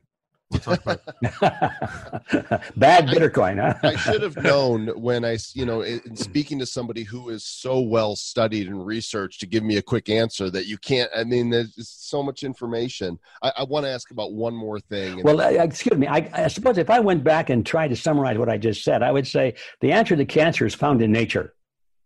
We'll 0.51 0.61
talk 0.61 0.83
about 0.83 1.01
Bad 2.77 3.09
Bitcoin, 3.09 3.61
huh? 3.61 3.75
I 3.83 3.97
should 3.97 4.23
have 4.23 4.37
known 4.37 4.89
when 4.89 5.25
I, 5.25 5.39
you 5.55 5.65
know, 5.65 5.81
in 5.81 5.95
in 6.05 6.17
speaking 6.35 6.59
to 6.59 6.67
somebody 6.67 7.03
who 7.03 7.31
is 7.31 7.45
so 7.45 7.81
well 7.81 8.17
studied 8.17 8.69
and 8.69 8.85
researched 8.85 9.41
to 9.41 9.47
give 9.47 9.63
me 9.63 9.77
a 9.77 9.83
quick 9.83 10.09
answer 10.09 10.51
that 10.51 10.67
you 10.67 10.79
can't. 10.79 11.11
I 11.17 11.25
mean, 11.25 11.51
there's 11.51 11.89
so 11.89 12.23
much 12.23 12.43
information. 12.43 13.19
I, 13.43 13.53
I 13.59 13.65
want 13.65 13.87
to 13.87 13.91
ask 13.91 14.11
about 14.11 14.33
one 14.33 14.55
more 14.55 14.81
thing. 14.81 15.23
Well, 15.23 15.41
uh, 15.41 15.51
excuse 15.51 15.99
me. 15.99 16.07
I, 16.07 16.29
I 16.33 16.49
suppose 16.49 16.79
if 16.79 16.91
I 16.91 17.01
went 17.01 17.25
back 17.25 17.51
and 17.51 17.65
tried 17.65 17.89
to 17.89 17.97
summarize 17.97 18.39
what 18.39 18.49
I 18.49 18.59
just 18.59 18.85
said, 18.85 19.03
I 19.03 19.11
would 19.11 19.27
say 19.27 19.55
the 19.81 19.93
answer 19.93 20.17
to 20.17 20.25
cancer 20.25 20.67
is 20.67 20.75
found 20.75 21.03
in 21.03 21.13
nature. 21.13 21.55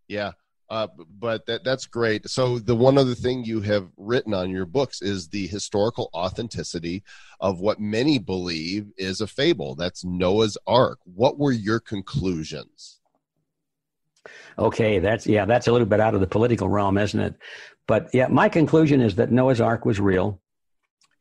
Yeah. 0.07 0.31
Uh, 0.69 0.87
but 1.17 1.45
that 1.47 1.63
that's 1.63 1.87
great. 1.87 2.29
So 2.29 2.59
the 2.59 2.75
one 2.75 2.97
other 2.97 3.15
thing 3.15 3.43
you 3.43 3.59
have 3.61 3.87
written 3.97 4.35
on 4.35 4.51
your 4.51 4.65
books 4.65 5.01
is 5.01 5.27
the 5.27 5.47
historical 5.47 6.11
authenticity 6.13 7.03
of 7.39 7.59
what 7.59 7.79
many 7.79 8.19
believe 8.19 8.91
is 8.95 9.21
a 9.21 9.27
fable. 9.27 9.73
That's 9.73 10.05
Noah's 10.05 10.57
Ark. 10.67 10.99
What 11.05 11.39
were 11.39 11.51
your 11.51 11.79
conclusions? 11.79 12.99
Okay, 14.59 14.99
that's 14.99 15.25
yeah, 15.25 15.45
that's 15.45 15.67
a 15.67 15.71
little 15.71 15.87
bit 15.87 15.99
out 15.99 16.13
of 16.13 16.21
the 16.21 16.27
political 16.27 16.69
realm, 16.69 16.97
isn't 16.99 17.19
it? 17.19 17.35
But 17.87 18.09
yeah, 18.13 18.27
my 18.27 18.47
conclusion 18.47 19.01
is 19.01 19.15
that 19.15 19.31
Noah's 19.31 19.61
Ark 19.61 19.85
was 19.85 19.99
real. 19.99 20.39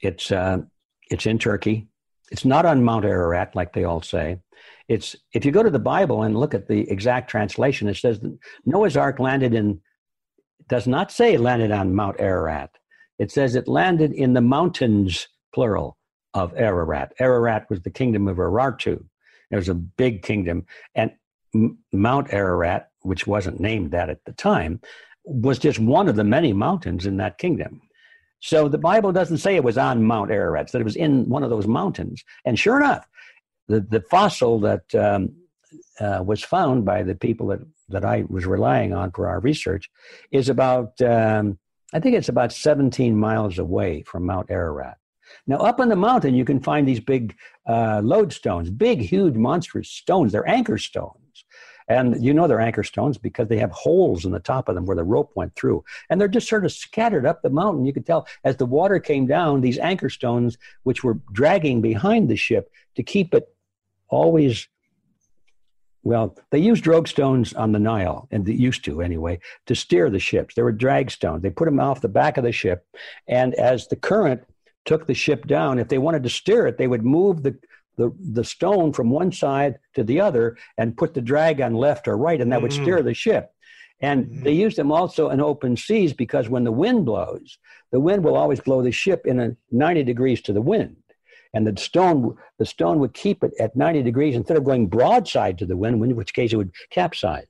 It's 0.02 0.30
uh, 0.30 0.58
it's 1.10 1.24
in 1.24 1.38
Turkey. 1.38 1.88
It's 2.30 2.44
not 2.44 2.66
on 2.66 2.84
Mount 2.84 3.06
Ararat 3.06 3.56
like 3.56 3.72
they 3.72 3.84
all 3.84 4.02
say. 4.02 4.40
It's 4.88 5.14
if 5.32 5.44
you 5.44 5.52
go 5.52 5.62
to 5.62 5.70
the 5.70 5.78
Bible 5.78 6.22
and 6.22 6.36
look 6.36 6.54
at 6.54 6.66
the 6.66 6.90
exact 6.90 7.30
translation, 7.30 7.88
it 7.88 7.96
says 7.96 8.20
that 8.20 8.38
Noah's 8.64 8.96
Ark 8.96 9.18
landed 9.18 9.54
in. 9.54 9.80
Does 10.68 10.86
not 10.86 11.10
say 11.10 11.38
landed 11.38 11.70
on 11.70 11.94
Mount 11.94 12.16
Ararat. 12.18 12.70
It 13.18 13.30
says 13.30 13.54
it 13.54 13.68
landed 13.68 14.12
in 14.12 14.34
the 14.34 14.42
mountains, 14.42 15.26
plural, 15.54 15.96
of 16.34 16.52
Ararat. 16.56 17.12
Ararat 17.18 17.68
was 17.70 17.80
the 17.80 17.90
kingdom 17.90 18.28
of 18.28 18.36
Urartu. 18.36 19.02
It 19.50 19.56
was 19.56 19.68
a 19.68 19.74
big 19.74 20.22
kingdom, 20.22 20.66
and 20.94 21.10
Mount 21.92 22.32
Ararat, 22.32 22.90
which 23.00 23.26
wasn't 23.26 23.60
named 23.60 23.92
that 23.92 24.10
at 24.10 24.24
the 24.24 24.32
time, 24.32 24.80
was 25.24 25.58
just 25.58 25.78
one 25.78 26.08
of 26.08 26.16
the 26.16 26.24
many 26.24 26.52
mountains 26.52 27.06
in 27.06 27.16
that 27.16 27.38
kingdom. 27.38 27.80
So 28.40 28.68
the 28.68 28.78
Bible 28.78 29.12
doesn't 29.12 29.38
say 29.38 29.56
it 29.56 29.64
was 29.64 29.78
on 29.78 30.04
Mount 30.04 30.30
Ararat; 30.30 30.70
said 30.70 30.80
it 30.80 30.84
was 30.84 30.96
in 30.96 31.28
one 31.28 31.42
of 31.42 31.50
those 31.50 31.66
mountains. 31.66 32.22
And 32.44 32.58
sure 32.58 32.76
enough, 32.76 33.08
the 33.68 33.80
the 33.80 34.00
fossil 34.00 34.58
that 34.60 34.94
um, 34.94 35.34
uh, 36.00 36.22
was 36.24 36.42
found 36.42 36.84
by 36.84 37.02
the 37.02 37.14
people 37.14 37.48
that 37.48 37.60
that 37.88 38.04
I 38.04 38.24
was 38.28 38.46
relying 38.46 38.92
on 38.92 39.10
for 39.12 39.28
our 39.28 39.40
research 39.40 39.90
is 40.30 40.48
about 40.48 41.00
um, 41.02 41.58
I 41.92 42.00
think 42.00 42.16
it's 42.16 42.28
about 42.28 42.52
17 42.52 43.16
miles 43.16 43.58
away 43.58 44.02
from 44.02 44.26
Mount 44.26 44.50
Ararat. 44.50 44.98
Now, 45.46 45.56
up 45.56 45.80
on 45.80 45.88
the 45.88 45.96
mountain, 45.96 46.34
you 46.34 46.44
can 46.44 46.60
find 46.60 46.86
these 46.86 47.00
big 47.00 47.34
uh, 47.66 48.00
lodestones, 48.00 48.76
big, 48.76 49.00
huge, 49.00 49.34
monstrous 49.34 49.88
stones. 49.88 50.32
They're 50.32 50.48
anchor 50.48 50.78
stones. 50.78 51.44
And 51.88 52.22
you 52.22 52.34
know 52.34 52.46
they're 52.46 52.60
anchor 52.60 52.82
stones 52.82 53.16
because 53.16 53.48
they 53.48 53.56
have 53.56 53.70
holes 53.70 54.26
in 54.26 54.32
the 54.32 54.40
top 54.40 54.68
of 54.68 54.74
them 54.74 54.84
where 54.84 54.96
the 54.96 55.04
rope 55.04 55.32
went 55.34 55.56
through. 55.56 55.84
And 56.10 56.20
they're 56.20 56.28
just 56.28 56.48
sort 56.48 56.66
of 56.66 56.72
scattered 56.72 57.24
up 57.24 57.40
the 57.40 57.48
mountain. 57.48 57.86
You 57.86 57.94
could 57.94 58.04
tell 58.04 58.26
as 58.44 58.56
the 58.56 58.66
water 58.66 59.00
came 59.00 59.26
down, 59.26 59.62
these 59.62 59.78
anchor 59.78 60.10
stones, 60.10 60.58
which 60.82 61.02
were 61.02 61.18
dragging 61.32 61.80
behind 61.80 62.28
the 62.28 62.36
ship 62.36 62.70
to 62.96 63.02
keep 63.02 63.34
it 63.34 63.48
always. 64.08 64.68
Well, 66.04 66.36
they 66.50 66.58
used 66.58 66.84
drogue 66.84 67.08
stones 67.08 67.52
on 67.52 67.72
the 67.72 67.78
Nile, 67.78 68.28
and 68.30 68.46
they 68.46 68.52
used 68.52 68.84
to 68.84 69.02
anyway, 69.02 69.40
to 69.66 69.74
steer 69.74 70.08
the 70.08 70.18
ships. 70.20 70.54
They 70.54 70.62
were 70.62 70.72
drag 70.72 71.10
stones. 71.10 71.42
They 71.42 71.50
put 71.50 71.66
them 71.66 71.80
off 71.80 72.00
the 72.00 72.08
back 72.08 72.36
of 72.38 72.44
the 72.44 72.52
ship. 72.52 72.86
And 73.26 73.52
as 73.54 73.88
the 73.88 73.96
current 73.96 74.42
took 74.84 75.06
the 75.06 75.14
ship 75.14 75.46
down, 75.46 75.78
if 75.78 75.88
they 75.88 75.98
wanted 75.98 76.22
to 76.22 76.30
steer 76.30 76.66
it, 76.66 76.78
they 76.78 76.86
would 76.86 77.04
move 77.04 77.42
the, 77.42 77.58
the, 77.96 78.14
the 78.32 78.44
stone 78.44 78.92
from 78.92 79.10
one 79.10 79.32
side 79.32 79.80
to 79.94 80.04
the 80.04 80.20
other 80.20 80.56
and 80.78 80.96
put 80.96 81.14
the 81.14 81.20
drag 81.20 81.60
on 81.60 81.74
left 81.74 82.08
or 82.08 82.16
right, 82.16 82.40
and 82.40 82.50
that 82.52 82.62
would 82.62 82.70
Mhm. 82.70 82.80
steer 82.80 83.02
the 83.02 83.12
ship. 83.12 83.52
And 84.00 84.26
Mhm. 84.26 84.44
they 84.44 84.52
used 84.52 84.78
them 84.78 84.92
also 84.92 85.28
in 85.30 85.40
open 85.40 85.76
seas 85.76 86.12
because 86.12 86.48
when 86.48 86.64
the 86.64 86.72
wind 86.72 87.04
blows, 87.04 87.58
the 87.90 88.00
wind 88.00 88.22
will 88.24 88.36
always 88.36 88.60
blow 88.60 88.82
the 88.82 88.92
ship 88.92 89.26
in 89.26 89.40
a 89.40 89.56
90 89.72 90.04
degrees 90.04 90.40
to 90.42 90.52
the 90.52 90.62
wind. 90.62 90.96
And 91.54 91.66
the 91.66 91.80
stone, 91.80 92.36
the 92.58 92.66
stone 92.66 92.98
would 92.98 93.14
keep 93.14 93.42
it 93.42 93.52
at 93.58 93.74
90 93.76 94.02
degrees 94.02 94.34
instead 94.36 94.56
of 94.56 94.64
going 94.64 94.86
broadside 94.86 95.58
to 95.58 95.66
the 95.66 95.76
wind, 95.76 96.02
in 96.02 96.16
which 96.16 96.34
case 96.34 96.52
it 96.52 96.56
would 96.56 96.72
capsize. 96.90 97.46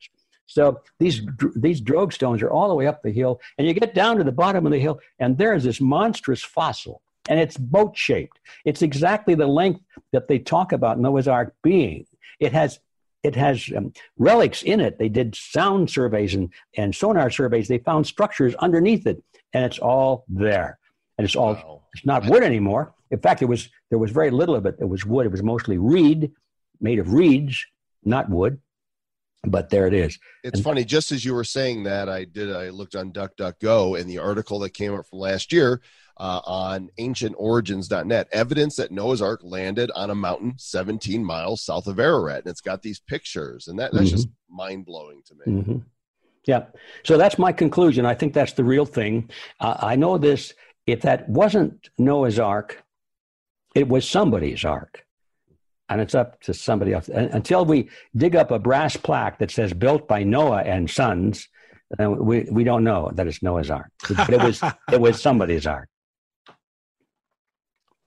So 0.47 0.81
these 0.99 1.21
these 1.57 1.81
drogue 1.81 2.13
stones 2.13 2.41
are 2.43 2.51
all 2.51 2.69
the 2.69 2.75
way 2.75 2.87
up 2.87 3.03
the 3.03 3.11
hill, 3.11 3.39
and 3.59 3.67
you 3.67 3.75
get 3.75 3.95
down 3.95 4.17
to 4.17 4.25
the 4.25 4.33
bottom 4.33 4.65
of 4.65 4.73
the 4.73 4.79
hill, 4.79 4.99
and 5.19 5.37
there 5.37 5.55
is 5.55 5.65
this 5.65 5.81
monstrous 5.81 6.43
fossil, 6.43 7.03
and 7.29 7.39
it's 7.39 7.59
boat 7.59 7.97
shaped. 7.97 8.39
It's 8.65 8.81
exactly 8.81 9.35
the 9.35 9.47
length 9.47 9.83
that 10.13 10.27
they 10.27 10.39
talk 10.39 10.73
about 10.73 10.99
Noah's 10.99 11.29
Ark 11.29 11.55
being. 11.63 12.07
It 12.41 12.53
has 12.55 12.81
it 13.23 13.37
has 13.37 13.71
um, 13.77 13.93
relics 14.17 14.63
in 14.63 14.81
it. 14.81 14.99
They 14.99 15.09
did 15.09 15.35
sound 15.35 15.91
surveys 15.91 16.35
and, 16.35 16.51
and 16.77 16.95
sonar 16.95 17.31
surveys. 17.31 17.69
They 17.69 17.79
found 17.79 18.07
structures 18.07 18.55
underneath 18.55 19.07
it, 19.07 19.23
and 19.53 19.65
it's 19.65 19.79
all 19.79 20.25
there. 20.29 20.79
And 21.19 21.27
it's 21.27 21.37
all 21.37 21.55
Wow. 21.55 21.83
it's 21.95 22.07
not 22.07 22.25
wood 22.27 22.43
anymore. 22.43 22.95
In 23.11 23.19
fact, 23.21 23.43
it 23.43 23.47
was 23.47 23.69
there 23.91 23.99
was 23.99 24.11
very 24.11 24.31
little 24.31 24.55
of 24.55 24.67
it 24.67 24.79
that 24.79 24.87
was 24.87 25.05
wood. 25.07 25.27
It 25.27 25.33
was 25.33 25.43
mostly 25.43 25.79
reed, 25.79 26.31
made 26.81 26.99
of 26.99 27.13
reeds, 27.13 27.65
not 28.05 28.29
wood. 28.31 28.61
But 29.45 29.71
there 29.71 29.87
it 29.87 29.95
is. 29.95 30.19
It's 30.43 30.57
And- 30.59 30.65
funny. 30.65 30.85
Just 30.85 31.13
as 31.13 31.25
you 31.25 31.33
were 31.33 31.45
saying 31.45 31.85
that, 31.85 32.09
I 32.09 32.25
did. 32.25 32.53
I 32.55 32.71
looked 32.71 32.97
on 32.97 33.13
DuckDuckGo, 33.13 33.99
and 33.99 34.11
the 34.11 34.19
article 34.19 34.59
that 34.61 34.71
came 34.71 34.93
up 34.95 35.07
from 35.09 35.21
last 35.21 35.53
year 35.53 35.81
uh, 36.19 36.41
on 36.45 36.91
AncientOrigins.net, 36.99 38.29
evidence 38.33 38.75
that 38.77 38.91
Noah's 38.91 39.23
Ark 39.23 39.41
landed 39.45 39.91
on 39.95 40.11
a 40.11 40.15
mountain 40.15 40.55
17 40.59 41.25
miles 41.25 41.63
south 41.63 41.87
of 41.87 42.01
Ararat, 42.01 42.39
and 42.45 42.49
it's 42.51 42.61
got 42.61 42.83
these 42.83 42.99
pictures, 42.99 43.69
and 43.69 43.79
that 43.79 43.93
that's 43.93 44.11
just 44.11 44.29
mind 44.51 44.85
blowing 44.85 45.23
to 45.27 45.35
me. 45.35 45.63
hmm 45.63 45.77
Yeah. 46.45 46.65
So 47.05 47.17
that's 47.17 47.39
my 47.39 47.53
conclusion. 47.53 48.05
I 48.05 48.15
think 48.15 48.35
that's 48.35 48.55
the 48.55 48.65
real 48.65 48.87
thing. 48.87 49.31
Uh, 49.61 49.77
I 49.79 49.95
know 49.97 50.19
this. 50.19 50.53
If 50.87 51.03
that 51.03 51.29
wasn't 51.29 51.91
Noah's 51.99 52.39
Ark, 52.41 52.83
it 53.75 53.89
was 53.89 54.09
somebody's 54.09 54.65
Ark. 54.65 55.05
And 55.89 56.01
it's 56.01 56.15
up 56.15 56.41
to 56.43 56.53
somebody 56.53 56.93
else. 56.93 57.09
Un- 57.09 57.31
Until 57.33 57.65
we 57.65 57.89
dig 58.15 58.37
up 58.37 58.51
a 58.51 58.59
brass 58.59 58.97
plaque 58.97 59.39
that 59.39 59.51
says 59.51 59.73
built 59.73 60.07
by 60.07 60.23
Noah 60.23 60.63
and 60.63 60.91
Sons, 60.91 61.49
uh, 61.99 62.11
we, 62.11 62.47
we 62.51 62.65
don't 62.65 62.85
know 62.85 63.11
that 63.15 63.27
it's 63.27 63.43
Noah's 63.43 63.71
Ark. 63.71 63.91
But 64.15 64.29
it 64.31 64.43
was, 64.43 64.63
it 64.93 65.01
was 65.01 65.21
somebody's 65.21 65.67
Ark. 65.67 65.89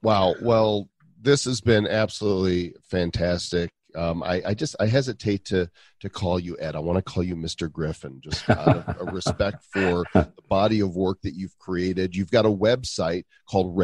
Wow. 0.03 0.35
Well, 0.41 0.89
this 1.21 1.45
has 1.45 1.61
been 1.61 1.87
absolutely 1.87 2.75
fantastic. 2.83 3.71
Um, 3.95 4.23
I, 4.23 4.41
I 4.45 4.53
just 4.53 4.75
I 4.79 4.87
hesitate 4.87 5.45
to 5.45 5.69
to 5.99 6.09
call 6.09 6.39
you 6.39 6.57
Ed. 6.59 6.75
I 6.75 6.79
want 6.79 6.97
to 6.97 7.01
call 7.01 7.23
you 7.23 7.35
Mr. 7.35 7.69
Griffin, 7.69 8.21
just 8.23 8.49
out 8.49 8.87
of 8.87 9.01
a 9.01 9.03
respect 9.11 9.65
for 9.73 10.05
the 10.13 10.31
body 10.49 10.79
of 10.79 10.95
work 10.95 11.19
that 11.23 11.33
you've 11.33 11.57
created. 11.59 12.15
You've 12.15 12.31
got 12.31 12.45
a 12.45 12.49
website 12.49 13.25
called 13.49 13.77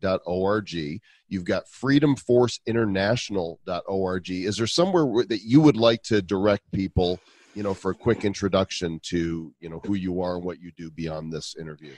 redpilluniversity.org. 0.00 1.00
You've 1.28 1.44
got 1.44 1.66
freedomforceinternational.org. 1.66 4.30
Is 4.30 4.56
there 4.56 4.66
somewhere 4.66 5.24
that 5.26 5.42
you 5.42 5.60
would 5.60 5.76
like 5.76 6.02
to 6.04 6.22
direct 6.22 6.72
people, 6.72 7.20
you 7.54 7.62
know, 7.62 7.74
for 7.74 7.90
a 7.90 7.94
quick 7.94 8.24
introduction 8.24 8.98
to, 9.04 9.52
you 9.60 9.68
know, 9.68 9.82
who 9.84 9.92
you 9.94 10.22
are 10.22 10.36
and 10.36 10.44
what 10.44 10.58
you 10.60 10.72
do 10.76 10.90
beyond 10.90 11.30
this 11.32 11.54
interview? 11.58 11.92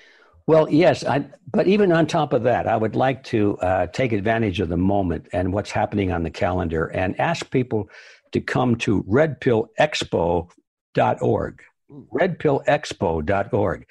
Well, 0.47 0.71
yes, 0.71 1.05
I, 1.05 1.27
but 1.53 1.67
even 1.69 1.93
on 1.93 2.07
top 2.07 2.33
of 2.33 2.45
that, 2.45 2.67
I 2.67 2.77
would 2.77 2.97
like 2.97 3.23
to 3.25 3.59
uh, 3.59 3.89
take 3.89 4.13
advantage 4.13 4.59
of 4.59 4.69
the 4.69 4.77
moment 4.77 5.29
and 5.33 5.53
what's 5.53 5.71
happening 5.71 6.11
on 6.11 6.25
the 6.25 6.31
calendar 6.31 6.87
and 6.87 7.21
ask 7.21 7.49
people 7.51 7.89
to 8.33 8.41
come 8.41 8.77
to 8.77 9.03
redpillexpo.org. 9.05 11.63
Redpillexpo.org, 11.91 13.87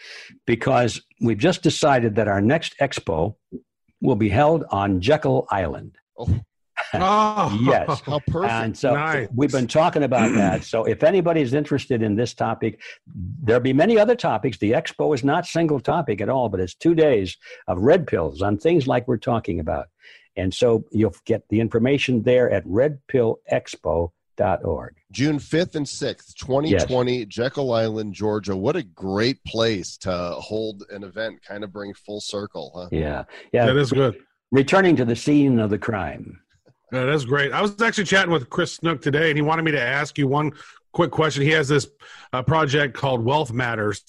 because 0.46 1.02
we've 1.22 1.38
just 1.38 1.64
decided 1.64 2.16
that 2.16 2.30
our 2.30 2.42
next 2.42 2.78
expo 2.80 3.36
will 4.02 4.16
be 4.16 4.30
held 4.30 4.64
on 4.70 5.02
Jekyll 5.02 5.48
Island. 5.50 5.98
oh, 6.18 7.60
Yes. 7.62 8.02
How 8.02 8.20
perfect. 8.28 8.52
And 8.54 8.78
so 8.78 8.94
Nice. 8.94 9.28
we've 9.36 9.52
been 9.52 9.68
talking 9.68 10.04
about 10.04 10.34
that. 10.36 10.64
So 10.70 10.86
if 10.86 11.04
anybody's 11.04 11.54
interested 11.54 12.02
in 12.02 12.16
this 12.16 12.34
topic, 12.34 12.82
there'll 13.44 13.62
be 13.62 13.74
many 13.74 13.98
other 13.98 14.16
topics. 14.16 14.58
The 14.58 14.72
expo 14.72 15.14
is 15.16 15.24
not 15.24 15.46
single 15.46 15.80
topic 15.80 16.22
at 16.22 16.30
all, 16.30 16.50
but 16.50 16.60
it's 16.60 16.76
two 16.76 16.96
days 16.96 17.38
of 17.68 17.80
red 17.80 18.08
pills 18.08 18.42
on 18.42 18.58
things 18.58 18.88
like 18.88 19.08
we're 19.08 19.18
talking 19.18 19.60
about. 19.60 19.88
And 20.36 20.54
so 20.54 20.86
you'll 20.92 21.16
get 21.26 21.44
the 21.50 21.60
information 21.60 22.24
there 22.24 22.50
at 22.50 22.64
redpillexpo.org. 24.40 24.96
June 25.12 25.38
5th 25.38 25.76
and 25.76 25.86
6th, 25.86 26.36
2020, 26.36 27.26
Jekyll 27.26 27.74
Island, 27.74 28.14
Georgia. 28.14 28.56
What 28.56 28.76
a 28.76 28.84
great 28.84 29.44
place 29.46 29.98
to 29.98 30.12
hold 30.12 30.84
an 30.90 31.04
event, 31.04 31.42
kind 31.44 31.64
of 31.64 31.72
bring 31.72 31.94
full 31.94 32.22
circle, 32.22 32.72
huh? 32.76 32.90
Yeah. 32.92 33.24
Yeah. 33.52 33.66
that 33.66 33.78
is 33.78 33.92
good. 33.92 34.20
Returning 34.52 34.96
to 34.96 35.06
the 35.06 35.16
scene 35.16 35.60
of 35.60 35.70
the 35.70 35.78
crime. 35.78 36.40
Yeah, 36.92 37.06
that's 37.06 37.26
great. 37.26 37.52
I 37.52 37.62
was 37.62 37.80
actually 37.82 38.06
chatting 38.06 38.32
with 38.32 38.50
Chris 38.50 38.74
Snook 38.74 39.02
today, 39.02 39.30
and 39.30 39.38
he 39.38 39.44
wanted 39.44 39.64
me 39.64 39.72
to 39.72 39.82
ask 39.82 40.18
you 40.18 40.28
one 40.28 40.54
quick 40.92 41.12
question. 41.12 41.44
He 41.44 41.52
has 41.52 41.68
this 41.68 41.88
uh, 42.34 42.42
project 42.42 42.96
called 42.96 43.24
Wealth 43.24 43.52
Matters, 43.52 44.04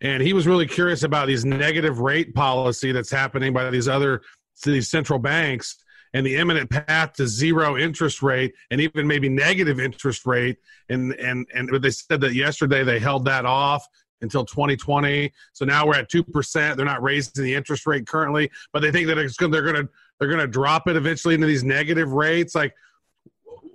and 0.00 0.22
he 0.22 0.32
was 0.32 0.46
really 0.46 0.66
curious 0.66 1.02
about 1.02 1.26
these 1.26 1.44
negative 1.44 1.98
rate 1.98 2.34
policy 2.34 2.90
that's 2.90 3.10
happening 3.10 3.52
by 3.52 3.68
these 3.70 3.86
other 3.86 4.22
these 4.64 4.88
central 4.88 5.18
banks 5.18 5.81
and 6.14 6.26
the 6.26 6.36
imminent 6.36 6.70
path 6.70 7.14
to 7.14 7.26
zero 7.26 7.76
interest 7.76 8.22
rate 8.22 8.54
and 8.70 8.80
even 8.80 9.06
maybe 9.06 9.28
negative 9.28 9.80
interest 9.80 10.26
rate. 10.26 10.58
And 10.88 11.12
and 11.14 11.46
and 11.54 11.82
they 11.82 11.90
said 11.90 12.20
that 12.20 12.34
yesterday 12.34 12.84
they 12.84 12.98
held 12.98 13.24
that 13.26 13.46
off 13.46 13.86
until 14.20 14.44
2020. 14.44 15.32
So 15.52 15.64
now 15.64 15.86
we're 15.86 15.96
at 15.96 16.08
two 16.08 16.22
percent. 16.22 16.76
They're 16.76 16.86
not 16.86 17.02
raising 17.02 17.44
the 17.44 17.54
interest 17.54 17.86
rate 17.86 18.06
currently, 18.06 18.50
but 18.72 18.80
they 18.80 18.90
think 18.90 19.08
that 19.08 19.18
it's 19.18 19.36
going 19.36 19.52
they're 19.52 19.62
going 19.62 19.86
to 19.86 19.88
they're 20.18 20.28
going 20.28 20.40
to 20.40 20.46
drop 20.46 20.88
it 20.88 20.96
eventually 20.96 21.34
into 21.34 21.46
these 21.46 21.64
negative 21.64 22.12
rates. 22.12 22.54
Like, 22.54 22.74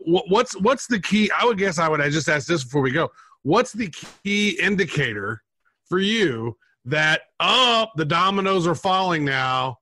what's 0.06 0.56
what's 0.62 0.88
the 0.88 1.00
key? 1.00 1.30
I 1.38 1.46
would 1.46 1.58
guess 1.58 1.80
I 1.80 1.90
would 1.90 2.02
I 2.02 2.10
just 2.10 2.30
ask 2.30 2.48
this 2.48 2.64
before 2.64 2.82
we 2.82 2.92
go. 2.92 3.12
What's 3.44 3.74
the 3.74 3.94
key 4.24 4.52
indicator 4.52 5.44
for 5.88 6.00
you 6.00 6.58
that 6.86 7.22
oh 7.40 7.88
the 7.96 8.06
dominoes 8.06 8.68
are 8.68 8.76
falling 8.76 9.26
now? 9.26 9.80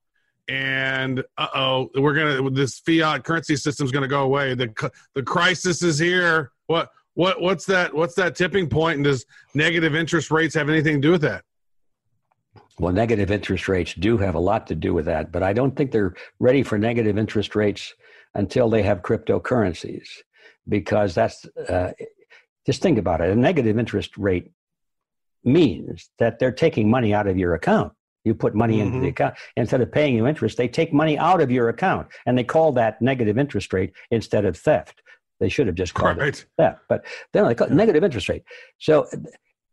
And 0.48 1.24
uh 1.38 1.48
oh, 1.54 1.90
we're 1.96 2.14
gonna 2.14 2.50
this 2.50 2.78
fiat 2.78 3.24
currency 3.24 3.56
system's 3.56 3.90
gonna 3.90 4.08
go 4.08 4.22
away. 4.22 4.54
The 4.54 4.92
the 5.14 5.22
crisis 5.22 5.82
is 5.82 5.98
here. 5.98 6.52
What 6.66 6.90
what 7.14 7.40
what's 7.40 7.64
that? 7.66 7.92
What's 7.94 8.14
that 8.14 8.36
tipping 8.36 8.68
point? 8.68 8.96
And 8.96 9.04
does 9.04 9.24
negative 9.54 9.94
interest 9.94 10.30
rates 10.30 10.54
have 10.54 10.68
anything 10.68 10.96
to 10.96 11.00
do 11.00 11.12
with 11.12 11.22
that? 11.22 11.44
Well, 12.78 12.92
negative 12.92 13.30
interest 13.30 13.68
rates 13.68 13.94
do 13.94 14.18
have 14.18 14.34
a 14.34 14.38
lot 14.38 14.66
to 14.66 14.74
do 14.74 14.92
with 14.92 15.06
that, 15.06 15.32
but 15.32 15.42
I 15.42 15.54
don't 15.54 15.74
think 15.74 15.92
they're 15.92 16.14
ready 16.38 16.62
for 16.62 16.76
negative 16.76 17.16
interest 17.16 17.56
rates 17.56 17.94
until 18.34 18.68
they 18.68 18.82
have 18.82 19.00
cryptocurrencies, 19.00 20.06
because 20.68 21.14
that's 21.14 21.46
uh, 21.68 21.92
just 22.66 22.82
think 22.82 22.98
about 22.98 23.22
it. 23.22 23.30
A 23.30 23.36
negative 23.36 23.78
interest 23.78 24.18
rate 24.18 24.50
means 25.42 26.10
that 26.18 26.38
they're 26.38 26.52
taking 26.52 26.90
money 26.90 27.14
out 27.14 27.26
of 27.26 27.38
your 27.38 27.54
account. 27.54 27.94
You 28.26 28.34
put 28.34 28.56
money 28.56 28.78
mm-hmm. 28.78 28.86
into 28.86 28.98
the 28.98 29.06
mm-hmm. 29.06 29.10
account. 29.10 29.34
Instead 29.56 29.80
of 29.80 29.92
paying 29.92 30.16
you 30.16 30.26
interest, 30.26 30.56
they 30.56 30.66
take 30.66 30.92
money 30.92 31.16
out 31.16 31.40
of 31.40 31.50
your 31.50 31.68
account 31.68 32.08
and 32.26 32.36
they 32.36 32.42
call 32.42 32.72
that 32.72 33.00
negative 33.00 33.38
interest 33.38 33.72
rate 33.72 33.92
instead 34.10 34.44
of 34.44 34.56
theft. 34.56 35.00
They 35.38 35.48
should 35.48 35.68
have 35.68 35.76
just 35.76 35.94
called 35.94 36.18
right. 36.18 36.28
it 36.28 36.44
theft, 36.56 36.80
but 36.88 37.04
then 37.32 37.46
they 37.46 37.54
call 37.54 37.68
it 37.68 37.72
negative 37.72 38.02
interest 38.02 38.28
rate. 38.28 38.42
So 38.78 39.06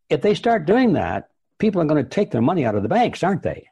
if 0.09 0.21
they 0.21 0.35
start 0.35 0.67
doing 0.67 0.93
that, 0.93 1.29
people 1.57 1.81
are 1.81 1.85
going 1.85 2.03
to 2.03 2.09
take 2.09 2.29
their 2.29 2.41
money 2.41 2.63
out 2.63 2.75
of 2.75 2.83
the 2.83 2.89
banks, 2.89 3.23
aren't 3.23 3.41
they? 3.41 3.67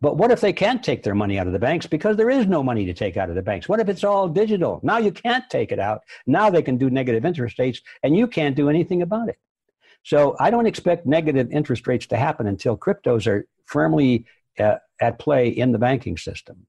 But 0.00 0.16
what 0.16 0.32
if 0.32 0.40
they 0.40 0.52
can't 0.52 0.82
take 0.82 1.04
their 1.04 1.14
money 1.14 1.38
out 1.38 1.46
of 1.46 1.52
the 1.52 1.58
banks 1.58 1.86
because 1.86 2.16
there 2.16 2.30
is 2.30 2.46
no 2.46 2.62
money 2.64 2.84
to 2.86 2.92
take 2.92 3.16
out 3.16 3.28
of 3.28 3.36
the 3.36 3.42
banks? 3.42 3.68
What 3.68 3.80
if 3.80 3.88
it's 3.88 4.02
all 4.02 4.28
digital? 4.28 4.80
Now 4.82 4.98
you 4.98 5.12
can't 5.12 5.48
take 5.48 5.70
it 5.70 5.78
out. 5.78 6.02
Now 6.26 6.50
they 6.50 6.62
can 6.62 6.76
do 6.76 6.90
negative 6.90 7.24
interest 7.24 7.58
rates 7.60 7.80
and 8.02 8.16
you 8.16 8.26
can't 8.26 8.56
do 8.56 8.68
anything 8.68 9.02
about 9.02 9.28
it. 9.28 9.38
So 10.04 10.36
I 10.38 10.50
don't 10.50 10.66
expect 10.66 11.06
negative 11.06 11.50
interest 11.50 11.86
rates 11.86 12.06
to 12.08 12.16
happen 12.16 12.46
until 12.46 12.76
cryptos 12.76 13.26
are 13.26 13.46
firmly 13.64 14.26
uh, 14.58 14.76
at 15.00 15.18
play 15.18 15.48
in 15.48 15.72
the 15.72 15.78
banking 15.78 16.16
system. 16.16 16.66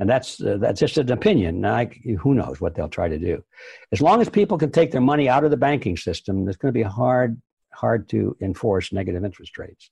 And 0.00 0.08
that's 0.08 0.40
uh, 0.40 0.56
that's 0.58 0.80
just 0.80 0.96
an 0.98 1.12
opinion. 1.12 1.64
I, 1.64 1.84
who 2.18 2.34
knows 2.34 2.60
what 2.60 2.74
they'll 2.74 2.88
try 2.88 3.08
to 3.08 3.18
do? 3.18 3.44
As 3.92 4.00
long 4.00 4.20
as 4.20 4.28
people 4.28 4.58
can 4.58 4.72
take 4.72 4.90
their 4.90 5.02
money 5.02 5.28
out 5.28 5.44
of 5.44 5.50
the 5.50 5.56
banking 5.56 5.96
system, 5.96 6.48
it's 6.48 6.56
going 6.56 6.74
to 6.74 6.78
be 6.78 6.82
hard 6.82 7.40
hard 7.72 8.08
to 8.08 8.36
enforce 8.40 8.92
negative 8.92 9.24
interest 9.24 9.58
rates. 9.58 9.90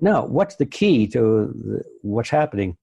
Now, 0.00 0.26
what's 0.26 0.56
the 0.56 0.66
key 0.66 1.06
to 1.08 1.52
the, 1.54 1.84
what's 2.02 2.30
happening? 2.30 2.76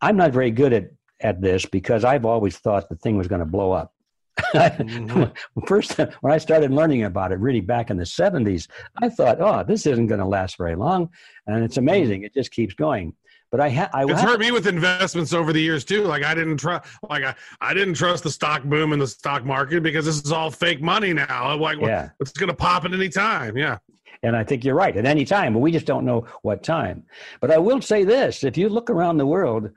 I'm 0.00 0.16
not 0.16 0.32
very 0.32 0.50
good 0.50 0.72
at 0.72 0.90
at 1.20 1.40
this 1.40 1.64
because 1.64 2.02
I've 2.02 2.24
always 2.24 2.56
thought 2.56 2.88
the 2.88 2.96
thing 2.96 3.16
was 3.16 3.28
going 3.28 3.40
to 3.40 3.46
blow 3.46 3.70
up 3.70 3.93
mm-hmm. 4.38 5.60
First, 5.66 5.98
when 6.20 6.32
I 6.32 6.38
started 6.38 6.70
learning 6.70 7.04
about 7.04 7.32
it, 7.32 7.38
really 7.38 7.60
back 7.60 7.90
in 7.90 7.96
the 7.96 8.04
70s, 8.04 8.68
I 9.02 9.08
thought, 9.08 9.40
oh, 9.40 9.64
this 9.64 9.86
isn't 9.86 10.06
going 10.06 10.20
to 10.20 10.26
last 10.26 10.56
very 10.56 10.76
long. 10.76 11.10
And 11.46 11.62
it's 11.64 11.76
amazing. 11.76 12.24
It 12.24 12.34
just 12.34 12.50
keeps 12.50 12.74
going. 12.74 13.14
But 13.50 13.60
I, 13.60 13.70
ha- 13.70 13.90
I 13.94 14.02
it's 14.02 14.20
hurt 14.20 14.40
me 14.40 14.50
with 14.50 14.66
investments 14.66 15.32
over 15.32 15.52
the 15.52 15.60
years 15.60 15.84
too. 15.84 16.02
Like 16.02 16.24
I 16.24 16.34
didn't 16.34 16.56
trust, 16.56 16.88
like 17.08 17.22
I, 17.22 17.36
I 17.60 17.72
didn't 17.72 17.94
trust 17.94 18.24
the 18.24 18.30
stock 18.30 18.64
boom 18.64 18.92
in 18.92 18.98
the 18.98 19.06
stock 19.06 19.44
market 19.44 19.84
because 19.84 20.06
this 20.06 20.16
is 20.16 20.32
all 20.32 20.50
fake 20.50 20.82
money 20.82 21.12
now. 21.12 21.56
Like, 21.56 21.78
yeah. 21.80 22.10
it's 22.18 22.32
going 22.32 22.48
to 22.48 22.56
pop 22.56 22.84
at 22.84 22.92
any 22.92 23.08
time. 23.08 23.56
Yeah. 23.56 23.78
And 24.24 24.34
I 24.34 24.42
think 24.42 24.64
you're 24.64 24.74
right 24.74 24.96
at 24.96 25.04
any 25.04 25.24
time, 25.24 25.52
but 25.52 25.60
we 25.60 25.70
just 25.70 25.86
don't 25.86 26.04
know 26.04 26.26
what 26.42 26.64
time. 26.64 27.04
But 27.40 27.52
I 27.52 27.58
will 27.58 27.80
say 27.80 28.04
this: 28.04 28.42
if 28.42 28.56
you 28.56 28.68
look 28.68 28.90
around 28.90 29.18
the 29.18 29.26
world, 29.26 29.70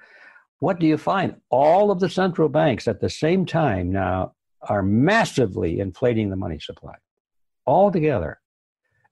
what 0.60 0.80
do 0.80 0.88
you 0.88 0.98
find? 0.98 1.36
All 1.50 1.92
of 1.92 2.00
the 2.00 2.10
central 2.10 2.50
banks 2.50 2.88
at 2.88 3.00
the 3.00 3.10
same 3.10 3.46
time 3.46 3.92
now 3.92 4.34
are 4.70 4.84
massively 4.84 5.80
inflating 5.80 6.30
the 6.30 6.36
money 6.36 6.60
supply 6.60 6.96
altogether. 7.66 8.40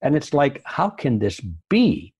And 0.01 0.15
it's 0.15 0.33
like, 0.33 0.61
how 0.65 0.89
can 0.89 1.19
this 1.19 1.41
be? 1.69 2.13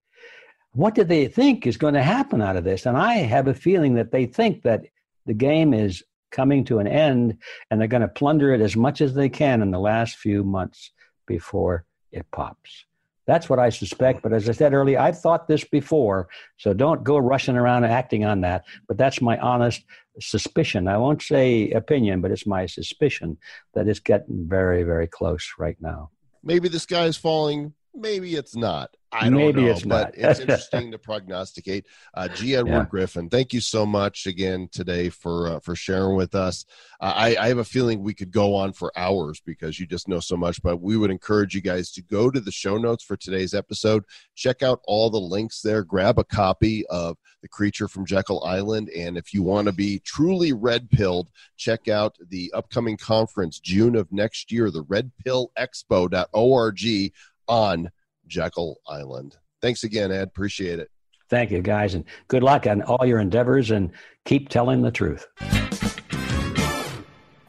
What 0.74 0.96
do 0.96 1.04
they 1.04 1.28
think 1.28 1.66
is 1.66 1.78
going 1.78 1.94
to 1.94 2.04
happen 2.04 2.42
out 2.42 2.58
of 2.58 2.64
this? 2.64 2.86
And 2.86 2.98
I 2.98 3.16
have 3.16 3.48
a 3.48 3.54
feeling 3.54 3.96
that 3.96 4.12
they 4.12 4.26
think 4.26 4.64
that 4.64 4.86
the 5.26 5.34
game 5.34 5.74
is 5.74 6.04
coming 6.32 6.66
to 6.66 6.80
an 6.80 6.88
end 6.88 7.38
and 7.70 7.80
they're 7.80 7.88
going 7.88 8.02
to 8.02 8.08
plunder 8.08 8.54
it 8.54 8.62
as 8.62 8.76
much 8.76 9.00
as 9.02 9.14
they 9.14 9.30
can 9.30 9.62
in 9.62 9.72
the 9.72 9.80
last 9.80 10.18
few 10.18 10.44
months 10.44 10.92
before 11.26 11.86
it 12.12 12.26
pops. 12.32 12.86
That's 13.28 13.50
what 13.50 13.60
I 13.60 13.70
suspect. 13.70 14.22
But 14.22 14.34
as 14.34 14.48
I 14.48 14.52
said 14.52 14.74
earlier, 14.74 15.00
I've 15.00 15.20
thought 15.20 15.48
this 15.48 15.64
before. 15.64 16.28
So 16.58 16.74
don't 16.74 17.04
go 17.04 17.18
rushing 17.18 17.56
around 17.56 17.86
acting 17.86 18.26
on 18.26 18.42
that. 18.42 18.66
But 18.88 18.98
that's 18.98 19.22
my 19.22 19.38
honest 19.40 19.84
suspicion. 20.20 20.88
I 20.88 20.98
won't 20.98 21.22
say 21.22 21.72
opinion, 21.72 22.22
but 22.22 22.32
it's 22.32 22.46
my 22.46 22.66
suspicion 22.66 23.38
that 23.74 23.88
it's 23.88 24.00
getting 24.00 24.48
very, 24.48 24.84
very 24.84 25.08
close 25.08 25.54
right 25.58 25.78
now. 25.82 26.12
Maybe 26.44 26.70
the 26.70 26.84
guy 26.88 27.06
is 27.06 27.18
falling. 27.18 27.74
Maybe 27.94 28.36
it's 28.36 28.56
not. 28.56 28.96
I 29.16 29.30
don't 29.30 29.40
Maybe 29.40 29.62
know, 29.64 29.72
it's 29.72 29.84
but 29.84 30.14
it's 30.16 30.40
interesting 30.42 30.92
to 30.92 30.98
prognosticate. 30.98 31.86
Uh, 32.14 32.28
G. 32.28 32.56
Edward 32.56 32.72
yeah. 32.72 32.86
Griffin, 32.90 33.30
thank 33.30 33.54
you 33.54 33.62
so 33.62 33.86
much 33.86 34.28
again 34.28 34.68
today 34.72 35.10
for 35.10 35.50
uh, 35.50 35.60
for 35.60 35.76
sharing 35.76 36.16
with 36.16 36.36
us. 36.36 36.66
Uh, 37.00 37.14
I, 37.16 37.36
I 37.40 37.48
have 37.48 37.60
a 37.60 37.64
feeling 37.64 38.02
we 38.02 38.14
could 38.14 38.32
go 38.32 38.56
on 38.56 38.74
for 38.74 38.92
hours 38.98 39.42
because 39.46 39.80
you 39.80 39.86
just 39.86 40.08
know 40.08 40.20
so 40.20 40.36
much. 40.36 40.62
But 40.62 40.82
we 40.82 40.98
would 40.98 41.12
encourage 41.12 41.56
you 41.56 41.62
guys 41.62 41.92
to 41.94 42.02
go 42.02 42.30
to 42.30 42.40
the 42.40 42.52
show 42.52 42.78
notes 42.78 43.04
for 43.04 43.16
today's 43.16 43.54
episode, 43.54 44.04
check 44.36 44.64
out 44.64 44.82
all 44.86 45.10
the 45.10 45.18
links 45.18 45.62
there, 45.62 45.84
grab 45.84 46.20
a 46.20 46.24
copy 46.24 46.86
of 46.88 47.18
The 47.42 47.48
Creature 47.48 47.88
from 47.88 48.06
Jekyll 48.06 48.44
Island, 48.44 48.90
and 48.90 49.18
if 49.18 49.34
you 49.34 49.44
want 49.44 49.68
to 49.68 49.74
be 49.74 50.00
truly 50.00 50.54
red 50.54 50.90
pilled, 50.90 51.30
check 51.58 51.88
out 51.88 52.18
the 52.30 52.52
upcoming 52.54 52.98
conference 52.98 53.60
June 53.60 53.96
of 53.96 54.12
next 54.12 54.52
year, 54.52 54.72
the 54.72 54.82
Red 54.84 55.12
Pill 55.24 55.46
redpillexpo.org 55.58 57.14
on 57.48 57.92
Jekyll 58.28 58.78
Island. 58.88 59.36
Thanks 59.62 59.84
again, 59.84 60.12
Ed. 60.12 60.28
Appreciate 60.28 60.80
it. 60.80 60.90
Thank 61.30 61.52
you, 61.52 61.62
guys, 61.62 61.96
and 61.96 62.06
good 62.28 62.44
luck 62.44 62.68
on 62.68 62.84
all 62.84 63.06
your 63.06 63.20
endeavors 63.20 63.72
and 63.72 63.92
keep 64.26 64.50
telling 64.50 64.82
the 64.82 64.92
truth. 64.92 65.26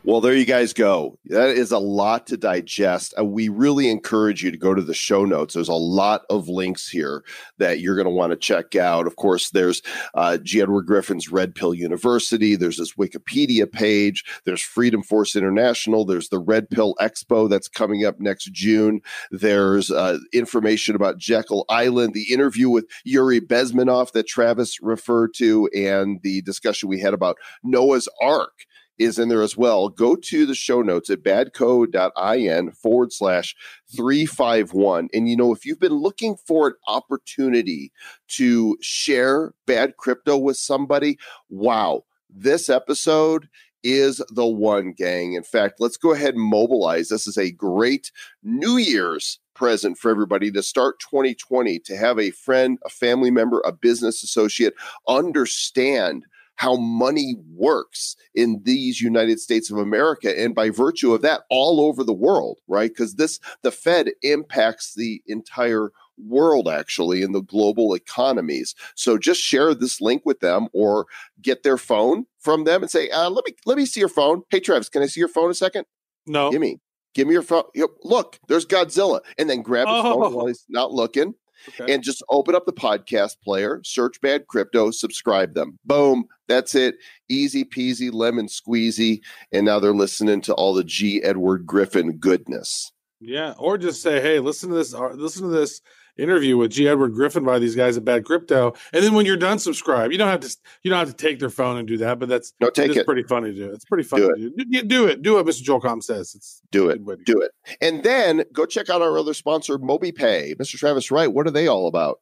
Well, 0.07 0.21
there 0.21 0.37
you 0.37 0.45
guys 0.45 0.73
go. 0.73 1.19
That 1.25 1.49
is 1.49 1.73
a 1.73 1.81
lot 1.81 2.29
to 2.29 2.37
digest. 2.37 3.13
Uh, 3.19 3.25
we 3.25 3.49
really 3.49 3.91
encourage 3.91 4.41
you 4.41 4.53
to 4.53 4.57
go 4.57 4.73
to 4.73 4.81
the 4.81 4.95
show 4.95 5.25
notes. 5.25 5.55
There's 5.55 5.69
a 5.69 5.75
lot 5.75 6.23
of 6.31 6.49
links 6.49 6.89
here 6.89 7.25
that 7.59 7.81
you're 7.81 7.97
going 7.97 8.05
to 8.07 8.13
want 8.13 8.31
to 8.31 8.37
check 8.37 8.77
out. 8.77 9.09
Of 9.09 9.17
course, 9.17 9.51
there's 9.51 9.83
uh, 10.15 10.37
G. 10.37 10.63
Edward 10.63 10.87
Griffin's 10.87 11.33
Red 11.33 11.57
Pill 11.57 11.75
University. 11.75 12.55
There's 12.55 12.77
this 12.77 12.95
Wikipedia 12.95 13.71
page. 13.71 14.25
There's 14.45 14.63
Freedom 14.63 15.03
Force 15.03 15.35
International. 15.35 16.05
There's 16.05 16.29
the 16.29 16.39
Red 16.39 16.71
Pill 16.71 16.95
Expo 17.01 17.51
that's 17.51 17.67
coming 17.67 18.05
up 18.05 18.21
next 18.21 18.53
June. 18.53 19.01
There's 19.33 19.91
uh, 19.91 20.19
information 20.33 20.95
about 20.95 21.19
Jekyll 21.19 21.65
Island, 21.69 22.15
the 22.15 22.33
interview 22.33 22.71
with 22.71 22.87
Yuri 23.03 23.41
Bezmenov 23.41 24.13
that 24.13 24.29
Travis 24.29 24.81
referred 24.81 25.35
to, 25.39 25.69
and 25.75 26.21
the 26.23 26.43
discussion 26.43 26.89
we 26.89 27.01
had 27.01 27.13
about 27.13 27.39
Noah's 27.65 28.09
Ark 28.23 28.53
is 28.99 29.19
in 29.19 29.29
there 29.29 29.43
as 29.43 29.57
well. 29.57 29.89
Go 29.89 30.17
to 30.17 30.47
the 30.47 30.55
show 30.55 30.83
notes 30.83 31.11
at 31.11 31.23
badco.in 31.23 32.71
forward 32.73 33.13
slash 33.13 33.55
351. 33.95 35.09
And, 35.13 35.29
you 35.29 35.37
know, 35.37 35.53
if 35.53 35.65
you've 35.65 35.81
been 35.81 35.95
looking 35.95 36.37
for 36.47 36.69
an 36.69 36.75
opportunity 36.87 37.93
to 38.29 38.77
share 38.81 39.55
bad 39.67 39.97
crypto 39.97 40.37
with 40.37 40.57
somebody, 40.57 41.19
wow, 41.49 42.05
this 42.31 42.69
episode 42.69 43.49
is 43.83 44.21
the 44.31 44.47
one, 44.47 44.93
gang. 44.93 45.35
In 45.35 45.45
fact, 45.45 45.75
let's 45.79 45.97
go 45.97 46.13
ahead 46.13 46.35
and 46.35 46.43
mobilize. 46.43 47.09
This 47.09 47.27
is 47.27 47.39
a 47.39 47.53
great 47.53 48.11
New 48.43 48.77
Year's 48.77 49.39
present 49.55 49.97
for 49.97 50.11
everybody 50.11 50.51
to 50.51 50.63
start 50.63 50.99
2020 51.01 51.79
to 51.81 51.97
have 51.97 52.19
a 52.19 52.31
friend, 52.31 52.79
a 52.85 52.89
family 52.89 53.31
member, 53.31 53.63
a 53.65 53.73
business 53.73 54.23
associate 54.23 54.75
understand 55.09 56.27
how 56.57 56.77
money 56.77 57.37
works 57.55 58.17
in 58.35 58.61
these 58.65 59.01
United 59.01 59.41
States 59.41 59.71
of 59.71 59.79
America 59.79 60.39
and 60.39 60.55
by 60.55 60.71
virtue 60.71 61.15
of 61.15 61.23
that 61.23 61.43
all 61.51 61.81
over 61.81 62.03
the 62.03 62.13
world, 62.13 62.59
right? 62.67 62.91
Because 62.91 63.15
this 63.15 63.39
the 63.63 63.71
Fed 63.71 64.11
impacts 64.23 64.95
the 64.95 65.23
entire 65.27 65.91
world 66.19 66.67
actually 66.67 67.23
in 67.23 67.33
the 67.33 67.43
global 67.43 67.95
economies. 67.95 68.75
So 68.95 69.19
just 69.19 69.41
share 69.41 69.75
this 69.75 70.01
link 70.01 70.23
with 70.25 70.41
them 70.41 70.69
or 70.73 71.07
get 71.43 71.63
their 71.63 71.77
phone 71.77 72.27
from 72.41 72.65
them 72.65 72.83
and 72.83 72.91
say, 72.91 73.11
uh, 73.11 73.31
let 73.31 73.45
me 73.47 73.55
let 73.67 73.77
me 73.77 73.87
see 73.87 74.01
your 74.01 74.09
phone. 74.09 74.43
Hey 74.51 74.61
Travis, 74.61 74.89
can 74.89 75.03
I 75.03 75.07
see 75.07 75.21
your 75.21 75.29
phone 75.29 75.51
a 75.51 75.55
second? 75.55 75.85
No. 76.27 76.51
Give 76.51 76.61
me. 76.61 76.81
Give 77.15 77.27
me 77.27 77.33
your 77.33 77.43
phone. 77.43 77.63
Look, 78.03 78.39
there's 78.49 78.67
Godzilla. 78.67 79.21
And 79.39 79.49
then 79.49 79.63
grab 79.63 79.89
his 79.89 79.97
oh. 79.97 80.03
phone 80.03 80.35
while 80.35 80.47
he's 80.47 80.67
not 80.69 80.93
looking 80.93 81.35
Okay. 81.69 81.93
and 81.93 82.03
just 82.03 82.23
open 82.31 82.55
up 82.55 82.67
the 82.67 82.73
podcast 82.73 83.41
player, 83.43 83.81
search 83.85 84.21
Bad 84.21 84.47
Crypto, 84.47 84.91
subscribe 84.91 85.55
them. 85.55 85.79
Boom. 85.85 86.27
That's 86.49 86.75
it. 86.75 86.97
Easy 87.29 87.65
peasy, 87.65 88.13
lemon 88.13 88.47
squeezy. 88.47 89.21
And 89.53 89.67
now 89.67 89.79
they're 89.81 89.93
listening 89.95 90.41
to 90.43 90.55
all 90.55 90.75
the 90.75 90.85
G. 90.85 91.23
Edward 91.23 91.67
Griffin 91.67 92.19
goodness. 92.19 92.93
Yeah, 93.21 93.55
or 93.59 93.79
just 93.79 94.03
say, 94.03 94.21
"Hey, 94.21 94.39
listen 94.41 94.69
to 94.69 94.75
this. 94.77 94.95
uh, 94.95 95.09
Listen 95.15 95.43
to 95.45 95.49
this 95.49 95.81
interview 96.19 96.57
with 96.57 96.71
G. 96.73 96.89
Edward 96.89 97.15
Griffin 97.15 97.45
by 97.45 97.59
these 97.59 97.75
guys 97.75 97.97
at 97.97 98.05
Bad 98.05 98.25
Crypto." 98.25 98.75
And 98.93 99.05
then 99.05 99.15
when 99.15 99.27
you're 99.27 99.37
done, 99.37 99.59
subscribe. 99.59 100.13
You 100.13 100.19
don't 100.19 100.29
have 100.29 100.41
to. 100.41 100.57
You 100.83 100.91
don't 100.91 100.99
have 100.99 101.09
to 101.09 101.15
take 101.15 101.39
their 101.39 101.51
phone 101.51 101.77
and 101.77 101.87
do 101.87 101.97
that, 101.99 102.19
but 102.19 102.29
that's 102.29 102.53
No, 102.61 102.71
take 102.71 102.95
it. 102.97 103.07
pretty 103.07 103.23
funny 103.23 103.53
to 103.53 103.57
do. 103.57 103.73
It's 103.73 103.85
pretty 103.85 104.05
funny 104.05 104.23
Do 104.23 104.35
to 104.35 104.51
do. 104.51 104.65
Do, 104.65 104.83
do 104.83 105.07
it. 105.07 105.23
Do 105.23 105.35
what 105.35 105.47
Mr. 105.47 105.63
Joel 105.63 105.81
Comm 105.81 106.03
says. 106.03 106.35
It's 106.35 106.63
Do 106.71 106.89
it. 106.89 107.01
Do 107.25 107.41
it. 107.41 107.51
And 107.81 108.03
then 108.03 108.45
go 108.53 108.67
check 108.67 108.89
out 108.91 109.03
our 109.03 109.19
other 109.19 109.35
sponsor, 109.35 109.79
MobiPay. 109.79 110.57
Mr. 110.57 110.77
Travis 110.77 111.11
Wright, 111.11 111.33
what 111.33 111.47
are 111.47 111.51
they 111.53 111.67
all 111.67 111.87
about? 111.87 112.21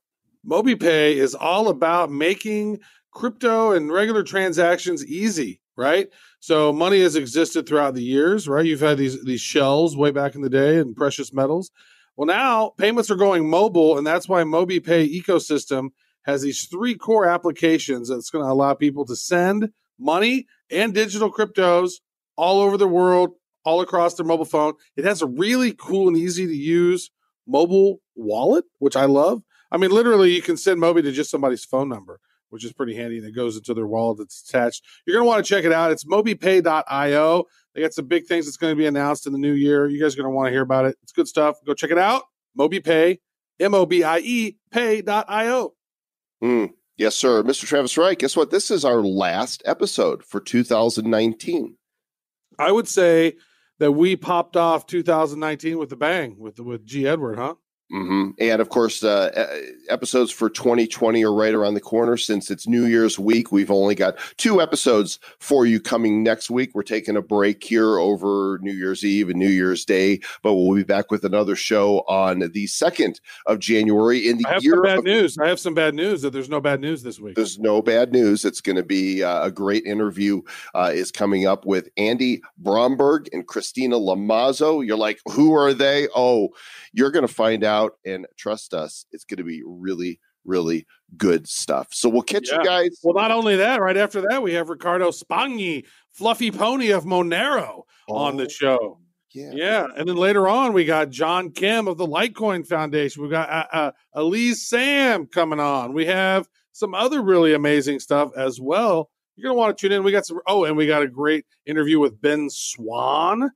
MobiPay 0.48 1.14
is 1.16 1.34
all 1.34 1.68
about 1.68 2.10
making 2.10 2.80
crypto 3.12 3.72
and 3.72 3.90
regular 3.92 4.22
transactions 4.22 5.04
easy, 5.06 5.60
right? 5.76 6.08
So 6.40 6.72
money 6.72 7.00
has 7.00 7.16
existed 7.16 7.66
throughout 7.66 7.94
the 7.94 8.02
years, 8.02 8.46
right? 8.48 8.66
You've 8.66 8.80
had 8.80 8.98
these 8.98 9.22
these 9.24 9.40
shells 9.40 9.96
way 9.96 10.10
back 10.10 10.34
in 10.34 10.42
the 10.42 10.50
day 10.50 10.78
and 10.78 10.94
precious 10.94 11.32
metals. 11.32 11.70
Well, 12.16 12.26
now 12.26 12.72
payments 12.78 13.10
are 13.10 13.16
going 13.16 13.48
mobile, 13.48 13.98
and 13.98 14.06
that's 14.06 14.28
why 14.28 14.42
MobiPay 14.44 15.22
ecosystem 15.22 15.88
has 16.22 16.42
these 16.42 16.66
three 16.66 16.94
core 16.94 17.26
applications 17.26 18.08
that's 18.08 18.30
going 18.30 18.44
to 18.44 18.50
allow 18.50 18.74
people 18.74 19.04
to 19.06 19.16
send 19.16 19.70
money 19.98 20.46
and 20.70 20.94
digital 20.94 21.32
cryptos 21.32 21.94
all 22.36 22.60
over 22.60 22.76
the 22.76 22.88
world, 22.88 23.32
all 23.64 23.80
across 23.80 24.14
their 24.14 24.26
mobile 24.26 24.44
phone. 24.44 24.74
It 24.96 25.04
has 25.04 25.22
a 25.22 25.26
really 25.26 25.72
cool 25.72 26.08
and 26.08 26.16
easy 26.16 26.46
to 26.46 26.54
use 26.54 27.10
mobile 27.46 28.00
wallet, 28.14 28.64
which 28.78 28.96
I 28.96 29.04
love. 29.04 29.42
I 29.70 29.76
mean, 29.76 29.90
literally, 29.90 30.32
you 30.32 30.42
can 30.42 30.56
send 30.56 30.80
Mobi 30.80 31.02
to 31.02 31.12
just 31.12 31.30
somebody's 31.30 31.64
phone 31.64 31.88
number, 31.88 32.20
which 32.54 32.64
is 32.64 32.72
pretty 32.72 32.94
handy, 32.94 33.18
and 33.18 33.26
it 33.26 33.32
goes 33.32 33.56
into 33.56 33.74
their 33.74 33.88
wallet 33.88 34.18
that's 34.18 34.48
attached. 34.48 34.84
You're 35.04 35.16
going 35.16 35.24
to 35.24 35.28
want 35.28 35.44
to 35.44 35.48
check 35.48 35.64
it 35.64 35.72
out. 35.72 35.90
It's 35.90 36.04
mobipay.io. 36.04 37.44
They 37.74 37.80
got 37.80 37.92
some 37.92 38.06
big 38.06 38.26
things 38.26 38.44
that's 38.44 38.56
going 38.56 38.70
to 38.70 38.78
be 38.78 38.86
announced 38.86 39.26
in 39.26 39.32
the 39.32 39.40
new 39.40 39.54
year. 39.54 39.88
You 39.88 40.00
guys 40.00 40.14
are 40.14 40.18
going 40.18 40.30
to 40.30 40.36
want 40.36 40.46
to 40.46 40.52
hear 40.52 40.62
about 40.62 40.84
it. 40.84 40.96
It's 41.02 41.10
good 41.10 41.26
stuff. 41.26 41.56
Go 41.66 41.74
check 41.74 41.90
it 41.90 41.98
out. 41.98 42.22
MobiPay, 42.56 43.18
M 43.58 43.74
O 43.74 43.86
B 43.86 44.04
I 44.04 44.18
E, 44.20 44.56
pay.io. 44.70 45.74
Mm, 46.44 46.70
yes, 46.96 47.16
sir. 47.16 47.42
Mr. 47.42 47.66
Travis 47.66 47.98
Wright, 47.98 48.16
guess 48.16 48.36
what? 48.36 48.52
This 48.52 48.70
is 48.70 48.84
our 48.84 49.02
last 49.02 49.60
episode 49.66 50.22
for 50.22 50.38
2019. 50.38 51.76
I 52.56 52.70
would 52.70 52.86
say 52.86 53.34
that 53.80 53.90
we 53.90 54.14
popped 54.14 54.56
off 54.56 54.86
2019 54.86 55.76
with 55.76 55.90
a 55.90 55.96
bang 55.96 56.36
with 56.38 56.60
with 56.60 56.86
G. 56.86 57.08
Edward, 57.08 57.36
huh? 57.36 57.54
Hmm 57.90 58.30
And 58.38 58.60
of 58.60 58.68
course, 58.68 59.04
uh, 59.04 59.58
episodes 59.88 60.30
for 60.30 60.48
2020 60.48 61.24
are 61.24 61.32
right 61.32 61.54
around 61.54 61.74
the 61.74 61.80
corner. 61.80 62.16
Since 62.16 62.50
it's 62.50 62.66
New 62.66 62.86
Year's 62.86 63.18
week, 63.18 63.52
we've 63.52 63.70
only 63.70 63.94
got 63.94 64.16
two 64.36 64.60
episodes 64.60 65.18
for 65.38 65.66
you 65.66 65.80
coming 65.80 66.22
next 66.22 66.50
week. 66.50 66.70
We're 66.74 66.82
taking 66.82 67.16
a 67.16 67.22
break 67.22 67.62
here 67.62 67.98
over 67.98 68.58
New 68.62 68.72
Year's 68.72 69.04
Eve 69.04 69.28
and 69.28 69.38
New 69.38 69.48
Year's 69.48 69.84
Day, 69.84 70.20
but 70.42 70.54
we'll 70.54 70.74
be 70.74 70.82
back 70.82 71.10
with 71.10 71.24
another 71.24 71.56
show 71.56 71.98
on 72.08 72.40
the 72.40 72.66
2nd 72.66 73.20
of 73.46 73.58
January 73.58 74.28
in 74.28 74.38
the 74.38 74.46
I 74.46 74.54
have 74.54 74.64
year 74.64 74.74
some 74.74 74.82
bad 74.82 74.98
of 74.98 75.04
news. 75.04 75.38
I 75.38 75.48
have 75.48 75.60
some 75.60 75.74
bad 75.74 75.94
news 75.94 76.22
that 76.22 76.30
there's 76.30 76.48
no 76.48 76.60
bad 76.60 76.80
news 76.80 77.02
this 77.02 77.20
week. 77.20 77.36
There's 77.36 77.58
no 77.58 77.82
bad 77.82 78.12
news. 78.12 78.44
It's 78.44 78.60
going 78.60 78.76
to 78.76 78.82
be 78.82 79.22
uh, 79.22 79.46
a 79.46 79.50
great 79.50 79.84
interview. 79.84 80.42
Uh, 80.74 80.90
is 80.94 81.10
coming 81.10 81.46
up 81.46 81.66
with 81.66 81.88
Andy 81.96 82.42
Bromberg 82.58 83.28
and 83.32 83.46
Christina 83.46 83.96
Lamazzo. 83.96 84.84
You're 84.84 84.96
like, 84.96 85.20
who 85.26 85.54
are 85.54 85.74
they? 85.74 86.08
Oh, 86.14 86.50
you're 86.92 87.10
going 87.10 87.26
to 87.26 87.32
find 87.32 87.64
out, 87.64 87.83
and 88.04 88.26
trust 88.36 88.74
us, 88.74 89.06
it's 89.12 89.24
going 89.24 89.38
to 89.38 89.44
be 89.44 89.62
really, 89.64 90.20
really 90.44 90.86
good 91.16 91.48
stuff. 91.48 91.88
So 91.92 92.08
we'll 92.08 92.22
catch 92.22 92.50
Yeah. 92.50 92.58
you 92.58 92.64
guys. 92.64 92.98
Well, 93.02 93.14
not 93.14 93.30
only 93.30 93.56
that, 93.56 93.80
right 93.80 93.96
after 93.96 94.20
that, 94.28 94.42
we 94.42 94.54
have 94.54 94.68
Riccardo 94.68 95.10
Spagni, 95.10 95.84
Fluffy 96.12 96.50
Pony 96.50 96.90
of 96.90 97.04
Monero, 97.04 97.82
on 98.08 98.36
the 98.36 98.44
Oh, 98.44 98.48
show. 98.48 98.98
Yeah. 99.32 99.50
Yeah, 99.52 99.86
and 99.96 100.08
then 100.08 100.16
later 100.16 100.46
on, 100.46 100.72
we 100.72 100.84
got 100.84 101.10
John 101.10 101.50
Kim 101.50 101.88
of 101.88 101.98
the 101.98 102.06
Litecoin 102.06 102.64
Foundation. 102.66 103.22
We 103.22 103.30
got 103.30 103.48
uh, 103.50 103.66
uh, 103.72 103.90
Elise 104.12 104.68
Sam 104.68 105.26
coming 105.26 105.58
on. 105.58 105.92
We 105.92 106.06
have 106.06 106.46
some 106.70 106.94
other 106.94 107.20
really 107.20 107.52
amazing 107.52 107.98
stuff 107.98 108.30
as 108.36 108.60
well. 108.60 109.10
You're 109.34 109.50
gonna 109.50 109.58
want 109.58 109.76
to 109.76 109.80
tune 109.80 109.90
in. 109.90 110.04
We 110.04 110.12
got 110.12 110.24
some. 110.24 110.38
Oh, 110.46 110.64
and 110.64 110.76
we 110.76 110.86
got 110.86 111.02
a 111.02 111.08
great 111.08 111.46
interview 111.66 111.98
with 111.98 112.20
Ben 112.20 112.48
Swann 112.48 113.50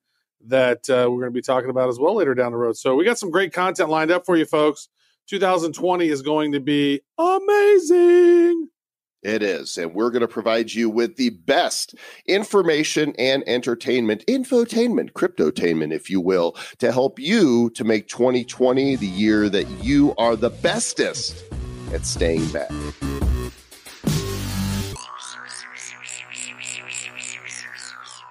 that 0.47 0.89
uh, 0.89 1.09
we're 1.10 1.20
going 1.20 1.24
to 1.24 1.31
be 1.31 1.43
talking 1.43 1.70
about 1.70 1.89
as 1.89 1.98
well 1.98 2.15
later 2.16 2.35
down 2.35 2.52
the 2.52 2.59
road. 2.59 2.77
So 2.77 2.94
we 2.94 3.05
got 3.05 3.19
some 3.19 3.31
great 3.31 3.52
content 3.52 3.90
lined 3.90 4.10
up 4.10 4.24
for 4.24 4.36
you, 4.36 4.44
folks. 4.44 4.89
2020 5.28 6.09
is 6.09 6.23
going 6.23 6.52
to 6.52 6.60
be 6.60 7.01
amazing. 7.19 8.69
It 9.23 9.43
is. 9.43 9.77
And 9.77 9.94
we're 9.94 10.10
going 10.10 10.23
to 10.23 10.28
provide 10.28 10.73
you 10.73 10.89
with 10.89 11.16
the 11.16 11.31
best 11.31 11.94
information 12.27 13.15
and 13.19 13.43
entertainment, 13.48 14.24
infotainment, 14.27 15.12
cryptotainment, 15.12 15.93
if 15.93 16.09
you 16.09 16.20
will, 16.20 16.56
to 16.78 16.93
help 16.93 17.19
you 17.19 17.70
to 17.70 17.85
make 17.85 18.09
2020 18.09 18.97
the 18.97 19.06
year 19.06 19.48
that 19.48 19.69
you 19.82 20.15
are 20.19 20.36
the 20.36 20.51
bestest 20.51 21.44
at 21.93 22.06
staying 22.06 22.47
back. 22.51 22.70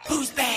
Who's 0.07 0.29
bad? 0.31 0.56